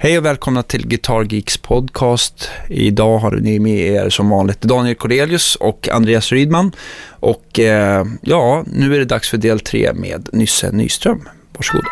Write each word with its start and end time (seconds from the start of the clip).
Hej 0.00 0.18
och 0.18 0.24
välkomna 0.24 0.62
till 0.62 0.88
Guitar 0.88 1.26
Geeks 1.30 1.56
podcast. 1.56 2.50
Idag 2.68 3.18
har 3.18 3.30
ni 3.30 3.58
med 3.58 3.78
er 3.78 4.10
som 4.10 4.28
vanligt 4.28 4.60
Daniel 4.60 4.94
Cordelius 4.94 5.56
och 5.56 5.88
Andreas 5.88 6.32
Rydman. 6.32 6.72
Och 7.10 7.58
eh, 7.58 8.06
ja, 8.22 8.64
nu 8.66 8.94
är 8.94 8.98
det 8.98 9.04
dags 9.04 9.30
för 9.30 9.36
del 9.36 9.60
tre 9.60 9.92
med 9.94 10.28
Nysse 10.32 10.70
Nyström. 10.72 11.28
Varsågoda. 11.56 11.88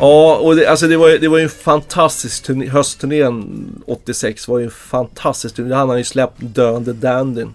Ja, 0.00 0.36
och 0.36 0.56
det, 0.56 0.66
alltså 0.66 0.86
det 0.88 0.96
var, 0.96 1.08
ju- 1.08 1.18
det 1.18 1.28
var 1.28 1.38
ju 1.38 1.44
en 1.44 1.50
fantastisk 1.50 2.42
turné, 2.44 2.68
höstturnén 2.68 3.66
86 3.86 4.48
var 4.48 4.58
ju 4.58 4.64
en 4.64 4.70
fantastisk 4.70 5.54
turné. 5.56 5.74
Han 5.74 5.88
hade 5.88 6.00
ju 6.00 6.04
släppt 6.04 6.34
Döende 6.38 6.92
Dandyn. 6.92 7.54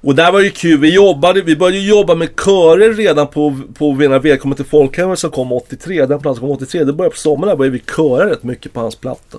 Och 0.00 0.14
där 0.14 0.32
var 0.32 0.40
ju 0.40 0.50
kul, 0.50 0.78
vi 0.80 0.94
jobbade, 0.94 1.42
vi 1.42 1.56
började 1.56 1.78
jobba 1.78 2.14
med 2.14 2.28
körer 2.44 2.94
redan 2.94 3.26
på, 3.26 3.60
på 3.74 3.92
Vinna 3.92 4.18
Välkommen 4.18 4.56
till 4.56 4.64
Folkhemmet 4.64 5.18
som 5.18 5.30
kom 5.30 5.52
83. 5.52 6.06
Den 6.06 6.18
plattan 6.20 6.40
kom 6.40 6.50
83, 6.50 6.84
det 6.84 6.92
började 6.92 7.12
på 7.14 7.18
sommaren 7.20 7.48
där 7.48 7.56
började 7.56 7.76
vi 7.78 7.82
köra 7.96 8.30
rätt 8.30 8.42
mycket 8.42 8.72
på 8.72 8.80
hans 8.80 8.96
platta. 8.96 9.38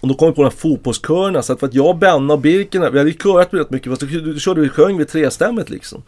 Och 0.00 0.08
då 0.08 0.14
kom 0.14 0.28
vi 0.28 0.34
på 0.34 0.42
de 0.42 0.48
här 0.48 0.56
fotbollskörerna, 0.56 1.42
så 1.42 1.52
att 1.52 1.60
för 1.60 1.66
att 1.66 1.74
jag, 1.74 1.98
Benna 1.98 2.34
och 2.34 2.40
Birken, 2.40 2.80
vi 2.92 2.98
hade 2.98 3.10
ju 3.10 3.18
körat 3.18 3.48
rätt 3.54 3.70
mycket, 3.70 3.88
fast 3.92 4.00
då, 4.02 4.32
då 4.32 4.38
körde 4.38 4.60
vi 4.60 4.68
sjöng 4.68 4.98
vi 4.98 5.04
trestämmigt 5.04 5.70
liksom. 5.70 6.02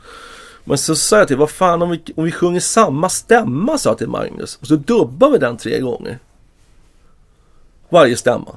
Men 0.65 0.79
så 0.79 0.97
sa 0.97 1.19
jag 1.19 1.29
till 1.29 1.37
vad 1.37 1.51
fan 1.51 1.83
om 1.83 1.91
vi, 1.91 2.03
om 2.17 2.25
vi 2.25 2.33
sjunger 2.33 2.61
samma 2.61 3.09
stämma 3.09 3.79
sa 3.79 3.91
jag 3.91 3.99
till 3.99 4.09
Magnus. 4.09 4.59
Och 4.61 4.67
så 4.67 4.77
dubbar 4.77 5.31
vi 5.31 5.39
den 5.39 5.57
tre 5.57 5.81
gånger. 5.81 6.19
Varje 7.89 8.17
stämma. 8.17 8.57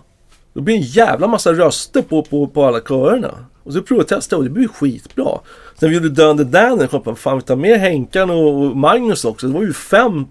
Då 0.54 0.62
blir 0.62 0.76
det 0.76 0.82
en 0.82 0.88
jävla 0.88 1.28
massa 1.28 1.54
röster 1.54 2.02
på, 2.02 2.24
på, 2.24 2.48
på 2.48 2.66
alla 2.66 2.80
körerna. 2.80 3.46
Och 3.64 3.74
så 3.74 3.82
provade 3.82 4.02
jag 4.02 4.22
testa 4.22 4.38
och 4.38 4.44
det 4.44 4.50
blev 4.50 4.68
skitbra. 4.68 5.40
Sen 5.80 5.90
vi 5.90 5.96
gjorde 5.96 6.10
Döende 6.10 6.44
Danny, 6.44 6.88
kom 6.88 6.98
jag 6.98 7.04
på, 7.04 7.16
fan 7.16 7.38
vi 7.38 7.44
tar 7.44 7.56
med 7.56 7.80
Henkan 7.80 8.30
och, 8.30 8.62
och 8.62 8.78
Magnus 8.78 9.26
också. 9.26 9.48
Det 9.48 9.54
var 9.54 9.62
ju 9.62 9.74
fem. 9.74 10.26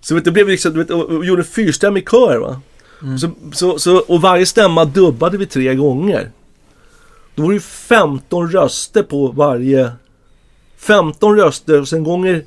Så 0.00 0.14
vet, 0.14 0.24
det 0.24 0.30
blev 0.30 0.48
liksom, 0.48 0.72
du 0.72 0.78
vet, 0.78 0.90
och, 0.90 1.04
och 1.04 1.24
gjorde 1.24 1.42
en 1.42 1.46
fyrstämmig 1.46 2.10
kör 2.10 2.38
va. 2.38 2.60
Så, 3.20 3.30
så, 3.52 3.78
så, 3.78 3.98
och 3.98 4.20
varje 4.20 4.46
stämma 4.46 4.84
dubbade 4.84 5.38
vi 5.38 5.46
tre 5.46 5.74
gånger. 5.74 6.30
Då 7.34 7.42
var 7.42 7.48
det 7.48 7.54
ju 7.54 7.60
15 7.60 8.50
röster 8.50 9.02
på 9.02 9.28
varje 9.28 9.92
15 10.80 11.36
röster 11.36 11.80
och 11.80 11.88
sen 11.88 12.04
gånger 12.04 12.44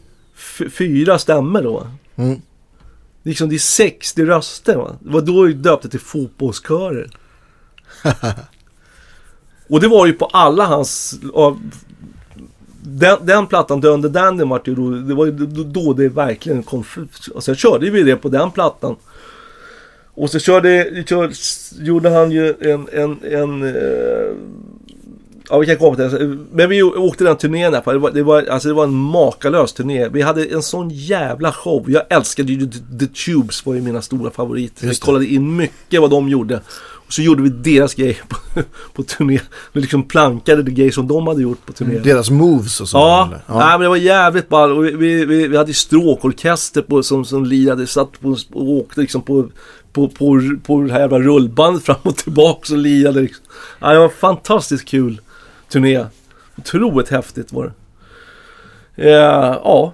fyra 0.71 1.19
stämmer 1.19 1.61
då. 1.63 1.87
Mm. 2.15 2.41
Liksom 3.23 3.49
det 3.49 3.55
är 3.55 3.59
60 3.59 4.25
röster 4.25 4.75
va. 4.75 4.95
Det 5.01 5.09
var 5.09 5.21
då 5.21 5.41
vi 5.41 5.53
döpte 5.53 5.89
till 5.89 5.99
fotbollskörer. 5.99 7.09
och 9.69 9.79
det 9.81 9.87
var 9.87 10.05
ju 10.05 10.13
på 10.13 10.25
alla 10.25 10.65
hans... 10.65 11.19
av- 11.33 11.59
Den, 12.85 13.17
den 13.25 13.47
plattan, 13.47 13.81
Döende 13.81 14.09
Dandy, 14.09 14.43
vart 14.43 14.67
ju 14.67 14.75
då, 14.75 14.89
det 14.89 15.13
var 15.13 15.25
ju 15.25 15.31
då, 15.63 15.93
det 15.93 16.09
verkligen 16.09 16.63
kom... 16.63 16.81
f- 16.81 17.29
Alltså 17.35 17.51
jag 17.51 17.57
körde 17.57 17.85
ju 17.85 18.03
det 18.03 18.15
på 18.15 18.29
den 18.29 18.51
plattan. 18.51 18.95
Och 20.15 20.29
så 20.29 20.39
körde, 20.39 21.03
kör, 21.07 21.31
gjorde 21.83 22.09
han 22.09 22.31
ju 22.31 22.53
en, 22.61 22.87
en, 22.91 23.19
en 23.23 23.63
eh, 23.63 24.35
Ja 25.49 25.59
vi 25.59 25.65
kan 25.65 25.77
komma 25.77 25.95
till 25.95 26.09
det. 26.09 26.37
Men 26.51 26.69
vi 26.69 26.83
åkte 26.83 27.23
den 27.23 27.37
turnén 27.37 27.73
här. 27.73 27.93
Det 27.93 27.99
var, 27.99 28.11
det, 28.11 28.23
var, 28.23 28.43
alltså 28.43 28.67
det 28.67 28.73
var 28.73 28.83
en 28.83 28.93
makalös 28.93 29.73
turné. 29.73 30.09
Vi 30.09 30.21
hade 30.21 30.45
en 30.45 30.63
sån 30.63 30.89
jävla 30.89 31.51
show. 31.51 31.85
Jag 31.87 32.03
älskade 32.09 32.53
ju 32.53 32.71
The, 32.71 32.79
The 32.99 33.07
Tubes. 33.07 33.65
var 33.65 33.73
ju 33.73 33.81
mina 33.81 34.01
stora 34.01 34.31
favoriter. 34.31 34.87
Det. 34.87 34.99
kollade 34.99 35.25
in 35.25 35.55
mycket 35.55 36.01
vad 36.01 36.09
de 36.09 36.29
gjorde. 36.29 36.61
Och 37.07 37.13
så 37.13 37.21
gjorde 37.21 37.43
vi 37.43 37.49
deras 37.49 37.93
grejer 37.93 38.21
på, 38.27 38.61
på 38.93 39.03
turné. 39.03 39.39
Vi 39.73 39.81
liksom 39.81 40.03
plankade 40.03 40.63
det 40.63 40.71
grejer 40.71 40.91
som 40.91 41.07
de 41.07 41.27
hade 41.27 41.41
gjort 41.41 41.65
på 41.65 41.73
turné. 41.73 41.99
Deras 41.99 42.29
moves 42.29 42.81
och 42.81 42.89
så. 42.89 42.97
Ja, 42.97 43.25
eller? 43.25 43.59
Nej, 43.59 43.69
men 43.71 43.81
det 43.81 43.89
var 43.89 43.95
jävligt 43.95 44.49
ball. 44.49 44.71
Och 44.71 44.85
vi, 44.85 44.91
vi, 44.91 45.25
vi, 45.25 45.47
vi 45.47 45.57
hade 45.57 45.73
stråkorkester 45.73 46.81
på, 46.81 47.03
som, 47.03 47.25
som 47.25 47.45
lirade, 47.45 47.87
satt 47.87 48.21
på, 48.21 48.37
och 48.53 48.69
åkte 48.69 49.01
liksom 49.01 49.21
på, 49.21 49.49
på, 49.93 50.07
på, 50.07 50.41
på 50.65 50.81
det 50.81 50.93
här 50.93 50.99
jävla 50.99 51.19
rullbandet 51.19 51.83
fram 51.83 51.97
och 52.01 52.17
tillbaka 52.17 52.73
och 52.73 52.79
lirade. 52.79 53.21
Liksom. 53.21 53.45
Ja, 53.79 53.93
det 53.93 53.99
var 53.99 54.09
fantastiskt 54.09 54.85
kul 54.85 55.21
turné. 55.73 56.05
Otroligt 56.57 57.09
häftigt 57.09 57.53
var 57.53 57.63
det. 57.63 57.73
Ja, 59.09 59.61
ja. 59.63 59.93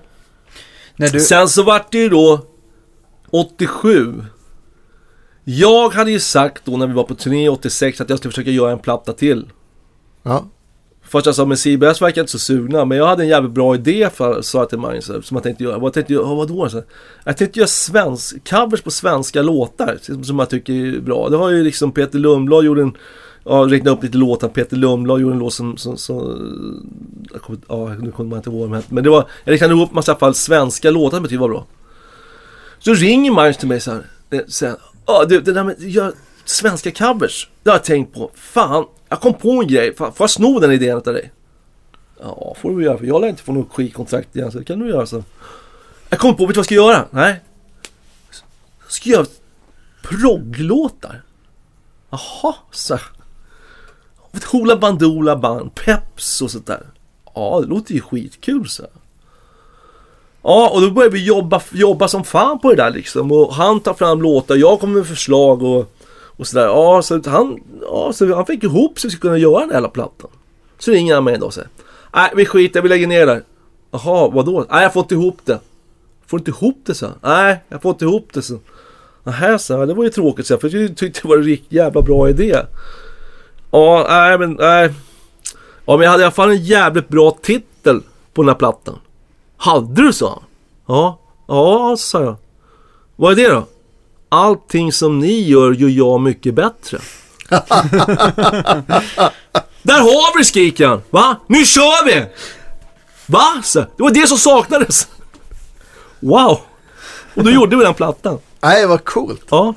Du, 0.96 1.20
Sen 1.20 1.50
så 1.50 1.64
vart 1.64 1.92
det 1.92 1.98
ju 1.98 2.10
då 2.10 2.46
87. 3.30 4.24
Jag 5.44 5.90
hade 5.90 6.12
ju 6.12 6.20
sagt 6.20 6.66
då 6.66 6.78
när 6.78 6.88
vi 6.88 6.94
var 6.94 7.04
på 7.04 7.16
turné 7.16 7.50
86 7.50 8.02
att 8.02 8.10
jag 8.10 8.20
skulle 8.20 8.32
försöka 8.32 8.52
göra 8.52 8.72
en 8.72 8.80
platta 8.80 9.14
till. 9.14 9.50
Ja. 10.24 10.46
Först 11.02 11.26
jag 11.26 11.36
sa, 11.36 11.46
men 11.46 11.58
CBS 11.58 12.02
verkar 12.02 12.22
inte 12.22 12.32
så 12.32 12.40
sugna. 12.40 12.86
Men 12.86 12.98
jag 12.98 13.08
hade 13.08 13.24
en 13.24 13.30
jävligt 13.30 13.52
bra 13.52 13.76
idé 13.76 14.10
för, 14.14 14.42
sa 14.42 14.60
jag 14.60 14.70
till 14.70 14.78
Magnus, 14.78 15.06
som 15.06 15.36
jag 15.38 15.44
tänkte 15.44 15.64
göra. 15.64 15.78
Vad 15.78 15.94
tänkte 15.94 16.14
jag, 16.14 16.24
oh, 16.24 16.38
vadå? 16.38 16.70
Så, 16.70 16.84
jag 17.24 17.38
tänkte 17.38 17.60
göra 17.60 17.68
svensk, 17.68 18.50
covers 18.50 18.82
på 18.82 18.92
svenska 18.92 19.42
låtar. 19.42 19.98
Som, 20.24 20.40
jag 20.40 20.50
tycker 20.50 20.74
är 20.74 21.00
bra. 21.00 21.30
Det 21.30 21.38
har 21.38 21.50
ju 21.50 21.64
liksom 21.64 21.92
Peter 21.92 22.20
Lundblad 22.20 22.66
gjorde 22.66 22.82
en, 22.82 22.98
ja, 23.44 23.68
räkna 23.70 23.92
upp 23.92 24.04
lite 24.04 24.18
låtar. 24.18 24.48
Peter 24.48 24.78
Lundblad 24.78 25.22
gjorde 25.22 25.34
en 25.34 25.40
låt 25.40 25.54
som, 25.54 25.78
som, 25.78 25.98
som 25.98 26.18
jag 27.34 27.58
ja, 27.68 27.88
nu 28.00 28.12
kommer 28.12 28.30
man 28.30 28.38
inte 28.38 28.50
ihåg 28.50 28.60
vad 28.60 28.70
de 28.70 28.76
hette. 28.76 28.94
Men 28.94 29.04
det 29.04 29.10
var, 29.10 29.28
jag 29.44 29.54
räknade 29.54 29.84
upp 29.84 29.92
massa 29.92 30.16
fall 30.16 30.36
svenska 30.36 30.92
låtar 30.92 31.18
som 31.18 31.24
jag 31.24 31.30
tyckte 31.30 31.42
var 31.42 31.50
bra. 31.50 31.66
Så 32.80 32.94
ringer 32.94 33.32
Magnus 33.32 33.58
till 33.58 33.68
mig 33.68 33.80
så 33.80 33.92
här. 33.92 34.06
Eh, 34.30 34.42
Sen, 34.48 34.76
ja 35.06 35.26
du, 35.30 35.42
det 35.42 35.54
där 35.54 35.64
med, 35.64 35.76
gör 35.80 36.14
svenska 36.46 36.92
covers. 36.92 37.50
Det 37.64 37.70
har 37.70 37.78
jag 37.78 37.84
tänkt 37.84 38.14
på. 38.14 38.32
Fan, 38.36 38.86
jag 39.10 39.20
kom 39.20 39.34
på 39.34 39.52
en 39.52 39.68
grej. 39.68 39.96
Fan, 39.96 40.14
får 40.14 40.24
jag 40.24 40.30
sno 40.30 40.60
den 40.60 40.72
idén 40.72 40.98
av 40.98 41.04
dig? 41.04 41.32
Ja, 42.22 42.56
får 42.62 42.78
du 42.78 42.84
göra. 42.84 42.98
För 42.98 43.06
jag 43.06 43.22
lär 43.22 43.28
inte 43.28 43.44
få 43.44 43.54
något 43.54 43.74
skivkontrakt 43.74 44.36
igen. 44.36 44.52
Så 44.52 44.58
det 44.58 44.64
kan 44.64 44.80
du 44.80 44.90
göra 44.90 45.06
så. 45.06 45.24
Jag 46.10 46.20
kom 46.20 46.36
på, 46.36 46.46
vet 46.46 46.54
du 46.54 46.58
vad 46.58 46.58
jag 46.58 46.66
ska 46.66 46.76
göra? 46.76 47.06
Nej. 47.12 47.42
Jag 48.84 48.92
ska 48.92 49.10
göra 49.10 49.26
progglåtar. 50.02 51.22
Jaha, 52.10 52.56
så. 52.72 53.00
Hoola 54.52 54.76
Bandoola 54.76 55.36
Band, 55.36 55.76
Peps 55.76 56.42
och 56.42 56.52
sånt 56.52 56.68
där. 56.68 56.86
Ja, 57.36 57.60
det 57.62 57.68
låter 57.68 57.94
ju 57.94 58.02
skitkul 58.02 58.70
så. 58.70 58.84
Ja, 60.42 60.70
och 60.74 60.82
då 60.82 60.92
började 60.92 61.14
vi 61.14 61.26
jobba, 61.26 61.62
jobba 61.72 62.08
som 62.08 62.24
fan 62.24 62.60
på 62.60 62.70
det 62.70 62.76
där 62.76 62.92
liksom. 62.92 63.32
Och 63.32 63.54
han 63.54 63.80
tar 63.80 63.94
fram 63.94 64.22
låtar, 64.22 64.56
jag 64.56 64.80
kommer 64.80 64.96
med 64.96 65.08
förslag 65.08 65.64
och, 65.64 65.94
och 66.38 66.48
sådär. 66.48 66.66
Ja, 66.66 67.02
så 67.02 67.22
han, 67.26 67.60
ja, 67.82 68.14
så 68.14 68.36
han 68.36 68.46
fick 68.46 68.64
ihop 68.64 69.00
så 69.00 69.08
vi 69.08 69.12
skulle 69.12 69.22
kunna 69.22 69.38
göra 69.38 69.60
den 69.60 69.70
här 69.70 69.76
hela 69.76 69.90
plattan. 69.90 70.30
Så 70.80 70.92
ringer 70.92 71.16
han 71.16 71.24
mig 71.24 71.34
en 71.34 71.40
dag 71.40 71.48
och 71.48 71.54
säger. 71.54 71.70
Nej, 72.16 72.32
vi 72.36 72.46
skiter, 72.46 72.82
vi 72.82 72.90
lägger 72.90 73.08
ner 73.08 73.26
där. 73.26 73.44
Jaha, 73.92 74.30
vadå? 74.30 74.66
Nej, 74.70 74.84
jag 74.84 74.94
får 74.94 75.02
inte 75.02 75.16
ihop 75.16 75.38
det. 75.46 75.60
Får 76.28 76.40
inte 76.40 76.52
ihop 76.52 76.82
det, 76.86 76.94
så. 76.94 77.08
Nej, 77.22 77.64
jag 77.70 77.82
får 77.82 77.92
inte 77.92 78.06
ihop 78.06 78.30
det, 78.34 78.42
så. 78.42 78.60
Nähä, 79.24 79.60
så. 79.60 79.86
Det 79.86 79.94
var 79.94 80.04
ju 80.04 80.10
tråkigt, 80.10 80.48
så. 80.48 80.58
För 80.58 80.76
jag 80.76 80.98
tyckte 80.98 81.22
det 81.22 81.28
var 81.28 81.38
en 81.38 81.44
riktigt 81.44 81.72
jävla 81.72 82.02
bra 82.02 82.30
idé. 82.30 82.56
Ja, 83.72 84.06
nej, 84.10 84.38
men 84.38 84.54
nej. 84.54 84.94
Ja, 85.86 85.98
men 85.98 86.04
jag 86.04 86.12
hade 86.12 86.24
i 86.24 86.26
alla 86.26 86.32
fall 86.32 86.50
en 86.50 86.64
jävligt 86.64 87.10
bra 87.10 87.38
titel 87.42 88.02
på 88.34 88.42
den 88.42 88.50
här 88.50 88.56
plattan. 88.56 89.00
Hade 89.58 90.02
du 90.02 90.14
så? 90.14 90.44
Ja, 90.88 91.20
ja, 91.48 91.96
sa 91.98 92.24
jag. 92.24 92.36
Vad 93.16 93.32
är 93.32 93.36
det 93.36 93.50
då? 93.50 93.68
Allting 94.30 94.92
som 94.92 95.20
ni 95.20 95.42
gör, 95.42 95.72
gör 95.72 95.90
jag 95.90 96.22
mycket 96.22 96.54
bättre. 96.54 96.98
Där 99.84 100.00
har 100.00 100.38
vi 100.38 100.86
han. 100.86 101.02
Va? 101.10 101.36
Nu 101.48 101.66
kör 101.66 102.06
vi! 102.06 102.26
Va? 103.26 103.62
Så, 103.64 103.80
det 103.80 104.04
var 104.04 104.12
det 104.12 104.28
som 104.28 104.38
saknades. 104.38 105.08
Wow! 106.20 106.60
Och 107.36 107.44
då 107.44 107.52
gjorde 107.52 107.76
vi 107.76 107.84
den 107.84 107.94
plattan. 107.94 108.40
Nej, 108.62 108.88
vad 108.88 109.06
coolt. 109.06 109.46
Ja. 109.50 109.74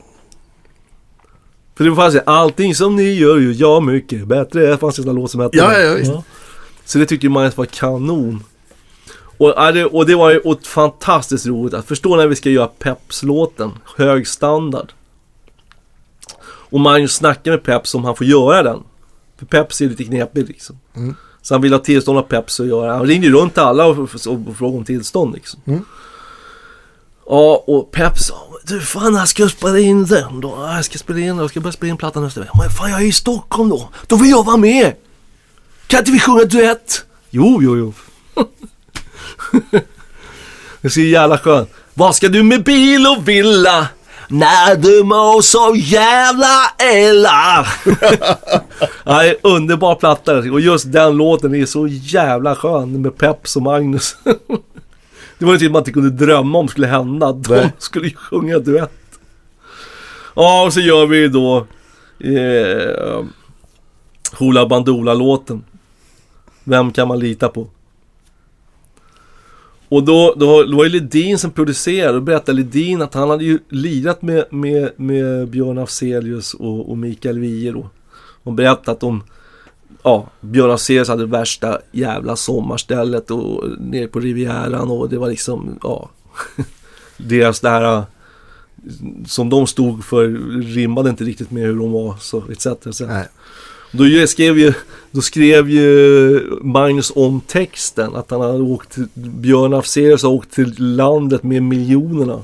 För 1.74 1.84
det 1.84 1.96
fanns 1.96 2.14
ju 2.14 2.20
allting 2.26 2.74
som 2.74 2.96
ni 2.96 3.12
gör 3.12 3.38
ju 3.38 3.52
jag 3.52 3.82
mycket 3.82 4.26
bättre. 4.26 4.66
Det 4.66 4.78
fanns 4.78 4.98
en 4.98 5.04
sån 5.04 5.14
här 5.14 5.22
låt 5.22 5.30
som 5.30 5.40
hette 5.40 5.56
Ja, 5.56 5.78
ja, 5.78 5.94
visst. 5.94 6.12
Så 6.84 6.98
det 6.98 7.06
tyckte 7.06 7.28
man 7.28 7.50
var 7.54 7.64
kanon. 7.64 8.44
Och, 9.38 9.48
ja, 9.48 9.86
och 9.86 10.06
det 10.06 10.14
var 10.14 10.30
ju 10.30 10.38
och 10.38 10.62
fantastiskt 10.62 11.46
roligt 11.46 11.74
att 11.74 11.86
förstå 11.88 12.16
när 12.16 12.26
vi 12.26 12.36
ska 12.36 12.50
göra 12.50 12.66
Peps-låten. 12.66 13.70
Hög 13.96 14.28
standard. 14.28 14.92
Och 16.72 16.80
man 16.80 17.08
snackar 17.08 17.50
med 17.50 17.62
Peps 17.62 17.94
om 17.94 18.04
han 18.04 18.16
får 18.16 18.26
göra 18.26 18.62
den. 18.62 18.78
För 19.38 19.46
Peps 19.46 19.80
är 19.80 19.88
lite 19.88 20.04
knepig 20.04 20.48
liksom. 20.48 20.78
Mm. 20.96 21.14
Så 21.42 21.54
han 21.54 21.62
vill 21.62 21.72
ha 21.72 21.80
tillstånd 21.80 22.18
av 22.18 22.22
Peps 22.22 22.60
att 22.60 22.66
göra. 22.66 22.96
Han 22.96 23.06
ringde 23.06 23.26
ju 23.26 23.32
runt 23.32 23.54
till 23.54 23.62
alla 23.62 23.86
och, 23.86 23.98
och, 23.98 24.08
och 24.26 24.56
frågade 24.56 24.78
om 24.78 24.84
tillstånd 24.84 25.34
liksom. 25.34 25.60
Mm. 25.64 25.84
Ja, 27.26 27.64
och 27.66 27.90
Pep 27.90 28.18
sa 28.18 28.51
du 28.64 28.80
fan, 28.80 29.14
jag 29.14 29.28
ska 29.28 29.48
spela 29.48 29.78
in 29.78 30.04
den 30.04 30.40
då. 30.40 30.70
Jag 30.74 30.84
ska 30.84 30.98
spela 30.98 31.18
in, 31.18 31.38
jag 31.38 31.50
ska 31.50 31.60
börja 31.60 31.72
spela 31.72 31.90
in 31.90 31.96
plattan 31.96 32.22
nästa 32.22 32.40
vecka. 32.40 32.52
Men 32.58 32.70
fan, 32.70 32.90
jag 32.90 33.02
är 33.02 33.06
i 33.06 33.12
Stockholm 33.12 33.68
då. 33.68 33.88
Då 34.06 34.16
vill 34.16 34.30
jag 34.30 34.44
vara 34.44 34.56
med. 34.56 34.94
Kan 35.86 35.98
inte 35.98 36.10
vi 36.10 36.20
sjunga 36.20 36.44
duett? 36.44 37.04
Jo, 37.30 37.58
jo, 37.62 37.76
jo. 37.76 37.94
det 40.80 40.88
är 40.88 40.88
så 40.88 41.00
jävla 41.00 41.38
skönt. 41.38 41.70
Vad 41.94 42.16
ska 42.16 42.28
du 42.28 42.42
med 42.42 42.64
bil 42.64 43.06
och 43.06 43.28
villa? 43.28 43.88
När 44.28 44.76
du 44.76 45.02
mår 45.04 45.42
så 45.42 45.74
jävla 45.76 46.72
illa. 46.94 47.66
Nej, 49.04 49.30
är 49.30 49.36
underbar 49.42 49.94
platta 49.94 50.38
och 50.38 50.60
just 50.60 50.92
den 50.92 51.16
låten 51.16 51.54
är 51.54 51.66
så 51.66 51.86
jävla 51.86 52.56
skön 52.56 53.02
med 53.02 53.18
Peps 53.18 53.56
och 53.56 53.62
Magnus. 53.62 54.16
det 55.42 55.46
var 55.46 55.52
ju 55.52 55.58
typ 55.58 55.72
man 55.72 55.80
inte 55.80 55.92
kunde 55.92 56.10
drömma 56.10 56.58
om 56.58 56.68
skulle 56.68 56.86
hända. 56.86 57.32
De 57.32 57.54
Nej. 57.54 57.72
skulle 57.78 58.08
ju 58.08 58.16
sjunga 58.16 58.58
duett. 58.58 59.20
Ja, 60.34 60.64
och 60.66 60.72
så 60.72 60.80
gör 60.80 61.06
vi 61.06 61.28
då 61.28 61.66
eh, 62.18 63.24
Hoola 64.32 64.66
Bandoola-låten. 64.66 65.64
Vem 66.64 66.92
kan 66.92 67.08
man 67.08 67.18
lita 67.18 67.48
på? 67.48 67.66
Och 69.88 70.02
då, 70.04 70.34
då, 70.36 70.62
då 70.62 70.76
var 70.76 70.84
det 70.84 70.90
Ledin 70.90 71.38
som 71.38 71.50
producerade 71.50 72.16
och 72.16 72.22
berättade 72.22 72.58
Ledin 72.58 73.02
att 73.02 73.14
han 73.14 73.30
hade 73.30 73.44
ju 73.44 73.58
lirat 73.68 74.22
med, 74.22 74.44
med, 74.50 74.90
med 74.96 75.48
Björn 75.48 75.78
Afzelius 75.78 76.54
och, 76.54 76.90
och 76.90 76.98
Mikael 76.98 77.38
Wiehe 77.38 77.72
då. 77.72 77.90
Och 78.42 78.52
berättat 78.52 79.02
om 79.02 79.22
Ja, 80.02 80.26
Björn 80.40 80.70
Afzelius 80.70 81.08
hade 81.08 81.26
värsta 81.26 81.78
jävla 81.92 82.36
sommarstället 82.36 83.30
och 83.30 83.64
nere 83.78 84.06
på 84.06 84.20
Rivieran 84.20 84.90
och 84.90 85.08
det 85.08 85.18
var 85.18 85.28
liksom, 85.28 85.78
ja 85.82 86.10
Deras 87.16 87.60
det 87.60 87.68
här 87.68 88.04
som 89.26 89.50
de 89.50 89.66
stod 89.66 90.04
för 90.04 90.28
rimmade 90.62 91.10
inte 91.10 91.24
riktigt 91.24 91.50
med 91.50 91.62
hur 91.62 91.76
de 91.76 91.92
var 91.92 92.14
så 92.20 92.42
etc. 92.50 92.66
etc. 92.66 93.00
Nej. 93.00 93.28
Då 93.92 94.26
skrev 94.26 94.58
ju, 94.58 94.72
då 95.10 95.20
skrev 95.20 95.70
ju 95.70 96.40
Magnus 96.62 97.12
om 97.14 97.40
texten 97.40 98.16
att 98.16 98.30
han 98.30 98.40
hade 98.40 98.62
åkt 98.62 98.96
Björn 99.14 99.74
Afzelius 99.74 100.22
har 100.22 100.30
åkt 100.30 100.52
till 100.52 100.74
landet 100.78 101.42
med 101.42 101.62
miljonerna. 101.62 102.42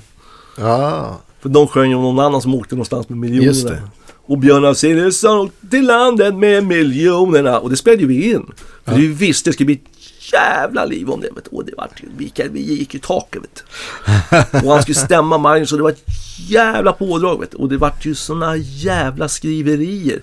Ja, 0.58 1.20
För 1.40 1.48
de 1.48 1.68
sjöng 1.68 1.90
ju 1.90 1.96
om 1.96 2.02
någon 2.02 2.18
annan 2.18 2.42
som 2.42 2.54
åkte 2.54 2.74
någonstans 2.74 3.08
med 3.08 3.18
miljonerna. 3.18 3.46
Just 3.46 3.68
det. 3.68 3.82
Och 4.28 4.38
Björn 4.38 4.64
Afzelius 4.64 5.24
åkt 5.24 5.54
till 5.70 5.86
landet 5.86 6.34
med 6.34 6.66
miljonerna. 6.66 7.58
Och 7.58 7.70
det 7.70 7.76
spelade 7.76 8.02
ju 8.02 8.08
vi 8.08 8.30
in. 8.32 8.52
För 8.84 8.92
Ja. 8.92 8.98
vi 8.98 9.06
visste 9.06 9.48
det 9.50 9.54
skulle 9.54 9.64
bli 9.66 9.74
ett 9.74 10.32
jävla 10.32 10.84
liv 10.84 11.10
om 11.10 11.20
det. 11.20 11.30
Vet. 11.34 11.46
Och 11.46 11.64
det 11.64 11.72
var 11.76 11.88
ju, 12.02 12.08
Mikael, 12.16 12.50
vi 12.50 12.60
gick 12.60 12.94
i 12.94 12.98
taket 12.98 13.42
vet 13.42 13.64
du. 14.52 14.58
Och 14.66 14.72
han 14.72 14.82
skulle 14.82 14.94
stämma 14.94 15.38
Magnus 15.38 15.72
och 15.72 15.78
det 15.78 15.82
var 15.82 15.90
ett 15.90 16.04
jävla 16.48 16.92
pådrag 16.92 17.40
vet. 17.40 17.54
Och 17.54 17.68
det 17.68 17.76
var 17.76 17.92
ju 18.00 18.14
såna 18.14 18.56
jävla 18.56 19.28
skriverier. 19.28 20.22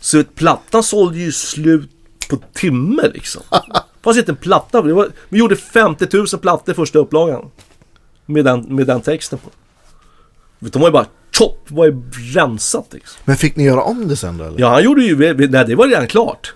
Så 0.00 0.20
att 0.20 0.34
plattan 0.34 0.82
sålde 0.82 1.18
ju 1.18 1.32
slut 1.32 1.90
på 2.30 2.38
timme 2.54 3.02
liksom. 3.14 3.42
Det 3.72 4.08
fanns 4.10 4.18
inte 4.18 4.32
en 4.32 4.36
platta. 4.36 4.80
Var, 4.82 5.08
vi 5.28 5.38
gjorde 5.38 5.56
50 5.56 6.06
000 6.16 6.26
plattor 6.26 6.74
första 6.74 6.98
upplagan. 6.98 7.50
Med 8.26 8.44
den, 8.44 8.60
med 8.60 8.86
den 8.86 9.00
texten 9.00 9.38
på. 9.38 9.50
De 10.58 10.78
var 10.78 10.88
ju 10.88 10.92
bara 10.92 11.06
det 11.38 11.74
var 11.74 11.86
ju 11.86 12.02
rensat 12.34 12.86
liksom. 12.90 13.20
men 13.24 13.36
fick 13.36 13.56
ni 13.56 13.64
göra 13.64 13.82
om 13.82 14.08
det 14.08 14.16
sen 14.16 14.38
då 14.38 14.44
eller? 14.44 14.60
Ja, 14.60 14.68
han 14.68 14.84
gjorde 14.84 15.02
ju, 15.02 15.34
nej 15.48 15.64
det 15.66 15.74
var 15.74 15.88
redan 15.88 16.06
klart. 16.06 16.54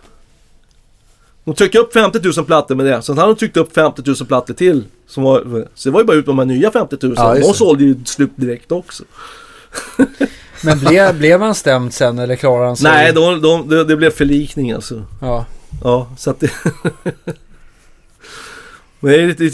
De 1.44 1.54
tryckte 1.54 1.78
upp 1.78 1.92
50 1.92 2.20
000 2.36 2.46
plattor 2.46 2.74
med 2.74 2.86
det. 2.86 3.02
Sen 3.02 3.18
hade 3.18 3.32
de 3.32 3.38
tryckt 3.38 3.56
upp 3.56 3.74
50 3.74 4.02
000 4.06 4.16
plattor 4.16 4.54
till. 4.54 4.84
Som 5.06 5.22
var, 5.22 5.68
så 5.74 5.88
det 5.88 5.92
var 5.92 6.00
ju 6.00 6.06
bara 6.06 6.16
ut 6.16 6.26
med 6.26 6.36
de 6.36 6.38
här 6.38 6.46
nya 6.46 6.70
50 6.70 6.96
000. 7.02 7.14
Ja, 7.16 7.34
de 7.34 7.42
sålde 7.42 7.84
ju 7.84 7.96
slut 8.04 8.30
direkt 8.36 8.72
också. 8.72 9.04
Men 10.64 10.78
blev, 10.78 11.18
blev 11.18 11.40
han 11.40 11.54
stämd 11.54 11.94
sen 11.94 12.18
eller 12.18 12.36
klarade 12.36 12.66
han 12.66 12.76
sig? 12.76 12.90
Nej, 12.90 13.12
de, 13.12 13.42
de, 13.42 13.68
det, 13.68 13.84
det 13.84 13.96
blev 13.96 14.10
förlikning 14.10 14.72
alltså. 14.72 15.02
Ja. 15.20 15.46
Ja, 15.84 16.10
så 16.18 16.30
att 16.30 16.40
det... 16.40 16.50
Men 19.00 19.12
det 19.12 19.26
lite 19.26 19.50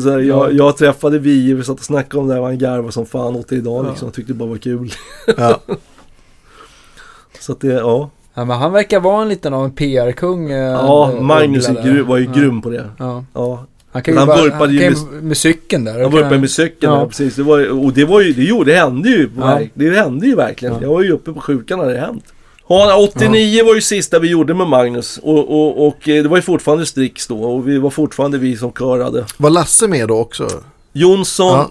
så 0.00 0.10
här, 0.10 0.18
jag, 0.18 0.52
jag 0.52 0.76
träffade 0.76 1.18
vi 1.18 1.52
vi 1.54 1.64
satt 1.64 1.78
och 1.78 1.84
snackade 1.84 2.20
om 2.20 2.28
det 2.28 2.34
här, 2.34 2.42
han 2.42 2.58
garvade 2.58 2.92
som 2.92 3.06
fan 3.06 3.36
åt 3.36 3.48
det 3.48 3.56
idag 3.56 3.86
liksom. 3.88 4.06
Jag 4.06 4.14
tyckte 4.14 4.32
det 4.32 4.36
bara 4.38 4.48
var 4.48 4.56
kul. 4.56 4.92
Ja. 5.36 5.60
Så 7.40 7.52
att 7.52 7.60
det, 7.60 7.66
ja. 7.68 8.10
ja, 8.34 8.44
men 8.44 8.56
han 8.58 8.72
verkar 8.72 9.00
vara 9.00 9.22
en 9.22 9.28
liten 9.28 9.54
av 9.54 9.64
en 9.64 9.70
PR-kung. 9.72 10.50
eh, 10.50 10.58
Ja, 10.58 11.18
Magnus 11.20 11.66
är 11.68 11.70
Uggla 11.70 11.82
där. 11.84 11.92
gru, 11.92 12.02
var 12.02 12.16
ju 12.16 12.24
ja. 12.24 12.32
grym 12.32 12.62
på 12.62 12.70
det. 12.70 12.84
Ja. 12.98 13.24
Ja, 13.34 13.66
Han 13.92 14.02
kan 14.02 14.14
ju 14.14 14.18
Han 14.18 14.26
bara, 14.28 14.42
vurpade 14.42 14.64
han 14.64 14.72
ju 14.74 14.80
med- 15.12 15.22
med 15.22 15.36
cykeln 15.36 15.84
där. 15.84 16.02
Han 16.02 16.14
uppe 16.18 16.38
med 16.38 16.50
cykeln 16.50 16.92
Ja. 16.92 16.98
där, 16.98 17.06
precis. 17.06 17.34
Det 17.36 17.42
var, 17.42 17.58
ju- 17.58 17.70
och 17.70 17.92
det 17.92 18.04
var 18.04 18.20
ju, 18.20 18.32
det, 18.32 18.42
gjorde, 18.42 18.72
det 18.72 18.78
hände 18.78 19.08
ju. 19.08 19.30
Ja. 19.38 19.60
Det 19.74 19.90
hände 19.90 20.26
ju 20.26 20.34
verkligen. 20.34 20.74
Ja. 20.74 20.80
Jag 20.82 20.88
var 20.88 21.02
ju 21.02 21.12
uppe 21.12 21.32
på 21.32 21.40
sjukan 21.40 21.78
när 21.78 21.86
det 21.86 21.98
hänt. 22.00 22.24
Ja, 22.68 22.96
89 23.14 23.64
var 23.64 23.74
ju 23.74 23.80
sista 23.80 24.18
vi 24.18 24.28
gjorde 24.30 24.54
med 24.54 24.66
Magnus. 24.66 25.18
Och, 25.22 25.38
och, 25.50 25.86
och 25.86 26.08
eh, 26.08 26.22
det 26.22 26.28
var 26.28 26.36
ju 26.36 26.42
fortfarande 26.42 26.86
Strix 26.86 27.26
då. 27.26 27.42
Och 27.42 27.68
vi 27.68 27.78
var 27.78 27.90
fortfarande 27.90 28.38
vi 28.38 28.56
som 28.56 28.72
körade. 28.72 29.26
Var 29.36 29.50
Lasse 29.50 29.88
med 29.88 30.08
då 30.08 30.18
också? 30.18 30.48
Jonsson. 30.92 31.46
Ja. 31.48 31.70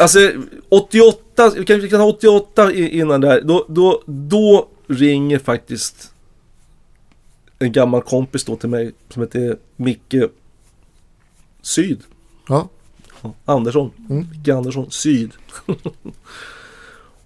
Alltså 0.00 0.18
88, 0.68 1.50
vi 1.56 1.64
kan, 1.64 1.80
vi 1.80 1.88
kan 1.90 2.00
ha 2.00 2.06
88 2.08 2.72
i- 2.72 2.98
innan 2.98 3.20
där. 3.20 3.40
Då, 3.40 3.64
då, 3.68 4.02
då 4.06 4.68
ringer 4.88 5.38
faktiskt 5.38 6.12
en 7.58 7.72
gammal 7.72 8.02
kompis 8.02 8.44
då 8.44 8.56
till 8.56 8.68
mig 8.68 8.92
som 9.08 9.22
heter 9.22 9.56
Micke 9.76 10.14
Syd. 11.62 12.00
Ja. 12.48 12.68
Andersson. 13.44 13.90
Mm. 14.10 14.26
Micke 14.30 14.48
Andersson, 14.48 14.90
Syd. 14.90 15.30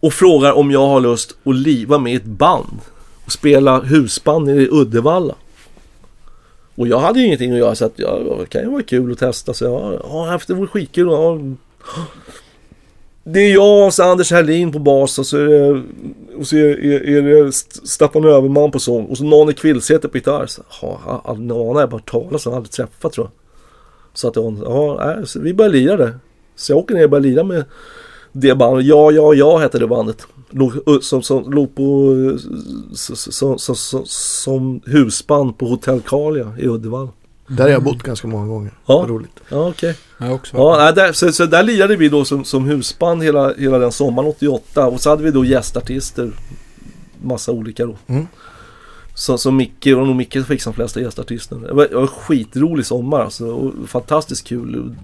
och 0.04 0.12
frågar 0.12 0.52
om 0.52 0.70
jag 0.70 0.86
har 0.86 1.00
lust 1.00 1.36
att 1.44 1.54
liva 1.56 1.98
med 1.98 2.16
ett 2.16 2.24
band. 2.24 2.78
Och 3.24 3.32
spela 3.32 3.80
husband 3.80 4.50
i 4.50 4.68
Uddevalla. 4.72 5.34
Och 6.74 6.88
jag 6.88 6.98
hade 6.98 7.20
ju 7.20 7.26
ingenting 7.26 7.52
att 7.52 7.58
göra 7.58 7.74
så 7.74 7.84
att 7.84 7.92
ja, 7.96 8.18
det 8.40 8.46
kan 8.46 8.62
ju 8.62 8.70
vara 8.70 8.82
kul 8.82 9.12
att 9.12 9.18
testa. 9.18 9.54
Så 9.54 9.64
jag, 9.64 10.00
ja, 10.02 10.38
det 10.46 10.54
vore 10.54 10.66
skitkul. 10.66 11.06
Ja. 11.06 11.38
Det 13.24 13.40
är 13.40 13.52
jag 13.54 13.86
och 13.86 13.94
så 13.94 14.02
Anders 14.02 14.30
Herlin 14.30 14.72
på 14.72 14.78
bas 14.78 15.18
och 15.18 15.26
så 15.26 15.36
är 15.38 15.44
det, 15.46 15.82
och 16.38 16.46
så 16.46 16.56
är, 16.56 16.84
är, 16.84 17.08
är 17.08 17.44
det 17.44 17.52
Staffan 17.88 18.24
Överman 18.24 18.70
på 18.70 18.78
sång. 18.78 19.04
Och 19.06 19.18
så 19.18 19.24
Nanne 19.24 19.52
Kvillsäter 19.52 20.08
på 20.08 20.16
gitarr. 20.16 20.46
Så, 20.46 20.62
ja, 20.82 21.00
jag 21.06 21.12
har 21.12 21.20
aldrig- 21.24 21.46
Nane 21.48 21.72
har 21.72 21.80
jag 21.80 21.90
bara 21.90 22.00
talat 22.00 22.40
så 22.42 22.48
jag 22.48 22.52
har 22.52 22.56
aldrig 22.56 22.72
träffat 22.72 23.12
tror 23.12 23.26
jag. 23.26 23.32
Så 24.14 24.28
att 24.28 24.36
hon, 24.36 24.60
ja, 24.64 25.16
så 25.26 25.40
vi 25.40 25.54
började 25.54 25.76
lira 25.78 25.96
det. 25.96 26.14
Så 26.56 26.72
jag 26.72 26.78
åker 26.78 26.94
ner 26.94 27.04
och 27.04 27.10
börjar 27.10 27.22
lira 27.22 27.44
med 27.44 27.64
det 28.36 28.54
bandet. 28.54 28.86
Ja, 28.86 29.10
ja, 29.10 29.34
ja 29.34 29.58
hette 29.58 29.78
det 29.78 29.86
bandet. 29.86 30.26
Låg, 30.50 30.72
som, 31.02 31.22
som, 31.22 31.52
låg 31.52 31.74
på, 31.74 32.14
som, 32.94 33.58
som, 33.58 33.76
som, 33.76 34.04
som, 34.06 34.80
husband 34.86 35.58
på 35.58 35.66
Hotell 35.66 36.00
Kalia 36.00 36.52
i 36.58 36.66
Uddevalla. 36.66 37.08
Där 37.46 37.64
har 37.64 37.70
jag 37.70 37.82
bott 37.82 38.02
ganska 38.02 38.28
många 38.28 38.46
gånger. 38.46 38.72
Ja. 38.86 38.98
Vad 38.98 39.08
roligt. 39.08 39.40
Ja, 39.48 39.68
okej. 39.68 39.96
Jag 40.18 40.26
har 40.26 40.34
också 40.34 40.56
Ja, 40.56 40.76
nej, 40.78 40.92
där, 40.94 41.12
så, 41.12 41.32
så 41.32 41.46
där 41.46 41.62
lirade 41.62 41.96
vi 41.96 42.08
då 42.08 42.24
som, 42.24 42.44
som 42.44 42.64
husband 42.64 43.22
hela, 43.22 43.54
hela 43.54 43.78
den 43.78 43.92
sommaren 43.92 44.28
88. 44.28 44.86
Och 44.86 45.00
så 45.00 45.10
hade 45.10 45.22
vi 45.22 45.30
då 45.30 45.44
gästartister. 45.44 46.30
Massa 47.22 47.52
olika 47.52 47.86
då. 47.86 47.96
Mm. 48.06 48.26
Så, 49.14 49.38
så 49.38 49.50
Micke, 49.50 49.86
och 49.86 50.06
nog 50.06 50.16
Micke 50.16 50.32
som 50.32 50.44
fick 50.44 50.64
de 50.64 50.74
flesta 50.74 51.00
gästartisterna. 51.00 51.66
Det 51.66 51.74
var, 51.74 51.86
det 51.88 51.94
var 51.94 52.02
en 52.02 52.08
skitrolig 52.08 52.86
sommar 52.86 53.20
alltså. 53.20 53.46
Och 53.46 53.88
fantastiskt 53.88 54.46
kul. 54.46 54.94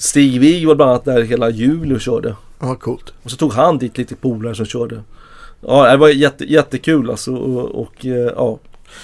Stig 0.00 0.40
Wig 0.40 0.66
var 0.66 0.74
bland 0.74 0.90
annat 0.90 1.04
där 1.04 1.22
hela 1.22 1.50
juli 1.50 1.94
och 1.94 2.00
körde. 2.00 2.36
Ja, 2.60 2.74
coolt. 2.74 3.12
Och 3.22 3.30
så 3.30 3.36
tog 3.36 3.52
han 3.52 3.78
dit 3.78 3.98
lite 3.98 4.16
polare 4.16 4.54
som 4.54 4.66
körde. 4.66 5.02
Ja, 5.66 5.90
det 5.90 5.96
var 5.96 6.08
jätte, 6.08 6.44
jättekul 6.44 7.10
alltså. 7.10 7.34
Och, 7.34 7.80
och 7.82 8.06
eh, 8.06 8.32
ja. 8.36 8.58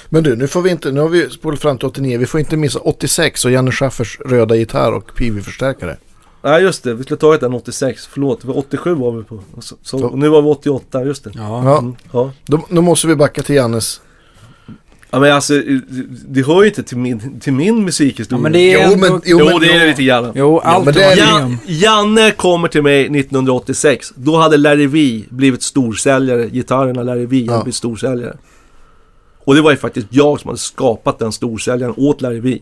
Men 0.08 0.22
du, 0.22 0.36
nu 0.36 0.46
får 0.48 0.62
vi 0.62 0.70
inte, 0.70 0.92
nu 0.92 1.00
har 1.00 1.08
vi 1.08 1.30
spolat 1.30 1.60
fram 1.60 1.78
till 1.78 1.86
89. 1.88 2.18
Vi 2.18 2.26
får 2.26 2.40
inte 2.40 2.56
missa 2.56 2.78
86 2.78 3.44
och 3.44 3.50
Janne 3.50 3.70
Schaffers 3.72 4.18
röda 4.24 4.56
gitarr 4.56 4.92
och 4.92 5.14
PV-förstärkare. 5.16 5.96
Nej 6.42 6.62
just 6.62 6.82
det, 6.82 6.94
vi 6.94 7.02
skulle 7.02 7.18
ta 7.18 7.34
ett 7.34 7.40
den 7.40 7.54
86. 7.54 8.06
Förlåt, 8.06 8.40
det 8.40 8.48
var 8.48 8.58
87 8.58 8.94
var 8.94 9.12
vi 9.12 9.24
på. 9.24 9.40
Så, 9.60 9.76
så, 9.82 10.16
nu 10.16 10.28
var 10.28 10.42
vi 10.42 10.48
88, 10.48 11.04
just 11.04 11.24
det. 11.24 11.30
Ja. 11.34 11.64
Ja, 11.64 11.78
Mm, 11.78 11.94
ja. 12.12 12.30
då, 12.46 12.66
då 12.70 12.82
måste 12.82 13.06
vi 13.06 13.16
backa 13.16 13.42
till 13.42 13.54
Jannes. 13.54 14.00
Ja 15.10 15.20
men 15.20 15.32
alltså, 15.32 15.52
det- 15.52 15.80
det 16.28 16.42
hör 16.46 16.62
ju 16.62 16.68
inte 16.68 16.82
till 16.82 16.96
min, 16.98 17.40
till 17.40 17.52
min 17.52 17.84
musikhistoria. 17.84 18.38
Ja, 18.38 18.42
men 18.42 18.52
det 18.52 18.58
är 18.74 18.86
Jo, 18.86 18.92
ändå... 18.92 19.10
men- 19.10 19.20
Jo, 19.24 19.38
jo, 19.40 19.46
men- 19.46 19.60
det 19.60 19.72
är 19.72 19.80
det 19.80 19.86
lite 19.86 20.02
grann. 20.02 20.32
Jo, 20.34 20.58
allt 20.58 20.84
men 20.84 20.94
det 20.94 21.02
är- 21.04 21.16
Jan. 21.16 21.58
Janne 21.66 22.30
kommer 22.30 22.68
till 22.68 22.82
mig 22.82 23.00
1986. 23.08 24.12
Då 24.16 24.36
hade 24.36 24.56
Larry 24.56 24.86
V 24.86 25.24
blivit 25.30 25.62
storsäljare. 25.62 26.46
Gitarrerna 26.48 27.02
Larry 27.02 27.26
V 27.26 27.36
hade 27.46 27.52
Ja. 27.58 27.62
blivit 27.62 27.74
storsäljare. 27.74 28.36
Och 29.44 29.54
det 29.54 29.60
var 29.60 29.70
ju 29.70 29.76
faktiskt 29.76 30.06
jag 30.10 30.40
som 30.40 30.48
hade 30.48 30.58
skapat 30.58 31.18
den 31.18 31.32
storsäljaren 31.32 31.94
åt 31.96 32.20
Larry 32.20 32.40
V. 32.40 32.58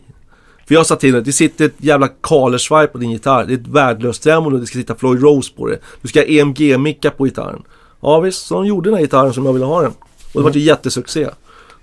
För 0.67 0.75
jag 0.75 0.85
sa 0.85 0.95
till 0.95 1.09
honom, 1.11 1.23
det 1.23 1.31
sitter 1.31 1.65
ett 1.65 1.73
jävla 1.77 2.07
kalersvaj 2.07 2.87
på 2.87 2.97
din 2.97 3.11
gitarr. 3.11 3.45
Det 3.45 3.53
är 3.53 3.57
ett 3.57 3.67
värdelöst 3.67 4.23
tremolo, 4.23 4.57
det 4.57 4.65
ska 4.65 4.77
sitta 4.79 4.95
Floyd 4.95 5.21
Rose 5.21 5.51
på 5.57 5.67
det. 5.67 5.79
Du 6.01 6.07
ska 6.07 6.19
ha 6.19 6.25
EMG-micka 6.25 7.09
på 7.11 7.23
gitarren. 7.25 7.61
Ja 8.01 8.19
visst, 8.19 8.45
så 8.45 8.53
de 8.55 8.65
gjorde 8.65 8.89
den 8.89 8.95
här 8.97 9.01
gitarren 9.03 9.33
som 9.33 9.45
jag 9.45 9.53
ville 9.53 9.65
ha 9.65 9.81
den. 9.81 9.91
Och 10.33 10.41
det 10.41 10.41
var 10.41 10.51
ju 10.51 10.59
jättesuccé. 10.59 11.27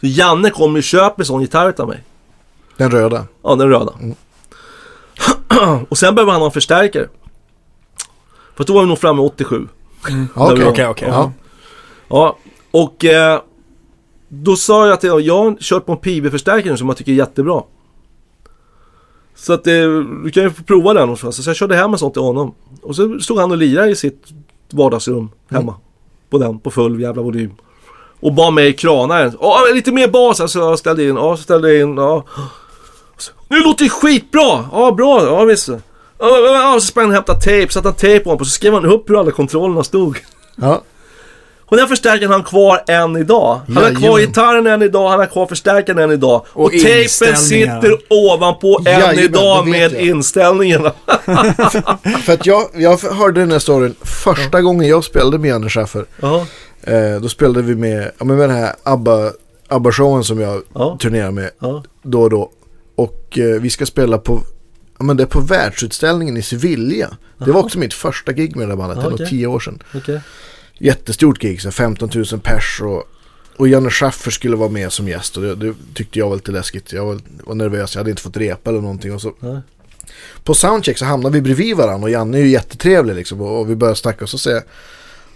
Så 0.02 0.08
Janne 0.08 0.50
kom 0.50 0.76
och 0.76 0.82
köper 0.82 1.22
en 1.22 1.26
sån 1.26 1.40
gitarr 1.40 1.74
av 1.80 1.88
mig. 1.88 2.02
Den 2.76 2.90
röda. 2.90 3.26
Ja, 3.42 3.54
den 3.54 3.68
röda. 3.68 3.92
och 5.88 5.98
sen 5.98 6.14
behöver 6.14 6.32
han 6.32 6.40
ha 6.40 6.46
en 6.46 6.52
förstärkare. 6.52 7.08
För 8.56 8.64
då 8.64 8.74
var 8.74 8.80
vi 8.80 8.88
nog 8.88 8.98
framme 8.98 9.22
87. 9.22 9.68
Ja, 10.36 10.48
Där 10.48 10.56
vi 10.56 10.62
Okej. 10.62 10.68
Okej, 10.68 10.86
okej. 10.88 11.32
Ja. 12.08 12.36
Och 12.70 13.04
eh, 13.04 13.40
då 14.28 14.56
sa 14.56 14.86
jag 14.86 15.00
till 15.00 15.10
honom, 15.10 15.24
jag 15.24 15.44
har 15.44 15.56
kört 15.60 15.86
på 15.86 15.92
en 15.92 15.98
PB-förstärkare 15.98 16.76
som 16.76 16.88
jag 16.88 16.96
tycker 16.96 17.12
är 17.12 17.16
jättebra. 17.16 17.62
Så 19.34 19.52
att 19.52 19.66
eh, 19.66 19.72
du 20.24 20.30
kan 20.30 20.42
ju 20.42 20.50
få 20.50 20.62
prova 20.62 20.94
den. 20.94 21.08
Och 21.08 21.18
så. 21.18 21.32
så 21.32 21.50
jag 21.50 21.56
körde 21.56 21.76
hem 21.76 21.92
en 21.92 21.98
sån 21.98 22.12
till 22.12 22.22
honom. 22.22 22.54
Och 22.82 22.96
så 22.96 23.18
stod 23.20 23.38
han 23.38 23.50
och 23.50 23.56
lirade 23.56 23.90
i 23.90 23.96
sitt 23.96 24.32
vardagsrum 24.70 25.30
hemma. 25.48 25.74
På 26.30 26.38
den, 26.38 26.58
på 26.58 26.70
full 26.70 27.00
jävla 27.00 27.22
volym. 27.22 27.50
Och 28.22 28.32
bad 28.32 28.52
mig 28.52 28.72
krana 28.72 29.18
den. 29.18 29.36
Åh, 29.38 29.58
lite 29.74 29.92
mer 29.92 30.08
bas. 30.08 30.52
Så 30.52 30.58
jag 30.58 30.78
ställde 30.78 31.04
in. 31.04 31.16
Ja, 31.16 31.36
ställde 31.36 31.80
in. 31.80 31.96
Ja. 31.96 32.24
Nu 33.48 33.60
låter 33.60 33.84
det 33.84 33.90
skitbra! 33.90 34.64
Ja, 34.72 34.92
bra. 34.92 35.24
Ja, 35.24 35.44
visst. 35.44 35.68
Ja, 35.68 35.78
ja, 36.18 36.74
så 36.80 36.86
sprang 36.86 37.04
han 37.04 37.10
och 37.10 37.14
hämtade 37.14 37.40
tejp. 37.40 37.72
Satte 37.72 37.88
han 37.88 37.94
tejp 37.94 38.24
på. 38.24 38.38
Så 38.44 38.50
skrev 38.50 38.74
han 38.74 38.86
upp 38.86 39.10
hur 39.10 39.20
alla 39.20 39.30
kontrollerna 39.30 39.84
stod. 39.84 40.18
Ja. 40.56 40.82
Och 41.72 41.78
den 41.78 41.88
förstärkaren 41.88 42.30
har 42.30 42.38
han 42.38 42.44
kvar 42.44 42.82
än 42.88 43.16
idag. 43.16 43.60
Han 43.74 43.84
har 43.84 43.94
kvar 43.94 44.18
gitarren 44.18 44.66
än 44.66 44.82
idag, 44.82 45.08
han 45.08 45.18
har 45.18 45.26
kvar 45.26 45.46
förstärkaren 45.46 45.98
än 45.98 46.10
idag. 46.10 46.44
Och, 46.52 46.64
Och 46.64 46.70
tejpen 46.70 47.36
sitter 47.36 47.98
ovanpå 48.08 48.78
än 48.86 48.92
Jajamän, 48.92 49.18
idag 49.18 49.66
med 49.68 49.92
jag. 49.92 50.00
inställningarna. 50.00 50.92
För 52.24 52.32
att 52.32 52.46
jag, 52.46 52.62
jag 52.74 52.98
hörde 52.98 53.40
den 53.40 53.52
här 53.52 53.58
storyn 53.58 53.94
första 54.02 54.60
gången 54.62 54.88
jag 54.88 55.04
spelade 55.04 55.38
med 55.38 55.48
Janne 55.48 55.68
Schaffer. 55.68 56.04
Ja, 56.20 56.46
Eh, 56.82 57.20
då 57.20 57.28
spelade 57.28 57.62
vi 57.62 57.74
med, 57.74 58.10
ja, 58.18 58.24
men 58.24 58.36
med 58.36 58.48
den 58.48 58.56
här 58.58 58.74
ABBA, 58.82 59.32
ABBA-showen 59.68 60.22
som 60.24 60.40
jag 60.40 60.62
Ja. 60.74 60.98
turnerar 61.00 61.30
med 61.30 61.50
ja, 61.58 61.84
då 62.02 62.22
och 62.22 62.30
då. 62.30 62.50
Och 62.94 63.38
eh, 63.38 63.60
vi 63.60 63.70
ska 63.70 63.86
spela 63.86 64.18
på, 64.18 64.42
ja, 64.98 65.04
men 65.04 65.16
det 65.16 65.22
är 65.22 65.26
på 65.26 65.40
världsutställningen 65.40 66.36
i 66.36 66.42
Sevilla. 66.42 67.16
Det 67.44 67.52
var 67.52 67.60
också 67.60 67.78
mitt 67.78 67.94
första 67.94 68.32
gig 68.32 68.56
med 68.56 68.68
det 68.68 68.72
där 68.72 68.76
bandet, 68.76 68.96
det 68.98 69.02
är 69.02 69.04
nog 69.04 69.14
Okej. 69.14 69.28
tio 69.28 69.46
år 69.46 69.60
sedan. 69.60 69.82
okej. 69.94 70.20
Jättestort 70.78 71.38
gig, 71.38 71.62
så 71.62 71.70
15 71.70 72.10
000 72.14 72.24
pers 72.42 72.80
och, 72.82 73.04
och 73.56 73.68
Janne 73.68 73.90
Schaffer 73.90 74.30
skulle 74.30 74.56
vara 74.56 74.68
med 74.68 74.92
som 74.92 75.08
gäst 75.08 75.36
och 75.36 75.42
det, 75.42 75.54
det 75.54 75.74
tyckte 75.94 76.18
jag 76.18 76.28
var 76.28 76.36
lite 76.36 76.52
läskigt. 76.52 76.92
Jag 76.92 77.04
var, 77.06 77.18
var 77.44 77.54
nervös, 77.54 77.94
jag 77.94 78.00
hade 78.00 78.10
inte 78.10 78.22
fått 78.22 78.36
repa 78.36 78.70
eller 78.70 78.80
någonting. 78.80 79.14
Och 79.14 79.20
så, 79.20 79.32
Nej. 79.40 79.58
på 80.44 80.54
soundcheck 80.54 80.98
så 80.98 81.04
hamnade 81.04 81.34
vi 81.34 81.40
bredvid 81.40 81.76
varandra 81.76 82.04
och 82.04 82.10
Janne 82.10 82.38
är 82.38 82.42
ju 82.42 82.48
jättetrevlig 82.48 83.14
liksom 83.14 83.40
och, 83.40 83.60
och 83.60 83.70
vi 83.70 83.76
började 83.76 83.96
snacka 83.98 84.24
och 84.24 84.30
så 84.30 84.38
säger 84.38 84.56
jag, 84.56 84.64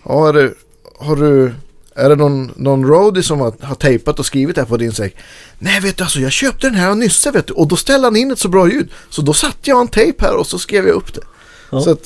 ja 0.05 0.29
är 0.29 0.33
det, 0.33 0.53
har 0.99 1.17
du, 1.17 1.53
är 1.95 2.09
det 2.09 2.17
någon, 2.17 2.53
någon 2.57 2.85
roadie 2.87 3.23
som 3.23 3.41
har, 3.41 3.55
har 3.61 3.75
tejpat 3.75 4.19
och 4.19 4.27
skrivit 4.27 4.55
det 4.55 4.61
här 4.61 4.69
på 4.69 4.77
din 4.77 4.93
säck? 4.93 5.17
Nej 5.59 5.81
vet 5.81 5.97
du 5.97 6.05
alltså 6.05 6.19
jag 6.21 6.33
köpte 6.33 6.67
den 6.67 6.75
här 6.75 6.89
av 6.91 6.97
Nysse 6.97 7.31
vet 7.31 7.47
du 7.47 7.53
och 7.53 7.69
då 7.69 7.77
ställde 7.77 8.07
han 8.07 8.17
in 8.17 8.31
ett 8.31 8.39
så 8.39 8.49
bra 8.49 8.69
ljud 8.71 8.89
så 9.11 9.23
då 9.23 9.33
satte 9.33 9.71
jag 9.71 9.81
en 9.81 9.89
tejp 9.89 10.25
här 10.25 10.37
och 10.37 10.47
så 10.47 10.59
skrev 10.59 10.87
jag 10.87 10.95
upp 10.95 11.15
det. 11.15 11.21
Ja. 11.71 11.81
Så 11.81 11.91
att, 11.91 12.05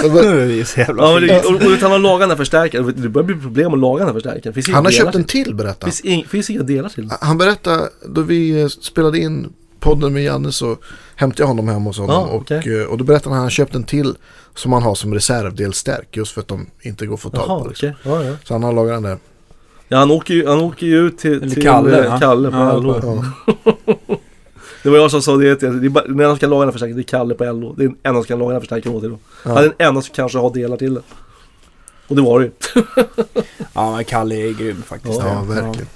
så 0.00 0.06
att- 0.06 0.12
Det 0.22 0.60
är 0.60 0.64
så 0.64 0.80
jävla 0.80 1.02
Ja, 1.02 1.20
det, 1.20 1.40
och, 1.44 1.54
och 1.54 1.72
han 1.80 1.90
har 1.90 1.98
lagat 1.98 2.20
den 2.20 2.30
här 2.30 2.36
förstärkaren. 2.36 2.94
Det 2.96 3.08
börjar 3.08 3.26
bli 3.26 3.34
problem 3.36 3.72
att 3.74 3.78
laga 3.78 3.98
den 3.98 4.06
här 4.14 4.20
förstärkaren. 4.20 4.74
Han 4.74 4.84
har 4.84 4.92
köpt 4.92 5.14
en 5.14 5.24
till. 5.24 5.54
berättar 5.54 5.86
han. 5.86 5.92
Finns, 5.92 6.28
finns 6.28 6.50
inga 6.50 6.62
delar 6.62 6.88
till. 6.88 7.10
Han 7.20 7.38
berättade, 7.38 7.88
då 8.08 8.20
vi 8.20 8.60
eh, 8.60 8.68
spelade 8.68 9.18
in 9.18 9.52
podden 9.82 10.12
med 10.12 10.22
Janne 10.24 10.52
så 10.52 10.76
hämtade 11.16 11.42
jag 11.42 11.46
honom 11.48 11.68
hem 11.68 11.82
hos 11.82 11.98
honom. 11.98 12.14
Ja, 12.14 12.26
och, 12.34 12.40
okej. 12.40 12.80
eh, 12.80 12.86
och 12.86 12.98
då 12.98 13.04
berättade 13.04 13.28
han 13.28 13.38
att 13.38 13.42
han 13.44 13.50
köpt 13.50 13.74
en 13.74 13.84
till 13.84 14.14
som 14.54 14.72
han 14.72 14.82
har 14.82 14.94
som 14.94 15.14
reservdelstärk 15.14 16.16
just 16.16 16.32
för 16.32 16.40
att 16.40 16.48
de 16.48 16.66
inte 16.82 17.06
går 17.06 17.14
att 17.14 17.20
få 17.20 17.30
tag 17.30 17.44
Jaha, 17.48 17.60
på. 17.62 17.68
Liksom. 17.68 17.88
okej. 17.88 18.12
Ja, 18.12 18.24
ja. 18.24 18.36
Så 18.44 18.54
han 18.54 18.62
har 18.62 18.72
lagat 18.72 18.94
den 18.96 19.02
där. 19.02 19.18
ja, 19.88 19.96
han 19.98 20.10
åker 20.10 20.34
ju, 20.34 20.46
han 20.46 20.60
åker 20.60 20.86
ju 20.86 21.06
ut 21.06 21.18
till, 21.18 21.52
till 21.52 21.62
Kalle, 21.62 21.98
eh, 21.98 22.04
ja. 22.04 22.18
Kalle 22.18 22.50
på 22.50 22.56
Ja, 22.56 22.76
LO. 22.76 23.00
Ja. 23.02 23.24
Det 24.82 24.90
var 24.90 24.98
jag 24.98 25.10
som 25.10 25.22
sa 25.22 25.36
det 25.36 25.60
det 25.60 25.88
bara, 25.90 26.04
Den 26.04 26.12
enda 26.12 26.28
som 26.30 26.38
kan 26.38 26.50
laga 26.50 26.60
den 26.60 26.68
här 26.68 26.72
förstärkaren, 26.72 26.96
det 26.96 27.02
är 27.02 27.18
Kalle 27.18 27.34
på 27.34 27.44
LO. 27.44 27.74
Det 27.76 27.84
är 27.84 27.88
den 27.88 27.96
enda 28.02 28.20
som 28.20 28.26
kan 28.26 28.38
laga 28.38 28.48
den 28.48 28.54
här 28.54 28.60
förstärkaren 28.60 28.96
åt. 28.96 29.04
Ja. 29.04 29.18
Han 29.44 29.56
är 29.56 29.62
den 29.62 29.72
enda 29.78 30.02
som 30.02 30.14
kanske 30.14 30.38
har 30.38 30.50
delar 30.54 30.76
till 30.76 30.94
det. 30.94 31.02
Och 32.08 32.16
det 32.16 32.22
var 32.22 32.40
det 32.40 32.44
ju. 32.46 32.52
Ja, 33.74 33.96
men 33.96 34.04
Kalle 34.04 34.34
är 34.34 34.52
grym 34.52 34.82
faktiskt. 34.82 35.18
Ja, 35.20 35.42
verkligen. 35.48 35.88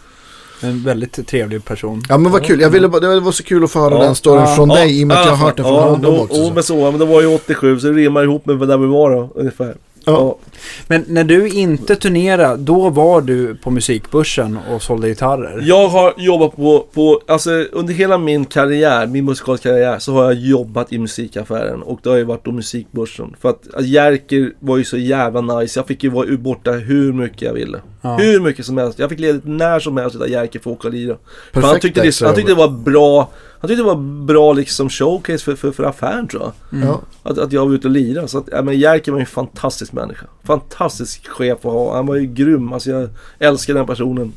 En 0.62 0.82
väldigt 0.84 1.26
trevlig 1.26 1.64
person. 1.64 2.02
Ja 2.08 2.18
men 2.18 2.32
vad 2.32 2.44
kul, 2.44 2.60
jag 2.60 2.70
ville 2.70 2.88
det 2.88 3.20
var 3.20 3.32
så 3.32 3.42
kul 3.42 3.64
att 3.64 3.70
få 3.70 3.80
höra 3.80 3.94
Ja. 3.94 4.02
den 4.02 4.14
storyn 4.14 4.40
Ja. 4.40 4.46
från 4.56 4.68
dig 4.68 5.00
i 5.00 5.04
och 5.04 5.08
med 5.08 5.16
att 5.16 5.25
jag 5.26 5.32
Ja, 5.32 5.36
har 5.36 5.46
hört 5.46 5.56
den 5.56 5.64
från 5.66 5.75
ja, 5.75 5.82
honom 5.84 6.02
då, 6.02 6.18
också. 6.22 6.36
Jo, 6.36 6.48
så. 6.48 6.54
men 6.54 6.62
så. 6.62 6.90
Men 6.90 7.00
det 7.00 7.06
var 7.06 7.20
ju 7.20 7.26
87 7.26 7.78
så 7.80 7.86
det 7.86 7.92
rimmar 7.92 8.22
ihop 8.25 8.46
med 8.46 8.58
där 8.68 8.78
vi 8.78 8.86
var 8.86 9.10
då 9.10 9.30
ungefär. 9.34 9.76
Ja. 10.06 10.12
Ja. 10.12 10.38
Men 10.86 11.04
när 11.08 11.25
du 11.25 11.48
inte 11.48 11.96
turnerade, 11.96 12.56
då 12.56 12.90
var 12.90 13.20
du 13.20 13.54
på 13.54 13.70
musikbörsen 13.70 14.58
och 14.70 14.82
sålde 14.82 15.08
gitarrer? 15.08 15.62
Jag 15.62 15.88
har 15.88 16.14
jobbat 16.16 16.56
på, 16.56 16.86
på, 16.94 17.20
alltså 17.26 17.50
under 17.50 17.94
hela 17.94 18.18
min 18.18 18.44
karriär, 18.44 19.06
min 19.06 19.25
musikaliska 19.25 19.68
karriär, 19.68 19.98
så 19.98 20.12
har 20.12 20.25
jag 20.25 20.34
jobbat 20.34 20.92
i 20.92 20.98
musikaffären 20.98 21.82
och 21.82 22.00
det 22.02 22.10
har 22.10 22.16
ju 22.16 22.25
varit 22.25 22.42
på 22.42 22.52
musikbörsen. 22.52 23.34
För 23.40 23.48
att 23.48 23.66
alltså, 23.66 23.90
Jerker 23.90 24.52
var 24.60 24.76
ju 24.76 24.84
så 24.84 24.96
jävla 24.96 25.40
nice, 25.40 25.78
jag 25.78 25.86
fick 25.86 26.04
ju 26.04 26.10
vara 26.10 26.36
borta 26.36 26.72
hur 26.72 27.12
mycket 27.12 27.42
jag 27.42 27.52
ville. 27.52 27.80
Ja. 28.02 28.16
Hur 28.16 28.40
mycket 28.40 28.66
som 28.66 28.78
helst. 28.78 28.98
Jag 28.98 29.10
fick 29.10 29.20
ledigt 29.20 29.44
när 29.44 29.80
som 29.80 29.96
helst 29.96 30.18
där 30.18 30.26
Jerker 30.26 30.58
får 30.58 30.70
åka 30.70 30.88
och 30.88 30.94
lira. 30.94 31.16
För 31.52 31.60
Perfekt 31.60 31.72
han 31.72 31.80
tyckte, 31.80 32.02
det, 32.02 32.26
han 32.26 32.34
tyckte 32.34 32.52
det 32.52 32.58
var 32.58 32.68
bra, 32.68 33.30
han 33.66 33.68
tyckte 33.68 33.82
det 33.82 33.87
var 33.94 34.25
bra 34.25 34.52
liksom 34.52 34.90
showcase 34.90 35.44
för, 35.44 35.54
för, 35.56 35.73
för 35.73 35.85
affären 35.85 36.28
tror 36.28 36.42
jag. 36.42 36.82
Mm. 36.82 36.94
Att, 37.23 37.38
att 37.38 37.52
jag 37.52 37.66
var 37.66 37.75
ute 37.75 37.87
och 37.88 37.92
lirade. 37.92 38.28
Så 38.28 38.38
att, 38.38 38.49
ja, 38.52 38.62
men 38.62 38.78
Jerker 38.78 39.12
var 39.12 39.18
ju 39.18 39.23
en 39.23 39.26
fantastisk 39.26 39.92
människa. 39.92 40.26
Fantastisk 40.44 41.28
chef 41.28 41.58
att 41.58 41.73
ha. 41.73 41.96
Han 41.96 42.06
var 42.06 42.16
ju 42.16 42.26
grym. 42.26 42.73
Alltså 42.73 42.90
jag 42.90 43.08
älskar 43.38 43.75
den 43.75 43.87
personen. 43.87 44.32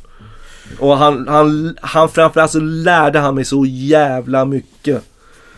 Och 0.80 0.98
han, 0.98 1.28
han, 1.28 1.78
han 1.82 2.10
framförallt 2.10 2.52
så 2.52 2.60
lärde 2.60 3.20
han 3.20 3.36
mig 3.36 3.46
så 3.46 3.66
jävla 3.66 4.46
mycket. 4.46 5.04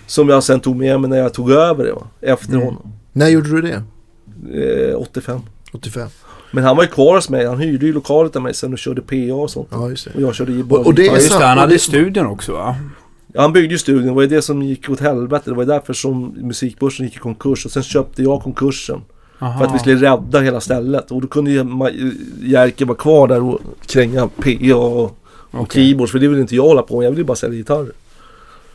Som 0.07 0.29
jag 0.29 0.43
sen 0.43 0.59
tog 0.59 0.75
med 0.75 0.99
mig 1.01 1.09
när 1.09 1.17
jag 1.17 1.33
tog 1.33 1.51
över 1.51 1.83
det 1.85 1.93
va? 1.93 2.07
Efter 2.21 2.53
Mm. 2.53 2.65
honom. 2.65 2.93
När 3.11 3.27
gjorde 3.29 3.49
du 3.49 3.61
det? 3.61 3.83
Eh, 4.91 4.95
85. 4.95 5.39
85? 5.73 6.07
Men 6.53 6.63
han 6.63 6.75
var 6.75 6.83
ju 6.83 6.89
kvar 6.89 7.15
hos 7.15 7.29
mig. 7.29 7.45
Han 7.45 7.59
hyrde 7.59 7.85
ju 7.85 7.93
lokalet 7.93 8.35
av 8.35 8.41
mig 8.41 8.53
sen 8.53 8.73
och 8.73 8.79
körde 8.79 9.01
PA 9.01 9.33
och 9.35 9.49
sånt. 9.51 9.67
Ja 9.71 9.89
just 9.89 10.05
det. 10.05 10.11
Och 10.15 10.21
jag 10.21 10.35
körde 10.35 10.51
ju 10.51 10.63
Och- 10.69 10.85
och 10.85 10.93
det 10.93 11.01
är 11.01 11.07
Ja, 11.07 11.13
just 11.13 11.39
det. 11.39 11.45
Han 11.45 11.57
hade 11.57 11.79
studion 11.79 12.25
också 12.25 12.51
va? 12.53 12.75
Han 13.35 13.53
byggde 13.53 13.73
ju 13.73 13.77
studion. 13.77 14.05
Det 14.07 14.11
var 14.13 14.21
ju 14.21 14.27
det 14.27 14.41
som 14.41 14.61
gick 14.63 14.89
åt 14.89 14.99
helvete. 14.99 15.49
Det 15.49 15.55
var 15.55 15.63
ju 15.63 15.67
därför 15.69 15.93
som 15.93 16.33
musikbörsen 16.37 17.05
gick 17.05 17.15
i 17.15 17.19
konkurs. 17.19 17.65
Och 17.65 17.71
sen 17.71 17.83
köpte 17.83 18.23
jag 18.23 18.41
konkursen. 18.41 19.01
Aha. 19.39 19.59
För 19.59 19.65
att 19.65 19.75
vi 19.75 19.79
skulle 19.79 19.95
rädda 20.11 20.39
hela 20.39 20.61
stället. 20.61 21.11
Och 21.11 21.21
då 21.21 21.27
kunde 21.27 21.51
ju 21.51 21.65
Jerker 22.43 22.85
vara 22.85 22.97
kvar 22.97 23.27
där 23.27 23.43
och 23.43 23.59
kränga 23.85 24.27
PA 24.27 24.75
och, 24.75 25.03
och 25.03 25.17
Okej, 25.51 25.83
keyboards. 25.83 26.11
För 26.11 26.19
det 26.19 26.27
vill 26.27 26.39
inte 26.39 26.55
jag 26.55 26.63
hålla 26.63 26.81
på 26.81 26.97
med. 26.97 27.05
Jag 27.05 27.11
vill 27.11 27.19
ju 27.19 27.23
bara 27.25 27.35
sälja 27.35 27.57
gitarrer. 27.57 27.91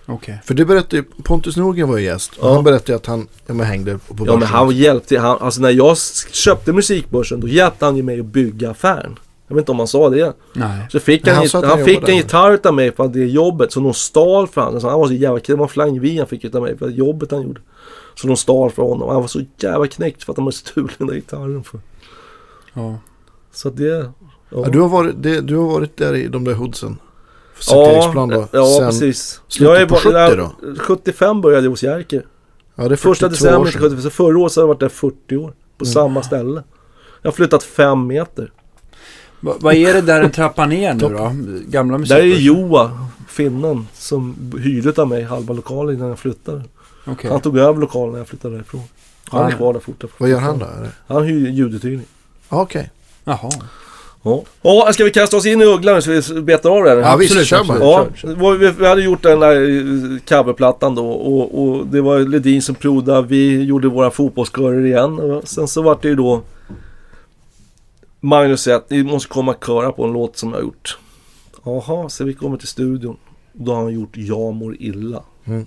okej. 0.06 0.40
För 0.44 0.54
du 0.54 0.64
berättade 0.64 0.96
ju, 0.96 1.02
Pontus 1.22 1.56
Norgren 1.56 1.88
var 1.88 1.98
ju 1.98 2.04
gäst. 2.04 2.32
Och 2.36 2.48
Ja. 2.48 2.54
han 2.54 2.64
berättade 2.64 2.92
ju 2.92 2.96
att 2.96 3.06
han 3.06 3.26
ja, 3.46 3.54
men 3.54 3.66
hängde 3.66 3.98
på 4.08 4.14
börsen. 4.14 4.32
Ja 4.32 4.38
men 4.38 4.48
han 4.48 4.70
hjälpte. 4.76 5.18
Han, 5.18 5.38
alltså 5.40 5.60
när 5.60 5.70
jag 5.70 5.96
köpte 6.32 6.72
musikbörsen 6.72 7.40
då 7.40 7.48
hjälpte 7.48 7.84
han 7.84 7.96
ju 7.96 8.02
mig 8.02 8.20
att 8.20 8.26
bygga 8.26 8.70
affären. 8.70 9.18
Jag 9.48 9.54
vet 9.56 9.62
inte 9.62 9.72
om 9.72 9.78
han 9.78 9.88
sa 9.88 10.08
det. 10.10 10.32
Nej. 10.52 10.86
Så 10.90 11.00
fick 11.00 11.26
han, 11.26 11.36
han 11.36 11.46
han, 11.52 11.62
han 11.64 11.70
han 11.78 11.84
fick 11.84 12.08
en 12.08 12.16
gitarr 12.16 12.58
av 12.64 12.74
mig 12.74 12.90
på 12.90 13.06
det 13.06 13.26
jobbet. 13.26 13.72
Så 13.72 13.80
de 13.80 13.94
stal 13.94 14.46
från 14.48 14.64
honom. 14.64 14.80
Så 14.80 14.88
han 14.88 15.00
var 15.00 15.06
så 15.06 15.12
jävla 15.14 15.38
knäckt. 15.40 15.46
Det 15.46 15.54
var 15.56 15.68
flangvin 15.68 16.18
han 16.18 16.26
fick 16.26 16.44
utav 16.44 16.62
mig 16.62 16.78
för 16.78 16.88
jobbet 16.88 17.30
han 17.30 17.42
gjorde. 17.42 17.60
Så 18.14 18.26
de 18.26 18.36
stal 18.36 18.70
från 18.70 18.88
honom. 18.88 19.08
Han 19.08 19.20
var 19.20 19.28
så 19.28 19.40
jävla 19.56 19.86
knäckt 19.86 20.24
för 20.24 20.32
att 20.32 20.36
de 20.36 20.44
hade 20.44 20.56
stulit 20.56 20.98
den 20.98 21.06
där 21.06 21.14
gitarren. 21.14 21.64
För. 21.64 21.80
Ja. 22.74 22.98
Så 23.52 23.70
det... 23.70 24.12
Ja, 24.50 24.64
du, 24.72 24.80
har 24.80 24.88
varit, 24.88 25.14
det, 25.22 25.40
du 25.40 25.56
har 25.56 25.66
varit 25.66 25.96
där 25.96 26.14
i 26.14 26.28
de 26.28 26.44
där 26.44 26.52
hoodsen. 26.54 26.98
Ja, 27.70 28.12
då. 28.30 28.48
ja 28.52 28.66
sen, 28.66 28.86
precis. 28.86 29.40
slutet 29.48 29.88
på 29.88 29.94
bara- 29.94 30.00
70 30.00 30.12
jag- 30.18 30.38
då? 30.38 30.74
75 30.82 31.40
började 31.40 31.62
jag 31.66 31.70
hos 31.70 31.82
Jerker. 31.82 32.26
Ja, 32.74 32.88
det 32.88 32.94
är 32.94 32.96
Första 32.96 33.30
42 33.30 33.46
år 33.46 33.50
december 33.50 33.70
sedan. 33.70 33.80
75. 33.82 34.02
Så 34.02 34.10
förra 34.10 34.38
året 34.38 34.52
så 34.52 34.60
har 34.60 34.62
jag 34.62 34.68
varit 34.68 34.80
där 34.80 34.88
40 34.88 35.36
år. 35.36 35.54
På 35.78 35.84
Mm. 35.84 35.92
samma 35.92 36.22
ställe. 36.22 36.62
Jag 37.22 37.30
har 37.30 37.34
flyttat 37.34 37.62
fem 37.62 38.06
meter. 38.06 38.52
Va, 39.40 39.54
vad 39.60 39.74
är 39.74 39.94
det 39.94 40.00
där 40.00 40.22
en 40.22 40.30
trappa 40.30 40.66
ner 40.66 40.94
nu 40.94 41.00
då? 41.08 41.32
Gamla 41.68 41.98
Där 41.98 42.16
är? 42.16 42.22
Joa, 42.24 43.06
finnen, 43.28 43.86
som 43.94 44.52
hyrde 44.62 45.02
av 45.02 45.08
mig 45.08 45.22
halva 45.22 45.54
lokalen 45.54 45.94
innan 45.96 46.08
jag 46.08 46.18
flyttade. 46.18 46.62
Okej. 47.06 47.30
Han 47.30 47.40
tog 47.40 47.58
över 47.58 47.80
lokalen 47.80 48.12
när 48.12 48.18
jag 48.18 48.28
flyttade 48.28 48.54
därifrån. 48.54 48.82
Han 49.30 49.46
är 49.46 49.50
Ja. 49.50 49.56
kvar 49.56 49.72
där 49.72 49.80
fortfarande. 49.80 50.14
Vad 50.18 50.30
gör 50.30 50.38
han 50.38 50.58
då? 50.58 50.64
Är 50.64 50.82
det? 50.82 51.14
Han 51.14 51.22
hyr 51.24 51.48
ljuduthyrning. 51.50 52.06
Ja, 52.48 52.62
Okej. 52.62 52.90
Jaha. 53.24 53.50
Ja. 54.22 54.42
ja, 54.62 54.90
ska 54.92 55.04
vi 55.04 55.10
kasta 55.10 55.36
oss 55.36 55.46
in 55.46 55.62
i 55.62 55.64
ugglan 55.64 56.02
så 56.02 56.10
vi 56.34 56.40
betar 56.40 56.70
av 56.70 56.84
det? 56.84 56.90
här? 56.90 56.96
Ja, 56.96 57.16
visst, 57.16 57.46
kör 57.46 57.64
bara. 57.64 57.78
Ja, 57.78 58.06
vi, 58.54 58.70
vi 58.78 58.86
hade 58.88 59.02
gjort 59.02 59.22
den 59.22 59.40
där 59.40 59.56
eh, 59.56 60.18
coverplattan 60.28 60.94
då 60.94 61.08
och, 61.10 61.62
och 61.62 61.86
det 61.86 62.00
var 62.00 62.18
Ledin 62.18 62.62
som 62.62 62.74
prodade. 62.74 63.26
Vi 63.28 63.62
gjorde 63.62 63.88
våra 63.88 64.10
fotbollskörer 64.10 64.86
igen. 64.86 65.18
Och 65.18 65.48
sen 65.48 65.68
så 65.68 65.82
var 65.82 65.98
det 66.02 66.08
ju 66.08 66.14
då 66.14 66.42
Magnus 68.26 68.62
säger 68.62 68.76
att 68.76 68.90
ni 68.90 69.02
måste 69.02 69.28
komma 69.28 69.54
och 69.54 69.64
köra 69.66 69.92
på 69.92 70.04
en 70.04 70.12
låt 70.12 70.36
som 70.36 70.48
jag 70.48 70.56
har 70.56 70.62
gjort. 70.62 70.98
Jaha, 71.64 72.08
så 72.08 72.24
vi 72.24 72.34
kommer 72.34 72.56
till 72.56 72.68
studion. 72.68 73.16
Då 73.52 73.74
har 73.74 73.82
han 73.82 73.94
gjort 73.94 74.10
Jag 74.16 74.54
mår 74.54 74.76
illa. 74.82 75.22
Mm. 75.44 75.66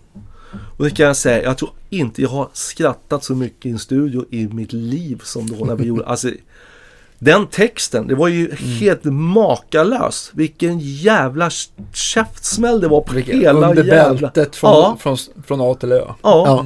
Och 0.77 0.83
det 0.85 0.91
kan 0.91 1.05
jag 1.05 1.15
säga, 1.15 1.43
jag 1.43 1.57
tror 1.57 1.71
inte 1.89 2.21
jag 2.21 2.29
har 2.29 2.49
skrattat 2.53 3.23
så 3.23 3.35
mycket 3.35 3.65
i 3.65 3.69
en 3.69 3.79
studio 3.79 4.25
i 4.29 4.47
mitt 4.47 4.73
liv 4.73 5.21
som 5.23 5.47
då 5.47 5.65
när 5.65 5.75
vi 5.75 5.85
gjorde. 5.85 6.05
Alltså, 6.07 6.31
den 7.19 7.47
texten, 7.47 8.07
det 8.07 8.15
var 8.15 8.27
ju 8.27 8.45
Mm. 8.45 8.57
helt 8.57 9.03
makalös. 9.03 10.31
Vilken 10.33 10.79
jävla 10.79 11.49
käftsmäll 11.93 12.81
det 12.81 12.87
var 12.87 13.01
på 13.01 13.13
Vilket- 13.15 13.35
hela 13.35 13.69
Under 13.69 13.83
jävla... 13.83 14.19
bältet 14.31 14.55
från, 14.55 14.69
Ja. 14.71 14.97
från, 14.99 15.17
från 15.47 15.61
A 15.61 15.73
till 15.79 15.91
Ö. 15.91 16.01
Ja. 16.05 16.15
Ja. 16.23 16.65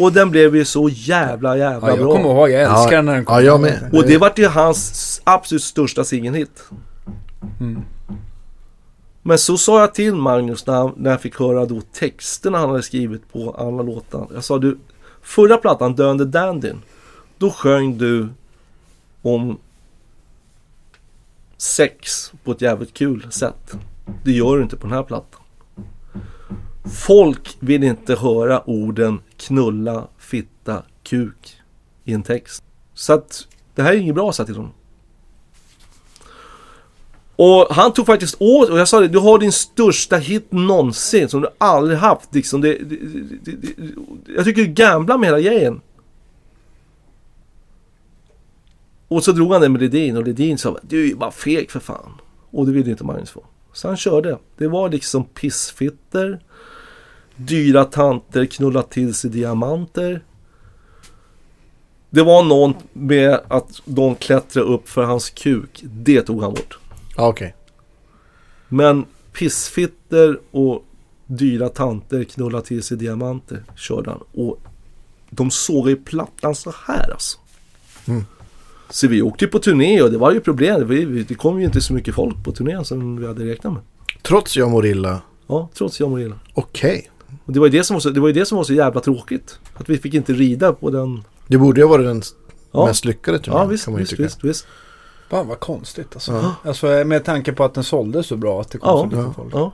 Och 0.00 0.12
den 0.12 0.30
blev 0.30 0.56
ju 0.56 0.64
så 0.64 0.88
jävla 0.88 1.56
jävla 1.56 1.88
Ja, 1.88 1.96
jag 1.96 2.04
bra. 2.04 2.12
kommer 2.16 2.28
ihåg, 2.30 2.50
jag 2.50 2.62
älskar 2.62 2.96
Ja, 2.96 3.02
när 3.02 3.14
den 3.14 3.24
kom. 3.24 3.34
ja, 3.36 3.42
jag 3.42 3.60
med. 3.60 3.90
Och 3.92 4.06
det 4.06 4.18
var 4.18 4.32
ju 4.36 4.46
hans 4.46 5.20
absolut 5.24 5.62
största 5.62 6.04
singelhit. 6.04 6.62
Mm. 7.60 7.82
Men 9.22 9.38
så 9.38 9.58
sa 9.58 9.80
jag 9.80 9.94
till 9.94 10.14
Magnus 10.14 10.66
när, 10.66 10.92
när 10.96 11.10
jag 11.10 11.20
fick 11.20 11.38
höra 11.40 11.66
då 11.66 11.80
texterna 11.92 12.58
han 12.58 12.70
hade 12.70 12.82
skrivit 12.82 13.32
på 13.32 13.54
alla 13.58 13.82
låtar. 13.82 14.26
Jag 14.34 14.44
sa 14.44 14.58
du, 14.58 14.78
förra 15.22 15.56
plattan 15.56 15.94
Döende 15.94 16.24
Dandyn. 16.24 16.82
Då 17.38 17.50
sjöng 17.50 17.98
du 17.98 18.28
om 19.22 19.58
sex 21.58 22.32
på 22.44 22.52
ett 22.52 22.60
jävligt 22.60 22.94
kul 22.94 23.26
sätt. 23.30 23.74
Det 24.24 24.32
gör 24.32 24.56
du 24.56 24.62
inte 24.62 24.76
på 24.76 24.86
den 24.86 24.96
här 24.96 25.02
plattan. 25.02 25.39
Folk 26.92 27.56
vill 27.60 27.84
inte 27.84 28.14
höra 28.14 28.70
orden 28.70 29.20
knulla, 29.36 30.08
fitta, 30.18 30.82
kuk 31.02 31.60
i 32.04 32.12
en 32.12 32.22
text. 32.22 32.64
Så 32.94 33.12
att 33.12 33.46
det 33.74 33.82
här 33.82 33.92
är 33.92 33.96
inget 33.96 34.14
bra, 34.14 34.32
sa 34.32 34.40
jag 34.40 34.46
till 34.46 34.56
honom. 34.56 34.70
Liksom. 34.70 34.80
Och 37.36 37.74
han 37.74 37.92
tog 37.92 38.06
faktiskt 38.06 38.36
åt 38.38 38.70
och 38.70 38.78
jag 38.78 38.88
sa 38.88 39.00
det, 39.00 39.08
du 39.08 39.18
har 39.18 39.38
din 39.38 39.52
största 39.52 40.16
hit 40.16 40.52
någonsin 40.52 41.28
som 41.28 41.40
du 41.40 41.48
aldrig 41.58 41.98
haft. 41.98 42.34
Liksom. 42.34 42.60
Det, 42.60 42.74
det, 42.74 42.96
det, 43.44 43.52
det, 43.52 43.68
jag 44.36 44.44
tycker 44.44 44.62
du 44.62 44.68
gamblar 44.68 45.18
med 45.18 45.26
hela 45.26 45.40
grejen. 45.40 45.80
Och 49.08 49.24
så 49.24 49.32
drog 49.32 49.52
han 49.52 49.60
den 49.60 49.72
med 49.72 49.80
Ledin 49.80 50.16
och 50.16 50.24
Ledin 50.24 50.58
sa 50.58 50.78
du 50.82 51.02
är 51.02 51.06
ju 51.06 51.14
bara 51.14 51.30
feg 51.30 51.70
för 51.70 51.80
fan. 51.80 52.12
Och 52.50 52.66
det 52.66 52.72
ville 52.72 52.90
inte 52.90 53.04
Magnus 53.04 53.30
få. 53.30 53.44
Så 53.72 53.88
han 53.88 53.96
körde. 53.96 54.38
Det 54.56 54.68
var 54.68 54.88
liksom 54.88 55.24
pissfitter. 55.24 56.40
Dyra 57.46 57.84
tanter 57.84 58.44
knulla 58.46 58.82
till 58.82 59.14
sig 59.14 59.30
diamanter. 59.30 60.22
Det 62.10 62.22
var 62.22 62.42
någon 62.44 62.74
med 62.92 63.40
att 63.48 63.82
de 63.84 64.14
klättrade 64.14 64.66
upp 64.66 64.88
för 64.88 65.02
hans 65.04 65.30
kuk. 65.30 65.80
Det 65.82 66.22
tog 66.22 66.42
han 66.42 66.50
bort. 66.50 66.78
Okej. 67.16 67.54
Men 68.68 69.04
pissfitter 69.32 70.38
och 70.50 70.84
dyra 71.26 71.68
tanter 71.68 72.24
knulla 72.24 72.60
till 72.60 72.82
sig 72.82 72.96
diamanter 72.96 73.64
körde 73.76 74.10
han. 74.10 74.20
Och 74.32 74.60
de 75.30 75.50
såg 75.50 75.88
ju 75.88 75.96
plattan 75.96 76.54
så 76.54 76.72
här 76.86 77.10
alltså. 77.12 77.38
Mm. 78.06 78.24
Så 78.90 79.08
vi 79.08 79.22
åkte 79.22 79.44
ju 79.44 79.50
på 79.50 79.58
turné 79.58 80.02
och 80.02 80.10
det 80.10 80.18
var 80.18 80.32
ju 80.32 80.40
problem. 80.40 80.88
Vi- 80.88 81.22
Det 81.22 81.34
kom 81.34 81.58
ju 81.60 81.64
inte 81.66 81.80
så 81.80 81.92
mycket 81.94 82.14
folk 82.14 82.44
på 82.44 82.52
turnén 82.52 82.84
som 82.84 83.16
vi 83.16 83.26
hade 83.26 83.44
räknat 83.44 83.72
med. 83.72 83.82
Trots 84.22 84.56
jag 84.56 84.70
mår 84.70 84.86
illa. 84.86 85.20
Ja, 85.46 85.68
trots 85.74 86.00
jag 86.00 86.10
mår 86.10 86.20
illa. 86.20 86.38
Okej. 86.54 87.10
Och 87.50 87.54
det 87.54 87.60
var 87.60 87.66
ju 87.66 87.70
det 87.78 87.84
som 87.84 87.94
var 87.94 88.00
så, 88.00 88.10
det 88.10 88.20
var 88.20 88.28
ju 88.28 88.34
det 88.34 88.46
som 88.46 88.56
var 88.56 88.64
så 88.64 88.72
jävla 88.72 89.00
tråkigt. 89.00 89.58
Att 89.74 89.88
vi 89.88 89.98
fick 89.98 90.14
inte 90.14 90.32
rida 90.32 90.72
på 90.72 90.90
den. 90.90 91.24
Det 91.46 91.58
borde 91.58 91.80
ju 91.80 91.86
ha 91.86 91.90
varit 91.90 92.06
den 92.06 92.22
Ja, 92.72 92.86
mest 92.86 93.04
lyckade 93.04 93.38
turnén. 93.38 93.60
ja 93.60 93.66
visst, 93.66 93.84
kan 93.84 93.92
man 93.92 94.00
ju 94.00 94.04
visst, 94.04 94.20
visst, 94.20 94.44
visst. 94.44 94.66
Fan 95.30 95.48
vad 95.48 95.60
konstigt 95.60 96.08
alltså. 96.12 96.32
Ja. 96.32 96.54
alltså. 96.64 96.86
Med 96.86 97.24
tanke 97.24 97.52
på 97.52 97.64
att 97.64 97.74
den 97.74 97.84
sålde 97.84 98.22
så 98.22 98.36
bra 98.36 98.60
att 98.60 98.70
det 98.70 98.78
kom 98.78 98.88
Ja, 98.90 98.98
så 98.98 99.06
mycket 99.06 99.18
ja, 99.18 99.32
folk. 99.32 99.54
Ja, 99.54 99.72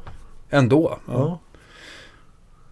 Ändå. 0.51 0.99
Ja. 1.07 1.13
ja. 1.13 1.41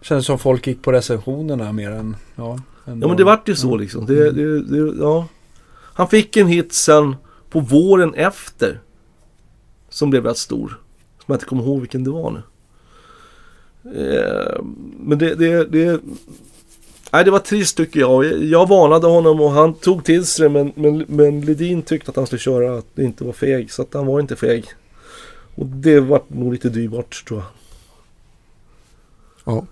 Kändes 0.01 0.25
som 0.25 0.39
folk 0.39 0.67
gick 0.67 0.83
på 0.83 0.91
recensionerna 0.91 1.71
mer 1.71 1.91
än... 1.91 2.15
Ja, 2.35 2.59
Ja 2.85 2.95
men 2.95 3.17
det 3.17 3.23
vart 3.23 3.49
ju 3.49 3.55
så 3.55 3.75
liksom. 3.77 4.05
Det, 4.05 4.31
det, 4.31 4.61
det, 4.61 4.95
ja. 4.99 5.27
Han 5.93 6.07
fick 6.07 6.37
en 6.37 6.47
hit 6.47 6.73
sen 6.73 7.15
på 7.49 7.59
våren 7.59 8.13
efter. 8.13 8.81
Som 9.89 10.09
blev 10.09 10.25
rätt 10.25 10.37
stor. 10.37 10.67
Som 11.17 11.25
jag 11.25 11.35
inte 11.35 11.45
kommer 11.45 11.63
ihåg 11.63 11.79
vilken 11.79 12.03
det 12.03 12.11
var 12.11 12.31
nu. 12.31 12.41
Eh, 13.85 14.61
men 14.99 15.17
det, 15.17 15.35
det, 15.35 15.65
det, 15.65 16.01
nej, 17.13 17.25
det 17.25 17.31
var 17.31 17.39
trist 17.39 17.77
tycker 17.77 17.99
jag. 17.99 18.25
Jag- 18.43 18.67
varnade 18.69 19.07
honom 19.07 19.41
och 19.41 19.51
han 19.51 19.73
tog 19.73 20.03
till 20.03 20.25
sig 20.25 20.43
det. 20.43 20.49
Men, 20.49 20.71
men, 20.75 21.05
men 21.07 21.41
Ledin 21.41 21.81
tyckte 21.81 22.11
att 22.11 22.15
han 22.17 22.25
skulle 22.25 22.39
köra 22.39 22.77
att 22.77 22.85
det 22.95 23.03
inte 23.03 23.23
var 23.23 23.33
feg. 23.33 23.71
Så 23.71 23.81
att 23.81 23.93
han 23.93 24.05
var 24.05 24.19
inte 24.19 24.35
feg. 24.35 24.65
Och 25.55 25.65
det 25.65 25.99
var 25.99 26.21
nog 26.27 26.51
lite 26.51 26.69
dyrbart 26.69 27.25
tror 27.27 27.39
jag. 27.39 27.47
Ja. 29.55 29.65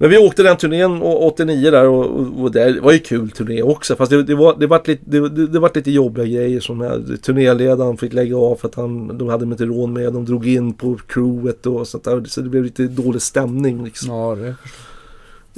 Men 0.00 0.10
vi 0.10 0.18
åkte 0.18 0.42
den 0.42 0.56
turnén 0.56 1.02
å- 1.02 1.28
89 1.28 1.70
där 1.70 1.88
och, 1.88 2.06
och, 2.06 2.42
och 2.42 2.52
det 2.52 2.80
var 2.80 2.92
ju 2.92 2.98
kul 2.98 3.30
turné 3.30 3.62
också. 3.62 3.96
Fast 3.96 4.10
det, 4.10 4.22
det, 4.22 4.34
var, 4.34 4.56
det, 4.58 4.66
var 4.66 4.82
lite, 4.84 5.02
det, 5.04 5.46
det, 5.46 5.58
var 5.58 5.70
lite 5.74 5.90
jobbiga 5.90 6.24
grejer 6.24 6.60
som 6.60 6.80
här, 6.80 7.16
turnéledaren 7.22 7.96
fick 7.96 8.12
lägga 8.12 8.36
av 8.36 8.56
för 8.56 8.68
att 8.68 8.74
han, 8.74 9.18
de 9.18 9.28
hade 9.28 9.44
inte 9.44 9.64
råd 9.64 9.88
med. 9.88 10.12
De 10.12 10.24
drog 10.24 10.48
in 10.48 10.72
på 10.72 10.98
crewet 11.08 11.66
och 11.66 11.88
sånt 11.88 12.04
där. 12.04 12.24
Så 12.24 12.40
det 12.40 12.48
blev 12.48 12.64
lite 12.64 12.82
dålig 12.82 13.22
stämning 13.22 13.84
liksom. 13.84 14.14
Ja, 14.14 14.34
det 14.34 14.54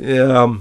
Ehm, 0.02 0.58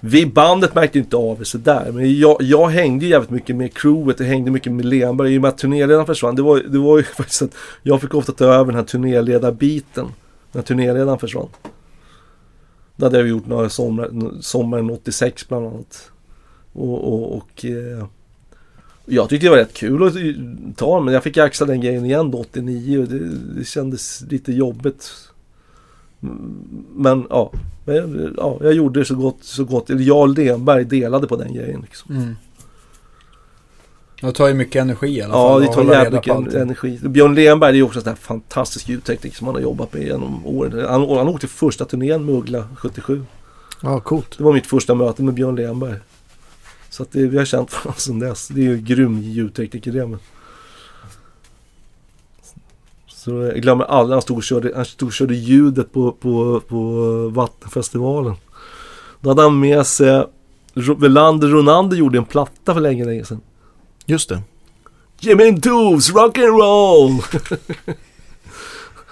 vi 0.00 0.26
bandet 0.26 0.74
märkte 0.74 0.98
inte 0.98 1.16
av 1.16 1.38
det 1.38 1.44
sådär. 1.44 1.90
Men 1.92 2.18
jag, 2.18 2.36
jag 2.40 2.68
hängde 2.68 3.06
jävligt 3.06 3.30
mycket 3.30 3.56
med 3.56 3.74
crewet 3.74 4.20
och 4.20 4.26
hängde 4.26 4.50
mycket 4.50 4.72
med 4.72 4.84
Lenberg. 4.84 5.34
I 5.34 5.38
och 5.38 5.42
med 5.42 5.48
att 5.48 5.58
turnéledaren 5.58 6.06
försvann. 6.06 6.34
Det 6.36 6.42
var, 6.42 6.58
det 6.58 6.78
var 6.78 6.98
ju 6.98 7.04
faktiskt 7.16 7.42
att 7.42 7.54
jag 7.82 8.00
fick 8.00 8.14
ofta 8.14 8.32
ta 8.32 8.44
över 8.44 8.64
den 8.66 8.74
här 8.74 8.82
turnéledarbiten. 8.82 10.06
När 10.52 10.62
turnéledaren 10.62 11.18
försvann. 11.18 11.48
Det 13.02 13.06
hade 13.06 13.18
jag 13.18 13.28
gjort 13.28 13.46
några 13.46 13.68
sommar, 13.68 14.10
sommaren 14.40 14.90
86 14.90 15.48
bland 15.48 15.66
annat. 15.66 16.10
Och, 16.72 17.12
och, 17.12 17.36
och 17.36 17.64
eh, 17.64 18.06
jag 19.06 19.28
tyckte 19.28 19.46
det 19.46 19.50
var 19.50 19.56
rätt 19.56 19.72
kul 19.74 20.02
att 20.06 20.76
ta 20.76 21.00
men 21.00 21.14
jag 21.14 21.22
fick 21.22 21.36
axla 21.38 21.66
den 21.66 21.80
grejen 21.80 22.04
igen 22.04 22.30
då 22.30 22.38
89 22.38 22.98
och 23.02 23.08
det, 23.08 23.28
det 23.58 23.64
kändes 23.64 24.24
lite 24.30 24.52
jobbigt. 24.52 25.10
Men 26.94 27.26
ja, 27.30 27.52
men, 27.84 27.96
jag- 27.96 28.30
ja, 28.36 28.58
jag 28.60 28.72
gjorde 28.72 29.00
det 29.00 29.04
så 29.04 29.14
gott, 29.14 29.38
så 29.40 29.64
gott. 29.64 29.90
Eller 29.90 30.02
jag 30.02 30.18
och 30.18 30.34
delade 30.86 31.26
på 31.26 31.36
den 31.36 31.54
grejen. 31.54 31.80
Liksom. 31.80 32.16
Mm. 32.16 32.36
Det 34.22 34.32
tar 34.32 34.48
ju 34.48 34.54
mycket 34.54 34.82
energi 34.82 35.08
i 35.18 35.22
alla 35.22 35.34
Ja, 35.34 35.48
fall. 35.48 35.60
det 35.60 35.68
att 35.68 35.74
tar 35.74 35.84
jävligt 35.84 36.26
mycket 36.26 36.54
energi. 36.54 36.98
Björn 37.02 37.34
Lenberg 37.34 37.72
det 37.72 37.76
är 37.76 37.78
ju 37.78 37.82
också 37.82 37.98
en 37.98 38.02
sån 38.02 38.10
här 38.10 38.16
fantastisk 38.16 38.88
ljudtekniker 38.88 39.36
som 39.36 39.46
han 39.46 39.54
har 39.54 39.62
jobbat 39.62 39.92
med 39.92 40.02
genom 40.02 40.46
åren. 40.46 40.86
Han, 40.88 41.08
han 41.08 41.28
åkte 41.28 41.48
första 41.48 41.84
turnén 41.84 42.24
med 42.24 42.34
Uggla 42.34 42.68
77. 42.76 43.24
Ja, 43.82 44.00
coolt. 44.00 44.38
Det 44.38 44.44
var 44.44 44.52
mitt 44.52 44.66
första 44.66 44.94
möte 44.94 45.22
med 45.22 45.34
Björn 45.34 45.56
Lenberg. 45.56 45.94
Så 46.90 47.02
att 47.02 47.12
det, 47.12 47.26
vi 47.26 47.38
har 47.38 47.44
känt 47.44 47.72
varandra 47.72 47.92
sedan 48.00 48.18
dess. 48.18 48.48
Det 48.48 48.60
är 48.60 48.64
ju 48.64 48.74
en 48.74 48.84
grym 48.84 49.18
ljudtekniker 49.22 49.92
det 49.92 50.06
med. 50.06 50.18
Så 53.08 53.30
jag 53.30 53.62
glömmer 53.62 53.84
aldrig, 53.84 54.14
han 54.14 54.22
stod 54.22 54.36
och 54.36 54.42
körde, 54.42 54.72
han 54.76 54.84
stod 54.84 55.06
och 55.08 55.12
körde 55.12 55.34
ljudet 55.34 55.92
på, 55.92 56.12
på, 56.12 56.60
på 56.68 56.92
Vattenfestivalen. 57.28 58.34
Då 59.20 59.30
hade 59.30 59.42
han 59.42 59.60
med 59.60 59.86
sig 59.86 60.24
Welander 60.74 61.48
Ronander 61.48 61.96
gjorde 61.96 62.18
en 62.18 62.24
platta 62.24 62.74
för 62.74 62.80
länge, 62.80 63.04
länge 63.04 63.24
sedan. 63.24 63.40
Just 64.06 64.28
det. 64.28 64.42
Jimmy 65.20 65.50
Doos 65.50 66.12
rock'n'roll! 66.12 67.22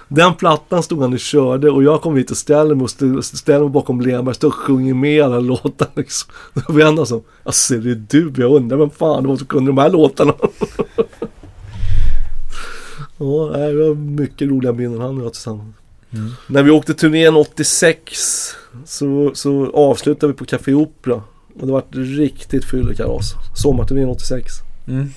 Den 0.07 0.33
plattan 0.35 0.83
stod 0.83 1.01
han 1.01 1.13
och 1.13 1.19
körde 1.19 1.69
och 1.69 1.83
jag 1.83 2.01
kom 2.01 2.17
hit 2.17 2.31
och 2.31 2.37
ställde 2.37 2.75
mig, 2.75 2.83
och 2.83 2.89
st- 2.89 3.37
ställde 3.37 3.59
mig 3.63 3.69
bakom 3.69 4.01
Lenberg, 4.01 4.35
stod 4.35 4.47
och 4.47 4.55
sjunger 4.55 4.93
med 4.93 5.23
alla 5.23 5.39
låtar 5.39 5.87
liksom. 5.95 6.31
Då 6.53 6.73
var 6.73 6.83
han 6.83 7.05
som, 7.05 7.23
alltså 7.43 7.75
det 7.75 7.91
är 7.91 8.03
du, 8.09 8.33
jag 8.37 8.51
undrar 8.51 8.77
vem 8.77 8.89
fan 8.89 9.23
det 9.23 9.29
var 9.29 9.37
som 9.37 9.47
kunde 9.47 9.69
de 9.71 9.77
här 9.77 9.89
låtarna. 9.89 10.33
ja, 13.17 13.51
det 13.57 13.73
var 13.87 13.95
mycket 13.95 14.49
roliga 14.49 14.73
minnen 14.73 15.01
han 15.01 15.17
och 15.17 15.25
jag 15.25 15.33
tillsammans. 15.33 15.75
Mm. 16.13 16.31
När 16.47 16.63
vi 16.63 16.71
åkte 16.71 16.93
turnén 16.93 17.35
86 17.35 18.53
så, 18.85 19.31
så 19.33 19.71
avslutade 19.73 20.33
vi 20.33 20.37
på 20.37 20.45
Café 20.45 20.73
Opera. 20.73 21.21
Och 21.59 21.67
det 21.67 21.71
var 21.71 21.79
ett 21.79 21.85
riktigt 21.91 22.65
fyllekalas. 22.65 23.33
Sommarturnén 23.55 24.09
86. 24.09 24.53
Mm. 24.91 25.09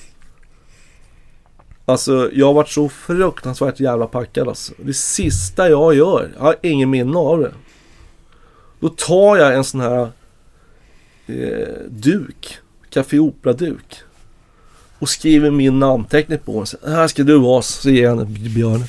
Alltså 1.85 2.29
jag 2.33 2.45
har 2.45 2.53
varit 2.53 2.69
så 2.69 2.89
fruktansvärt 2.89 3.79
jävla 3.79 4.07
packad 4.07 4.47
alltså. 4.47 4.73
Det 4.77 4.93
sista 4.93 5.69
jag 5.69 5.95
gör, 5.95 6.31
jag 6.35 6.43
har 6.43 6.55
ingen 6.61 6.89
minne 6.89 7.17
av 7.17 7.39
det. 7.39 7.51
Då 8.79 8.89
tar 8.89 9.37
jag 9.37 9.55
en 9.55 9.63
sån 9.63 9.81
här 9.81 10.09
eh, 11.27 11.75
duk, 11.89 12.57
Café 12.89 13.19
Opera-duk. 13.19 13.95
Och 14.99 15.09
skriver 15.09 15.51
min 15.51 15.79
namnteckning 15.79 16.39
på 16.39 16.53
den. 16.57 16.65
Så, 16.65 16.77
här 16.87 17.07
ska 17.07 17.23
du 17.23 17.39
vara, 17.39 17.61
så 17.61 17.89
ger 17.89 18.03
jag 18.03 18.17
den 18.17 18.35
till 18.35 18.49
Björn. 18.55 18.83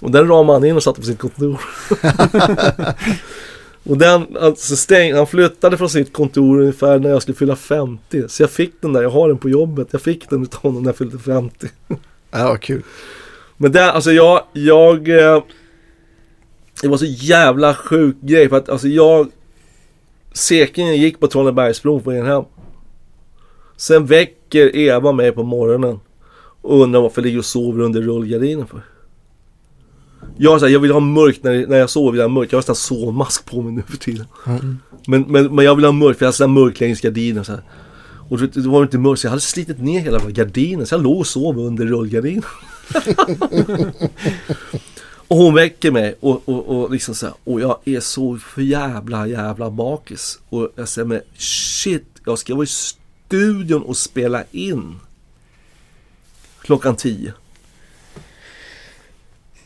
Och 0.00 0.10
den 0.10 0.28
ramade 0.28 0.58
han 0.58 0.64
in 0.64 0.76
och 0.76 0.82
satte 0.82 1.00
på 1.00 1.06
sitt 1.06 1.18
kontor. 1.18 1.60
och 3.84 3.98
den, 3.98 4.36
alltså 4.40 4.76
stäng, 4.76 5.14
han 5.14 5.26
flyttade 5.26 5.76
från 5.76 5.90
sitt 5.90 6.12
kontor 6.12 6.60
ungefär 6.60 6.98
när 6.98 7.10
jag 7.10 7.22
skulle 7.22 7.36
fylla 7.36 7.56
50. 7.56 8.28
Så 8.28 8.42
jag 8.42 8.50
fick 8.50 8.72
den 8.80 8.92
där, 8.92 9.02
jag 9.02 9.10
har 9.10 9.28
den 9.28 9.38
på 9.38 9.48
jobbet. 9.50 9.88
Jag 9.90 10.00
fick 10.00 10.30
den 10.30 10.42
utav 10.42 10.60
honom 10.62 10.82
när 10.82 10.88
jag 10.88 10.96
fyllde 10.96 11.18
50. 11.18 11.68
Ja, 12.30 12.48
vad 12.48 12.60
kul. 12.60 12.82
Men 13.56 13.72
det, 13.72 13.92
alltså 13.92 14.12
jag, 14.12 14.42
jag... 14.52 15.08
eh, 15.08 15.42
Det 16.82 16.88
var 16.88 16.96
så 16.96 17.04
jävla 17.04 17.74
sjuk 17.74 18.16
grej 18.20 18.48
för 18.48 18.56
att 18.56 18.68
alltså 18.68 18.88
jag... 18.88 19.28
Säkringen 20.32 20.96
gick 20.96 21.20
på 21.20 21.26
Tranebergsbron 21.26 22.02
på 22.02 22.10
vägen 22.10 22.26
hem. 22.26 22.44
Sen 23.76 24.06
väcker 24.06 24.76
Eva 24.76 25.12
mig 25.12 25.32
på 25.32 25.42
morgonen. 25.42 26.00
Och 26.62 26.80
undrar 26.82 27.00
varför 27.00 27.20
jag 27.20 27.26
ligger 27.26 27.38
och 27.38 27.44
sover 27.44 27.82
under 27.84 28.02
rullgardinen 28.02 28.66
för. 28.66 28.80
Jag, 30.36 30.60
så 30.60 30.66
här, 30.66 30.72
jag 30.72 30.80
vill 30.80 30.92
ha 30.92 31.00
mörkt 31.00 31.42
när, 31.42 31.66
när 31.66 31.76
jag 31.76 31.90
sover, 31.90 32.12
vill 32.12 32.18
jag 32.18 32.28
ha 32.28 32.34
mörkt. 32.34 32.52
Jag 32.52 32.56
har 32.56 32.60
nästan 32.60 32.76
sovmask 32.76 33.46
på 33.46 33.62
mig 33.62 33.72
nu 33.72 33.82
för 33.82 33.96
tiden. 33.96 34.26
Mm. 34.46 34.78
Men, 35.06 35.22
men, 35.22 35.54
men 35.54 35.64
jag 35.64 35.74
vill 35.74 35.84
ha 35.84 35.92
mörkt 35.92 36.18
för 36.18 36.26
jag 36.26 36.28
har 36.28 36.32
sån 36.32 36.50
här 36.50 36.64
mörk 36.64 36.80
längs 36.80 37.00
gardinen 37.00 37.44
så 37.44 37.52
här. 37.52 37.62
Och 38.28 38.38
det, 38.38 38.46
det 38.46 38.68
var 38.68 38.82
inte 38.82 38.98
mörkt 38.98 39.20
så 39.20 39.26
jag 39.26 39.30
hade 39.30 39.42
slitit 39.42 39.80
ner 39.80 40.00
hela 40.00 40.18
gardinen 40.18 40.86
så 40.86 40.94
jag 40.94 41.02
låg 41.02 41.18
och 41.18 41.26
sov 41.26 41.58
under 41.58 41.86
rullgardinen. 41.86 42.42
och 45.28 45.36
hon 45.36 45.54
väcker 45.54 45.90
mig 45.90 46.14
och, 46.20 46.48
och, 46.48 46.68
och 46.68 46.90
liksom 46.90 47.14
så 47.14 47.26
här, 47.26 47.34
och 47.44 47.60
jag 47.60 47.78
är 47.84 48.00
så 48.00 48.38
för 48.38 48.62
jävla 48.62 49.26
jävla 49.26 49.70
bakis. 49.70 50.38
Och 50.48 50.72
jag 50.76 50.88
säger 50.88 51.06
men 51.06 51.20
shit, 51.36 52.06
jag 52.26 52.38
ska 52.38 52.54
vara 52.54 52.64
i 52.64 52.66
studion 52.66 53.82
och 53.82 53.96
spela 53.96 54.44
in. 54.50 55.00
Klockan 56.62 56.96
tio. 56.96 57.32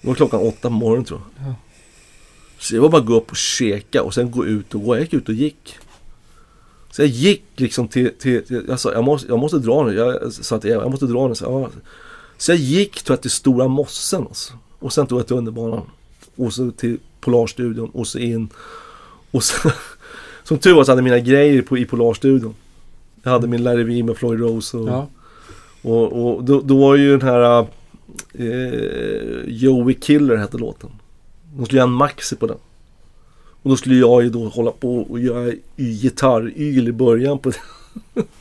Det 0.01 0.09
var 0.09 0.15
klockan 0.15 0.41
åtta 0.41 0.69
på 0.69 0.75
morgonen 0.75 1.05
tror 1.05 1.21
jag. 1.37 1.49
Ja. 1.49 1.55
Så 2.59 2.75
det 2.75 2.81
var 2.81 2.89
bara 2.89 3.01
att 3.01 3.07
gå 3.07 3.15
upp 3.15 3.31
och 3.31 3.37
käka 3.37 4.03
och 4.03 4.15
sen 4.15 4.31
gå 4.31 4.47
ut 4.47 4.75
och 4.75 4.85
gå. 4.85 4.95
Jag 4.97 5.03
gick 5.03 5.13
ut 5.15 5.29
och 5.29 5.35
gick. 5.35 5.77
Så 6.91 7.03
jag 7.03 7.09
gick 7.09 7.45
liksom 7.57 7.89
till, 7.89 8.11
till, 8.19 8.45
till 8.45 8.65
jag 8.69 8.81
sa 8.81 8.93
jag 8.93 9.05
måste, 9.05 9.29
jag 9.29 9.39
måste 9.39 9.59
dra 9.59 9.85
nu. 9.85 9.95
Jag 9.95 10.33
sa 10.33 10.57
att 10.57 10.65
jag, 10.65 10.83
jag 10.83 10.91
måste 10.91 11.07
dra 11.07 11.29
nu. 11.29 11.35
Så, 11.35 11.45
ja. 11.45 11.81
så 12.37 12.53
jag 12.53 12.59
gick 12.59 13.03
tror 13.03 13.15
jag, 13.15 13.23
till 13.23 13.31
Stora 13.31 13.69
Mossen 13.69 14.23
alltså. 14.23 14.53
Och 14.79 14.93
sen 14.93 15.07
tog 15.07 15.19
jag 15.19 15.27
tunnelbanan. 15.27 15.83
Och 16.37 16.53
så 16.53 16.71
till 16.71 16.99
Polarstudion 17.21 17.91
och 17.91 18.07
så 18.07 18.19
in. 18.19 18.49
Och 19.31 19.45
så, 19.45 19.71
som 20.45 20.59
tur 20.59 20.75
var 20.75 20.85
så 20.85 20.93
hade 20.93 21.01
jag 21.01 21.05
mina 21.05 21.19
grejer 21.19 21.63
på, 21.63 21.79
i 21.79 21.85
Polarstudion. 21.85 22.55
Jag 23.23 23.31
hade 23.31 23.47
min 23.47 23.63
Larry 23.63 23.83
V 23.83 24.03
med 24.03 24.17
Floyd 24.17 24.41
Rose 24.41 24.77
och, 24.77 24.89
Ja. 24.89 25.09
och, 25.83 26.13
och 26.13 26.45
då, 26.45 26.61
då 26.61 26.79
var 26.79 26.97
ju 26.97 27.19
den 27.19 27.29
här 27.29 27.67
eh, 28.35 29.45
Joey 29.47 29.95
Killer 29.95 30.37
hette 30.37 30.59
låten. 30.59 30.91
De 31.57 31.65
skulle 31.65 31.79
göra 31.79 31.89
en 31.89 31.95
maxi 31.95 32.37
på 32.37 32.47
den. 32.47 32.59
Och 33.63 33.71
då 33.71 33.77
skulle 33.77 33.95
jag 33.95 34.23
ju 34.23 34.31
då 34.31 34.49
hålla 34.49 34.71
på 34.71 34.97
och 34.99 35.21
göra 35.21 35.53
gitarryl 35.77 36.89
i 36.89 36.93
början 36.93 37.39
på 37.39 37.51
den. 37.51 38.25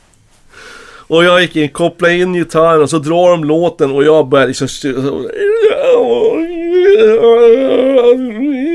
Och 1.08 1.24
jag 1.24 1.42
gick 1.42 1.56
in, 1.56 1.68
kopplade 1.68 2.14
in 2.14 2.32
gitarren 2.32 2.82
och 2.82 2.90
så 2.90 2.98
drar 2.98 3.30
de 3.30 3.44
låten 3.44 3.92
och 3.92 4.04
jag 4.04 4.28
börjar 4.28 4.46
liksom... 4.46 4.64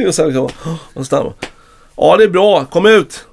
Och 0.07 0.15
sen 0.15 0.27
liksom... 0.27 0.49
Och 0.93 1.05
så. 1.05 1.33
Ja 1.97 2.17
det 2.17 2.23
är 2.23 2.29
bra, 2.29 2.65
kom 2.65 2.85
ut! 2.85 3.25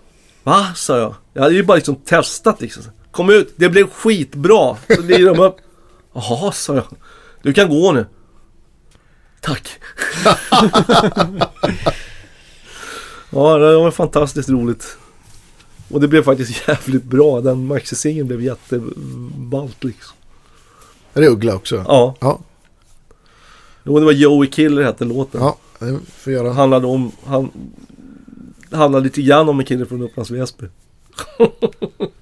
Va? 0.42 0.66
sa 0.76 0.98
jag. 0.98 1.14
Jag 1.32 1.42
hade 1.42 1.54
ju 1.54 1.62
bara 1.62 1.74
liksom 1.74 1.94
testat 1.96 2.60
liksom. 2.60 2.82
Kom 3.10 3.30
ut, 3.30 3.54
det 3.56 3.68
blev 3.68 3.90
skitbra! 3.90 4.76
Så 4.96 5.02
lirar 5.02 5.34
de 5.34 5.40
upp. 5.40 5.56
Jaha, 6.12 6.52
sa 6.52 6.74
jag. 6.74 6.84
Du 7.42 7.52
kan 7.52 7.68
gå 7.68 7.92
nu. 7.92 8.06
Tack. 9.40 9.68
ja, 13.30 13.58
det 13.58 13.76
var 13.76 13.90
fantastiskt 13.90 14.48
roligt. 14.48 14.96
Och 15.88 16.00
det 16.00 16.08
blev 16.08 16.22
faktiskt 16.22 16.68
jävligt 16.68 17.04
bra. 17.04 17.40
Den 17.40 17.66
maxi 17.66 18.22
blev 18.24 18.42
jätteballt 18.42 19.84
liksom. 19.84 20.16
Är 21.14 21.20
det 21.20 21.28
Uggla 21.28 21.54
också? 21.54 21.84
Ja, 21.88 22.16
Ja, 22.20 22.40
Jo, 23.82 23.98
det 23.98 24.04
var 24.04 24.12
Joey 24.12 24.48
Killer 24.48 24.82
hette 24.82 25.04
låten. 25.04 25.40
ja 25.40 25.56
det 25.78 25.98
får 26.16 26.32
göra. 26.32 26.52
handlade 26.52 26.86
om, 26.86 27.12
han 27.24 27.50
handlade 28.70 29.04
lite 29.04 29.22
grann 29.22 29.48
om 29.48 29.58
en 29.60 29.66
kille 29.66 29.86
från 29.86 30.02
Upplands 30.02 30.30
Väsby. 30.30 30.66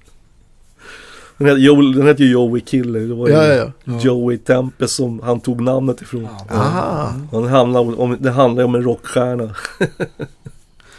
den 1.39 1.47
hette 1.47 1.59
Joel- 1.61 1.93
den 1.95 2.07
hette 2.07 2.23
ju 2.23 2.31
Joey 2.31 2.61
Killer. 2.61 2.99
Det 2.99 3.13
var 3.13 3.27
ju 3.27 3.33
Ja, 3.33 3.43
ja, 3.45 3.53
ja. 3.53 3.71
Ja. 3.83 3.99
Joey 3.99 4.37
Tempe 4.37 4.87
som 4.87 5.19
han 5.23 5.39
tog 5.39 5.61
namnet 5.61 6.01
ifrån. 6.01 6.27
Ja. 6.49 6.55
Aha. 6.55 7.13
Han 7.31 7.47
handlar 7.47 7.99
om, 7.99 8.17
det 8.19 8.31
handlar 8.31 8.63
om 8.63 8.75
en 8.75 8.83
rockstjärna. 8.83 9.43
den 9.77 10.17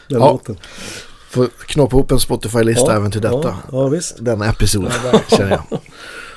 Ja. 0.09 0.19
låten. 0.33 0.57
Får 1.31 1.47
knoppa 1.47 1.97
ihop 1.97 2.11
en 2.13 2.21
Spotify-lista 2.21 2.97
även 2.97 3.11
till 3.11 3.21
detta. 3.21 3.39
Ja, 3.49 3.57
ja 3.73 3.89
visst. 3.89 4.17
Den 4.21 4.43
episoden, 4.43 4.91
Ja, 5.05 5.11
verkligen. 5.11 5.39
känner 5.39 5.51
jag. 5.71 5.81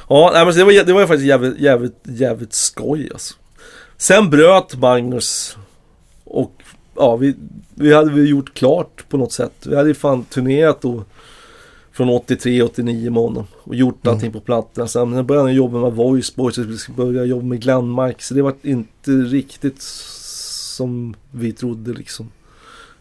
Ja, 0.09 0.31
nej, 0.33 0.45
men 0.45 0.55
det, 0.55 0.63
var, 0.63 0.85
det 0.85 0.93
var 0.93 1.01
ju 1.01 1.07
faktiskt 1.07 1.27
jävligt, 1.27 1.59
jävligt, 1.59 1.97
jävligt 2.03 2.53
skoj 2.53 3.09
alltså. 3.13 3.33
Sen 3.97 4.29
bröt 4.29 4.75
Magnus 4.79 5.57
och 6.23 6.51
ja, 6.95 7.15
vi, 7.15 7.35
vi 7.75 7.93
hade 7.93 8.11
väl 8.11 8.29
gjort 8.29 8.53
klart 8.53 9.03
på 9.09 9.17
något 9.17 9.31
sätt. 9.31 9.51
Vi 9.65 9.75
hade 9.75 9.87
ju 9.89 9.95
fan 9.95 10.23
turnerat 10.23 10.81
då 10.81 11.03
från 11.93 12.09
83, 12.09 12.61
89 12.61 13.11
med 13.11 13.21
honom 13.23 13.45
och 13.63 13.75
gjort 13.75 14.05
Mm. 14.05 14.15
allting 14.15 14.31
på 14.31 14.39
plattorna. 14.39 14.87
Sen 14.87 15.25
började 15.25 15.47
han 15.47 15.55
jobba 15.55 15.79
med 15.79 15.91
Voice 15.93 16.35
Boys 16.35 16.57
och 16.57 16.69
vi 16.69 16.77
skulle 16.77 16.95
börja 16.97 17.23
jobba 17.25 17.45
med 17.45 17.61
Glenmark. 17.61 18.21
Så 18.21 18.33
det 18.33 18.41
var 18.41 18.53
inte 18.61 19.11
riktigt 19.11 19.81
som 19.81 21.15
vi 21.31 21.51
trodde 21.53 21.91
liksom. 21.93 22.31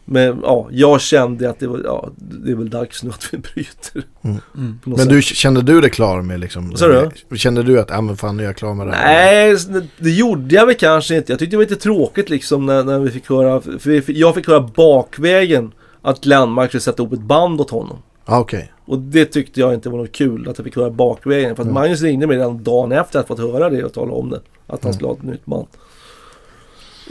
Men 0.05 0.39
ja, 0.43 0.69
jag 0.71 1.01
kände 1.01 1.51
att 1.51 1.59
det 1.59 1.67
var, 1.67 1.81
ja, 1.85 2.09
det 2.17 2.51
är 2.51 2.55
väl 2.55 2.71
dags 2.71 3.03
nu 3.03 3.11
att 3.11 3.29
vi 3.33 3.39
bryter. 3.39 4.03
Mm. 4.23 4.37
Mm. 4.57 4.79
Men 4.85 5.09
du, 5.09 5.23
kände 5.23 5.63
du 5.63 5.81
dig 5.81 5.91
klar 5.91 6.23
med 6.23 6.41
liksom? 6.41 6.77
Sa 6.77 6.87
du? 7.31 7.37
Kände 7.39 7.63
du 7.63 7.81
att, 7.81 7.91
ja 7.91 8.01
men 8.01 8.17
fan 8.17 8.37
nu 8.37 8.43
är 8.43 8.47
jag 8.47 8.57
klar 8.57 8.75
med 8.75 8.87
det 8.87 8.93
här? 8.93 9.07
Nej, 9.15 9.57
det- 9.99 10.11
gjorde 10.11 10.55
jag 10.55 10.67
väl 10.67 10.75
kanske 10.75 11.17
inte. 11.17 11.33
Jag 11.33 11.39
tyckte 11.39 11.51
det 11.53 11.57
var 11.57 11.65
lite 11.65 11.77
tråkigt 11.83 12.31
liksom 12.31 12.67
när, 12.67 12.85
när 12.85 12.99
vi 12.99 13.11
fick 13.11 13.29
höra, 13.31 13.61
för 13.61 14.11
jag 14.11 14.35
fick 14.35 14.47
höra 14.49 14.61
bakvägen 14.77 15.73
att 16.03 16.21
Glenmark 16.21 16.71
skulle 16.71 16.81
sätta 16.81 17.03
ihop 17.03 17.13
ett 17.13 17.21
band 17.23 17.61
åt 17.61 17.71
honom. 17.71 17.99
Ja, 18.27 18.41
okej. 18.41 18.73
Och 18.85 18.99
det 18.99 19.25
tyckte 19.25 19.61
jag 19.61 19.75
inte 19.75 19.89
var 19.91 19.99
något 19.99 20.13
kul 20.13 20.49
att 20.49 20.59
jag 20.59 20.65
fick 20.65 20.77
höra 20.77 20.91
bakvägen. 20.91 21.57
För 21.57 21.63
att 21.63 21.69
Mm. 21.69 21.75
Magnus 21.75 22.03
ringde 22.03 22.27
mig 22.27 22.37
redan 22.37 22.63
dagen 22.63 22.93
efter 22.93 23.19
att 23.21 23.27
fått 23.29 23.39
höra 23.39 23.71
det 23.71 23.85
och 23.85 23.93
tala 23.93 24.13
om 24.13 24.31
det. 24.31 24.41
Att 24.67 24.83
han 24.85 24.91
Mm. 24.91 24.93
skulle 24.93 25.09
ha 25.09 25.15
ett 25.17 25.23
nytt 25.23 25.45
band. 25.47 25.67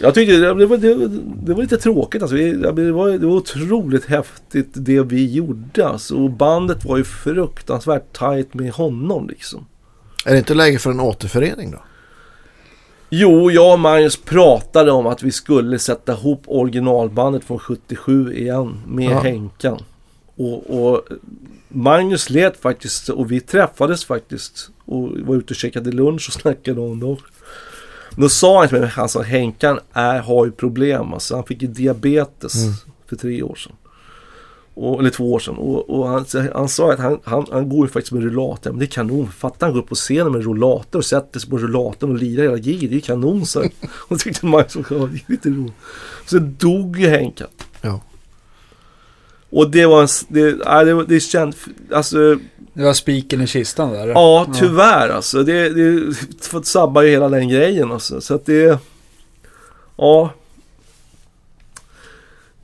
Jag 0.02 0.14
tyckte 0.14 0.36
det, 0.38 0.54
det, 0.54 0.66
var, 0.66 0.78
det, 0.78 1.08
det 1.46 1.54
var 1.54 1.62
lite 1.62 1.78
tråkigt 1.78 2.22
alltså. 2.22 2.36
Vi- 2.36 2.52
Det 2.54 2.92
var, 2.92 3.10
det 3.10 3.26
var 3.28 3.34
otroligt 3.36 4.06
häftigt 4.06 4.68
det 4.74 5.02
vi 5.02 5.32
gjorde 5.34 5.88
alltså. 5.88 6.16
Och 6.16 6.30
bandet 6.30 6.86
var 6.86 6.98
ju 6.98 7.04
fruktansvärt 7.04 8.18
tight 8.18 8.54
med 8.54 8.72
honom 8.72 9.28
liksom. 9.30 9.66
Är 10.26 10.32
det 10.32 10.38
inte 10.38 10.54
läge 10.54 10.80
för 10.80 10.92
en 10.92 11.00
återförening 11.00 11.72
då? 11.72 11.78
Jo, 13.10 13.52
jag 13.52 13.74
och 13.74 13.80
Magnus 13.80 14.18
pratade 14.18 14.92
om 14.92 15.08
att 15.08 15.24
vi 15.24 15.32
skulle 15.32 15.80
sätta 15.80 16.12
ihop 16.14 16.44
originalbandet 16.48 17.44
från 17.44 17.60
77 17.60 18.34
igen 18.34 18.78
med 18.88 19.12
Ja. 19.12 19.20
Henkan. 19.20 19.80
Och, 20.36 20.70
och 20.94 21.02
Magnus 21.70 22.30
lät 22.30 22.58
faktiskt, 22.58 23.10
och 23.10 23.32
vi 23.32 23.40
träffades 23.42 24.06
faktiskt 24.06 24.70
och 24.86 25.10
var 25.20 25.36
ute 25.36 25.54
och 25.54 25.56
käkade 25.56 25.92
lunch 25.92 26.30
och 26.30 26.34
snackade 26.42 26.82
om 26.82 27.00
det. 27.00 27.18
Då 28.16 28.30
sa 28.30 28.60
han 28.60 28.68
till 28.70 28.80
mig, 28.80 28.90
han 28.90 29.10
sa 29.10 29.22
Henkan 29.22 29.80
är, 29.94 30.20
har 30.20 30.46
ju 30.46 30.52
problem 30.52 31.14
alltså. 31.14 31.36
Han 31.36 31.44
fick 31.44 31.62
ju 31.62 31.68
diabetes 31.68 32.56
Mm. 32.56 32.74
för 33.08 33.16
tre 33.16 33.44
år 33.44 33.56
sedan. 33.56 33.74
Och, 34.74 35.00
eller 35.00 35.10
två 35.10 35.34
år 35.34 35.40
sedan. 35.40 35.56
Och, 35.56 35.90
och 35.90 36.08
han, 36.08 36.26
han 36.54 36.70
sa 36.70 36.94
att 36.94 37.00
han, 37.00 37.20
han, 37.24 37.46
han 37.52 37.70
går 37.70 37.86
ju 37.86 37.92
faktiskt 37.92 38.12
med 38.12 38.24
rullator. 38.24 38.70
Men 38.72 38.80
det 38.80 38.86
är 38.86 38.88
kanon. 38.88 39.28
Fatta 39.32 39.66
han 39.66 39.74
går 39.74 39.82
upp 39.82 39.90
på 39.90 39.96
scenen 39.96 40.32
med 40.32 40.44
rullator 40.44 41.00
och 41.00 41.06
sätter 41.06 41.40
sig 41.40 41.50
på 41.50 41.58
rullatorn 41.58 42.10
och 42.12 42.18
lirar 42.18 42.44
hela 42.44 42.58
giget. 42.58 42.90
Det 42.90 42.96
är 42.96 43.00
kanon 43.00 43.46
så. 43.46 43.64
Och 44.10 44.20
tyckte 44.20 44.46
Magnus 44.46 44.76
var 44.76 45.10
lite 45.28 45.50
roligt. 45.50 45.74
Sen 46.26 46.56
dog 46.60 47.00
ju 47.00 47.08
Henkan. 47.08 47.48
Ja. 47.82 48.02
Och 49.52 49.70
det 49.70 49.86
var 49.86 50.02
en, 50.02 50.08
det, 50.28 50.56
nej, 50.66 50.86
det, 50.86 51.06
det 51.06 51.20
känd, 51.20 51.56
alltså 51.94 52.36
Det 52.74 52.84
var 52.84 52.94
spiken 52.94 53.42
i 53.42 53.48
kistan 53.48 53.92
där. 53.94 54.08
Ja, 54.08 54.48
tyvärr 54.60 55.10
alltså. 55.10 55.44
Det, 55.44 55.70
det 55.70 56.16
fått 56.42 56.66
sabba 56.66 57.04
ju 57.04 57.10
hela 57.10 57.30
den 57.30 57.50
grejen 57.50 57.92
alltså. 57.92 58.22
Så 58.22 58.36
att 58.36 58.46
det... 58.46 58.80
Ja. 59.98 60.34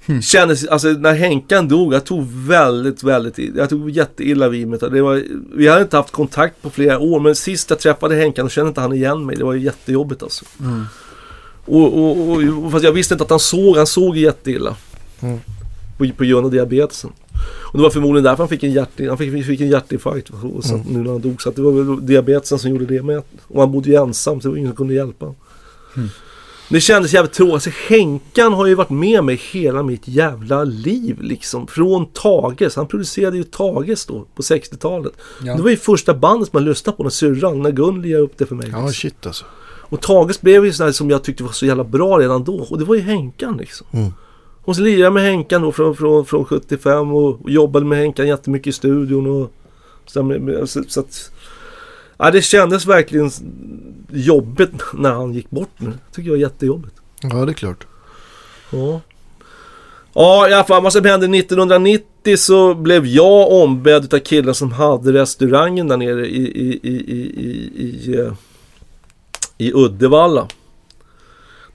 Hmm. 0.06 0.22
Kändes, 0.22 0.68
alltså 0.68 0.88
när 0.88 1.14
Henkan 1.14 1.68
dog, 1.68 1.94
jag 1.94 2.06
tog 2.06 2.28
väldigt, 2.32 3.04
väldigt 3.04 3.40
illa. 3.40 3.60
Jag 3.60 3.70
tog 3.70 3.90
jätteilla 3.90 4.50
vid 4.50 4.68
mig. 4.68 4.80
Det 4.80 5.02
var, 5.02 5.24
vi 5.56 5.68
hade 5.68 5.82
inte 5.82 5.98
haft 5.98 6.12
kontakt 6.12 6.62
på 6.62 6.70
flera 6.70 7.00
år, 7.00 7.20
men 7.20 7.36
sist 7.36 7.70
jag 7.70 7.80
träffade 7.80 8.16
Henkan 8.16 8.46
då 8.46 8.50
kände 8.50 8.68
inte 8.68 8.82
han 8.82 8.94
igen 8.94 9.26
mig. 9.26 9.36
Det 9.36 9.44
var 9.44 9.54
jättejobbigt 9.54 10.24
alltså. 10.24 10.46
Mm. 10.60 10.86
Och, 11.66 11.94
och, 11.94 12.30
och, 12.30 12.66
och, 12.66 12.72
fast 12.72 12.84
jag 12.84 12.92
visste 12.92 13.14
inte 13.14 13.24
att 13.24 13.30
han 13.30 13.40
såg, 13.40 13.78
han 13.78 13.88
såg 13.88 14.18
jätteilla. 14.18 14.76
Mm. 15.20 15.40
På, 15.98 16.10
på 16.18 16.24
grund 16.24 16.46
av 16.46 16.52
diabetesen. 16.52 17.12
Och 17.72 17.78
det 17.78 17.84
var 17.84 17.90
förmodligen 17.90 18.24
därför 18.24 18.38
han 18.38 18.50
fick 18.50 18.64
en, 18.64 18.72
hjärt, 18.72 19.08
han 19.08 19.18
fick, 19.18 19.46
fick 19.46 19.62
en 19.62 19.70
hjärtinfarkt. 19.70 20.30
Och 20.30 20.64
så, 20.66 20.74
Mm. 20.74 20.86
Nu 20.88 21.00
när 21.04 21.12
han 21.12 21.22
dog. 21.22 21.42
Så 21.42 21.52
det 21.52 21.62
var 21.62 21.72
väl 21.72 22.06
diabetesen 22.06 22.60
som 22.60 22.72
gjorde 22.72 22.86
det 22.86 23.02
med. 23.02 23.22
Och 23.48 23.62
han 23.62 23.72
bodde 23.72 23.90
ju 23.90 23.96
ensam 23.96 24.42
så 24.42 24.48
det 24.48 24.52
var 24.52 24.58
ingen 24.58 24.70
som 24.70 24.78
kunde 24.78 24.94
hjälpa. 24.94 25.26
Mm. 25.96 26.10
Det 26.70 26.82
kändes 26.82 27.14
jävligt 27.14 27.34
tråkigt. 27.34 27.54
Alltså, 27.54 27.70
Henkan 27.88 28.54
har 28.54 28.66
ju 28.66 28.76
varit 28.76 28.90
med 28.90 29.24
mig 29.24 29.42
hela 29.52 29.84
mitt 29.84 30.08
jävla 30.08 30.64
liv 30.64 31.22
liksom. 31.22 31.68
Från 31.68 32.06
Tages. 32.06 32.76
Han 32.76 32.88
producerade 32.88 33.38
ju 33.38 33.44
Tages 33.44 34.06
då 34.06 34.26
på 34.36 34.42
60-talet. 34.42 35.14
Ja. 35.44 35.56
Det 35.56 35.62
var 35.62 35.70
ju 35.70 35.78
första 35.78 36.14
bandet 36.14 36.50
som 36.50 36.58
man 36.58 36.66
lyssnade 36.66 36.98
på 36.98 37.04
när 37.04 37.10
syrran, 37.10 37.62
när 37.62 37.72
Gun 37.72 38.02
lirade 38.02 38.24
upp 38.24 38.38
det 38.38 38.46
för 38.46 38.56
mig. 38.56 38.68
Ja, 38.72 38.78
liksom. 38.78 38.94
shit 38.94 39.26
alltså. 39.26 39.46
Och 39.90 40.02
Tages 40.02 40.42
blev 40.42 40.66
ju 40.66 40.74
sån 40.74 40.86
här 40.86 40.94
som 40.94 41.10
jag 41.10 41.24
tyckte 41.24 41.44
var 41.44 41.52
så 41.52 41.66
jävla 41.66 41.84
bra 41.84 42.20
redan 42.20 42.44
då. 42.44 42.68
Och 42.70 42.80
det 42.80 42.86
var 42.86 42.96
ju 42.96 43.02
Henkan 43.02 43.58
liksom. 43.58 43.88
Mm. 43.92 44.12
Så 44.76 44.82
lirade 44.82 45.12
med 45.12 45.24
Henkan 45.24 45.62
då 45.62 45.72
från, 45.72 45.96
från, 45.96 46.26
från 46.26 46.46
75 46.46 47.14
och, 47.14 47.42
och 47.42 47.52
jobbade 47.52 47.86
med 47.86 47.98
Henkan 47.98 48.28
jättemycket 48.28 48.68
i 48.68 48.72
studion. 48.72 49.28
Och, 49.28 49.52
så, 50.70 50.84
så, 50.88 51.00
att, 51.00 51.32
ja, 52.18 52.32
det 52.32 52.42
kändes 52.42 52.86
verkligen 52.86 53.32
jobbigt 54.12 54.72
när 54.94 55.12
han 55.12 55.34
gick 55.34 55.50
bort 55.50 55.72
nu. 55.78 55.94
tycker 56.12 56.30
jag 56.30 56.36
var 56.36 56.42
jättejobbigt. 56.42 56.96
Ja, 57.22 57.46
det 57.46 57.52
är 57.52 57.54
klart. 57.54 57.88
Ja. 58.72 59.02
Ja, 60.14 60.50
i 60.50 60.54
alla 60.54 60.64
fall 60.64 60.84
vad 60.84 60.94
som 60.94 61.06
hände 61.06 61.38
1990 61.38 62.38
så 62.38 62.76
blev 62.76 63.06
jag 63.06 63.52
ombedd 63.52 64.04
utav 64.04 64.20
killen 64.20 64.56
som 64.56 64.72
hade 64.72 65.14
restaurangen 65.14 65.88
där 65.88 65.98
nere 65.98 66.28
i, 66.28 66.42
i, 66.42 66.80
i, 66.84 66.94
i, 66.94 67.18
i, 67.38 67.84
i, 67.84 68.20
eh, 68.20 68.34
i 69.58 69.74
Uddevalla. 69.74 70.48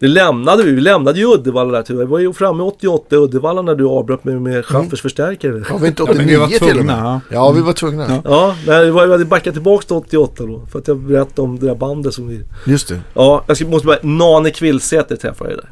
Det 0.02 0.08
lämnade 0.08 0.62
vi. 0.62 0.72
Vi 0.72 0.80
lämnade 0.80 1.18
ju 1.18 1.26
Uddevalla 1.26 1.72
där 1.72 1.82
tyvärr. 1.82 2.04
Vi 2.04 2.10
var 2.10 2.18
ju 2.18 2.32
framme 2.32 2.62
88 2.62 3.16
i 3.16 3.18
Uddevalla 3.18 3.62
när 3.62 3.74
du 3.74 3.86
avbröt 3.86 4.24
med, 4.24 4.42
med 4.42 4.64
Schaffers 4.64 5.02
förstärkare. 5.02 5.64
Var 5.70 5.78
vi 5.78 5.88
inte 5.88 6.02
Ja, 6.06 6.14
men 6.14 6.26
vi 6.26 6.36
89 6.36 6.38
var 6.38 6.68
till 6.68 6.78
och 6.78 6.84
med? 6.84 6.98
ja. 6.98 7.20
Ja, 7.28 7.50
vi 7.50 7.60
var 7.60 7.72
tvungna. 7.72 8.06
Ja. 8.08 8.20
Ja, 8.24 8.56
nej, 8.66 8.90
vi 8.90 8.98
hade 8.98 9.24
backat 9.24 9.54
tillbaka 9.54 9.86
till 9.86 9.96
88 9.96 10.46
då. 10.46 10.66
För 10.72 10.78
att 10.78 10.88
jag 10.88 10.98
berättade 10.98 11.42
om 11.42 11.58
det 11.58 11.66
där 11.66 11.74
bandet 11.74 12.14
som 12.14 12.28
vi... 12.28 12.40
Just 12.66 12.88
det. 12.88 13.00
Ja, 13.14 13.44
jag 13.46 13.56
ska, 13.56 13.66
måste 13.66 13.86
bara... 13.86 13.98
Nane 14.02 14.50
Kvillsäter 14.50 15.16
träffade 15.16 15.50
jag 15.50 15.58
där. 15.58 15.70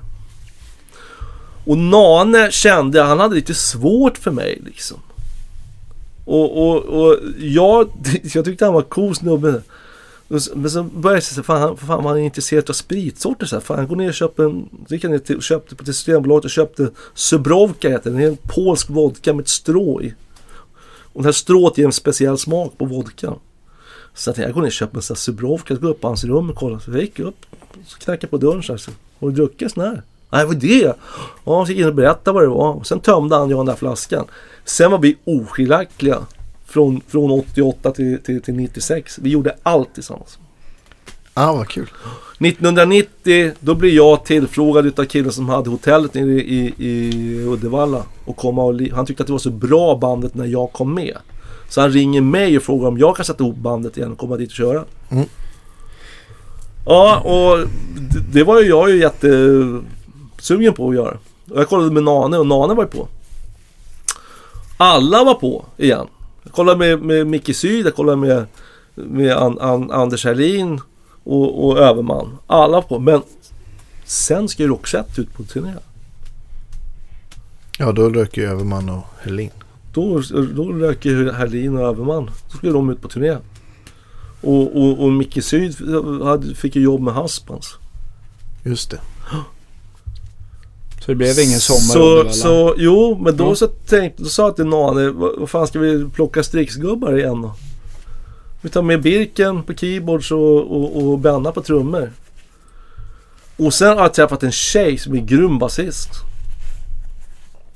Och 1.64 1.78
Nane 1.78 2.50
kände 2.50 2.98
jag, 2.98 3.04
han 3.04 3.20
hade 3.20 3.34
lite 3.34 3.54
svårt 3.54 4.18
för 4.18 4.30
mig 4.30 4.62
liksom. 4.66 4.96
Och, 6.24 6.68
och, 6.68 6.76
och 6.76 7.16
jag, 7.38 7.88
jag 8.34 8.44
tyckte 8.44 8.64
han 8.64 8.74
var 8.74 8.82
cool 8.82 9.14
snubbe. 9.14 9.62
Men 10.54 10.70
så 10.70 10.82
började 10.82 11.16
jag 11.16 11.22
säga, 11.22 11.42
fan, 11.42 11.60
han, 11.60 11.76
fan 11.76 12.04
han 12.04 12.16
är 12.16 12.20
intresserad 12.20 12.70
av 12.70 12.74
spritsorter. 12.74 13.46
Så 13.46 13.56
här. 13.56 13.60
Fan, 13.60 13.78
han 13.78 13.88
går 13.88 13.96
ner 13.96 14.08
och 14.08 14.14
köper 14.14 14.44
en, 14.44 14.68
så 14.88 14.94
gick 14.94 15.04
han 15.04 15.12
ner 15.12 15.18
till, 15.18 15.40
köpte 15.40 15.74
på 15.74 15.84
Systembolaget 15.84 16.44
och 16.44 16.50
köpte 16.50 16.90
Subrovka 17.14 17.88
heter 17.88 18.10
den. 18.10 18.18
Det 18.18 18.24
är 18.24 18.28
en 18.28 18.38
polsk 18.42 18.90
vodka 18.90 19.34
med 19.34 19.42
ett 19.42 19.48
strå 19.48 20.02
i. 20.02 20.14
Och 21.12 21.22
det 21.22 21.26
här 21.26 21.32
strået 21.32 21.78
ger 21.78 21.86
en 21.86 21.92
speciell 21.92 22.38
smak 22.38 22.78
på 22.78 22.84
vodkan. 22.84 23.38
Så 24.14 24.28
jag 24.28 24.34
tänkte, 24.34 24.48
jag 24.48 24.54
går 24.54 24.60
ner 24.60 24.68
och 24.68 24.72
köper 24.72 24.96
en 24.96 25.02
sån 25.02 25.14
här 25.14 25.18
Subrovka, 25.18 25.74
så 25.74 25.80
går 25.80 25.88
jag 25.88 25.94
upp 25.94 26.00
på 26.00 26.08
hans 26.08 26.24
rum 26.24 26.50
och 26.50 26.56
kollar. 26.56 26.78
Så 26.78 26.90
jag 26.90 27.00
gick 27.00 27.18
upp, 27.18 27.46
och 27.50 28.00
knackade 28.00 28.26
på 28.26 28.36
dörren 28.36 28.62
så 28.62 28.72
här. 28.72 28.78
Så, 28.78 28.90
Har 29.20 29.28
du 29.28 29.34
druckit 29.34 29.72
sån 29.72 29.82
här? 29.82 30.02
Nej, 30.30 30.46
vad 30.46 30.56
är 30.56 30.60
det? 30.60 30.94
Ja, 31.44 31.66
så 31.66 31.72
gick 31.72 31.78
jag 31.80 31.84
in 31.84 31.88
och 31.88 31.94
berättade 31.94 32.34
vad 32.34 32.42
det 32.42 32.48
var. 32.48 32.72
Och 32.74 32.86
sen 32.86 33.00
tömde 33.00 33.36
han 33.36 33.48
ju 33.48 33.56
den 33.56 33.66
där 33.66 33.74
flaskan. 33.74 34.24
Sen 34.64 34.90
var 34.90 34.98
vi 34.98 35.16
oskiljaktiga. 35.24 36.26
Från, 36.70 37.00
från 37.06 37.30
88 37.30 37.90
till, 37.90 38.18
till, 38.22 38.42
till 38.42 38.54
96. 38.54 39.18
Vi 39.18 39.30
gjorde 39.30 39.56
allt 39.62 39.94
tillsammans. 39.94 40.38
Ah, 41.34 41.52
vad 41.52 41.68
kul. 41.68 41.90
1990 42.38 43.52
då 43.60 43.74
blev 43.74 43.94
jag 43.94 44.24
tillfrågad 44.24 44.86
utav 44.86 45.04
killen 45.04 45.32
som 45.32 45.48
hade 45.48 45.70
hotellet 45.70 46.14
nere 46.14 46.30
i, 46.30 46.74
i 46.78 47.10
Uddevalla. 47.44 48.02
Och 48.24 48.36
komma 48.36 48.62
och 48.62 48.80
han 48.92 49.06
tyckte 49.06 49.22
att 49.22 49.26
det 49.26 49.32
var 49.32 49.38
så 49.38 49.50
bra 49.50 49.96
bandet 49.96 50.34
när 50.34 50.46
jag 50.46 50.72
kom 50.72 50.94
med. 50.94 51.16
Så 51.68 51.80
han 51.80 51.90
ringer 51.90 52.20
mig 52.20 52.56
och 52.56 52.62
frågar 52.62 52.88
om 52.88 52.98
jag 52.98 53.16
kan 53.16 53.24
sätta 53.24 53.44
ihop 53.44 53.56
bandet 53.56 53.96
igen 53.96 54.12
och 54.12 54.18
komma 54.18 54.36
dit 54.36 54.48
och 54.48 54.54
köra. 54.54 54.84
Mm. 55.10 55.24
Ja, 56.86 57.20
och 57.20 57.68
det, 58.12 58.20
det 58.32 58.44
var 58.44 58.60
ju 58.60 58.68
jag 58.68 58.90
ju 58.90 58.98
jättesugen 58.98 60.74
på 60.74 60.88
att 60.88 60.94
göra. 60.94 61.16
Jag 61.44 61.68
kollade 61.68 61.90
med 61.90 62.02
Nane 62.02 62.38
och 62.38 62.46
Nane 62.46 62.74
var 62.74 62.84
ju 62.84 62.88
på. 62.90 63.08
Alla 64.76 65.24
var 65.24 65.34
på 65.34 65.64
igen. 65.76 66.06
Jag 66.42 66.52
kollade 66.52 66.78
med, 66.78 67.02
med 67.02 67.26
Micke 67.26 67.56
Syd, 67.56 67.86
jag 67.86 67.94
kollade 67.94 68.16
med, 68.16 68.46
med 68.94 69.36
An, 69.36 69.58
An, 69.60 69.90
Anders 69.90 70.24
Herlin 70.24 70.80
och, 71.24 71.66
och 71.66 71.78
Överman. 71.78 72.38
Alla 72.46 72.82
på. 72.82 72.98
Men 72.98 73.22
sen 74.04 74.48
ska 74.48 74.62
ju 74.62 74.68
Roxette 74.68 75.20
ut 75.20 75.34
på 75.34 75.42
turné. 75.42 75.74
Ja, 77.78 77.92
då 77.92 78.08
rök 78.08 78.36
ju 78.36 78.44
Överman 78.44 78.88
och 78.88 79.04
Helin. 79.20 79.50
Då, 79.92 80.22
då 80.54 80.72
rök 80.72 81.04
ju 81.04 81.32
Herlin 81.32 81.76
och 81.76 81.86
Överman. 81.86 82.30
Då 82.50 82.56
skulle 82.56 82.72
de 82.72 82.90
ut 82.90 83.02
på 83.02 83.08
turné. 83.08 83.36
Och, 84.40 84.76
och, 84.76 85.04
och 85.04 85.12
Micke 85.12 85.44
Syd 85.44 85.76
hade, 86.22 86.54
fick 86.54 86.76
ju 86.76 86.82
jobb 86.82 87.00
med 87.00 87.14
Haspans. 87.14 87.74
Just 88.64 88.90
det. 88.90 89.00
Så 91.00 91.10
det 91.10 91.14
blev 91.14 91.38
ingen 91.38 91.60
sommar 91.60 91.78
Så, 91.80 92.10
Uddevalla. 92.12 92.32
så 92.32 92.74
jo, 92.78 93.18
men 93.20 93.36
då 93.36 93.48
Ja. 93.48 93.54
så 93.54 93.66
tänkte, 93.66 94.22
då 94.22 94.28
sa 94.28 94.42
jag 94.42 94.56
till 94.56 94.64
Nane, 94.66 95.10
vad, 95.10 95.38
vad 95.38 95.50
fan 95.50 95.66
ska 95.66 95.78
vi 95.78 96.08
plocka 96.14 96.42
Strixgubbar 96.42 97.18
igen 97.18 97.42
då? 97.42 97.52
Vi 98.62 98.68
tar 98.68 98.82
med 98.82 99.02
Birken 99.02 99.62
på 99.62 99.74
keyboards 99.74 100.30
och, 100.30 100.56
och, 100.76 100.96
och 101.02 101.18
Benna 101.18 101.52
på 101.52 101.62
trummor. 101.62 102.12
Och 103.56 103.74
sen 103.74 103.88
har 103.96 104.04
jag 104.04 104.14
träffat 104.14 104.42
en 104.42 104.52
tjej 104.52 104.98
som 104.98 105.14
är 105.14 105.20
grym 105.20 105.58
basist. 105.58 106.08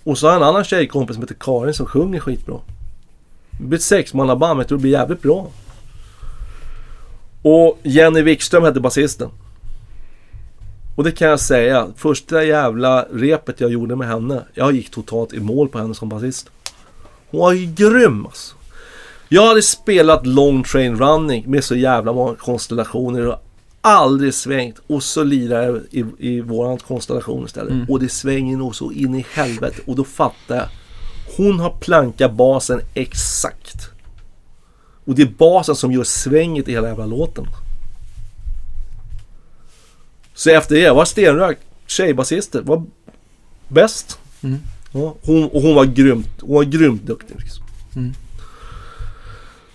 Och 0.04 0.18
så 0.18 0.26
har 0.26 0.32
jag 0.32 0.42
en 0.42 0.48
annan 0.48 0.64
tjejkompis 0.64 1.14
som 1.16 1.22
heter 1.22 1.36
Karin 1.40 1.74
som 1.74 1.86
sjunger 1.86 2.20
skitbra. 2.20 2.56
Det 3.50 3.64
blir 3.64 3.78
ett 3.78 3.84
sexmannaband, 3.84 4.56
men 4.56 4.58
jag 4.58 4.68
tror 4.68 4.78
det 4.78 4.82
blir 4.82 4.92
jävligt 4.92 5.22
bra. 5.22 5.50
Och 7.42 7.78
Jenny 7.82 8.22
Wikström 8.22 8.62
hette 8.64 8.80
basisten. 8.80 9.28
Och 10.94 11.04
det 11.04 11.12
kan 11.12 11.28
jag 11.28 11.40
säga, 11.40 11.88
första 11.96 12.44
jävla 12.44 13.06
repet 13.12 13.60
jag 13.60 13.70
gjorde 13.70 13.96
med 13.96 14.08
henne, 14.08 14.42
jag 14.54 14.72
gick 14.72 14.90
totalt 14.90 15.32
i 15.32 15.40
mål 15.40 15.68
på 15.68 15.78
henne 15.78 15.94
som 15.94 16.08
basist. 16.08 16.50
Hon 17.30 17.40
var 17.40 17.52
ju 17.52 17.66
grym 17.66 18.26
alltså. 18.26 18.56
Jag 19.28 19.46
hade 19.46 19.62
spelat 19.62 20.26
long 20.26 20.64
train 20.64 20.96
running 20.96 21.44
med 21.46 21.64
så 21.64 21.76
jävla 21.76 22.12
många 22.12 22.34
konstellationer 22.34 23.26
och 23.26 23.42
aldrig 23.80 24.34
svängt. 24.34 24.80
Och 24.86 25.02
så 25.02 25.24
lirar 25.24 25.62
jag 25.62 25.80
i, 25.90 26.04
i 26.18 26.40
våran 26.40 26.78
konstellation 26.78 27.44
istället. 27.44 27.72
Mm. 27.72 27.86
Och 27.88 28.00
det 28.00 28.08
svänger 28.08 28.56
nog 28.56 28.74
så 28.74 28.92
in 28.92 29.14
i 29.14 29.26
helvete. 29.32 29.82
Och 29.86 29.96
då 29.96 30.04
fattar 30.04 30.56
jag. 30.56 30.68
Hon 31.36 31.60
har 31.60 31.70
plankat 31.70 32.32
basen 32.32 32.80
exakt. 32.94 33.90
Och 35.04 35.14
det 35.14 35.22
är 35.22 35.34
basen 35.38 35.76
som 35.76 35.92
gör 35.92 36.04
svänget 36.04 36.68
i 36.68 36.72
hela 36.72 36.88
jävla 36.88 37.06
låten. 37.06 37.46
Så 40.34 40.50
efter 40.50 40.74
det 40.74 40.90
var 40.90 41.04
stenrök 41.04 41.58
tjejbasister. 41.86 42.62
Var 42.62 42.82
bäst. 43.68 44.18
Mm. 44.42 44.58
Ja, 44.92 45.14
hon, 45.22 45.48
och 45.48 45.62
hon 45.62 45.74
var 45.74 45.84
grymt, 45.84 46.40
hon 46.40 46.54
var 46.54 46.64
grymt 46.64 47.06
duktig. 47.06 47.36
Liksom. 47.38 47.64
Mm. 47.96 48.12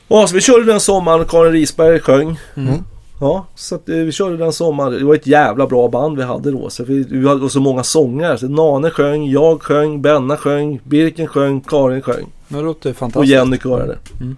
Ja, 0.07 0.27
så 0.27 0.35
vi 0.35 0.41
körde 0.41 0.65
den 0.65 0.79
sommaren. 0.79 1.25
Karin 1.25 1.51
Risberg 1.51 1.99
sjöng. 1.99 2.39
Mm. 2.55 2.83
Ja, 3.19 3.45
så 3.55 3.75
att, 3.75 3.89
eh, 3.89 3.95
vi 3.95 4.11
körde 4.11 4.37
den 4.37 4.53
sommaren. 4.53 4.93
Det 4.93 5.03
var 5.03 5.15
ett 5.15 5.27
jävla 5.27 5.67
bra 5.67 5.87
band 5.87 6.17
vi 6.17 6.23
hade 6.23 6.51
då. 6.51 6.69
Så 6.69 6.83
vi, 6.83 7.03
vi 7.03 7.27
hade 7.27 7.49
så 7.49 7.59
många 7.59 7.83
sångare. 7.83 8.37
Så 8.37 8.47
Nane 8.47 8.89
sjöng, 8.89 9.29
jag 9.29 9.61
sjöng, 9.61 10.01
Benna 10.01 10.37
sjöng, 10.37 10.79
Birken 10.83 11.27
sjöng, 11.27 11.61
Karin 11.61 12.01
sjöng. 12.01 12.25
Det 12.47 12.61
låter 12.61 12.89
Och 12.89 12.95
fantastiskt. 12.95 13.31
Jenny 13.31 13.57
körade. 13.57 13.97
Mm. 14.19 14.37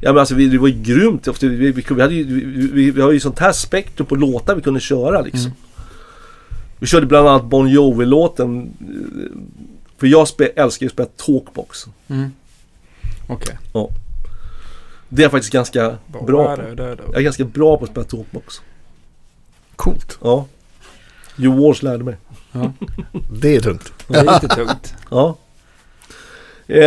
Ja 0.00 0.12
men 0.12 0.18
alltså 0.20 0.34
vi, 0.34 0.48
det 0.48 0.58
var 0.58 0.68
ju 0.68 0.82
grymt. 0.82 1.28
Vi, 1.42 1.48
vi, 1.48 1.72
vi, 1.72 1.84
vi, 1.90 2.02
hade 2.02 2.14
ju, 2.14 2.24
vi, 2.24 2.66
vi, 2.72 2.90
vi 2.90 3.00
har 3.00 3.12
ju 3.12 3.20
sånt 3.20 3.38
här 3.38 3.52
spektrum 3.52 4.06
på 4.06 4.14
låtar 4.14 4.54
vi 4.54 4.62
kunde 4.62 4.80
köra 4.80 5.20
liksom. 5.20 5.40
Mm. 5.46 5.52
Vi 6.78 6.86
körde 6.86 7.06
bland 7.06 7.28
annat 7.28 7.44
Bon 7.44 7.68
Jovi-låten. 7.68 8.60
eh, 8.80 9.38
För 9.98 10.06
jag 10.06 10.28
spe, 10.28 10.46
älskar 10.46 10.84
ju 10.84 10.88
att 10.88 10.92
spela 10.92 11.08
talkbox. 11.26 11.86
Mm. 12.08 12.30
Okej. 13.28 13.58
Det 15.08 15.22
är 15.22 15.24
jag 15.24 15.30
faktiskt 15.32 15.52
ganska 15.52 15.96
bra 16.26 16.44
på. 16.56 16.62
Jag 17.12 17.16
är 17.16 17.22
ganska 17.22 17.44
bra 17.44 17.76
på 17.78 17.84
att 17.84 17.90
spela 17.90 18.04
talkbox. 18.06 18.60
Coolt. 19.76 20.18
Ja. 20.22 20.46
Joe 21.36 21.66
Walsh 21.66 21.84
lärde 21.84 22.04
mig. 22.04 22.16
Ja. 22.52 22.72
Det 23.42 23.56
är 23.56 23.60
tungt. 23.60 23.92
Det 24.08 24.16
är 24.18 24.24
lite 24.42 24.54
tungt. 24.54 24.94
Ja. 25.10 25.36
Eh, 26.68 26.78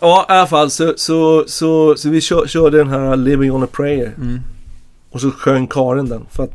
ja, 0.00 0.26
i 0.28 0.32
alla 0.32 0.46
fall 0.46 0.70
så, 0.70 0.94
så, 0.96 1.44
så, 1.46 1.96
så 1.96 2.08
vi 2.08 2.20
kör, 2.20 2.46
körde 2.46 2.78
den 2.78 2.88
här 2.88 3.16
Living 3.16 3.52
on 3.52 3.62
a 3.62 3.68
prayer. 3.72 4.12
Mm. 4.16 4.40
Och 5.10 5.20
så 5.20 5.30
sjöng 5.30 5.66
Karin 5.66 6.08
den. 6.08 6.26
För 6.30 6.42
att 6.42 6.52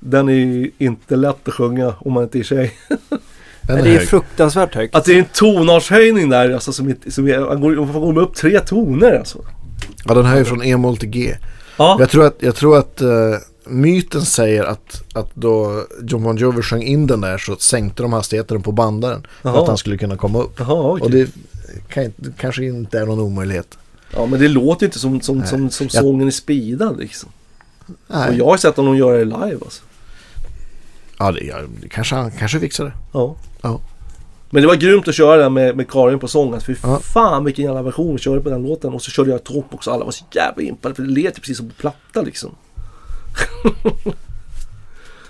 den 0.00 0.28
är 0.28 0.32
ju 0.32 0.70
inte 0.78 1.16
lätt 1.16 1.48
att 1.48 1.54
sjunga 1.54 1.94
om 1.98 2.12
man 2.12 2.22
inte 2.22 2.38
är 2.38 2.42
tjej. 2.42 2.72
Den 3.66 3.76
Men 3.76 3.78
är 3.78 3.88
det 3.88 3.94
är 3.94 3.98
hög. 3.98 4.08
fruktansvärt 4.08 4.74
högt. 4.74 4.94
Att 4.94 5.04
det 5.04 5.14
är 5.14 5.18
en 5.18 5.24
tonartshöjning 5.34 6.28
där 6.28 6.50
alltså 6.50 6.72
som, 6.72 6.94
som 7.08 7.28
är, 7.28 7.40
man 7.40 7.60
går, 7.60 7.76
man 7.76 7.92
får 7.92 8.12
gå 8.12 8.20
upp 8.20 8.34
tre 8.34 8.60
toner 8.60 9.18
alltså. 9.18 9.38
Ja, 10.04 10.14
den 10.14 10.24
här 10.24 10.36
är 10.36 10.44
från 10.44 10.62
E-moll 10.62 10.96
till 10.96 11.08
G. 11.08 11.36
Ja, 11.76 11.96
Jag 12.00 12.10
tror 12.10 12.24
att, 12.24 12.36
jag 12.38 12.54
tror 12.54 12.78
att 12.78 13.00
eh, 13.00 13.08
myten 13.66 14.22
säger 14.22 14.64
att, 14.64 15.02
att 15.14 15.30
då 15.34 15.84
John 16.02 16.22
Bon 16.22 16.36
Jovi 16.36 16.62
sjöng 16.62 16.82
in 16.82 17.06
den 17.06 17.20
där 17.20 17.38
så 17.38 17.56
sänkte 17.56 18.02
de 18.02 18.12
hastigheten 18.12 18.62
på 18.62 18.72
bandaren. 18.72 19.26
För 19.42 19.48
Jaha. 19.48 19.62
att 19.62 19.68
han 19.68 19.76
skulle 19.78 19.96
kunna 19.98 20.16
komma 20.16 20.42
upp. 20.42 20.54
Jaha, 20.58 20.90
okej. 20.92 21.04
Och 21.04 21.10
det 21.10 21.30
kan, 21.88 22.12
kanske 22.38 22.64
inte 22.64 22.98
är 22.98 23.06
någon 23.06 23.20
omöjlighet. 23.20 23.78
ja 24.12 24.26
men 24.26 24.40
det 24.40 24.48
låter 24.48 24.82
ju 24.82 24.86
inte 24.86 24.98
som, 24.98 25.20
som, 25.20 25.38
Nej. 25.38 25.48
som, 25.48 25.70
som 25.70 25.88
Jag- 25.92 26.02
sången 26.04 26.28
i 26.28 26.32
speedad 26.32 26.98
liksom. 26.98 27.30
Och 27.86 27.94
Nej. 28.06 28.38
jag 28.38 28.44
har 28.46 28.56
sett 28.56 28.76
honom 28.76 28.96
göra 28.96 29.16
det 29.18 29.24
live 29.24 29.58
alltså. 29.62 29.82
Ja, 31.18 31.32
det, 31.32 31.40
ja, 31.44 31.56
det 31.82 31.88
kanske 31.88 32.14
han 32.14 32.30
kanske 32.30 32.60
fixar 32.60 32.84
det. 32.84 32.92
Ja. 33.12 33.36
Ja. 33.62 33.80
Men 34.50 34.62
det 34.62 34.68
var 34.68 34.74
grymt 34.74 35.08
att 35.08 35.14
köra 35.14 35.36
den 35.42 35.52
med, 35.52 35.76
med 35.76 35.90
Karin 35.90 36.18
på 36.18 36.28
sång. 36.28 36.54
Alltså, 36.54 36.66
fy 36.66 36.76
Ja. 36.82 36.98
fan 36.98 37.44
vilken 37.44 37.64
jävla 37.64 37.82
version 37.82 38.12
vi 38.12 38.18
körde 38.18 38.40
på 38.40 38.50
den 38.50 38.62
låten. 38.62 38.92
Och 38.92 39.02
så 39.02 39.10
körde 39.10 39.30
jag 39.30 39.44
talkbox 39.44 39.86
och 39.86 39.94
alla 39.94 40.04
var 40.04 40.12
så 40.12 40.24
jävla 40.34 40.62
impade. 40.62 40.94
För 40.94 41.02
det 41.02 41.08
lät 41.10 41.24
ju 41.38 41.40
precis 41.40 41.56
som 41.56 41.68
på 41.68 41.74
platta 41.74 42.22
liksom. 42.22 42.50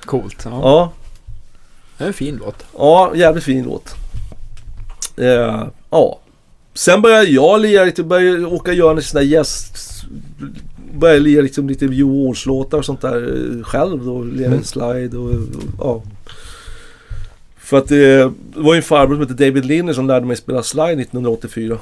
Coolt. 0.05 0.43
Ja. 0.45 0.61
Ja, 0.63 0.93
Det 1.99 2.05
är 2.05 2.09
en 2.09 2.15
fin 2.15 2.37
låt. 2.37 2.65
ja 2.79 3.13
jävligt 3.17 3.45
fin 3.45 3.65
låt. 3.65 3.95
Eh, 5.17 5.65
ja. 5.91 6.19
Sen 6.75 7.03
började 7.03 7.27
jag 7.31 7.61
lira 7.61 7.85
lite, 7.85 8.03
började 8.03 8.47
åka 8.47 8.71
och 8.71 8.77
göra 8.77 9.01
sådana 9.01 9.25
gäst... 9.27 9.77
Började 10.95 11.21
lira 11.21 11.43
liksom 11.43 11.69
lite 11.69 11.85
Joe 11.87 12.29
och 12.79 12.85
sånt 12.85 13.01
där 13.01 13.23
eh, 13.59 13.63
själv 13.65 14.05
då. 14.05 14.23
Lira 14.23 14.47
Mm. 14.47 14.65
slide 14.65 15.17
och, 15.19 15.31
och 15.31 15.39
ja. 15.79 16.03
För 17.59 17.79
att 17.79 17.89
det, 17.89 18.17
det 18.17 18.31
var 18.61 18.75
ju 18.75 18.77
en 18.77 18.83
farbror 18.83 19.15
som 19.17 19.29
hette 19.29 19.45
David 19.47 19.65
Linner 19.65 19.93
som 19.93 20.07
lärde 20.07 20.27
mig 20.27 20.37
spela 20.37 20.63
slide 20.63 21.03
1984. 21.03 21.79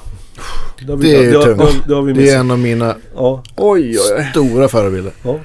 Det, 0.79 0.91
har 0.91 0.97
vi, 0.97 1.11
Det 1.11 1.25
är 1.25 1.35
har- 1.35 1.43
tungt. 1.43 1.57
det, 1.57 1.63
har- 1.63 1.87
det 1.87 1.93
har 1.95 2.01
vi 2.01 2.13
Det 2.13 2.29
är 2.29 2.39
en 2.39 2.51
av 2.51 2.59
mina 2.59 2.95
Ja, 3.15 3.43
Oj, 3.55 3.81
oj, 3.81 3.99
oj. 4.17 4.27
stora 4.31 4.67
förebilder. 4.67 5.11
ja. 5.23 5.39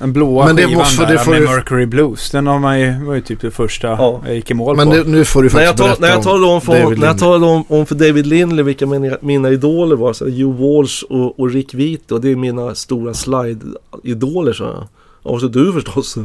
Den 0.00 0.12
blåa 0.12 0.46
Men 0.46 0.56
det 0.56 0.62
skivan 0.62 0.78
måste- 0.78 1.02
där 1.06 1.12
det 1.12 1.18
får 1.18 1.30
med 1.32 1.42
du- 1.42 1.46
Mercury 1.46 1.86
Blues. 1.86 2.30
Den 2.30 2.46
har 2.46 2.58
man 2.58 2.80
ju, 2.80 3.04
var 3.04 3.14
ju 3.14 3.20
typ 3.20 3.40
det 3.40 3.50
första 3.50 3.86
Ja. 3.88 4.22
jag 4.26 4.34
gick 4.34 4.50
i 4.50 4.54
mål 4.54 4.76
Men 4.76 4.88
på. 4.88 4.94
det, 4.94 5.04
nu 5.04 5.24
får 5.24 5.42
du 5.42 5.48
När 5.48 5.60
jag, 5.60 5.68
faktiskt 5.68 5.84
berätta 5.88 6.00
när 6.00 6.08
jag 6.08 6.22
talade 6.22 6.46
om, 6.52 6.60
för, 6.60 6.82
David 6.82 6.98
när 6.98 7.06
jag 7.06 7.18
talade 7.18 7.46
om, 7.46 7.64
om 7.68 7.86
för 7.86 7.94
David 7.94 8.26
Lindley 8.26 8.64
vilka 8.64 8.86
mina, 8.86 9.16
mina 9.20 9.50
idoler 9.50 9.96
var, 9.96 10.12
så 10.12 10.24
här, 10.24 10.32
Hugh 10.32 10.60
Walsh 10.60 11.02
och, 11.10 11.40
och 11.40 11.50
Rick 11.50 11.74
Vito, 11.74 12.18
det 12.18 12.28
är 12.32 12.36
mina 12.36 12.74
stora 12.74 13.12
slide-idoler 13.14 14.52
så 14.52 14.64
jag. 14.64 14.88
Och 15.22 15.40
så 15.40 15.48
du 15.48 15.72
förstås. 15.72 16.16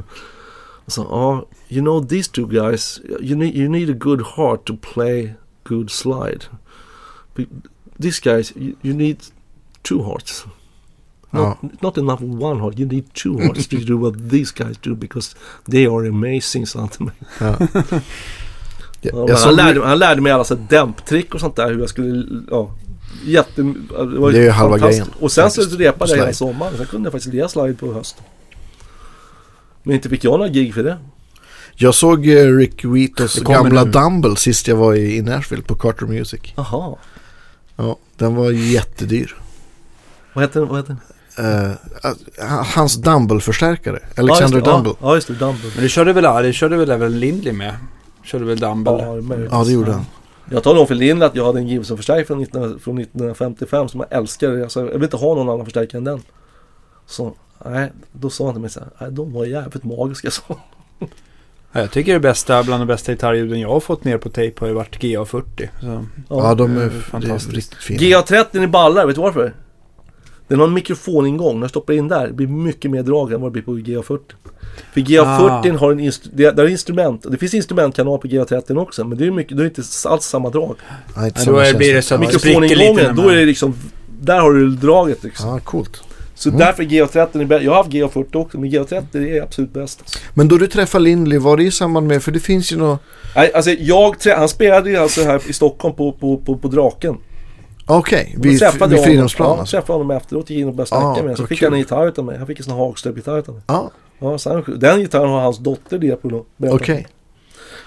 Och 0.86 0.92
så, 0.92 1.08
ja, 1.10 1.46
you 1.70 1.82
know 1.82 2.08
these 2.08 2.32
two 2.32 2.46
guys, 2.46 3.02
you 3.22 3.36
need, 3.38 3.56
you 3.56 3.70
need 3.70 3.90
a 3.90 3.96
good 4.00 4.22
heart 4.36 4.66
to 4.66 4.74
play 4.94 5.34
good 5.64 5.92
slide. 5.92 6.40
But 7.36 7.46
these 8.02 8.22
guys, 8.24 8.54
you, 8.56 8.74
you 8.82 8.94
need 8.98 9.18
two 9.82 10.04
hearts. 10.04 10.46
Not, 11.32 11.82
not 11.82 11.98
enough 11.98 12.22
one 12.22 12.60
heart, 12.60 12.80
you 12.80 12.88
need 12.90 13.14
two 13.14 13.38
hearts 13.38 13.68
to 13.68 13.78
do 13.78 13.98
what 13.98 14.30
these 14.30 14.52
guys 14.52 14.78
do 14.78 14.96
because 14.96 15.36
they 15.72 15.86
are 15.86 16.10
amazing, 16.10 16.66
mig. 17.00 17.16
Ja. 17.40 17.68
Ja, 19.04 19.26
jag 19.28 19.38
han, 19.38 19.56
lärde, 19.56 19.86
han 19.86 20.00
lärde 20.00 20.22
mig 20.22 20.32
alla 20.32 20.44
så 20.44 20.56
dämptrick 20.56 21.34
och 21.34 21.40
sånt 21.40 21.56
där 21.56 21.70
hur 21.70 21.80
jag 21.80 21.90
skulle, 21.90 22.26
ja 22.52 22.72
Jätte, 23.24 23.62
det, 23.62 23.74
var 24.20 24.32
Det 24.32 24.38
är 24.38 24.44
ju 24.44 24.50
halva 24.50 24.78
grejen, 24.78 25.08
Och 25.20 25.32
sen 25.32 25.52
så 25.52 25.62
faktiskt, 25.62 25.80
repade 25.80 26.12
jag 26.12 26.18
hela 26.18 26.34
sommaren. 26.34 26.78
Sen 26.78 26.86
kunde 26.86 27.08
jag 27.08 27.12
faktiskt 27.12 27.34
lira 27.34 27.50
slide 27.50 27.74
på 27.74 27.94
hösten. 27.94 28.24
Men 29.84 29.96
inte 29.96 30.10
fick 30.10 30.24
jag 30.24 30.32
några 30.32 30.48
gig 30.48 30.74
för 30.74 30.84
det. 30.84 30.98
jag 31.76 31.96
såg 31.96 32.28
eh, 32.28 32.58
Rick 32.58 32.82
kommer 32.82 33.54
gamla 33.54 33.84
nu. 33.84 33.92
Dumble 33.92 34.36
sist 34.36 34.68
jag 34.68 34.76
var 34.76 34.96
i, 34.96 35.22
Nashville 35.22 35.64
på 35.64 35.76
Carter 35.76 36.06
Music. 36.06 36.42
Jaha. 36.56 36.96
Ja, 37.76 37.98
den 38.18 38.36
var 38.36 38.52
jättedyr. 38.52 39.36
Vad 40.34 40.44
heter 40.44 40.60
den? 40.60 40.70
Vad 40.70 40.78
heter 40.78 40.94
den? 40.94 41.02
Eh, 41.42 41.72
hans 42.76 42.96
Dumble-förstärkare, 42.96 44.00
ja, 44.16 44.24
Alexander 44.24 44.62
det. 44.62 44.72
Dumble. 44.72 44.92
Ja, 44.92 45.08
ja, 45.08 45.16
just 45.16 45.28
det. 45.28 45.34
Dumble. 45.34 45.70
Men 45.76 45.84
det 45.84 45.90
körde 45.90 46.14
väl, 46.14 46.24
ja, 46.24 46.42
det 46.42 46.54
körde 46.54 46.78
väl 46.78 46.90
även 46.92 47.20
Lindley 47.20 47.54
med? 47.54 47.76
Körde 48.24 48.46
väl 48.46 48.60
Dumble? 48.60 48.92
Ja, 48.92 49.14
det 49.14 49.36
är. 49.36 49.48
Ja, 49.52 49.64
det 49.64 49.72
gjorde 49.72 49.92
han. 49.92 50.06
Jag 50.50 50.64
talade 50.64 50.82
om 50.82 50.88
för 50.88 50.96
Lindle 50.96 51.26
att 51.26 51.36
jag 51.36 51.46
hade 51.46 51.60
en 51.60 51.68
Gibson-förstärkare 51.68 52.26
från, 52.26 52.38
19, 52.38 52.80
från 52.80 52.98
1955 52.98 53.90
som 53.90 54.00
jag 54.00 54.20
älskade. 54.20 54.64
Alltså, 54.64 54.80
jag 54.80 54.94
vill 54.94 55.04
inte 55.04 55.18
ha 55.18 55.36
någon 55.36 55.50
annan 55.50 55.66
förstärkare 55.66 55.98
än 55.98 56.04
den. 56.04 56.22
Så, 57.06 57.34
nej, 57.66 57.92
då 58.12 58.30
sa 58.30 58.46
han 58.46 58.54
till 58.54 58.62
mig 58.62 58.70
så 58.70 58.80
här, 58.80 58.90
nej, 59.00 59.12
de 59.12 59.34
var 59.34 59.46
jävligt 59.46 59.84
magiska 59.84 60.32
så. 60.32 60.58
Ja, 61.72 61.80
jag 61.82 61.92
tycker 61.92 62.14
det 62.14 62.20
bästa, 62.20 62.64
bland 62.64 62.82
de 62.82 62.88
bästa 62.88 63.12
gitarrljuden 63.12 63.60
jag 63.60 63.70
har 63.70 63.80
fått 63.80 64.04
ner 64.04 64.18
på 64.18 64.30
tejp 64.30 64.60
har 64.60 64.68
ju 64.68 64.74
varit 64.74 65.04
GA40. 65.04 65.70
Så. 65.80 66.06
Ja, 66.30 66.56
de 66.56 66.78
är, 66.78 66.82
är 66.82 66.90
det 66.90 66.96
är 66.96 67.00
fantastiskt. 67.00 67.54
riktigt 67.56 67.78
fina. 67.78 68.00
GA30 68.00 68.64
i 68.64 68.68
ballar, 68.68 69.06
vet 69.06 69.16
du 69.16 69.22
varför? 69.22 69.54
Den 70.52 70.60
har 70.60 70.68
en 70.68 70.74
mikrofoningång, 70.74 71.56
när 71.60 71.64
jag 71.64 71.70
stoppar 71.70 71.94
in 71.94 72.08
där, 72.08 72.28
det 72.28 72.34
blir 72.34 72.48
mycket 72.48 72.92
mer 72.92 73.04
drag 73.04 73.34
än 73.34 73.42
vad 73.42 73.50
det 73.50 73.54
blir 73.54 73.64
på 73.64 73.72
GA40. 73.78 74.20
För 74.94 75.02
GA40 75.02 75.76
Ah. 75.76 75.78
har 75.78 75.92
en 75.92 76.00
instru- 76.00 76.30
det, 76.34 76.52
det 76.52 76.62
är 76.62 76.68
instrument, 76.68 77.26
det 77.32 77.38
finns 77.38 77.54
instrumentkanal 77.54 78.20
på 78.20 78.28
GA30 78.28 78.78
också, 78.78 79.04
men 79.04 79.18
det 79.18 79.26
är, 79.28 79.32
mycket, 79.32 79.58
det 79.58 79.64
är 79.64 79.66
inte 79.66 79.82
alls 80.06 80.24
samma 80.26 80.50
drag. 80.50 80.76
Nej, 81.18 81.28
inte 81.28 81.40
samma 81.42 81.58
då 81.58 81.64
är- 81.64 81.74
blir 81.74 81.94
det 81.94 82.02
så 82.02 82.18
Mikrofoningången, 82.18 83.16
då 83.16 83.30
är 83.30 83.36
det 83.36 83.46
liksom, 83.46 83.74
där 84.22 84.40
har 84.40 84.52
du 84.54 84.70
draget 84.70 85.24
liksom. 85.24 85.50
Ja, 85.50 85.60
coolt. 85.60 86.02
Så 86.36 86.50
Mm. 86.50 86.60
därför 86.60 86.84
är 86.84 86.88
GA30 86.88 87.42
är 87.42 87.46
bäst. 87.46 87.64
Jag 87.64 87.72
har 87.72 87.78
haft 87.78 87.90
GA40 87.90 88.36
också, 88.36 88.60
men 88.60 88.70
GA30 88.70 89.28
är 89.38 89.42
absolut 89.42 89.74
bäst. 89.74 90.20
Men 90.34 90.48
då 90.48 90.58
du 90.58 90.68
träffade 90.68 91.04
Lindley, 91.04 91.40
var 91.40 91.58
det 91.58 91.64
i 91.64 91.72
samband 91.72 92.08
med, 92.08 92.24
för 92.24 92.32
det 92.32 92.40
finns 92.40 92.74
ju 92.74 92.78
något... 92.78 93.00
Nej, 93.36 93.54
alltså 93.54 93.72
jag, 93.72 94.16
han 94.38 94.48
spelade 94.50 94.90
ju 94.90 94.98
alltså 94.98 95.24
här 95.24 95.42
i 95.50 95.54
Stockholm 95.54 95.96
på, 95.96 96.12
på, 96.12 96.38
på, 96.38 96.58
på 96.58 96.68
Draken. 96.68 97.18
Okej, 97.86 98.34
då 98.38 98.42
vid, 98.50 98.60
träffade 98.60 98.90
vid 98.90 98.98
jag 99.00 99.06
Fridhemsplan. 99.06 99.50
Ja, 99.50 99.60
alltså. 99.60 99.78
träffade 99.78 99.94
honom 100.00 100.12
efteråt, 100.18 100.50
gick 100.50 100.60
in 100.60 100.68
och 100.68 100.74
började 100.74 100.88
snacka 100.90 101.06
Ah, 101.06 101.10
med 101.14 101.22
honom. 101.22 101.36
Så 101.36 101.48
fick 101.48 101.60
kul. 101.60 101.66
han 101.66 101.74
en 101.74 101.80
gitarr 101.80 102.08
utav 102.08 102.26
mig. 102.26 102.38
Han 102.38 102.48
fick 102.48 102.58
en 102.60 102.64
sån 102.66 102.74
här 102.74 102.80
Hagström-gitarr 102.86 103.40
utav 103.40 103.56
mig. 103.56 103.64
Ja, 103.68 103.92
Ja, 104.20 104.38
han, 104.46 104.64
den 104.80 105.00
gitarren 105.00 105.30
har 105.30 105.42
hans 105.42 105.58
dotter 105.60 105.98
det 105.98 106.16
på 106.22 106.46
okej. 106.60 107.08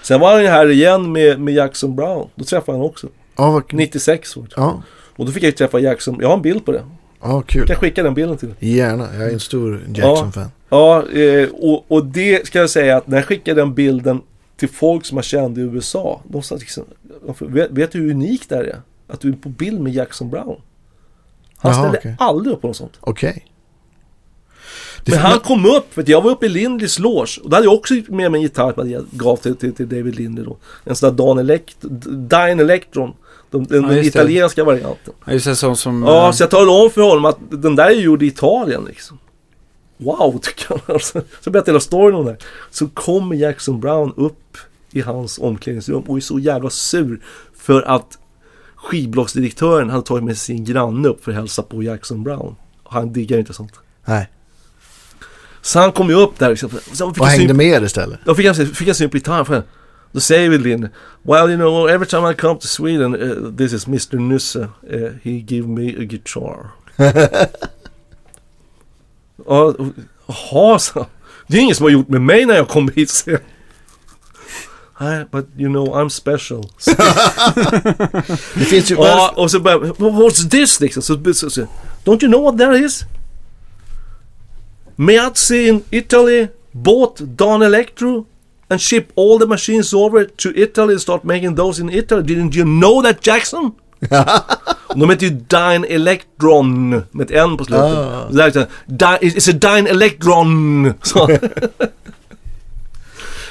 Sen 0.03 0.19
var 0.19 0.31
han 0.33 0.41
ju 0.41 0.47
här 0.47 0.69
igen 0.71 1.11
med, 1.11 1.39
med 1.39 1.53
Jackson 1.53 1.95
Brown. 1.95 2.29
Då 2.35 2.43
träffade 2.43 2.77
han 2.77 2.85
också. 2.87 3.07
Ja, 3.37 3.51
vad 3.51 3.67
kul. 3.67 3.77
96 3.77 4.35
var 4.37 4.43
det. 4.43 4.49
Ja, 4.55 4.81
Och 5.15 5.25
då 5.25 5.31
fick 5.31 5.43
jag 5.43 5.47
ju 5.47 5.51
träffa 5.51 5.79
Jackson. 5.79 6.17
Jag 6.21 6.27
har 6.27 6.35
en 6.35 6.41
bild 6.41 6.65
på 6.65 6.71
det. 6.71 6.83
ja, 7.21 7.31
Jag 7.31 7.47
kul. 7.47 7.67
kan 7.67 7.75
skicka 7.75 8.03
den 8.03 8.13
bilden 8.13 8.37
till 8.37 8.47
dig. 8.47 8.57
Gärna, 8.75 9.07
jag 9.13 9.27
är 9.29 9.33
en 9.33 9.39
stor 9.39 9.81
Jackson-fan. 9.93 10.51
Ja, 10.69 11.03
eh, 11.09 11.49
och, 11.53 11.85
och 11.91 12.05
det 12.05 12.47
ska 12.47 12.59
jag 12.59 12.69
säga 12.69 12.97
att 12.97 13.07
när 13.07 13.17
jag 13.17 13.25
skickade 13.25 13.61
den 13.61 13.73
bilden 13.73 14.21
till 14.57 14.69
folk 14.69 15.05
som 15.05 15.17
jag 15.17 15.25
kände 15.25 15.61
i 15.61 15.63
USA. 15.63 16.21
De 16.27 16.41
sa 16.43 16.55
liksom, 16.55 16.83
vet, 17.39 17.71
vet 17.71 17.91
du 17.91 17.99
hur 17.99 18.11
unikt 18.11 18.49
det 18.49 18.55
här 18.55 18.63
är? 18.63 18.81
Att 19.07 19.19
du 19.19 19.29
är 19.29 19.33
på 19.33 19.49
bild 19.49 19.79
med 19.81 19.93
Jackson 19.93 20.29
Brown. 20.29 20.61
Han 21.57 21.71
Jaha, 21.71 21.81
ställde 21.81 21.97
okej. 21.97 22.15
aldrig 22.19 22.53
upp 22.55 22.61
på 22.61 22.67
något 22.67 22.77
sånt. 22.77 22.97
Okej. 22.99 23.45
Det 25.03 25.11
Men 25.11 25.19
han 25.21 25.39
kom 25.39 25.65
upp, 25.65 25.93
för 25.93 26.03
jag 26.07 26.21
var 26.21 26.31
uppe 26.31 26.45
i 26.45 26.49
Lindleys 26.49 26.99
loge. 26.99 27.39
Och 27.43 27.49
då 27.49 27.55
hade 27.55 27.65
jag 27.67 27.73
också 27.73 27.93
med 27.93 28.31
mig 28.31 28.39
en 28.39 28.41
gitarr 28.41 28.73
som 28.73 28.89
jag 28.89 29.05
gav 29.11 29.35
till, 29.37 29.55
till, 29.55 29.73
till 29.73 29.89
David 29.89 30.15
Lindley 30.15 30.45
då. 30.45 30.57
En 30.83 30.95
sån 30.95 31.09
där 31.15 31.25
Dan 31.25 31.39
Elect 31.39 31.77
Dine 32.09 32.59
Electron. 32.59 33.13
De, 33.49 33.65
den, 33.65 33.81
Ja, 33.81 33.87
den 33.87 33.97
det. 33.97 34.05
italienska 34.05 34.63
varianten. 34.63 35.13
Ja, 35.25 35.33
Just 35.33 35.45
det, 35.45 35.55
sån 35.55 35.77
som... 35.77 36.03
Ja, 36.03 36.25
eh, 36.25 36.31
så 36.31 36.43
jag 36.43 36.49
talade 36.49 36.83
om 36.83 36.89
för 36.89 37.01
honom 37.01 37.25
att 37.25 37.37
den 37.49 37.75
där 37.75 37.85
är 37.85 37.91
gjord 37.91 38.23
i 38.23 38.25
Italien 38.27 38.85
liksom. 38.85 39.19
Wow, 39.97 40.39
tycker 40.43 40.67
han. 40.69 40.79
Alltså, 40.95 41.21
så 41.41 41.49
berättade 41.49 41.71
hela 41.71 41.79
storyn 41.79 42.15
om 42.15 42.25
det. 42.25 42.37
Så 42.71 42.87
kommer 42.87 43.35
Jackson 43.35 43.79
Brown 43.79 44.13
upp 44.17 44.57
i 44.91 45.01
hans 45.01 45.37
omklädningsrum 45.39 46.01
och 46.01 46.17
är 46.17 46.21
så 46.21 46.39
jävla 46.39 46.69
sur 46.69 47.21
för 47.55 47.81
att 47.81 48.17
skivbolagsdirektören 48.85 49.89
hade 49.89 50.03
tagit 50.03 50.23
med 50.23 50.37
sin 50.37 50.65
granne 50.65 51.07
upp 51.07 51.23
för 51.23 51.31
att 51.31 51.37
hälsa 51.37 51.61
på 51.61 51.83
Jackson 51.83 52.23
Brown. 52.23 52.55
Han 52.83 53.13
diggar 53.13 53.37
inte 53.37 53.53
sånt. 53.53 53.73
Nej, 54.05 54.29
Så 55.61 55.79
han 55.79 55.91
kom 55.91 56.09
ju 56.09 56.15
upp 56.15 56.39
där 56.39 56.49
liksom. 56.49 56.69
Så 56.93 57.13
fick 57.13 57.21
och 57.21 57.27
hängde 57.27 57.53
med 57.53 57.83
istället. 57.83 58.19
Då 58.25 58.35
fick 58.35 58.45
jag, 58.45 58.55
fick 58.55 58.87
jag 58.87 58.95
syn 58.95 59.09
på 59.09 59.17
gitarren. 59.17 59.63
Då 60.11 60.19
säger 60.19 60.49
vi 60.49 60.57
Linn. 60.57 60.89
Well 61.21 61.49
you 61.49 61.55
know 61.55 61.89
every 61.89 62.05
time 62.07 62.31
I 62.31 62.33
come 62.33 62.59
to 62.59 62.67
Sweden 62.67 63.15
uh, 63.15 63.55
this 63.57 63.73
is 63.73 63.87
Mr 63.87 64.17
Nusse. 64.17 64.59
Uh, 64.93 65.09
he 65.23 65.31
give 65.31 65.67
me 65.67 65.89
a 65.89 66.03
guitar. 66.03 66.71
Jaha, 69.47 70.79
så. 70.79 71.05
Det 71.47 71.57
är 71.57 71.61
ingen 71.61 71.75
som 71.75 71.83
har 71.83 71.91
gjort 71.91 72.07
med 72.07 72.21
mig 72.21 72.45
när 72.45 72.55
jag 72.55 72.67
kom 72.67 72.89
hit. 72.95 73.09
Så. 73.09 73.37
Nej, 74.99 75.25
but 75.31 75.45
you 75.57 75.69
know 75.69 75.87
I'm 75.87 76.09
special. 76.09 76.63
Det 78.53 78.65
finns 78.65 78.91
ju... 78.91 78.95
Ja, 78.95 79.33
och 79.35 79.51
så 79.51 79.59
börjar 79.59 79.79
What's 79.79 80.49
this 80.49 80.79
liksom? 80.79 81.03
Så, 81.03 81.33
så, 81.33 81.49
så, 81.49 81.61
Don't 82.05 82.23
you 82.23 82.31
know 82.31 82.43
what 82.43 82.57
that 82.57 82.75
is? 82.75 83.05
Meazzi 84.95 85.67
in 85.67 85.83
Italy 85.89 86.47
bought 86.71 87.19
Don 87.19 87.61
Electro 87.61 88.25
and 88.69 88.81
shipped 88.81 89.11
all 89.17 89.39
the 89.39 89.45
machines 89.45 89.93
over 89.93 90.25
to 90.25 90.49
Italy 90.55 90.93
and 90.93 91.01
start 91.01 91.23
making 91.23 91.55
those 91.55 91.81
in 91.81 91.89
Italy. 91.89 92.23
Didn't 92.23 92.55
you 92.55 92.65
know 92.65 93.01
that 93.01 93.27
Jackson? 93.27 93.71
De 94.95 95.09
heter 95.09 95.25
ju 95.25 95.29
Dine 95.29 95.85
Electron 95.87 96.89
med 96.89 97.21
ett 97.21 97.31
N 97.31 97.57
på 97.57 97.65
slutet. 97.65 97.83
Ah. 97.83 98.27
Det 98.29 98.37
där 98.37 98.47
är 98.47 98.51
så 98.51 98.59
här, 98.59 98.67
Di- 98.85 99.29
It's 99.29 99.49
a 99.49 99.75
Dine 99.75 99.89
Electron! 99.89 100.85